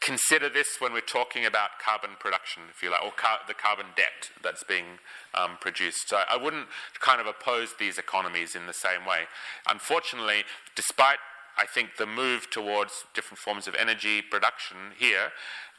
consider 0.05 0.51
this 0.51 0.77
when 0.81 0.93
we're 0.93 1.01
talking 1.01 1.47
about 1.47 1.71
carbon 1.83 2.11
production, 2.21 2.65
if 2.69 2.83
you 2.83 2.91
like, 2.91 3.03
or 3.03 3.11
car- 3.11 3.41
the 3.49 3.55
carbon 3.55 3.87
debt 3.97 4.31
that's 4.43 4.63
being 4.63 5.01
um, 5.33 5.57
produced. 5.61 6.09
So 6.09 6.21
I 6.29 6.37
wouldn't 6.37 6.67
kind 7.01 7.21
of 7.21 7.27
oppose 7.27 7.75
these 7.79 7.97
economies 7.97 8.55
in 8.55 8.67
the 8.67 8.75
same 8.75 9.07
way. 9.07 9.25
Unfortunately, 9.69 10.45
despite 10.77 11.19
I 11.57 11.67
think 11.67 11.97
the 11.97 12.07
move 12.07 12.51
towards 12.51 13.05
different 13.15 13.39
forms 13.39 13.67
of 13.67 13.75
energy 13.75 14.21
production 14.21 14.93
here, 14.99 15.33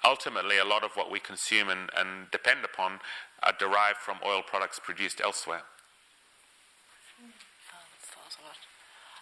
ultimately 0.03 0.57
a 0.57 0.65
lot 0.65 0.84
of 0.84 0.91
what 0.95 1.11
we 1.11 1.19
consume 1.19 1.69
and, 1.69 1.89
and 1.95 2.31
depend 2.31 2.65
upon 2.65 2.99
are 3.43 3.53
derived 3.60 3.97
from 3.97 4.18
oil 4.26 4.41
products 4.41 4.80
produced 4.80 5.22
elsewhere. 5.22 5.61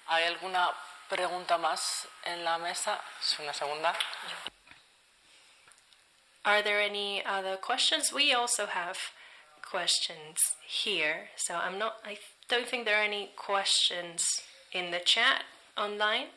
¿Hay 0.08 0.26
alguna 0.26 0.70
pregunta 1.10 1.58
más 1.58 2.08
en 2.26 2.44
la 2.44 2.58
mesa? 2.58 3.00
Es 3.20 3.40
una 3.40 3.54
segunda. 3.54 3.96
Are 6.46 6.62
there 6.62 6.82
any 6.82 7.24
other 7.26 7.56
questions? 7.56 8.12
We 8.14 8.34
also 8.34 8.66
have 8.66 8.98
questions 9.62 10.38
here, 10.68 11.30
so 11.38 11.56
I'm 11.56 11.80
not. 11.80 11.96
I 12.06 12.18
don't 12.50 12.68
think 12.68 12.86
there 12.86 13.00
are 13.00 13.04
any 13.04 13.32
questions 13.36 14.26
in 14.74 14.92
the 14.92 15.00
chat 15.00 15.44
online. 15.78 16.28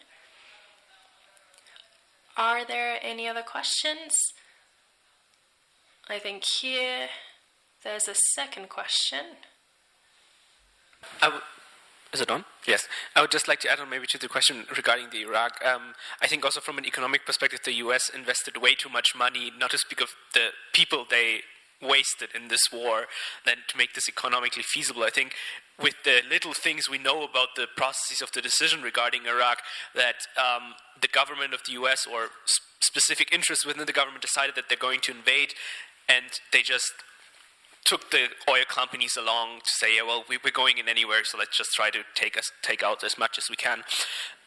Are 2.36 2.64
there 2.64 2.98
any 3.02 3.26
other 3.26 3.42
questions? 3.42 4.14
I 6.08 6.18
think 6.18 6.44
here 6.60 7.08
there's 7.82 8.06
a 8.06 8.14
second 8.34 8.68
question. 8.68 9.24
Is 12.12 12.20
it 12.20 12.30
on? 12.30 12.44
Yes. 12.66 12.86
I 13.14 13.20
would 13.20 13.30
just 13.30 13.48
like 13.48 13.60
to 13.60 13.70
add 13.70 13.80
on 13.80 13.90
maybe 13.90 14.06
to 14.08 14.18
the 14.18 14.28
question 14.28 14.64
regarding 14.74 15.10
the 15.10 15.22
Iraq. 15.22 15.62
Um, 15.64 15.94
I 16.22 16.26
think 16.26 16.44
also 16.44 16.60
from 16.60 16.78
an 16.78 16.86
economic 16.86 17.26
perspective, 17.26 17.60
the 17.64 17.74
U.S. 17.74 18.08
invested 18.08 18.56
way 18.56 18.74
too 18.74 18.88
much 18.88 19.08
money, 19.16 19.52
not 19.58 19.70
to 19.72 19.78
speak 19.78 20.00
of 20.00 20.10
the 20.32 20.48
people 20.72 21.04
they 21.08 21.40
wasted 21.82 22.30
in 22.34 22.48
this 22.48 22.60
war, 22.72 23.06
than 23.44 23.56
to 23.68 23.76
make 23.76 23.94
this 23.94 24.08
economically 24.08 24.62
feasible. 24.62 25.02
I 25.02 25.10
think 25.10 25.34
with 25.80 25.94
the 26.04 26.22
little 26.28 26.54
things 26.54 26.88
we 26.88 26.98
know 26.98 27.22
about 27.22 27.48
the 27.56 27.66
processes 27.76 28.22
of 28.22 28.32
the 28.32 28.40
decision 28.40 28.82
regarding 28.82 29.26
Iraq, 29.26 29.58
that 29.94 30.26
um, 30.38 30.74
the 31.00 31.08
government 31.08 31.52
of 31.52 31.60
the 31.66 31.72
U.S. 31.72 32.06
or 32.10 32.28
specific 32.80 33.32
interests 33.32 33.66
within 33.66 33.84
the 33.84 33.92
government 33.92 34.22
decided 34.22 34.54
that 34.54 34.68
they're 34.68 34.78
going 34.78 35.00
to 35.00 35.12
invade, 35.12 35.52
and 36.08 36.26
they 36.52 36.62
just 36.62 36.92
took 37.86 38.10
the 38.10 38.26
oil 38.50 38.64
companies 38.68 39.16
along 39.16 39.60
to 39.60 39.70
say, 39.78 39.96
yeah, 39.96 40.02
well, 40.02 40.24
we, 40.28 40.36
are 40.36 40.50
going 40.50 40.78
in 40.78 40.88
anywhere, 40.88 41.20
so 41.24 41.38
let's 41.38 41.56
just 41.56 41.70
try 41.72 41.88
to 41.88 42.00
take 42.14 42.36
us 42.36 42.50
take 42.60 42.82
out 42.82 43.02
as 43.04 43.16
much 43.16 43.38
as 43.38 43.48
we 43.48 43.56
can. 43.56 43.82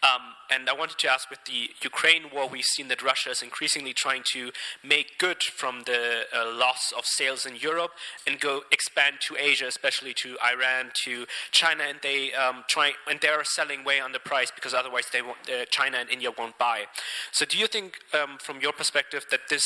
Um, 0.01 0.35
and 0.49 0.69
I 0.69 0.73
wanted 0.73 0.97
to 0.99 1.11
ask, 1.11 1.29
with 1.29 1.43
the 1.45 1.71
Ukraine 1.81 2.23
war, 2.33 2.47
we've 2.47 2.63
seen 2.63 2.87
that 2.87 3.01
Russia 3.01 3.31
is 3.31 3.41
increasingly 3.41 3.93
trying 3.93 4.23
to 4.33 4.51
make 4.83 5.17
good 5.17 5.43
from 5.43 5.83
the 5.85 6.23
uh, 6.33 6.49
loss 6.53 6.93
of 6.97 7.05
sales 7.05 7.45
in 7.45 7.57
Europe 7.57 7.91
and 8.25 8.39
go 8.39 8.61
expand 8.71 9.15
to 9.27 9.35
Asia, 9.37 9.67
especially 9.67 10.13
to 10.15 10.37
Iran, 10.43 10.91
to 11.05 11.25
China, 11.51 11.83
and 11.83 11.99
they 12.01 12.31
um, 12.33 12.63
try 12.69 12.93
and 13.09 13.19
they 13.19 13.27
are 13.27 13.43
selling 13.43 13.83
way 13.83 13.99
under 13.99 14.19
price 14.19 14.51
because 14.51 14.73
otherwise 14.73 15.05
they 15.11 15.21
won't, 15.21 15.37
uh, 15.49 15.65
China 15.69 15.97
and 15.97 16.09
India 16.09 16.29
won't 16.37 16.57
buy. 16.57 16.85
So, 17.33 17.45
do 17.45 17.57
you 17.57 17.67
think, 17.67 17.99
um, 18.13 18.37
from 18.39 18.61
your 18.61 18.71
perspective, 18.71 19.25
that 19.31 19.49
this 19.49 19.63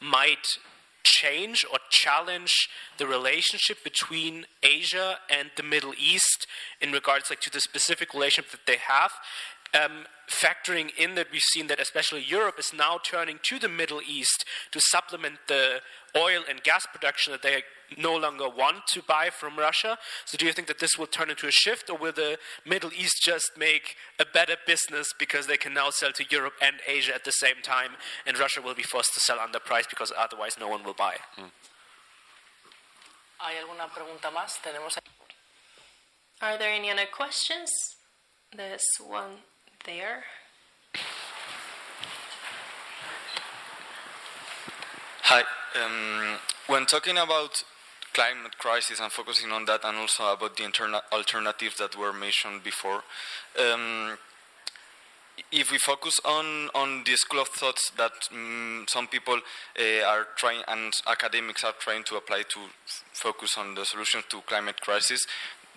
might 0.00 0.58
change 1.06 1.64
or 1.70 1.78
challenge 1.90 2.68
the 2.98 3.06
relationship 3.06 3.84
between 3.84 4.46
Asia 4.62 5.18
and 5.30 5.50
the 5.56 5.62
Middle 5.62 5.94
East 5.94 6.46
in 6.80 6.92
regards 6.92 7.30
like 7.30 7.40
to 7.40 7.50
the 7.50 7.60
specific 7.60 8.12
relationship 8.12 8.50
that 8.50 8.66
they 8.66 8.76
have 8.76 9.12
um, 9.74 10.06
factoring 10.28 10.90
in 10.96 11.14
that 11.14 11.28
we've 11.30 11.40
seen 11.40 11.68
that 11.68 11.80
especially 11.80 12.22
Europe 12.22 12.58
is 12.58 12.72
now 12.76 12.98
turning 13.02 13.38
to 13.44 13.58
the 13.58 13.68
Middle 13.68 14.00
East 14.06 14.44
to 14.72 14.80
supplement 14.80 15.38
the 15.48 15.80
oil 16.16 16.42
and 16.48 16.62
gas 16.62 16.86
production 16.92 17.32
that 17.32 17.42
they 17.42 17.62
no 17.96 18.14
longer 18.16 18.48
want 18.48 18.86
to 18.88 19.02
buy 19.02 19.30
from 19.30 19.58
Russia. 19.58 19.98
So, 20.24 20.36
do 20.36 20.46
you 20.46 20.52
think 20.52 20.68
that 20.68 20.78
this 20.78 20.96
will 20.98 21.06
turn 21.06 21.30
into 21.30 21.46
a 21.46 21.52
shift, 21.52 21.90
or 21.90 21.96
will 21.96 22.12
the 22.12 22.38
Middle 22.64 22.92
East 22.92 23.22
just 23.24 23.52
make 23.56 23.96
a 24.18 24.24
better 24.24 24.56
business 24.66 25.08
because 25.18 25.46
they 25.46 25.56
can 25.56 25.74
now 25.74 25.90
sell 25.90 26.12
to 26.12 26.24
Europe 26.30 26.54
and 26.60 26.76
Asia 26.86 27.14
at 27.14 27.24
the 27.24 27.32
same 27.32 27.56
time, 27.62 27.92
and 28.26 28.38
Russia 28.38 28.60
will 28.60 28.74
be 28.74 28.82
forced 28.82 29.14
to 29.14 29.20
sell 29.20 29.38
under 29.38 29.58
price 29.58 29.86
because 29.88 30.12
otherwise 30.16 30.56
no 30.58 30.68
one 30.68 30.84
will 30.84 30.94
buy? 30.94 31.16
Mm. 31.38 31.50
Are 36.42 36.58
there 36.58 36.72
any 36.72 36.90
other 36.90 37.06
questions? 37.10 37.70
There's 38.54 38.84
one 39.06 39.38
there. 39.84 40.24
Hi. 45.22 45.42
Um, 45.74 46.38
when 46.68 46.86
talking 46.86 47.18
about 47.18 47.62
climate 48.16 48.56
crisis 48.58 48.98
and 48.98 49.12
focusing 49.12 49.52
on 49.52 49.66
that, 49.66 49.84
and 49.84 49.98
also 49.98 50.32
about 50.32 50.56
the 50.56 50.62
interna- 50.62 51.02
alternatives 51.12 51.76
that 51.76 51.96
were 51.98 52.14
mentioned 52.14 52.64
before, 52.64 53.02
um, 53.60 54.16
if 55.52 55.70
we 55.70 55.76
focus 55.76 56.18
on, 56.24 56.70
on 56.74 57.04
the 57.04 57.14
school 57.16 57.42
of 57.42 57.48
thoughts 57.48 57.92
that 57.98 58.12
um, 58.32 58.86
some 58.88 59.06
people 59.06 59.34
uh, 59.78 60.06
are 60.06 60.26
trying 60.36 60.62
and 60.66 60.94
academics 61.06 61.62
are 61.62 61.74
trying 61.78 62.02
to 62.04 62.16
apply 62.16 62.42
to 62.48 62.60
f- 62.60 63.04
focus 63.12 63.58
on 63.58 63.74
the 63.74 63.84
solution 63.84 64.22
to 64.30 64.40
climate 64.46 64.80
crisis, 64.80 65.26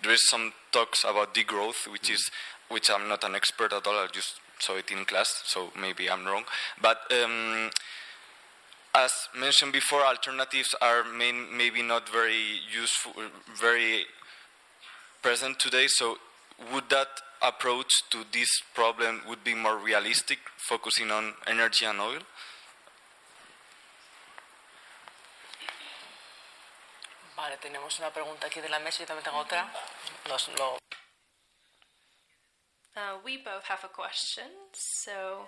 there 0.02 0.12
is 0.12 0.28
some 0.30 0.54
talks 0.72 1.04
about 1.04 1.34
degrowth, 1.34 1.92
which 1.92 2.10
is 2.10 2.30
which 2.70 2.88
I'm 2.90 3.06
not 3.06 3.22
an 3.24 3.34
expert 3.34 3.72
at 3.74 3.86
all. 3.86 3.94
I 3.94 4.06
just 4.10 4.40
saw 4.58 4.76
it 4.76 4.90
in 4.90 5.04
class, 5.04 5.42
so 5.44 5.70
maybe 5.78 6.08
I'm 6.08 6.24
wrong. 6.24 6.44
But 6.80 7.00
um, 7.22 7.70
as 8.94 9.12
mentioned 9.38 9.72
before, 9.72 10.04
alternatives 10.04 10.74
are 10.80 11.04
main, 11.04 11.56
maybe 11.56 11.82
not 11.82 12.08
very 12.08 12.60
useful, 12.72 13.12
very 13.58 14.06
present 15.22 15.58
today. 15.58 15.86
So 15.88 16.18
would 16.72 16.90
that 16.90 17.08
approach 17.42 17.90
to 18.10 18.24
this 18.32 18.48
problem 18.74 19.22
would 19.28 19.44
be 19.44 19.54
more 19.54 19.76
realistic, 19.76 20.38
focusing 20.56 21.10
on 21.10 21.34
energy 21.46 21.84
and 21.84 22.00
oil? 22.00 22.20
Vale, 27.36 27.56
tenemos 27.56 27.98
una 27.98 28.10
pregunta 28.10 28.48
aquí 28.48 28.60
de 28.60 28.68
la 28.68 28.78
mesa 28.80 29.02
y 29.02 29.06
también 29.06 29.24
tengo 29.24 29.38
otra. 29.38 29.72
Los, 30.28 30.48
lo... 30.58 30.78
Uh, 32.96 33.18
we 33.24 33.38
both 33.38 33.64
have 33.64 33.82
a 33.84 33.88
question, 33.88 34.50
so 34.72 35.46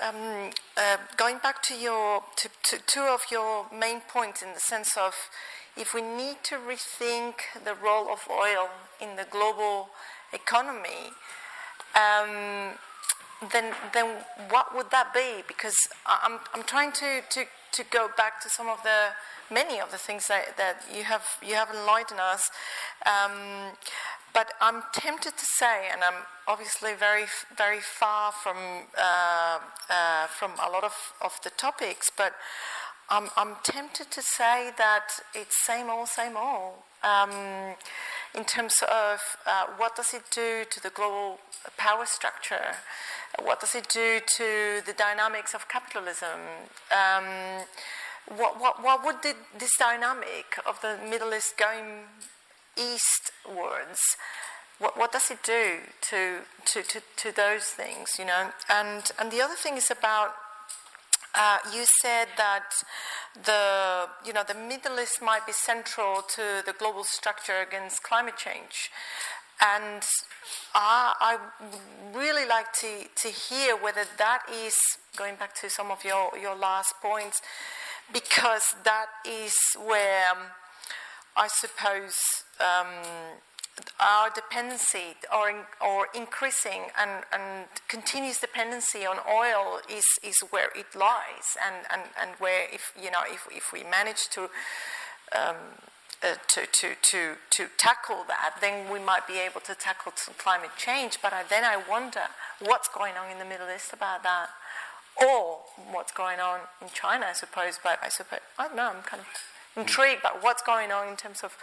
um, 0.00 0.50
uh, 0.76 0.96
going 1.16 1.38
back 1.38 1.62
to 1.62 1.74
your 1.74 2.22
to, 2.36 2.48
to 2.64 2.78
two 2.86 3.00
of 3.00 3.22
your 3.30 3.66
main 3.72 4.00
points 4.00 4.42
in 4.42 4.52
the 4.52 4.60
sense 4.60 4.96
of 4.96 5.14
if 5.76 5.94
we 5.94 6.02
need 6.02 6.36
to 6.44 6.56
rethink 6.56 7.34
the 7.64 7.74
role 7.74 8.08
of 8.12 8.28
oil 8.30 8.68
in 9.00 9.16
the 9.16 9.26
global 9.30 9.88
economy, 10.32 11.12
um, 11.94 12.74
then 13.52 13.74
then 13.92 14.24
what 14.50 14.74
would 14.74 14.90
that 14.90 15.12
be? 15.14 15.42
Because 15.46 15.76
I'm 16.06 16.40
I'm 16.54 16.62
trying 16.64 16.92
to, 16.92 17.22
to, 17.30 17.44
to 17.72 17.84
go 17.90 18.08
back 18.16 18.40
to 18.42 18.48
some 18.48 18.68
of 18.68 18.82
the 18.82 19.10
many 19.50 19.80
of 19.80 19.90
the 19.90 19.98
things 19.98 20.26
that, 20.28 20.56
that 20.56 20.82
you 20.94 21.04
have 21.04 21.24
you 21.42 21.54
have 21.54 21.70
enlightened 21.70 22.20
us. 22.20 22.50
Um, 23.06 23.72
but 24.34 24.52
I'm 24.60 24.82
tempted 24.92 25.36
to 25.38 25.46
say, 25.58 25.88
and 25.90 26.02
I'm 26.02 26.24
obviously 26.46 26.92
very, 26.94 27.26
very 27.56 27.80
far 27.80 28.32
from 28.32 28.56
uh, 28.98 29.58
uh, 29.88 30.26
from 30.26 30.52
a 30.62 30.70
lot 30.70 30.84
of, 30.84 30.94
of 31.22 31.38
the 31.44 31.50
topics, 31.50 32.10
but 32.14 32.34
I'm, 33.08 33.28
I'm 33.36 33.56
tempted 33.62 34.10
to 34.10 34.22
say 34.22 34.70
that 34.76 35.08
it's 35.34 35.64
same 35.64 35.88
old, 35.88 36.08
same 36.08 36.36
old. 36.36 36.74
Um, 37.02 37.74
in 38.34 38.44
terms 38.44 38.74
of 38.82 39.20
uh, 39.46 39.66
what 39.76 39.94
does 39.94 40.12
it 40.14 40.24
do 40.34 40.64
to 40.68 40.82
the 40.82 40.90
global 40.90 41.38
power 41.76 42.06
structure? 42.06 42.74
What 43.42 43.60
does 43.60 43.74
it 43.74 43.88
do 43.88 44.20
to 44.36 44.82
the 44.84 44.94
dynamics 44.96 45.54
of 45.54 45.68
capitalism? 45.68 46.40
Um, 46.90 47.64
what, 48.36 48.58
what, 48.58 48.82
what 48.82 49.04
would 49.04 49.22
the, 49.22 49.34
this 49.58 49.76
dynamic 49.78 50.58
of 50.66 50.80
the 50.80 50.98
Middle 51.08 51.34
East 51.34 51.58
going 51.58 52.04
eastwards, 52.76 54.00
what, 54.78 54.98
what 54.98 55.12
does 55.12 55.30
it 55.30 55.42
do 55.42 55.78
to, 56.10 56.40
to, 56.66 56.82
to, 56.82 57.00
to 57.16 57.32
those 57.34 57.64
things, 57.64 58.18
you 58.18 58.24
know? 58.24 58.50
And, 58.68 59.10
and 59.18 59.30
the 59.30 59.40
other 59.40 59.54
thing 59.54 59.76
is 59.76 59.90
about 59.90 60.34
uh, 61.34 61.58
you 61.74 61.84
said 62.00 62.28
that 62.36 62.70
the 63.44 64.06
you 64.24 64.32
know 64.32 64.44
the 64.46 64.54
Middle 64.54 65.00
East 65.00 65.20
might 65.20 65.44
be 65.44 65.52
central 65.52 66.22
to 66.22 66.62
the 66.64 66.72
global 66.78 67.02
structure 67.02 67.60
against 67.60 68.04
climate 68.04 68.36
change, 68.36 68.90
and 69.60 70.02
I, 70.74 71.14
I 71.20 71.38
really 72.16 72.46
like 72.46 72.72
to 72.74 73.04
to 73.16 73.28
hear 73.28 73.76
whether 73.76 74.04
that 74.18 74.42
is 74.64 74.76
going 75.16 75.34
back 75.34 75.54
to 75.56 75.68
some 75.68 75.90
of 75.90 76.04
your 76.04 76.30
your 76.40 76.54
last 76.54 76.94
points, 77.02 77.42
because 78.12 78.76
that 78.84 79.06
is 79.26 79.54
where 79.84 80.34
I 81.36 81.48
suppose 81.48 82.14
um, 82.60 82.86
our 83.98 84.30
dependency 84.30 85.16
or, 85.34 85.50
in, 85.50 85.56
or 85.80 86.06
increasing 86.14 86.86
and, 86.98 87.24
and 87.32 87.66
continuous 87.88 88.38
dependency 88.40 89.04
on 89.04 89.16
oil 89.28 89.80
is, 89.90 90.04
is 90.22 90.36
where 90.50 90.70
it 90.76 90.94
lies 90.94 91.56
and, 91.64 91.84
and, 91.92 92.02
and 92.20 92.30
where 92.38 92.66
if 92.72 92.92
you 93.00 93.10
know 93.10 93.22
if, 93.26 93.48
if 93.50 93.72
we 93.72 93.82
manage 93.82 94.28
to 94.30 94.42
um, 95.34 95.56
uh, 96.22 96.36
to, 96.48 96.66
to, 96.72 96.94
to, 97.02 97.34
to 97.50 97.66
tackle 97.76 98.24
that, 98.28 98.54
then 98.60 98.90
we 98.90 98.98
might 98.98 99.26
be 99.26 99.38
able 99.38 99.60
to 99.60 99.74
tackle 99.74 100.12
some 100.16 100.34
climate 100.38 100.70
change. 100.78 101.18
But 101.20 101.34
I, 101.34 101.42
then 101.42 101.64
I 101.64 101.76
wonder 101.76 102.22
what's 102.60 102.88
going 102.88 103.12
on 103.14 103.30
in 103.30 103.38
the 103.38 103.44
Middle 103.44 103.66
East 103.74 103.92
about 103.92 104.22
that, 104.22 104.48
or 105.20 105.58
what's 105.90 106.12
going 106.12 106.40
on 106.40 106.60
in 106.80 106.88
China, 106.94 107.26
I 107.28 107.34
suppose. 107.34 107.78
But 107.82 107.98
I 108.02 108.08
suppose 108.08 108.40
I 108.58 108.68
don't 108.68 108.76
know. 108.76 108.92
I'm 108.94 109.02
kind 109.02 109.20
of 109.20 109.26
intrigued 109.76 110.22
by 110.22 110.32
what's 110.40 110.62
going 110.62 110.90
on 110.90 111.08
in 111.08 111.16
terms 111.16 111.42
of 111.42 111.56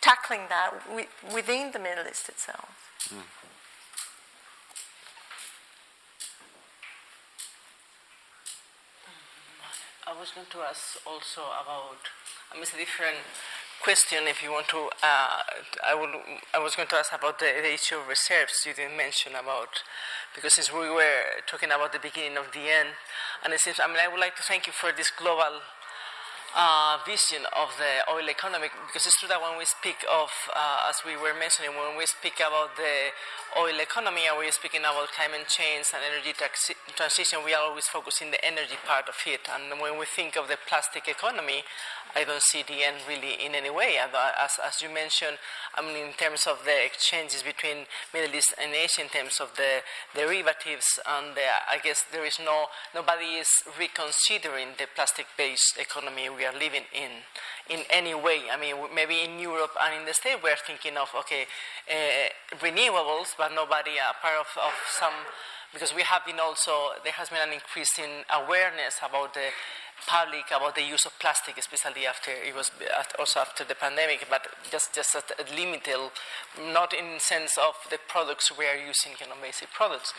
tackling 0.00 0.42
that 0.48 0.70
within 1.32 1.72
the 1.72 1.78
Middle 1.78 2.06
East 2.08 2.28
itself. 2.28 2.68
Mm. 3.08 3.22
I 10.06 10.14
was 10.20 10.30
going 10.30 10.46
to 10.48 10.58
ask 10.58 11.02
also 11.04 11.42
about, 11.42 11.98
mean, 12.54 12.62
it's 12.62 12.72
a 12.72 12.76
different 12.76 13.18
question 13.82 14.26
if 14.26 14.42
you 14.42 14.52
want 14.52 14.68
to. 14.68 14.88
Uh, 15.02 15.42
I, 15.84 15.94
will, 15.94 16.14
I 16.54 16.58
was 16.58 16.76
going 16.76 16.88
to 16.88 16.96
ask 16.96 17.12
about 17.12 17.38
the, 17.38 17.50
the, 17.60 17.74
issue 17.74 17.96
of 17.96 18.08
reserves 18.08 18.64
you 18.64 18.72
didn't 18.72 18.96
mention 18.96 19.32
about, 19.34 19.82
because 20.34 20.54
since 20.54 20.72
we 20.72 20.88
were 20.88 21.42
talking 21.46 21.70
about 21.70 21.92
the 21.92 21.98
beginning 21.98 22.38
of 22.38 22.52
the 22.52 22.70
end, 22.70 22.90
and 23.44 23.52
it 23.52 23.60
seems, 23.60 23.80
I 23.82 23.88
mean, 23.88 23.98
I 24.00 24.08
would 24.08 24.20
like 24.20 24.36
to 24.36 24.42
thank 24.42 24.66
you 24.66 24.72
for 24.72 24.92
this 24.92 25.10
global 25.10 25.60
uh, 26.56 26.96
vision 27.04 27.44
of 27.52 27.68
the 27.76 28.00
oil 28.08 28.24
economy 28.28 28.72
because 28.88 29.04
it's 29.04 29.20
true 29.20 29.28
that 29.28 29.40
when 29.40 29.60
we 29.60 29.68
speak 29.68 30.00
of, 30.08 30.32
uh, 30.56 30.88
as 30.88 31.04
we 31.04 31.12
were 31.12 31.36
mentioning, 31.36 31.76
when 31.76 32.00
we 32.00 32.08
speak 32.08 32.40
about 32.40 32.72
the 32.80 33.12
oil 33.60 33.76
economy 33.76 34.24
and 34.24 34.40
we're 34.40 34.50
speaking 34.50 34.80
about 34.80 35.12
climate 35.12 35.44
change 35.52 35.92
and 35.92 36.00
energy 36.00 36.32
transition, 36.96 37.44
we 37.44 37.52
are 37.52 37.68
always 37.68 37.84
focusing 37.84 38.32
the 38.32 38.40
energy 38.40 38.80
part 38.88 39.04
of 39.04 39.16
it. 39.28 39.44
And 39.52 39.76
when 39.80 40.00
we 40.00 40.08
think 40.08 40.36
of 40.36 40.48
the 40.48 40.56
plastic 40.56 41.06
economy, 41.08 41.60
I 42.16 42.24
don't 42.24 42.40
see 42.40 42.64
the 42.64 42.80
end 42.80 43.04
really 43.04 43.36
in 43.36 43.54
any 43.54 43.68
way. 43.68 44.00
As, 44.00 44.56
as 44.56 44.80
you 44.80 44.88
mentioned, 44.88 45.36
I 45.76 45.84
mean, 45.84 45.96
in 46.00 46.12
terms 46.16 46.48
of 46.48 46.64
the 46.64 46.72
exchanges 46.72 47.42
between 47.44 47.84
Middle 48.14 48.32
East 48.34 48.54
and 48.56 48.72
Asia, 48.72 49.04
in 49.04 49.12
terms 49.12 49.36
of 49.36 49.52
the 49.60 49.84
derivatives, 50.16 50.86
and 51.04 51.36
the, 51.36 51.44
I 51.68 51.76
guess 51.84 52.04
there 52.10 52.24
is 52.24 52.40
no 52.40 52.72
nobody 52.94 53.36
is 53.36 53.52
reconsidering 53.78 54.80
the 54.80 54.88
plastic-based 54.94 55.76
economy 55.76 56.30
we 56.30 56.45
are 56.46 56.54
living 56.54 56.84
in 56.94 57.10
in 57.68 57.84
any 57.90 58.14
way. 58.14 58.46
I 58.50 58.56
mean, 58.56 58.76
maybe 58.94 59.22
in 59.22 59.38
Europe 59.38 59.74
and 59.82 60.00
in 60.00 60.06
the 60.06 60.14
States, 60.14 60.38
we're 60.42 60.56
thinking 60.66 60.96
of 60.96 61.10
okay, 61.18 61.46
uh, 61.90 62.56
renewables, 62.58 63.34
but 63.36 63.52
nobody 63.54 63.98
a 63.98 64.14
part 64.22 64.38
of, 64.40 64.48
of 64.62 64.74
some 64.88 65.14
because 65.72 65.94
we 65.94 66.02
have 66.02 66.24
been 66.24 66.40
also 66.40 66.96
there 67.04 67.12
has 67.12 67.28
been 67.28 67.42
an 67.42 67.52
increase 67.52 67.98
in 67.98 68.24
awareness 68.32 68.98
about 69.02 69.34
the 69.34 69.50
public 70.06 70.44
about 70.54 70.74
the 70.74 70.82
use 70.82 71.06
of 71.06 71.18
plastic, 71.18 71.56
especially 71.56 72.06
after 72.06 72.30
it 72.30 72.54
was 72.54 72.70
also 73.18 73.40
after 73.40 73.64
the 73.64 73.74
pandemic, 73.74 74.26
but 74.28 74.46
just 74.70 74.94
just 74.94 75.16
at 75.16 75.32
limited, 75.56 76.10
not 76.72 76.92
in 76.92 77.18
sense 77.18 77.56
of 77.56 77.74
the 77.90 77.98
products 78.08 78.52
we 78.56 78.66
are 78.66 78.76
using, 78.76 79.12
you 79.18 79.26
know, 79.26 79.36
basic 79.40 79.72
products. 79.72 80.12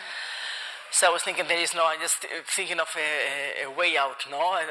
So 0.91 1.07
I 1.07 1.11
was 1.11 1.21
thinking 1.21 1.45
there 1.47 1.61
is 1.61 1.75
no, 1.75 1.85
I'm 1.85 1.99
just 1.99 2.25
thinking 2.55 2.79
of 2.79 2.87
a, 2.95 3.65
a 3.65 3.71
way 3.71 3.97
out. 3.97 4.25
No, 4.31 4.39
uh, 4.39 4.57
uh, 4.57 4.61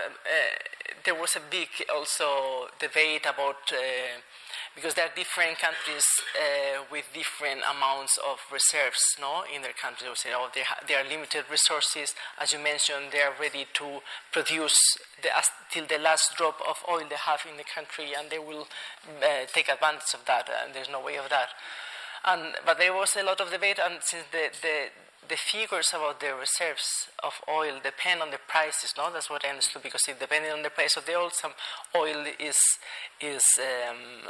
there 1.05 1.15
was 1.15 1.37
a 1.37 1.41
big 1.51 1.69
also 1.95 2.69
debate 2.79 3.27
about. 3.27 3.73
Uh, 3.73 4.21
because 4.77 4.93
there 4.93 5.07
are 5.07 5.17
different 5.17 5.57
countries 5.59 6.05
uh, 6.37 6.85
with 6.93 7.09
different 7.15 7.65
amounts 7.65 8.19
of 8.21 8.37
reserves 8.53 9.01
no, 9.19 9.43
in 9.49 9.63
their 9.63 9.73
countries. 9.73 10.21
Say, 10.21 10.37
oh, 10.37 10.53
they, 10.55 10.61
ha- 10.69 10.85
they 10.87 10.95
are 10.95 11.05
limited 11.09 11.49
resources. 11.51 12.15
As 12.39 12.53
you 12.53 12.61
mentioned, 12.61 13.09
they 13.11 13.25
are 13.25 13.33
ready 13.41 13.67
to 13.73 14.05
produce 14.33 14.77
the, 15.23 15.33
uh, 15.33 15.41
till 15.73 15.87
the 15.87 15.97
last 15.97 16.37
drop 16.37 16.61
of 16.69 16.85
oil 16.93 17.09
they 17.09 17.17
have 17.17 17.41
in 17.49 17.57
the 17.57 17.65
country, 17.65 18.13
and 18.13 18.29
they 18.29 18.39
will 18.39 18.69
uh, 19.25 19.49
take 19.49 19.73
advantage 19.73 20.13
of 20.13 20.27
that, 20.27 20.45
and 20.53 20.75
there's 20.75 20.93
no 20.93 21.01
way 21.01 21.17
of 21.17 21.31
that. 21.31 21.57
And, 22.29 22.55
but 22.67 22.77
there 22.77 22.93
was 22.93 23.17
a 23.17 23.25
lot 23.25 23.41
of 23.41 23.51
debate, 23.51 23.81
and 23.81 24.05
since 24.05 24.25
the, 24.31 24.53
the, 24.61 24.93
the 25.29 25.37
figures 25.37 25.91
about 25.95 26.21
the 26.21 26.35
reserves 26.35 27.09
of 27.23 27.35
oil 27.49 27.81
depend 27.83 28.23
on 28.23 28.31
the 28.31 28.39
prices. 28.47 28.95
No, 28.97 29.11
that's 29.13 29.31
what 29.31 29.45
I 29.45 29.51
understood 29.51 29.83
because 29.83 30.03
it 30.09 30.21
depending 30.21 30.53
on 30.53 30.63
the 30.63 30.71
price 30.71 30.97
of 30.97 31.07
the 31.07 31.15
oil, 31.15 31.31
some 31.31 31.53
oil 31.95 32.25
is 32.39 32.59
is 33.21 33.45
um, 33.59 34.29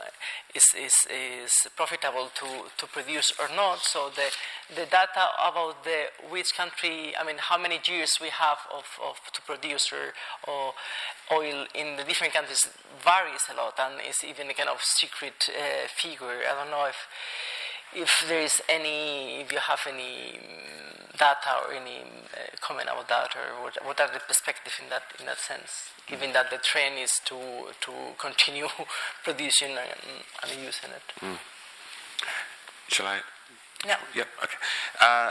is, 0.55 0.65
is, 0.79 0.95
is 1.11 1.53
profitable 1.77 2.31
to, 2.35 2.47
to 2.79 2.87
produce 2.87 3.33
or 3.41 3.49
not. 3.55 3.79
So 3.81 4.11
the 4.15 4.29
the 4.75 4.87
data 4.87 5.29
about 5.41 5.85
the 5.85 6.07
which 6.31 6.55
country, 6.57 7.15
I 7.19 7.25
mean, 7.25 7.37
how 7.39 7.59
many 7.59 7.81
years 7.85 8.19
we 8.21 8.29
have 8.29 8.59
of, 8.73 8.87
of 9.05 9.17
to 9.33 9.43
produce 9.43 9.93
or, 9.93 10.15
or 10.51 10.73
oil 11.33 11.67
in 11.75 11.97
the 11.97 12.05
different 12.05 12.33
countries 12.33 12.69
varies 13.05 13.45
a 13.53 13.57
lot, 13.57 13.75
and 13.79 14.01
is 14.09 14.25
even 14.25 14.51
a 14.51 14.55
kind 14.55 14.69
of 14.69 14.81
secret 14.81 15.51
uh, 15.51 15.89
figure. 15.89 16.41
I 16.49 16.55
don't 16.55 16.71
know 16.71 16.87
if 16.87 16.97
if 17.95 18.25
there 18.29 18.43
is 18.43 18.61
any, 18.69 19.41
if 19.41 19.53
you 19.53 19.59
have 19.59 19.81
any 19.89 20.39
mm, 20.39 21.19
data 21.19 21.51
or 21.67 21.73
any 21.73 22.01
uh, 22.01 22.57
comment 22.61 22.89
about 22.91 23.09
that, 23.09 23.37
or 23.37 23.63
what, 23.63 23.79
what 23.85 24.01
are 24.01 24.11
the 24.13 24.21
perspectives 24.21 24.77
in 24.83 24.89
that 24.91 25.03
in 25.19 25.27
that 25.27 25.39
sense, 25.39 25.91
given 26.07 26.33
that 26.33 26.51
the 26.51 26.59
trend 26.59 26.99
is 26.99 27.13
to 27.25 27.37
to 27.81 27.93
continue 28.19 28.69
producing 29.25 29.71
and, 29.71 30.23
and 30.43 30.63
using 30.63 30.91
it. 30.91 31.21
Mm. 31.21 31.39
Shall 32.89 33.07
I? 33.07 33.21
Yeah. 33.85 33.97
Yep. 34.15 34.29
Okay. 34.45 34.59
Uh, 35.01 35.31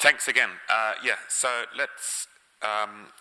thanks 0.00 0.28
again. 0.28 0.50
Uh, 0.68 0.94
yeah. 1.04 1.16
So 1.28 1.48
let's. 1.76 2.26
Um, 2.60 3.12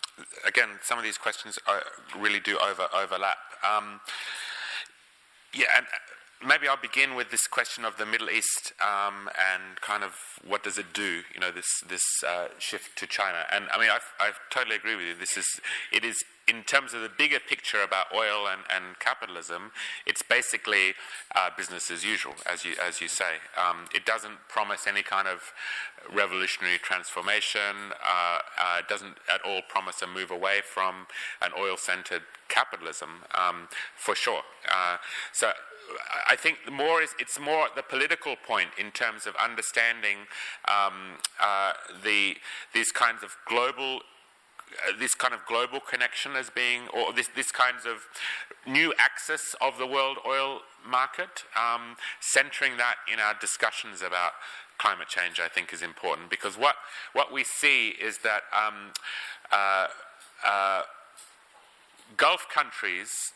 again, 0.45 0.69
some 0.81 0.97
of 0.97 1.03
these 1.03 1.17
questions 1.17 1.59
are, 1.67 1.83
really 2.17 2.39
do 2.39 2.57
over 2.57 2.87
overlap. 2.93 3.37
Um, 3.63 4.01
yeah, 5.53 5.65
and 5.75 5.85
maybe 6.45 6.67
I'll 6.67 6.77
begin 6.77 7.15
with 7.15 7.31
this 7.31 7.47
question 7.47 7.85
of 7.85 7.97
the 7.97 8.05
Middle 8.05 8.29
East 8.29 8.73
um, 8.81 9.29
and 9.53 9.79
kind 9.81 10.03
of 10.03 10.13
what 10.45 10.63
does 10.63 10.77
it 10.77 10.93
do? 10.93 11.21
You 11.33 11.39
know, 11.39 11.51
this 11.51 11.67
this 11.87 12.03
uh, 12.27 12.47
shift 12.59 12.97
to 12.97 13.07
China. 13.07 13.45
And 13.51 13.65
I 13.73 13.79
mean, 13.79 13.89
I, 13.89 13.99
I 14.19 14.31
totally 14.49 14.75
agree 14.75 14.95
with 14.95 15.05
you. 15.05 15.15
This 15.19 15.37
is 15.37 15.47
it 15.91 16.03
is 16.03 16.23
in 16.47 16.63
terms 16.63 16.93
of 16.93 17.01
the 17.01 17.09
bigger 17.09 17.39
picture 17.39 17.81
about 17.81 18.05
oil 18.15 18.47
and, 18.47 18.61
and 18.73 18.97
capitalism, 18.99 19.71
it's 20.05 20.21
basically 20.21 20.93
uh, 21.35 21.49
business 21.57 21.91
as 21.91 22.05
usual, 22.05 22.35
as 22.49 22.63
you 22.63 22.73
as 22.81 23.01
you 23.01 23.07
say. 23.07 23.35
Um, 23.57 23.85
it 23.93 24.05
doesn't 24.05 24.47
promise 24.47 24.87
any 24.87 25.03
kind 25.03 25.27
of 25.27 25.51
revolutionary 26.13 26.77
transformation. 26.77 27.91
Uh, 28.01 28.39
uh, 28.59 28.81
doesn't 28.87 29.17
at 29.31 29.41
all 29.41 29.61
promise 29.67 30.01
a 30.01 30.07
move 30.07 30.31
away 30.31 30.61
from 30.63 31.07
an 31.41 31.51
oil-centered 31.57 32.21
capitalism, 32.47 33.09
um, 33.35 33.67
for 33.97 34.15
sure. 34.15 34.41
Uh, 34.73 34.97
so 35.33 35.51
I 36.29 36.35
think 36.35 36.57
more 36.71 37.01
is, 37.01 37.15
it's 37.19 37.39
more 37.39 37.65
at 37.65 37.75
the 37.75 37.83
political 37.83 38.35
point 38.35 38.69
in 38.77 38.91
terms 38.91 39.25
of 39.25 39.35
understanding 39.35 40.17
um, 40.67 41.19
uh, 41.41 41.73
the 42.03 42.35
these 42.73 42.91
kinds 42.91 43.23
of 43.23 43.35
global. 43.47 44.01
Uh, 44.85 44.91
this 44.99 45.13
kind 45.13 45.33
of 45.33 45.45
global 45.45 45.79
connection 45.79 46.33
as 46.35 46.49
being, 46.49 46.89
or 46.89 47.13
this, 47.13 47.29
this 47.33 47.53
kinds 47.53 47.85
of 47.85 48.05
new 48.69 48.93
access 48.99 49.55
of 49.61 49.77
the 49.77 49.87
world 49.87 50.17
oil 50.27 50.59
market, 50.85 51.45
um, 51.55 51.95
centering 52.19 52.75
that 52.75 52.95
in 53.11 53.17
our 53.17 53.33
discussions 53.39 54.01
about 54.01 54.33
climate 54.77 55.07
change, 55.07 55.39
I 55.39 55.47
think 55.47 55.71
is 55.71 55.81
important 55.81 56.29
because 56.29 56.57
what, 56.57 56.75
what 57.13 57.31
we 57.31 57.45
see 57.45 57.89
is 57.89 58.19
that 58.19 58.43
um, 58.53 58.91
uh, 59.53 59.87
uh 60.45 60.81
Gulf 62.15 62.47
countries 62.53 63.33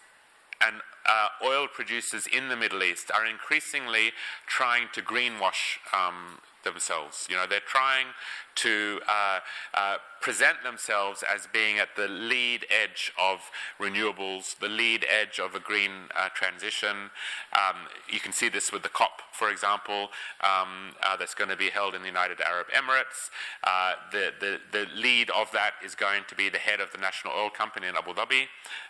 and 0.65 0.77
uh, 1.05 1.27
oil 1.45 1.67
producers 1.67 2.27
in 2.27 2.49
the 2.49 2.55
Middle 2.55 2.83
East 2.83 3.11
are 3.11 3.25
increasingly 3.25 4.11
trying 4.47 4.87
to 4.93 5.01
greenwash 5.01 5.79
um, 5.93 6.39
themselves. 6.63 7.27
You 7.29 7.35
know, 7.35 7.45
they're 7.47 7.59
trying 7.59 8.07
to 8.53 8.99
uh, 9.07 9.39
uh, 9.73 9.97
present 10.19 10.57
themselves 10.63 11.23
as 11.23 11.47
being 11.51 11.79
at 11.79 11.95
the 11.95 12.07
lead 12.07 12.65
edge 12.69 13.11
of 13.19 13.49
renewables, 13.79 14.57
the 14.59 14.67
lead 14.67 15.05
edge 15.09 15.39
of 15.39 15.55
a 15.55 15.59
green 15.59 15.91
uh, 16.15 16.29
transition. 16.33 17.09
Um, 17.53 17.77
you 18.09 18.19
can 18.19 18.31
see 18.31 18.49
this 18.49 18.71
with 18.71 18.83
the 18.83 18.89
COP, 18.89 19.21
for 19.31 19.49
example, 19.49 20.09
um, 20.41 20.93
uh, 21.03 21.17
that's 21.17 21.33
going 21.33 21.49
to 21.49 21.55
be 21.55 21.69
held 21.69 21.95
in 21.95 22.01
the 22.01 22.07
United 22.07 22.39
Arab 22.41 22.67
Emirates. 22.67 23.29
Uh, 23.63 23.93
the, 24.11 24.31
the, 24.39 24.59
the 24.71 24.85
lead 24.95 25.29
of 25.31 25.51
that 25.53 25.73
is 25.83 25.95
going 25.95 26.23
to 26.27 26.35
be 26.35 26.49
the 26.49 26.59
head 26.59 26.79
of 26.79 26.91
the 26.91 26.97
national 26.97 27.33
oil 27.33 27.49
company 27.49 27.87
in 27.87 27.95
Abu 27.95 28.13
Dhabi. 28.13 28.45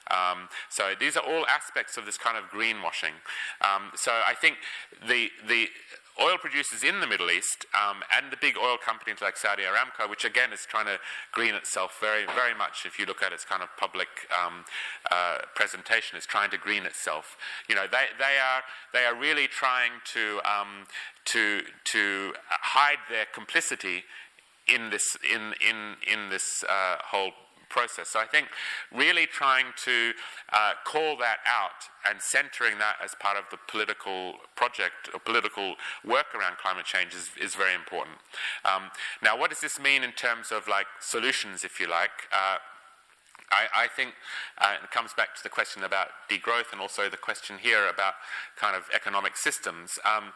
Um, 0.10 0.50
so 0.70 0.94
these 1.00 1.16
are 1.16 1.24
all 1.24 1.46
aspects 1.48 1.96
of 1.98 2.06
this 2.06 2.18
kind 2.18 2.38
of 2.38 2.46
greenwashing. 2.46 3.16
Um, 3.62 3.92
so 3.96 4.12
I 4.12 4.34
think 4.34 4.58
the, 5.08 5.30
the 5.48 5.68
oil 6.20 6.38
producers 6.38 6.84
in 6.84 7.00
the 7.00 7.08
Middle 7.08 7.30
East 7.30 7.66
um, 7.76 8.04
and 8.16 8.32
the 8.32 8.38
big 8.38 8.56
oil 8.58 8.78
companies 8.78 9.22
like 9.22 9.38
Saudi 9.38 9.64
Aramco, 9.64 10.10
which 10.10 10.26
again 10.26 10.52
is 10.52 10.66
trying 10.66 10.86
to 10.86 10.98
green 11.32 11.56
itself 11.56 11.98
very, 12.02 12.26
very 12.26 12.54
much. 12.54 12.86
If 12.86 13.00
you 13.00 13.06
look 13.06 13.24
at 13.24 13.32
its 13.32 13.46
kind 13.46 13.62
of 13.62 13.70
public 13.78 14.10
um, 14.32 14.66
uh, 15.12 15.40
presentation, 15.56 16.18
is 16.18 16.26
trying 16.26 16.52
to 16.52 16.58
green 16.58 16.86
itself. 16.86 17.38
You 17.70 17.76
know, 17.76 17.86
they, 17.90 18.06
they 18.18 18.38
are 18.38 18.64
they 18.94 19.06
are 19.06 19.16
really 19.16 19.48
trying 19.48 19.92
to 20.14 20.42
um, 20.44 20.88
to 21.26 21.62
to 21.86 22.34
hide 22.50 23.00
their 23.10 23.26
complicity 23.34 24.04
in 24.68 24.90
this 24.90 25.18
in 25.34 25.54
in 25.68 25.96
in 26.12 26.30
this 26.30 26.64
uh, 26.70 26.98
whole 27.04 27.32
process. 27.72 28.10
So 28.10 28.20
I 28.20 28.26
think 28.26 28.48
really 28.94 29.26
trying 29.26 29.68
to 29.86 30.12
uh, 30.52 30.74
call 30.86 31.18
that 31.18 31.40
out 31.48 31.90
and 32.08 32.22
centering 32.22 32.78
that 32.78 32.98
as 33.04 33.16
part 33.20 33.38
of 33.38 33.46
the 33.50 33.58
political 33.68 34.36
project 34.56 35.10
or 35.14 35.20
political 35.20 35.76
work 36.06 36.36
around 36.36 36.58
climate 36.58 36.86
change 36.86 37.14
is, 37.14 37.30
is 37.40 37.56
very 37.56 37.74
important. 37.74 38.18
Um, 38.66 38.92
now, 39.24 39.38
what 39.38 39.50
does 39.50 39.62
this 39.62 39.80
mean 39.80 40.04
in 40.04 40.12
terms 40.12 40.52
of 40.52 40.68
like 40.68 40.88
solutions, 41.00 41.64
if 41.64 41.80
you 41.80 41.88
like? 41.88 42.28
Uh, 42.32 42.58
I, 43.52 43.84
I, 43.84 43.88
think 43.88 44.14
uh, 44.58 44.76
it 44.82 44.92
comes 44.92 45.14
back 45.14 45.36
to 45.36 45.44
the 45.44 45.50
question 45.50 45.84
about 45.84 46.08
degrowth 46.30 46.72
and 46.72 46.80
also 46.80 47.10
the 47.10 47.18
question 47.18 47.58
here 47.60 47.86
about 47.88 48.14
kind 48.56 48.76
of 48.76 48.84
economic 48.96 49.36
systems. 49.36 50.00
Um, 50.06 50.32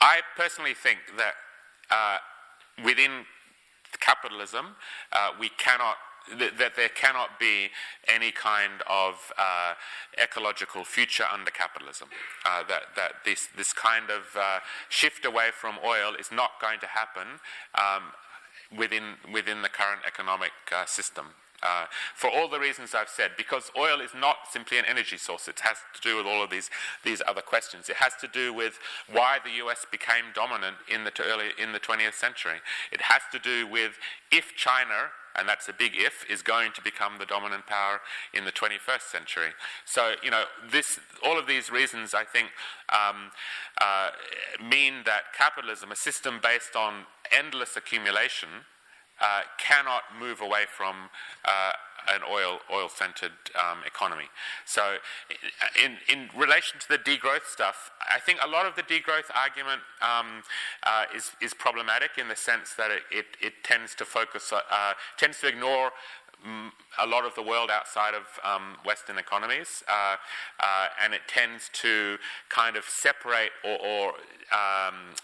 I 0.00 0.20
personally 0.36 0.74
think 0.74 0.98
that 1.18 1.34
uh, 1.90 2.18
within 2.84 3.26
capitalism, 4.00 4.76
uh, 5.12 5.30
we 5.38 5.50
cannot 5.58 5.96
that, 6.38 6.58
that 6.58 6.76
there 6.76 6.88
cannot 6.88 7.38
be 7.38 7.70
any 8.08 8.30
kind 8.32 8.82
of 8.88 9.32
uh, 9.38 9.74
ecological 10.20 10.84
future 10.84 11.24
under 11.32 11.50
capitalism. 11.50 12.08
Uh, 12.44 12.62
that 12.68 12.82
that 12.96 13.12
this 13.24 13.48
this 13.56 13.72
kind 13.72 14.10
of 14.10 14.36
uh, 14.36 14.60
shift 14.88 15.24
away 15.24 15.50
from 15.52 15.76
oil 15.84 16.14
is 16.18 16.30
not 16.32 16.52
going 16.60 16.80
to 16.80 16.86
happen 16.86 17.40
um, 17.74 18.12
within 18.76 19.14
within 19.32 19.62
the 19.62 19.68
current 19.68 20.00
economic 20.06 20.52
uh, 20.74 20.84
system. 20.86 21.26
Uh, 21.62 21.86
for 22.14 22.28
all 22.30 22.48
the 22.48 22.60
reasons 22.60 22.94
I've 22.94 23.08
said, 23.08 23.32
because 23.36 23.70
oil 23.76 24.00
is 24.00 24.10
not 24.14 24.36
simply 24.50 24.78
an 24.78 24.84
energy 24.84 25.16
source. 25.16 25.48
It 25.48 25.60
has 25.60 25.78
to 25.94 26.00
do 26.00 26.16
with 26.16 26.26
all 26.26 26.42
of 26.42 26.50
these, 26.50 26.70
these 27.02 27.22
other 27.26 27.40
questions. 27.40 27.88
It 27.88 27.96
has 27.96 28.12
to 28.20 28.28
do 28.28 28.52
with 28.52 28.78
why 29.10 29.38
the 29.42 29.50
US 29.66 29.86
became 29.90 30.26
dominant 30.34 30.76
in 30.92 31.04
the, 31.04 31.12
early, 31.22 31.50
in 31.58 31.72
the 31.72 31.80
20th 31.80 32.14
century. 32.14 32.60
It 32.92 33.00
has 33.02 33.22
to 33.32 33.38
do 33.38 33.66
with 33.66 33.92
if 34.30 34.54
China 34.54 35.10
and 35.38 35.48
that's 35.48 35.68
a 35.68 35.72
big 35.72 35.92
if, 35.94 36.24
is 36.30 36.42
going 36.42 36.72
to 36.72 36.82
become 36.82 37.18
the 37.18 37.26
dominant 37.26 37.66
power 37.66 38.00
in 38.32 38.44
the 38.44 38.52
21st 38.52 39.02
century. 39.02 39.50
So, 39.84 40.14
you 40.22 40.30
know, 40.30 40.44
this, 40.70 40.98
all 41.24 41.38
of 41.38 41.46
these 41.46 41.70
reasons, 41.70 42.14
I 42.14 42.24
think, 42.24 42.48
um, 42.88 43.30
uh, 43.80 44.10
mean 44.66 45.02
that 45.04 45.34
capitalism, 45.36 45.92
a 45.92 45.96
system 45.96 46.40
based 46.42 46.74
on 46.74 47.04
endless 47.30 47.76
accumulation, 47.76 48.48
uh, 49.20 49.42
cannot 49.58 50.02
move 50.18 50.40
away 50.40 50.64
from 50.68 51.10
uh, 51.44 51.72
an 52.08 52.20
oil 52.30 52.60
oil 52.72 52.88
centered 52.88 53.32
um, 53.54 53.78
economy. 53.86 54.28
So, 54.64 54.98
in 55.82 55.96
in 56.08 56.28
relation 56.36 56.78
to 56.80 56.88
the 56.88 56.98
degrowth 56.98 57.46
stuff, 57.46 57.90
I 58.00 58.20
think 58.20 58.38
a 58.42 58.48
lot 58.48 58.66
of 58.66 58.76
the 58.76 58.82
degrowth 58.82 59.30
argument 59.34 59.82
um, 60.00 60.42
uh, 60.84 61.04
is 61.14 61.32
is 61.40 61.54
problematic 61.54 62.12
in 62.18 62.28
the 62.28 62.36
sense 62.36 62.74
that 62.74 62.90
it 62.90 63.02
it, 63.10 63.26
it 63.40 63.52
tends 63.64 63.94
to 63.96 64.04
focus 64.04 64.52
uh, 64.52 64.92
tends 65.16 65.40
to 65.40 65.48
ignore 65.48 65.92
a 66.98 67.06
lot 67.06 67.24
of 67.24 67.34
the 67.34 67.42
world 67.42 67.70
outside 67.70 68.14
of 68.14 68.22
um, 68.44 68.76
Western 68.84 69.18
economies, 69.18 69.82
uh, 69.88 70.16
uh, 70.60 70.88
and 71.02 71.14
it 71.14 71.22
tends 71.28 71.70
to 71.72 72.18
kind 72.48 72.76
of 72.76 72.84
separate 72.84 73.50
or, 73.64 73.78
or 73.84 74.08
um, 74.52 75.14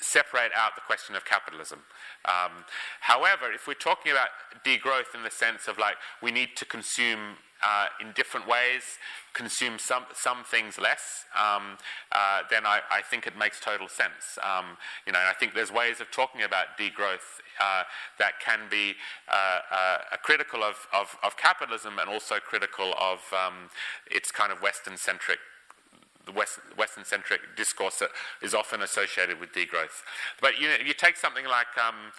separate 0.00 0.50
out 0.56 0.74
the 0.74 0.80
question 0.86 1.14
of 1.14 1.24
capitalism. 1.24 1.80
Um, 2.24 2.64
however, 3.00 3.52
if 3.52 3.66
we're 3.66 3.74
talking 3.74 4.12
about 4.12 4.28
degrowth 4.64 5.14
in 5.14 5.22
the 5.22 5.30
sense 5.30 5.68
of 5.68 5.78
like 5.78 5.96
we 6.22 6.30
need 6.30 6.50
to 6.56 6.64
consume 6.64 7.36
uh, 7.64 7.86
in 8.00 8.12
different 8.12 8.46
ways, 8.46 8.98
consume 9.32 9.78
some, 9.78 10.04
some 10.12 10.44
things 10.44 10.78
less, 10.78 11.24
um, 11.34 11.78
uh, 12.12 12.42
then 12.50 12.66
I, 12.66 12.80
I, 12.90 13.00
think 13.02 13.26
it 13.26 13.36
makes 13.36 13.58
total 13.58 13.88
sense. 13.88 14.38
Um, 14.42 14.76
you 15.06 15.12
know, 15.12 15.18
I 15.18 15.32
think 15.32 15.54
there's 15.54 15.72
ways 15.72 16.00
of 16.00 16.10
talking 16.10 16.42
about 16.42 16.78
degrowth 16.78 17.40
uh, 17.60 17.82
that 18.18 18.38
can 18.40 18.60
be 18.70 18.94
uh, 19.28 19.58
uh, 19.72 19.98
critical 20.22 20.62
of, 20.62 20.86
of, 20.92 21.16
of, 21.22 21.36
capitalism 21.36 21.98
and 21.98 22.08
also 22.08 22.36
critical 22.36 22.94
of 23.00 23.20
um, 23.32 23.70
its 24.10 24.30
kind 24.30 24.52
of 24.52 24.60
Western-centric 24.62 25.38
the 26.26 26.32
West, 26.32 26.58
Western-centric 26.78 27.40
discourse 27.54 27.98
that 27.98 28.08
is 28.40 28.54
often 28.54 28.80
associated 28.80 29.38
with 29.40 29.52
degrowth. 29.52 30.02
But 30.40 30.58
you 30.58 30.68
know, 30.68 30.76
you 30.84 30.94
take 30.94 31.18
something 31.18 31.44
like 31.44 31.66
um, 31.76 32.12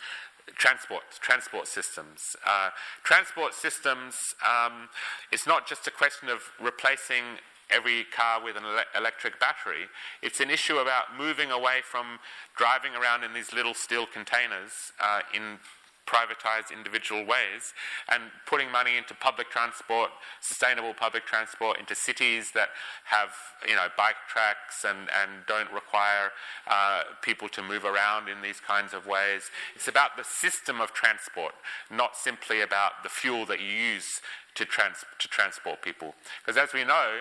transport, 0.53 1.03
transport 1.19 1.67
systems. 1.67 2.35
Uh, 2.45 2.69
transport 3.03 3.53
systems, 3.53 4.15
um, 4.45 4.89
it's 5.31 5.47
not 5.47 5.67
just 5.67 5.87
a 5.87 5.91
question 5.91 6.29
of 6.29 6.39
replacing 6.61 7.23
every 7.69 8.05
car 8.15 8.43
with 8.43 8.55
an 8.55 8.63
ele- 8.63 8.83
electric 8.95 9.39
battery. 9.39 9.87
It's 10.21 10.39
an 10.39 10.49
issue 10.49 10.77
about 10.77 11.17
moving 11.17 11.51
away 11.51 11.79
from 11.83 12.19
driving 12.55 12.95
around 12.95 13.23
in 13.23 13.33
these 13.33 13.53
little 13.53 13.73
steel 13.73 14.05
containers 14.05 14.71
uh, 14.99 15.21
in 15.33 15.59
privatized 16.05 16.71
individual 16.71 17.25
ways 17.25 17.73
and 18.11 18.23
putting 18.45 18.71
money 18.71 18.97
into 18.97 19.13
public 19.13 19.49
transport, 19.49 20.11
sustainable 20.39 20.93
public 20.93 21.25
transport, 21.25 21.79
into 21.79 21.95
cities 21.95 22.51
that 22.53 22.69
have 23.05 23.29
you 23.67 23.75
know 23.75 23.87
bike 23.97 24.15
tracks 24.29 24.85
and, 24.87 25.09
and 25.09 25.45
don't 25.47 25.71
require 25.71 26.31
uh, 26.67 27.03
people 27.21 27.49
to 27.49 27.61
move 27.61 27.85
around 27.85 28.29
in 28.29 28.41
these 28.41 28.59
kinds 28.59 28.93
of 28.93 29.05
ways. 29.07 29.49
It's 29.75 29.87
about 29.87 30.17
the 30.17 30.23
system 30.23 30.79
of 30.79 30.93
transport, 30.93 31.53
not 31.91 32.15
simply 32.15 32.61
about 32.61 33.03
the 33.03 33.09
fuel 33.09 33.45
that 33.47 33.59
you 33.59 33.67
use 33.67 34.21
to, 34.55 34.65
trans- 34.65 35.05
to 35.19 35.27
transport 35.27 35.81
people. 35.81 36.15
Because 36.43 36.57
as 36.57 36.73
we 36.73 36.83
know, 36.83 37.19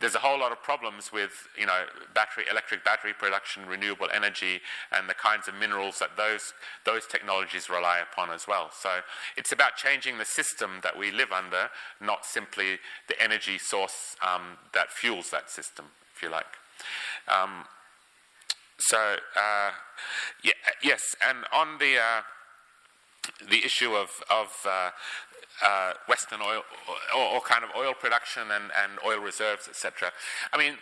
there's 0.00 0.14
a 0.14 0.18
whole 0.18 0.38
lot 0.38 0.52
of 0.52 0.62
problems 0.62 1.10
with 1.12 1.48
you 1.58 1.66
know 1.66 1.84
battery 2.14 2.44
electric 2.50 2.84
battery 2.84 3.12
production 3.12 3.66
renewable 3.66 4.08
energy 4.14 4.60
and 4.92 5.08
the 5.08 5.14
kinds 5.14 5.48
of 5.48 5.54
minerals 5.54 5.98
that 5.98 6.16
those 6.16 6.52
those 6.84 7.06
technologies 7.06 7.68
rely 7.68 7.98
upon 7.98 8.30
as 8.30 8.46
well. 8.46 8.70
So 8.72 9.00
it's 9.36 9.52
about 9.52 9.76
changing 9.76 10.18
the 10.18 10.24
system 10.24 10.80
that 10.82 10.98
we 10.98 11.10
live 11.10 11.32
under 11.32 11.70
not 12.00 12.24
simply 12.24 12.78
the 13.08 13.20
energy 13.22 13.58
source 13.58 14.16
um, 14.26 14.58
that 14.74 14.90
fuels 14.90 15.30
that 15.30 15.50
system 15.50 15.86
if 16.14 16.22
you 16.22 16.30
like. 16.30 16.46
Um, 17.28 17.64
so 18.78 18.98
uh, 18.98 19.70
yeah, 20.44 20.52
yes, 20.82 21.16
and 21.26 21.38
on 21.52 21.78
the 21.78 21.96
uh, 21.96 22.22
the 23.48 23.64
issue 23.64 23.94
of 23.94 24.10
of 24.30 24.48
uh, 24.66 24.90
uh 25.62 25.92
Western 26.08 26.40
oil 26.42 26.62
or, 27.16 27.36
or, 27.36 27.40
kind 27.40 27.64
of 27.64 27.70
oil 27.76 27.94
production 27.94 28.42
and, 28.50 28.64
and 28.82 28.92
oil 29.04 29.20
reserves, 29.20 29.68
etc. 29.68 30.12
I 30.52 30.58
mean, 30.58 30.74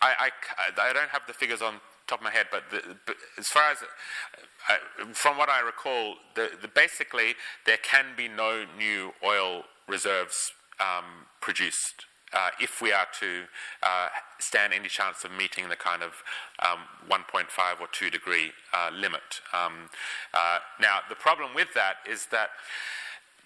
I, 0.00 0.30
I, 0.58 0.88
I, 0.88 0.92
don't 0.92 1.10
have 1.10 1.22
the 1.26 1.34
figures 1.34 1.62
on 1.62 1.74
top 2.06 2.20
of 2.20 2.24
my 2.24 2.30
head, 2.30 2.46
but, 2.50 2.64
the, 2.70 2.96
but 3.06 3.16
as 3.38 3.48
far 3.48 3.70
as 3.70 3.78
uh, 3.82 5.12
from 5.12 5.36
what 5.36 5.48
I 5.48 5.60
recall, 5.60 6.16
the, 6.34 6.50
the 6.60 6.68
basically 6.68 7.34
there 7.66 7.76
can 7.76 8.06
be 8.16 8.26
no 8.26 8.64
new 8.76 9.12
oil 9.24 9.64
reserves 9.86 10.52
um, 10.80 11.26
produced 11.40 12.06
uh, 12.32 12.50
if 12.60 12.80
we 12.80 12.92
are 12.92 13.06
to 13.20 13.42
uh, 13.82 14.08
stand 14.38 14.72
any 14.72 14.88
chance 14.88 15.24
of 15.24 15.30
meeting 15.32 15.68
the 15.68 15.76
kind 15.76 16.02
of 16.02 16.22
um, 16.60 16.80
1.5 17.10 17.46
or 17.80 17.86
2 17.92 18.10
degree 18.10 18.52
uh, 18.72 18.90
limit. 18.92 19.40
Um, 19.52 19.90
uh, 20.34 20.58
now, 20.80 21.00
the 21.08 21.14
problem 21.14 21.54
with 21.54 21.74
that 21.74 21.96
is 22.08 22.26
that 22.26 22.50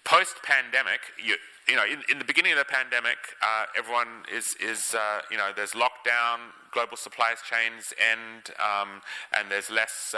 post 0.03 0.37
pandemic, 0.43 1.01
you, 1.23 1.35
you, 1.67 1.75
know, 1.75 1.85
in, 1.85 2.01
in, 2.09 2.17
the 2.17 2.25
beginning 2.25 2.53
of 2.53 2.57
the 2.57 2.65
pandemic, 2.65 3.17
uh, 3.41 3.65
everyone 3.77 4.23
is, 4.33 4.55
is 4.61 4.95
uh, 4.95 5.19
you 5.29 5.37
know, 5.37 5.51
there's 5.55 5.71
lockdown, 5.71 6.39
global 6.71 6.97
supply 6.97 7.33
chains 7.49 7.93
end, 7.99 8.51
um, 8.59 9.01
and 9.37 9.51
there's 9.51 9.69
less, 9.69 10.15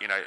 you 0.00 0.08
know, 0.08 0.20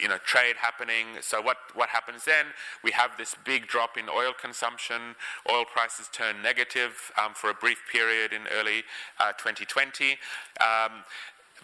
you 0.00 0.08
know, 0.08 0.18
trade 0.24 0.56
happening. 0.60 1.06
So 1.20 1.40
what, 1.40 1.56
what 1.74 1.88
happens 1.88 2.24
then? 2.24 2.46
We 2.82 2.90
have 2.92 3.12
this 3.16 3.34
big 3.44 3.66
drop 3.66 3.96
in 3.96 4.08
oil 4.08 4.32
consumption. 4.38 5.16
Oil 5.50 5.64
prices 5.64 6.08
turn 6.12 6.42
negative 6.42 7.10
um, 7.22 7.32
for 7.34 7.50
a 7.50 7.54
brief 7.54 7.78
period 7.90 8.32
in 8.32 8.42
early 8.48 8.84
uh, 9.18 9.32
2020. 9.32 10.18
Um, 10.60 11.04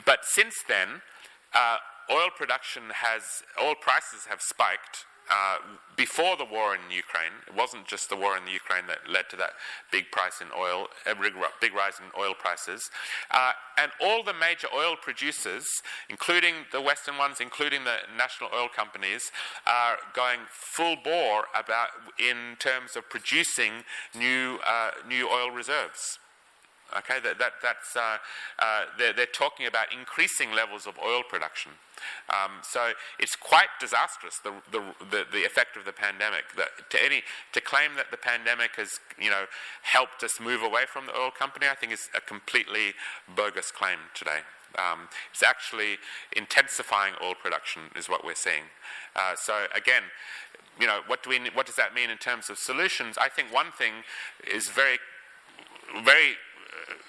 but 0.05 0.21
since 0.25 0.55
then, 0.69 1.03
uh, 1.55 1.77
oil 2.11 2.29
production 2.37 2.85
has, 2.95 3.43
oil 3.63 3.75
prices 3.81 4.27
have 4.29 4.41
spiked 4.41 5.07
uh, 5.31 5.59
before 5.97 6.37
the 6.37 6.45
war 6.45 6.75
in 6.75 6.81
Ukraine, 6.91 7.33
it 7.47 7.55
wasn't 7.55 7.87
just 7.87 8.09
the 8.09 8.17
war 8.17 8.37
in 8.37 8.45
the 8.45 8.51
Ukraine 8.51 8.87
that 8.89 9.09
led 9.09 9.29
to 9.31 9.37
that 9.37 9.53
big 9.93 10.11
price 10.11 10.41
in 10.41 10.49
oil, 10.57 10.89
big 11.61 11.75
rise 11.75 11.99
in 11.99 12.07
oil 12.21 12.35
prices. 12.35 12.91
Uh, 13.31 13.53
and 13.79 13.93
all 14.01 14.23
the 14.23 14.35
major 14.35 14.69
oil 14.75 14.97
producers, 15.01 15.67
including 16.09 16.55
the 16.73 16.81
Western 16.81 17.17
ones, 17.17 17.41
including 17.41 17.85
the 17.85 17.99
national 18.17 18.51
oil 18.55 18.69
companies, 18.75 19.31
are 19.67 19.99
going 20.15 20.41
full 20.51 20.97
bore 20.97 21.47
about 21.55 21.89
in 22.19 22.57
terms 22.59 22.97
of 22.97 23.09
producing 23.09 23.85
new 24.15 24.59
uh, 24.67 24.91
new 25.09 25.29
oil 25.29 25.51
reserves. 25.51 26.19
Okay, 26.99 27.19
that, 27.25 27.39
that 27.39 27.55
that's 27.63 27.97
uh, 27.97 28.19
uh, 28.59 28.83
they're, 28.99 29.13
they're, 29.13 29.27
talking 29.27 29.67
about 29.67 29.93
increasing 29.93 30.53
levels 30.53 30.87
of 30.87 30.95
oil 31.05 31.23
production. 31.29 31.73
Um, 32.29 32.61
so 32.63 32.93
it's 33.19 33.35
quite 33.35 33.69
disastrous 33.81 34.39
the, 34.45 34.53
the, 34.71 34.81
the, 35.11 35.25
the, 35.33 35.45
effect 35.45 35.77
of 35.77 35.87
the 35.87 35.93
pandemic. 35.93 36.45
That 36.57 36.91
to 36.91 37.03
any 37.03 37.23
to 37.53 37.61
claim 37.61 37.97
that 37.97 38.11
the 38.11 38.17
pandemic 38.17 38.77
has 38.77 39.01
you 39.19 39.31
know 39.31 39.47
helped 39.83 40.23
us 40.23 40.39
move 40.39 40.63
away 40.63 40.83
from 40.87 41.07
the 41.07 41.19
oil 41.19 41.31
company, 41.31 41.67
I 41.67 41.75
think 41.75 41.93
is 41.93 42.11
a 42.17 42.21
completely 42.21 42.93
bogus 43.35 43.71
claim 43.71 43.99
today. 44.15 44.41
Um, 44.79 45.09
it's 45.33 45.43
actually 45.43 45.99
intensifying 46.37 47.15
oil 47.23 47.35
production, 47.35 47.83
is 47.97 48.09
what 48.09 48.25
we're 48.25 48.35
seeing. 48.35 48.65
Uh, 49.15 49.35
so 49.37 49.67
again, 49.75 50.03
you 50.81 50.87
know, 50.87 51.01
what 51.07 51.23
do 51.23 51.31
we? 51.31 51.39
What 51.55 51.67
does 51.67 51.77
that 51.77 51.95
mean 51.95 52.11
in 52.11 52.19
terms 52.19 52.51
of 52.51 52.59
solutions? 52.59 53.17
I 53.19 53.29
think 53.29 53.53
one 53.53 53.73
thing 53.73 53.93
is 54.53 54.69
very, 54.69 54.99
very 56.05 56.35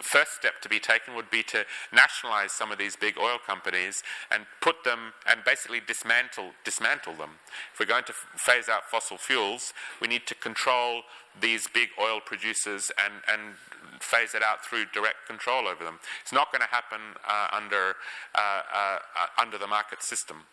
first 0.02 0.36
step 0.36 0.62
to 0.62 0.70
be 0.70 0.80
taken 0.80 1.16
would 1.16 1.30
be 1.30 1.44
to 1.44 1.66
nationalize 1.92 2.52
some 2.52 2.72
of 2.72 2.78
these 2.78 2.96
big 2.96 3.18
oil 3.18 3.38
companies 3.46 4.04
and 4.32 4.46
put 4.62 4.84
them 4.84 5.14
and 5.30 5.44
basically 5.44 5.82
dismantle 5.86 6.52
dismantle 6.64 7.14
them. 7.16 7.32
If 7.74 7.80
we're 7.80 7.86
going 7.86 8.04
to 8.06 8.14
phase 8.36 8.70
out 8.70 8.84
fossil 8.90 9.18
fuels, 9.18 9.74
we 10.02 10.08
need 10.08 10.28
to 10.28 10.36
control 10.36 11.02
these 11.40 11.68
big 11.68 11.90
oil 12.00 12.20
producers 12.24 12.92
and, 13.04 13.14
and 13.28 13.56
phase 14.00 14.34
it 14.36 14.44
out 14.44 14.66
through 14.66 14.86
direct 14.94 15.28
control 15.28 15.68
over 15.68 15.84
them. 15.84 16.00
It's 16.22 16.34
not 16.34 16.52
going 16.52 16.62
to 16.62 16.68
happen 16.68 17.00
uh, 17.28 17.48
under 17.52 17.96
uh, 18.36 18.62
uh, 18.74 19.00
under 19.40 19.58
the 19.58 19.68
market 19.68 20.04
system 20.04 20.44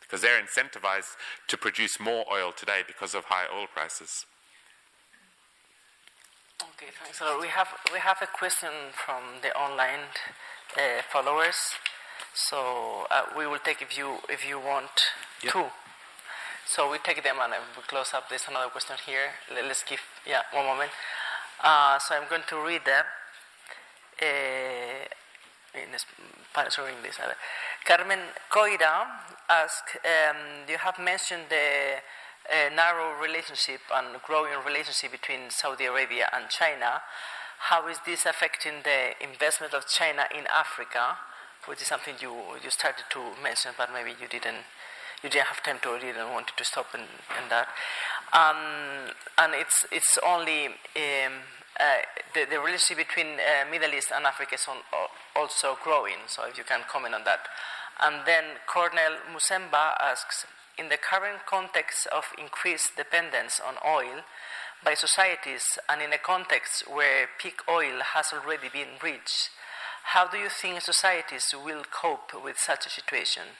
because 0.00 0.20
they're 0.20 0.40
incentivized 0.40 1.16
to 1.48 1.56
produce 1.56 1.98
more 1.98 2.24
oil 2.32 2.52
today 2.52 2.82
because 2.86 3.14
of 3.14 3.24
high 3.24 3.46
oil 3.54 3.66
prices. 3.72 4.26
Okay, 6.72 6.88
thanks 7.02 7.20
a 7.20 7.24
lot. 7.24 7.40
We 7.40 7.48
have 7.48 7.68
we 7.92 7.98
have 7.98 8.18
a 8.22 8.26
question 8.26 8.72
from 8.92 9.42
the 9.42 9.52
online 9.54 10.08
uh, 10.76 11.02
followers, 11.12 11.76
so 12.32 13.06
uh, 13.10 13.24
we 13.36 13.46
will 13.46 13.58
take 13.58 13.82
if 13.82 13.98
you 13.98 14.16
if 14.30 14.48
you 14.48 14.58
want 14.58 15.12
yep. 15.42 15.52
two. 15.52 15.66
So 16.64 16.90
we 16.90 16.96
take 16.98 17.22
them 17.22 17.36
and 17.42 17.52
we 17.76 17.82
close 17.82 18.14
up. 18.14 18.30
There's 18.30 18.48
another 18.48 18.70
question 18.70 18.96
here. 19.04 19.36
Let's 19.52 19.84
give 19.84 20.00
yeah 20.26 20.42
one 20.52 20.64
moment. 20.64 20.90
Uh, 21.62 21.98
so 21.98 22.14
I'm 22.16 22.28
going 22.30 22.48
to 22.48 22.56
read 22.64 22.84
them. 22.86 23.04
Uh, 24.22 25.04
in 25.74 25.90
Spanish 25.98 26.78
or 26.78 26.88
English. 26.88 27.18
Carmen 27.84 28.20
Coira 28.48 29.06
asked, 29.48 29.98
um, 30.06 30.36
you 30.68 30.78
have 30.78 30.98
mentioned 31.00 31.42
the 31.50 31.98
a 32.50 32.74
narrow 32.74 33.20
relationship 33.20 33.80
and 33.94 34.20
growing 34.22 34.52
relationship 34.64 35.12
between 35.12 35.50
Saudi 35.50 35.84
Arabia 35.84 36.28
and 36.32 36.48
China. 36.48 37.00
How 37.70 37.88
is 37.88 37.98
this 38.04 38.26
affecting 38.26 38.84
the 38.84 39.16
investment 39.22 39.72
of 39.72 39.88
China 39.88 40.24
in 40.36 40.44
Africa, 40.52 41.16
which 41.66 41.80
is 41.80 41.88
something 41.88 42.14
you, 42.20 42.34
you 42.62 42.70
started 42.70 43.04
to 43.10 43.20
mention, 43.42 43.72
but 43.78 43.88
maybe 43.92 44.10
you 44.20 44.28
didn't 44.28 44.68
you 45.22 45.30
didn't 45.30 45.46
have 45.46 45.62
time 45.62 45.78
to 45.80 45.88
or 45.88 45.98
didn't 45.98 46.30
want 46.32 46.48
to 46.54 46.64
stop 46.64 46.86
in, 46.94 47.00
in 47.00 47.48
that. 47.48 47.68
Um, 48.36 49.08
and 49.38 49.54
it's 49.54 49.86
it's 49.90 50.18
only 50.20 50.66
um, 50.66 51.48
uh, 51.80 52.04
the, 52.34 52.44
the 52.44 52.60
relationship 52.60 53.08
between 53.08 53.40
uh, 53.40 53.64
Middle 53.70 53.94
East 53.94 54.12
and 54.14 54.26
Africa 54.26 54.54
is 54.54 54.66
on, 54.68 54.84
also 55.34 55.78
growing. 55.82 56.20
So 56.26 56.44
if 56.44 56.58
you 56.58 56.64
can 56.64 56.80
comment 56.90 57.14
on 57.14 57.24
that. 57.24 57.48
And 58.00 58.26
then 58.26 58.60
Cornel 58.66 59.22
Musemba 59.32 59.94
asks, 60.00 60.46
in 60.78 60.88
the 60.88 60.96
current 60.96 61.46
context 61.46 62.06
of 62.12 62.24
increased 62.38 62.96
dependence 62.96 63.60
on 63.60 63.74
oil 63.86 64.22
by 64.84 64.94
societies 64.94 65.78
and 65.88 66.02
in 66.02 66.12
a 66.12 66.18
context 66.18 66.84
where 66.88 67.28
peak 67.38 67.60
oil 67.68 68.00
has 68.14 68.32
already 68.32 68.68
been 68.68 68.98
reached, 69.02 69.50
how 70.12 70.26
do 70.28 70.36
you 70.36 70.48
think 70.48 70.80
societies 70.80 71.54
will 71.54 71.82
cope 71.90 72.32
with 72.42 72.58
such 72.58 72.86
a 72.86 72.90
situation? 72.90 73.56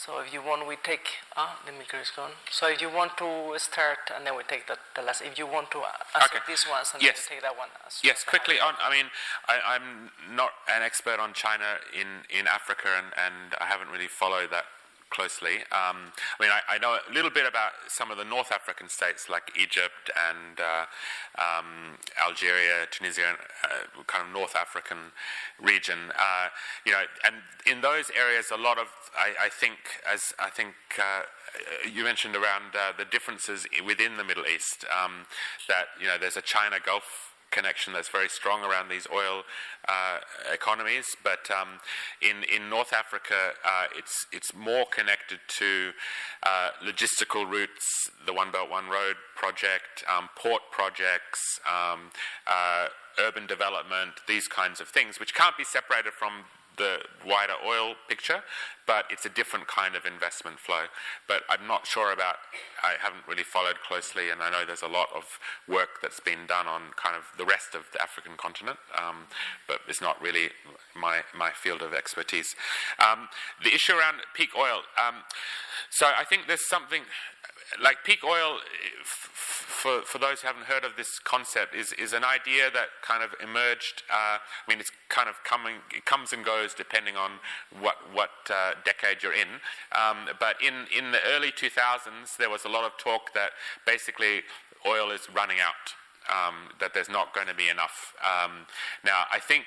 So 0.00 0.20
if 0.24 0.32
you 0.32 0.40
want, 0.40 0.66
we 0.66 0.76
take. 0.76 1.20
Ah, 1.36 1.60
the 1.66 1.72
maker 1.72 1.98
is 2.00 2.08
gone. 2.08 2.32
So 2.50 2.68
if 2.68 2.80
you 2.80 2.88
want 2.88 3.18
to 3.18 3.52
start, 3.58 4.08
and 4.16 4.24
then 4.24 4.34
we 4.34 4.42
take 4.48 4.66
the, 4.66 4.78
the 4.96 5.02
last. 5.02 5.20
If 5.20 5.36
you 5.36 5.46
want 5.46 5.70
to 5.72 5.84
answer 6.16 6.40
okay. 6.40 6.40
this 6.48 6.64
one, 6.64 6.80
and 6.94 7.02
yes. 7.02 7.28
then 7.28 7.36
take 7.36 7.42
that 7.42 7.52
one. 7.52 7.68
Yes, 8.02 8.24
quickly 8.24 8.56
on. 8.58 8.72
I 8.80 8.88
mean, 8.88 9.12
I, 9.46 9.76
am 9.76 10.08
not 10.34 10.52
an 10.72 10.82
expert 10.82 11.20
on 11.20 11.34
China 11.34 11.76
in, 11.92 12.24
in 12.32 12.46
Africa, 12.48 12.88
and, 12.96 13.12
and 13.12 13.52
I 13.60 13.66
haven't 13.66 13.92
really 13.92 14.08
followed 14.08 14.48
that 14.52 14.64
closely. 15.10 15.56
Um, 15.72 16.14
I 16.38 16.40
mean, 16.40 16.50
I, 16.50 16.76
I, 16.76 16.78
know 16.78 16.96
a 16.96 17.12
little 17.12 17.30
bit 17.30 17.46
about 17.46 17.72
some 17.88 18.10
of 18.10 18.16
the 18.16 18.24
North 18.24 18.52
African 18.52 18.88
states 18.88 19.28
like 19.28 19.50
Egypt 19.60 20.10
and 20.30 20.60
uh, 20.60 20.86
um, 21.38 21.98
Algeria, 22.24 22.86
Tunisia, 22.90 23.36
uh, 23.64 24.02
kind 24.06 24.26
of 24.26 24.32
North 24.32 24.56
African 24.56 25.12
region. 25.60 25.98
Uh, 26.16 26.48
you 26.86 26.92
know, 26.92 27.02
and 27.24 27.36
in 27.66 27.80
those 27.82 28.10
areas, 28.16 28.50
a 28.52 28.56
lot 28.56 28.78
of 28.78 28.86
I, 29.18 29.46
I 29.46 29.48
think, 29.48 29.78
as 30.10 30.32
I 30.38 30.50
think 30.50 30.74
uh, 30.98 31.22
you 31.90 32.04
mentioned 32.04 32.36
around 32.36 32.74
uh, 32.74 32.92
the 32.96 33.04
differences 33.04 33.66
within 33.84 34.16
the 34.16 34.24
Middle 34.24 34.46
East, 34.46 34.84
um, 34.90 35.26
that 35.68 35.86
you 36.00 36.06
know 36.06 36.16
there's 36.18 36.36
a 36.36 36.42
China 36.42 36.76
Gulf 36.84 37.29
connection 37.50 37.92
that's 37.92 38.08
very 38.08 38.28
strong 38.28 38.62
around 38.62 38.88
these 38.88 39.06
oil 39.12 39.42
uh, 39.88 40.18
economies. 40.52 41.06
But 41.22 41.50
um, 41.50 41.80
in 42.22 42.44
in 42.44 42.68
North 42.70 42.92
Africa, 42.92 43.52
uh, 43.64 43.86
it's 43.96 44.26
it's 44.32 44.54
more 44.54 44.84
connected 44.90 45.40
to 45.58 45.92
uh, 46.42 46.70
logistical 46.84 47.48
routes, 47.48 47.86
the 48.26 48.32
One 48.32 48.50
Belt 48.50 48.70
One 48.70 48.88
Road 48.88 49.16
project, 49.36 50.04
um, 50.08 50.28
port 50.36 50.62
projects. 50.70 51.40
Um, 51.68 52.10
uh, 52.46 52.88
urban 53.18 53.46
development, 53.46 54.12
these 54.28 54.46
kinds 54.46 54.80
of 54.80 54.88
things, 54.88 55.18
which 55.18 55.34
can't 55.34 55.56
be 55.58 55.64
separated 55.64 56.12
from 56.12 56.44
the 56.80 56.96
wider 57.28 57.52
oil 57.64 57.94
picture, 58.08 58.40
but 58.86 59.04
it's 59.10 59.26
a 59.26 59.28
different 59.28 59.68
kind 59.68 59.94
of 59.94 60.06
investment 60.06 60.58
flow. 60.58 60.88
But 61.28 61.42
I'm 61.52 61.68
not 61.68 61.86
sure 61.86 62.10
about, 62.10 62.36
I 62.82 62.94
haven't 62.98 63.28
really 63.28 63.44
followed 63.44 63.76
closely, 63.86 64.30
and 64.30 64.40
I 64.40 64.48
know 64.48 64.64
there's 64.64 64.82
a 64.82 64.88
lot 64.88 65.08
of 65.14 65.24
work 65.68 66.00
that's 66.00 66.20
been 66.20 66.48
done 66.48 66.66
on 66.66 66.96
kind 66.96 67.14
of 67.14 67.24
the 67.36 67.44
rest 67.44 67.74
of 67.74 67.82
the 67.92 68.00
African 68.00 68.32
continent, 68.36 68.78
um, 68.96 69.28
but 69.68 69.80
it's 69.86 70.00
not 70.00 70.16
really 70.22 70.48
my, 70.96 71.20
my 71.36 71.50
field 71.52 71.82
of 71.82 71.92
expertise. 71.92 72.56
Um, 72.98 73.28
the 73.62 73.74
issue 73.74 73.92
around 73.92 74.24
peak 74.34 74.56
oil. 74.56 74.80
Um, 74.96 75.16
so 75.90 76.06
I 76.06 76.24
think 76.24 76.48
there's 76.48 76.66
something 76.68 77.02
like 77.82 77.98
peak 78.04 78.24
oil, 78.24 78.58
for, 79.02 80.02
for 80.02 80.18
those 80.18 80.42
who 80.42 80.48
haven't 80.48 80.66
heard 80.66 80.84
of 80.84 80.96
this 80.96 81.18
concept, 81.18 81.74
is, 81.74 81.92
is 81.94 82.12
an 82.12 82.24
idea 82.24 82.70
that 82.70 82.88
kind 83.02 83.22
of 83.22 83.30
emerged. 83.42 84.02
Uh, 84.10 84.36
I 84.38 84.68
mean, 84.68 84.80
it's 84.80 84.92
kind 85.08 85.28
of 85.28 85.42
coming, 85.44 85.76
it 85.94 86.04
comes 86.04 86.32
and 86.32 86.44
goes 86.44 86.74
depending 86.74 87.16
on 87.16 87.32
what, 87.80 87.96
what 88.12 88.30
uh, 88.50 88.74
decade 88.84 89.22
you're 89.22 89.32
in. 89.32 89.48
Um, 89.96 90.28
but 90.38 90.56
in, 90.60 90.86
in 90.96 91.12
the 91.12 91.20
early 91.26 91.50
2000s, 91.50 92.36
there 92.38 92.50
was 92.50 92.64
a 92.64 92.68
lot 92.68 92.84
of 92.84 92.98
talk 92.98 93.32
that 93.34 93.50
basically 93.86 94.42
oil 94.86 95.10
is 95.10 95.28
running 95.34 95.58
out 95.60 95.94
um, 96.28 96.70
that 96.80 96.92
there's 96.94 97.08
not 97.08 97.34
going 97.34 97.46
to 97.46 97.54
be 97.54 97.68
enough. 97.68 98.14
Um, 98.20 98.66
now, 99.04 99.24
I 99.32 99.38
think, 99.38 99.66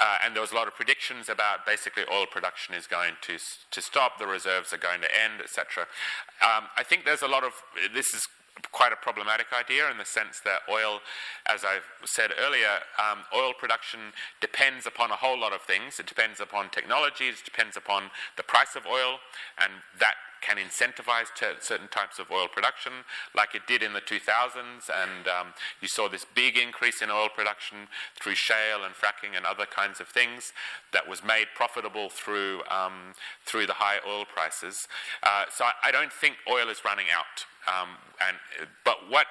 uh, 0.00 0.18
and 0.24 0.34
there 0.34 0.42
was 0.42 0.52
a 0.52 0.54
lot 0.54 0.68
of 0.68 0.74
predictions 0.74 1.28
about 1.28 1.64
basically 1.66 2.04
oil 2.12 2.26
production 2.26 2.74
is 2.74 2.86
going 2.86 3.14
to 3.22 3.38
to 3.70 3.80
stop, 3.80 4.18
the 4.18 4.26
reserves 4.26 4.72
are 4.72 4.78
going 4.78 5.00
to 5.00 5.08
end, 5.08 5.40
etc. 5.42 5.86
Um, 6.42 6.68
I 6.76 6.82
think 6.82 7.04
there's 7.04 7.22
a 7.22 7.28
lot 7.28 7.44
of 7.44 7.52
this 7.92 8.14
is 8.14 8.26
quite 8.72 8.92
a 8.92 8.96
problematic 8.96 9.46
idea 9.52 9.90
in 9.90 9.98
the 9.98 10.04
sense 10.04 10.40
that 10.44 10.60
oil, 10.70 11.00
as 11.46 11.64
I 11.64 11.78
said 12.04 12.30
earlier, 12.38 12.80
um, 12.98 13.24
oil 13.34 13.52
production 13.52 14.12
depends 14.40 14.86
upon 14.86 15.10
a 15.10 15.16
whole 15.16 15.38
lot 15.38 15.52
of 15.52 15.62
things. 15.62 15.98
It 15.98 16.06
depends 16.06 16.40
upon 16.40 16.70
technologies, 16.70 17.40
it 17.40 17.44
depends 17.44 17.76
upon 17.76 18.10
the 18.36 18.42
price 18.42 18.76
of 18.76 18.86
oil, 18.86 19.18
and 19.58 19.72
that 19.98 20.14
can 20.44 20.58
incentivize 20.58 21.26
certain 21.60 21.88
types 21.88 22.18
of 22.18 22.30
oil 22.30 22.48
production, 22.48 22.92
like 23.34 23.54
it 23.54 23.62
did 23.66 23.82
in 23.82 23.94
the 23.94 24.00
2000s. 24.00 24.90
And 24.92 25.26
um, 25.26 25.54
you 25.80 25.88
saw 25.88 26.08
this 26.08 26.26
big 26.34 26.56
increase 26.56 27.00
in 27.00 27.10
oil 27.10 27.28
production 27.34 27.88
through 28.20 28.34
shale 28.34 28.84
and 28.84 28.94
fracking 28.94 29.36
and 29.36 29.46
other 29.46 29.64
kinds 29.64 30.00
of 30.00 30.08
things 30.08 30.52
that 30.92 31.08
was 31.08 31.24
made 31.24 31.46
profitable 31.54 32.10
through, 32.10 32.60
um, 32.70 33.14
through 33.46 33.66
the 33.66 33.74
high 33.74 33.98
oil 34.06 34.24
prices. 34.24 34.86
Uh, 35.22 35.44
so 35.50 35.64
I, 35.64 35.88
I, 35.88 35.90
don't 35.90 36.12
think 36.12 36.36
oil 36.50 36.68
is 36.68 36.84
running 36.84 37.06
out. 37.14 37.46
Um, 37.66 37.96
and, 38.20 38.36
but 38.84 39.08
what, 39.08 39.26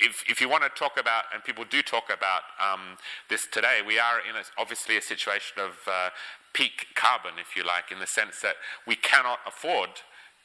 if, 0.00 0.22
if 0.28 0.40
you 0.40 0.48
want 0.48 0.62
to 0.62 0.70
talk 0.70 0.98
about, 0.98 1.24
and 1.34 1.42
people 1.42 1.64
do 1.68 1.82
talk 1.82 2.04
about 2.06 2.42
um, 2.62 2.96
this 3.28 3.48
today, 3.50 3.80
we 3.84 3.98
are 3.98 4.20
in 4.20 4.36
a, 4.36 4.44
obviously 4.56 4.96
a 4.96 5.02
situation 5.02 5.58
of 5.58 5.72
uh, 5.88 6.10
peak 6.52 6.86
carbon, 6.94 7.32
if 7.40 7.56
you 7.56 7.64
like, 7.64 7.90
in 7.90 7.98
the 7.98 8.06
sense 8.06 8.40
that 8.40 8.54
we 8.86 8.94
cannot 8.94 9.40
afford 9.46 9.90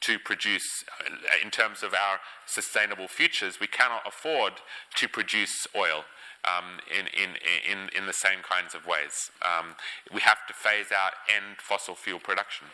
to 0.02 0.18
produce, 0.18 0.84
uh, 1.00 1.14
in 1.42 1.50
terms 1.50 1.82
of 1.82 1.94
our 1.94 2.20
sustainable 2.46 3.08
futures, 3.08 3.58
we 3.60 3.66
cannot 3.66 4.06
afford 4.06 4.54
to 4.96 5.08
produce 5.08 5.66
oil. 5.74 6.04
Um, 6.44 6.80
in, 6.90 7.06
in, 7.06 7.36
in, 7.70 7.88
in 7.96 8.06
the 8.06 8.12
same 8.12 8.42
kinds 8.42 8.74
of 8.74 8.84
ways. 8.84 9.30
Um, 9.46 9.76
we 10.12 10.22
have 10.22 10.44
to 10.48 10.52
phase 10.52 10.90
out 10.90 11.12
end 11.30 11.58
fossil 11.58 11.94
fuel 11.94 12.18
production. 12.18 12.66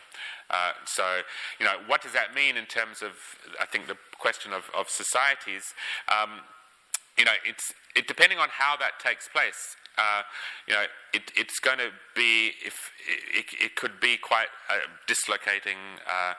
Uh, 0.49 0.71
so, 0.85 1.21
you 1.59 1.67
know, 1.67 1.77
what 1.85 2.01
does 2.01 2.13
that 2.13 2.33
mean 2.33 2.57
in 2.57 2.65
terms 2.65 3.03
of, 3.03 3.11
I 3.61 3.67
think, 3.67 3.85
the 3.85 3.95
question 4.17 4.53
of, 4.53 4.71
of 4.75 4.89
societies? 4.89 5.75
Um, 6.09 6.41
you 7.19 7.25
know, 7.25 7.37
it's 7.45 7.73
it, 7.95 8.07
depending 8.07 8.39
on 8.39 8.49
how 8.49 8.77
that 8.77 8.99
takes 8.99 9.27
place 9.27 9.75
uh, 9.99 10.21
you 10.67 10.73
know, 10.73 10.85
it, 11.13 11.23
it's 11.35 11.59
going 11.59 11.77
to 11.77 11.89
be 12.15 12.53
if 12.65 12.91
it, 13.07 13.45
it, 13.59 13.75
could 13.75 13.99
be 13.99 14.15
quite 14.15 14.47
a 14.69 14.87
dislocating 15.07 15.99
uh, 16.07 16.33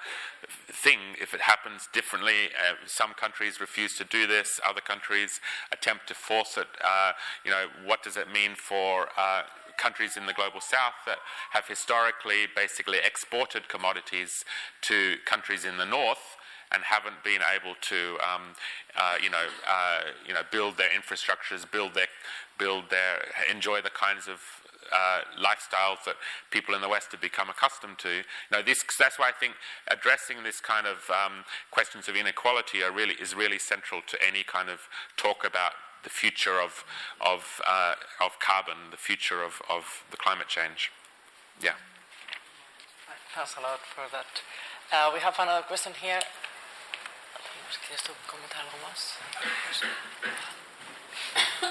thing 0.68 0.98
if 1.20 1.34
it 1.34 1.42
happens 1.42 1.88
differently. 1.92 2.48
Uh, 2.56 2.74
some 2.86 3.12
countries 3.12 3.60
refuse 3.60 3.94
to 3.98 4.04
do 4.04 4.26
this; 4.26 4.60
other 4.66 4.80
countries 4.80 5.40
attempt 5.72 6.06
to 6.08 6.14
force 6.14 6.56
it. 6.56 6.68
Uh, 6.82 7.12
you 7.44 7.50
know, 7.50 7.66
what 7.84 8.02
does 8.02 8.16
it 8.16 8.32
mean 8.32 8.54
for 8.54 9.08
uh, 9.18 9.42
countries 9.76 10.16
in 10.16 10.24
the 10.24 10.32
global 10.32 10.60
south 10.60 10.94
that 11.06 11.18
have 11.52 11.66
historically 11.68 12.46
basically 12.56 12.98
exported 13.04 13.68
commodities 13.68 14.44
to 14.82 15.16
countries 15.26 15.66
in 15.66 15.76
the 15.76 15.86
north? 15.86 16.36
And 16.72 16.82
haven't 16.84 17.22
been 17.24 17.40
able 17.54 17.74
to, 17.80 18.16
um, 18.22 18.42
uh, 18.96 19.16
you 19.22 19.30
know, 19.30 19.46
uh, 19.68 20.00
you 20.26 20.34
know, 20.34 20.42
build 20.50 20.76
their 20.76 20.90
infrastructures, 20.90 21.70
build 21.70 21.94
their, 21.94 22.06
build 22.58 22.90
their, 22.90 23.26
enjoy 23.50 23.80
the 23.80 23.90
kinds 23.90 24.28
of 24.28 24.40
uh, 24.92 25.20
lifestyles 25.38 26.02
that 26.04 26.16
people 26.50 26.74
in 26.74 26.80
the 26.80 26.88
West 26.88 27.12
have 27.12 27.20
become 27.20 27.48
accustomed 27.48 27.98
to. 27.98 28.08
You 28.08 28.24
know, 28.52 28.62
this, 28.62 28.84
that's 28.98 29.18
why 29.18 29.28
I 29.28 29.32
think 29.32 29.54
addressing 29.90 30.42
this 30.42 30.60
kind 30.60 30.86
of 30.86 31.10
um, 31.10 31.44
questions 31.70 32.08
of 32.08 32.16
inequality 32.16 32.82
are 32.82 32.92
really, 32.92 33.14
is 33.14 33.34
really 33.34 33.58
central 33.58 34.00
to 34.06 34.18
any 34.26 34.42
kind 34.42 34.68
of 34.68 34.88
talk 35.16 35.44
about 35.44 35.72
the 36.02 36.10
future 36.10 36.60
of, 36.60 36.84
of, 37.20 37.60
uh, 37.66 37.94
of 38.20 38.38
carbon, 38.38 38.90
the 38.90 38.96
future 38.96 39.42
of, 39.42 39.60
of 39.68 40.04
the 40.10 40.16
climate 40.16 40.48
change. 40.48 40.90
Yeah. 41.62 41.74
Thanks 43.34 43.54
a 43.58 43.60
lot 43.60 43.80
for 43.80 44.04
that. 44.10 44.26
Uh, 44.92 45.10
we 45.14 45.20
have 45.20 45.36
another 45.38 45.62
question 45.62 45.92
here. 46.00 46.20
¿Quieres 47.78 48.02
tú 48.02 48.12
comentar 48.26 48.60
algo 48.62 48.78
más? 48.78 49.14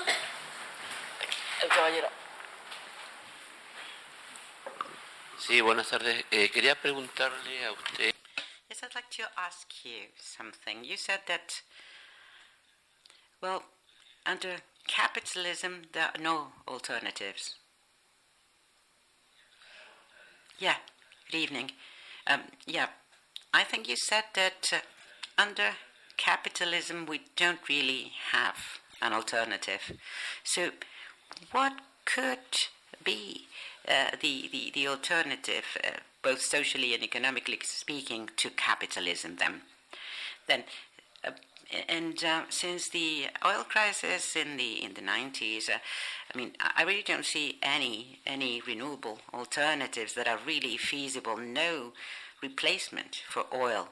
El 1.64 1.70
caballero. 1.70 2.10
Sí, 5.38 5.60
buenas 5.62 5.90
tardes. 5.90 6.26
Eh, 6.32 6.50
quería 6.52 6.76
preguntarle 6.80 7.66
a 7.66 7.72
usted. 7.74 8.16
Yes, 8.70 8.84
I'd 8.84 8.96
like 8.96 9.10
to 9.18 9.24
ask 9.36 9.68
you 9.84 10.08
something. 10.16 10.86
You 10.86 10.96
said 10.96 11.22
that, 11.28 11.64
well, 13.42 13.64
under 14.26 14.62
capitalism, 14.88 15.88
there 15.92 16.12
are 16.14 16.22
no 16.22 16.54
alternatives. 16.68 17.58
Yeah, 20.60 20.76
good 21.32 21.40
evening. 21.40 21.72
Um, 22.28 22.44
yeah, 22.66 22.90
I 23.54 23.64
think 23.64 23.88
you 23.90 23.96
said 23.98 24.26
that 24.36 24.72
uh, 24.72 24.80
under 25.42 25.76
capitalism, 26.20 27.06
we 27.06 27.22
don't 27.36 27.68
really 27.68 28.12
have 28.32 28.58
an 29.02 29.14
alternative. 29.14 29.94
So, 30.44 30.72
what 31.52 31.74
could 32.06 32.50
be 33.04 33.48
uh, 33.88 34.12
the, 34.22 34.50
the, 34.52 34.72
the 34.74 34.88
alternative, 34.88 35.66
uh, 35.84 35.92
both 36.22 36.42
socially 36.42 36.94
and 36.94 37.02
economically 37.02 37.60
speaking, 37.64 38.30
to 38.36 38.50
capitalism 38.50 39.38
then? 39.40 39.62
Then, 40.48 40.64
uh, 41.24 41.32
and 41.88 42.22
uh, 42.24 42.42
since 42.50 42.90
the 42.90 43.28
oil 43.46 43.64
crisis 43.64 44.36
in 44.36 44.58
the 44.58 44.84
in 44.84 44.96
the 44.96 45.02
90s, 45.02 45.70
uh, 45.70 45.78
I 46.34 46.38
mean, 46.38 46.52
I 46.60 46.84
really 46.84 47.04
don't 47.04 47.26
see 47.26 47.60
any 47.64 48.20
any 48.26 48.62
renewable 48.68 49.20
alternatives 49.34 50.14
that 50.16 50.28
are 50.28 50.40
really 50.46 50.76
feasible. 50.78 51.38
No 51.38 51.94
replacement 52.42 53.22
for 53.30 53.46
oil 53.54 53.90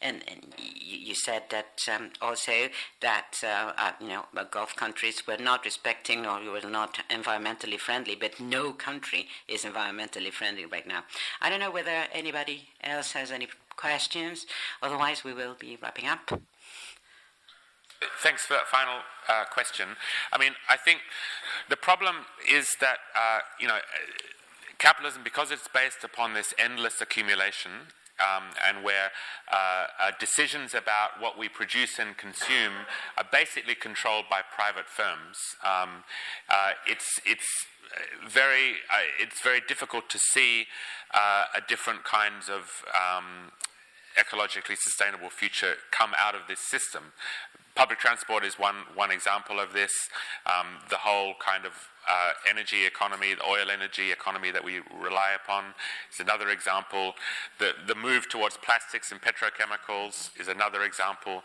and, 0.00 0.22
and 0.28 0.54
you, 0.58 1.14
said 1.14 1.44
that 1.50 1.86
um, 1.94 2.10
also 2.20 2.68
that 3.00 3.40
uh, 3.42 3.72
uh, 3.76 3.92
you 4.00 4.08
know 4.08 4.24
Gulf 4.50 4.76
countries 4.76 5.22
were 5.26 5.38
not 5.38 5.64
respecting 5.64 6.26
or 6.26 6.40
were 6.50 6.68
not 6.68 6.98
environmentally 7.10 7.78
friendly, 7.78 8.14
but 8.14 8.38
no 8.40 8.72
country 8.72 9.28
is 9.48 9.64
environmentally 9.64 10.32
friendly 10.32 10.66
right 10.66 10.86
now. 10.86 11.04
I 11.40 11.50
don't 11.50 11.60
know 11.60 11.70
whether 11.70 12.04
anybody 12.12 12.68
else 12.82 13.12
has 13.12 13.30
any 13.30 13.48
questions. 13.76 14.46
Otherwise, 14.82 15.24
we 15.24 15.32
will 15.32 15.56
be 15.58 15.78
wrapping 15.80 16.06
up. 16.06 16.40
Thanks 18.22 18.44
for 18.44 18.54
that 18.54 18.66
final 18.66 19.00
uh, 19.28 19.44
question. 19.50 19.88
I 20.32 20.38
mean, 20.38 20.52
I 20.68 20.76
think 20.76 21.00
the 21.70 21.76
problem 21.76 22.16
is 22.50 22.76
that 22.80 22.98
uh, 23.14 23.38
you 23.58 23.68
know 23.68 23.78
capitalism, 24.78 25.22
because 25.24 25.50
it's 25.50 25.68
based 25.68 26.04
upon 26.04 26.34
this 26.34 26.52
endless 26.58 27.00
accumulation 27.00 27.88
um, 28.20 28.44
and 28.66 28.84
where 28.84 29.10
uh, 29.52 29.86
uh, 30.00 30.10
decisions 30.18 30.74
about 30.74 31.20
what 31.20 31.38
we 31.38 31.48
produce 31.48 31.98
and 31.98 32.16
consume 32.16 32.86
are 33.16 33.26
basically 33.30 33.74
controlled 33.74 34.24
by 34.30 34.40
private 34.42 34.88
firms. 34.88 35.38
Um, 35.64 36.04
uh, 36.48 36.72
it's 36.86 37.20
it's 37.24 37.46
very 38.28 38.82
uh, 38.90 39.06
it's 39.20 39.40
very 39.42 39.60
difficult 39.66 40.08
to 40.10 40.18
see 40.32 40.66
uh, 41.14 41.44
a 41.54 41.60
different 41.68 42.04
kinds 42.04 42.48
of 42.48 42.84
um, 42.94 43.52
ecologically 44.18 44.76
sustainable 44.78 45.30
future 45.30 45.74
come 45.90 46.12
out 46.18 46.34
of 46.34 46.42
this 46.48 46.60
system. 46.60 47.12
Public 47.74 47.98
transport 47.98 48.44
is 48.44 48.58
one, 48.58 48.76
one 48.94 49.10
example 49.10 49.60
of 49.60 49.74
this. 49.74 49.92
Um, 50.46 50.80
the 50.88 50.96
whole 50.96 51.34
kind 51.38 51.66
of 51.66 51.72
uh, 52.08 52.32
energy 52.48 52.86
economy, 52.86 53.34
the 53.34 53.44
oil 53.44 53.70
energy 53.70 54.12
economy 54.12 54.50
that 54.50 54.64
we 54.64 54.80
rely 55.00 55.32
upon 55.34 55.74
is 56.12 56.20
another 56.20 56.50
example. 56.50 57.14
The, 57.58 57.72
the 57.86 57.94
move 57.94 58.28
towards 58.28 58.56
plastics 58.56 59.12
and 59.12 59.20
petrochemicals 59.20 60.30
is 60.38 60.48
another 60.48 60.82
example. 60.82 61.42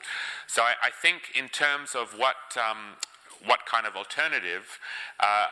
So 0.48 0.62
I, 0.64 0.74
I 0.84 0.90
think 0.90 1.32
in 1.36 1.50
terms 1.50 1.96
of 1.96 2.14
what, 2.18 2.36
um, 2.58 2.98
what 3.46 3.66
kind 3.66 3.86
of 3.86 3.96
alternative, 3.96 4.80
uh, 5.20 5.46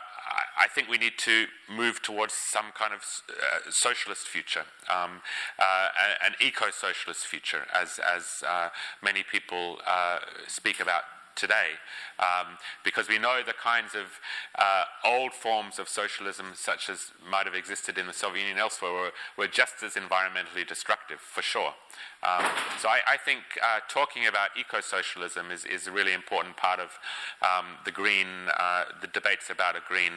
I 0.58 0.68
think 0.68 0.88
we 0.88 0.98
need 0.98 1.18
to 1.18 1.46
move 1.68 2.02
towards 2.02 2.34
some 2.34 2.66
kind 2.74 2.92
of 2.92 3.00
uh, 3.28 3.70
socialist 3.70 4.28
future, 4.28 4.64
um, 4.88 5.22
uh, 5.58 5.88
an 6.24 6.34
eco-socialist 6.40 7.26
future, 7.26 7.66
as 7.74 7.98
as 7.98 8.44
uh, 8.46 8.68
many 9.02 9.22
people 9.22 9.78
uh, 9.86 10.18
speak 10.46 10.78
about 10.78 11.02
today, 11.36 11.78
um, 12.18 12.58
because 12.84 13.08
we 13.08 13.18
know 13.18 13.42
the 13.44 13.52
kinds 13.52 13.94
of 13.94 14.20
uh, 14.58 14.84
old 15.04 15.32
forms 15.32 15.78
of 15.78 15.88
socialism, 15.88 16.52
such 16.54 16.88
as 16.88 17.12
might 17.28 17.46
have 17.46 17.54
existed 17.54 17.98
in 17.98 18.06
the 18.06 18.12
Soviet 18.12 18.42
Union 18.42 18.58
elsewhere, 18.58 18.92
were, 18.92 19.12
were 19.36 19.46
just 19.46 19.82
as 19.82 19.94
environmentally 19.94 20.66
destructive, 20.66 21.20
for 21.20 21.42
sure. 21.42 21.74
Um, 22.22 22.44
so 22.78 22.88
I, 22.88 23.00
I 23.06 23.16
think 23.16 23.40
uh, 23.62 23.80
talking 23.88 24.26
about 24.26 24.50
eco-socialism 24.58 25.50
is, 25.50 25.64
is 25.64 25.86
a 25.86 25.92
really 25.92 26.12
important 26.12 26.56
part 26.56 26.78
of 26.80 26.98
um, 27.42 27.66
the 27.84 27.90
green, 27.90 28.26
uh, 28.58 28.84
the 29.00 29.06
debates 29.06 29.48
about 29.50 29.76
a 29.76 29.80
green, 29.88 30.12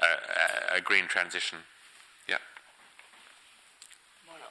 uh, 0.00 0.76
a 0.76 0.80
green 0.80 1.08
transition. 1.08 1.58
Yeah. 2.28 2.38
Bueno, 4.26 4.46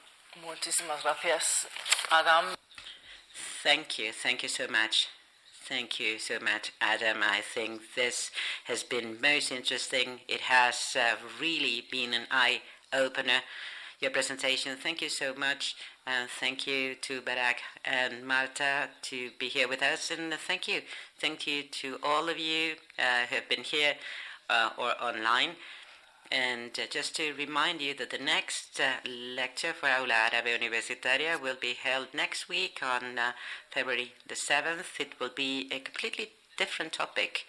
muchísimas 0.46 1.02
gracias, 1.02 1.66
Adam. 2.10 2.54
Thank 3.62 3.98
you. 3.98 4.12
Thank 4.12 4.42
you 4.42 4.48
so 4.48 4.66
much. 4.68 5.08
Thank 5.68 6.00
you 6.00 6.18
so 6.18 6.38
much, 6.40 6.72
Adam. 6.80 7.18
I 7.22 7.42
think 7.42 7.94
this 7.94 8.30
has 8.64 8.82
been 8.82 9.20
most 9.20 9.52
interesting. 9.52 10.20
It 10.26 10.40
has 10.40 10.96
uh, 10.98 11.16
really 11.38 11.84
been 11.90 12.14
an 12.14 12.22
eye 12.30 12.62
opener. 12.90 13.42
Your 14.00 14.10
presentation, 14.10 14.78
thank 14.78 15.02
you 15.02 15.10
so 15.10 15.34
much. 15.34 15.76
And 16.06 16.30
thank 16.40 16.66
you 16.66 16.94
to 17.02 17.20
Barah 17.20 17.56
and 17.84 18.26
Marta 18.26 18.88
to 19.02 19.30
be 19.38 19.48
here 19.48 19.68
with 19.68 19.82
us. 19.82 20.10
And 20.10 20.32
thank 20.32 20.68
you. 20.68 20.80
Thank 21.18 21.46
you 21.46 21.64
to 21.64 21.98
all 22.02 22.30
of 22.30 22.38
you 22.38 22.76
uh, 22.98 23.26
who 23.28 23.34
have 23.34 23.48
been 23.50 23.64
here 23.64 23.92
uh, 24.48 24.70
or 24.78 24.94
online. 25.02 25.50
And 26.30 26.78
uh, 26.78 26.82
just 26.90 27.16
to 27.16 27.32
remind 27.32 27.80
you 27.80 27.94
that 27.94 28.10
the 28.10 28.18
next 28.18 28.78
uh, 28.80 29.08
lecture 29.08 29.72
for 29.72 29.88
Aula 29.88 30.30
Árabe 30.30 30.60
Universitaria 30.60 31.40
will 31.40 31.56
be 31.58 31.72
held 31.72 32.08
next 32.12 32.48
week 32.48 32.80
on 32.82 33.18
uh, 33.18 33.32
February 33.70 34.12
the 34.26 34.34
7th. 34.34 35.00
It 35.00 35.18
will 35.18 35.30
be 35.34 35.68
a 35.72 35.80
completely 35.80 36.30
different 36.58 36.92
topic 36.92 37.46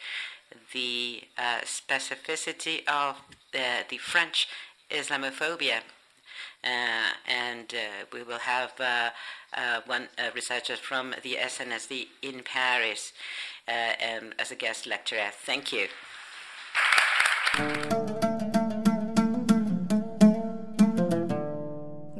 the 0.73 1.21
uh, 1.37 1.59
specificity 1.63 2.81
of 2.87 3.17
the, 3.51 3.85
the 3.89 3.97
French 3.97 4.47
Islamophobia. 4.89 5.81
Uh, 6.63 7.13
and 7.27 7.73
uh, 7.73 8.05
we 8.11 8.23
will 8.23 8.39
have 8.39 8.73
one 9.85 10.07
researcher 10.33 10.75
from 10.75 11.13
the 11.23 11.37
SNSD 11.39 12.07
in 12.21 12.41
Paris 12.43 13.13
um, 13.67 14.33
as 14.39 14.51
a 14.51 14.55
guest 14.55 14.87
lecturer. 14.87 15.29
Thank 15.31 15.71
you. 15.71 15.87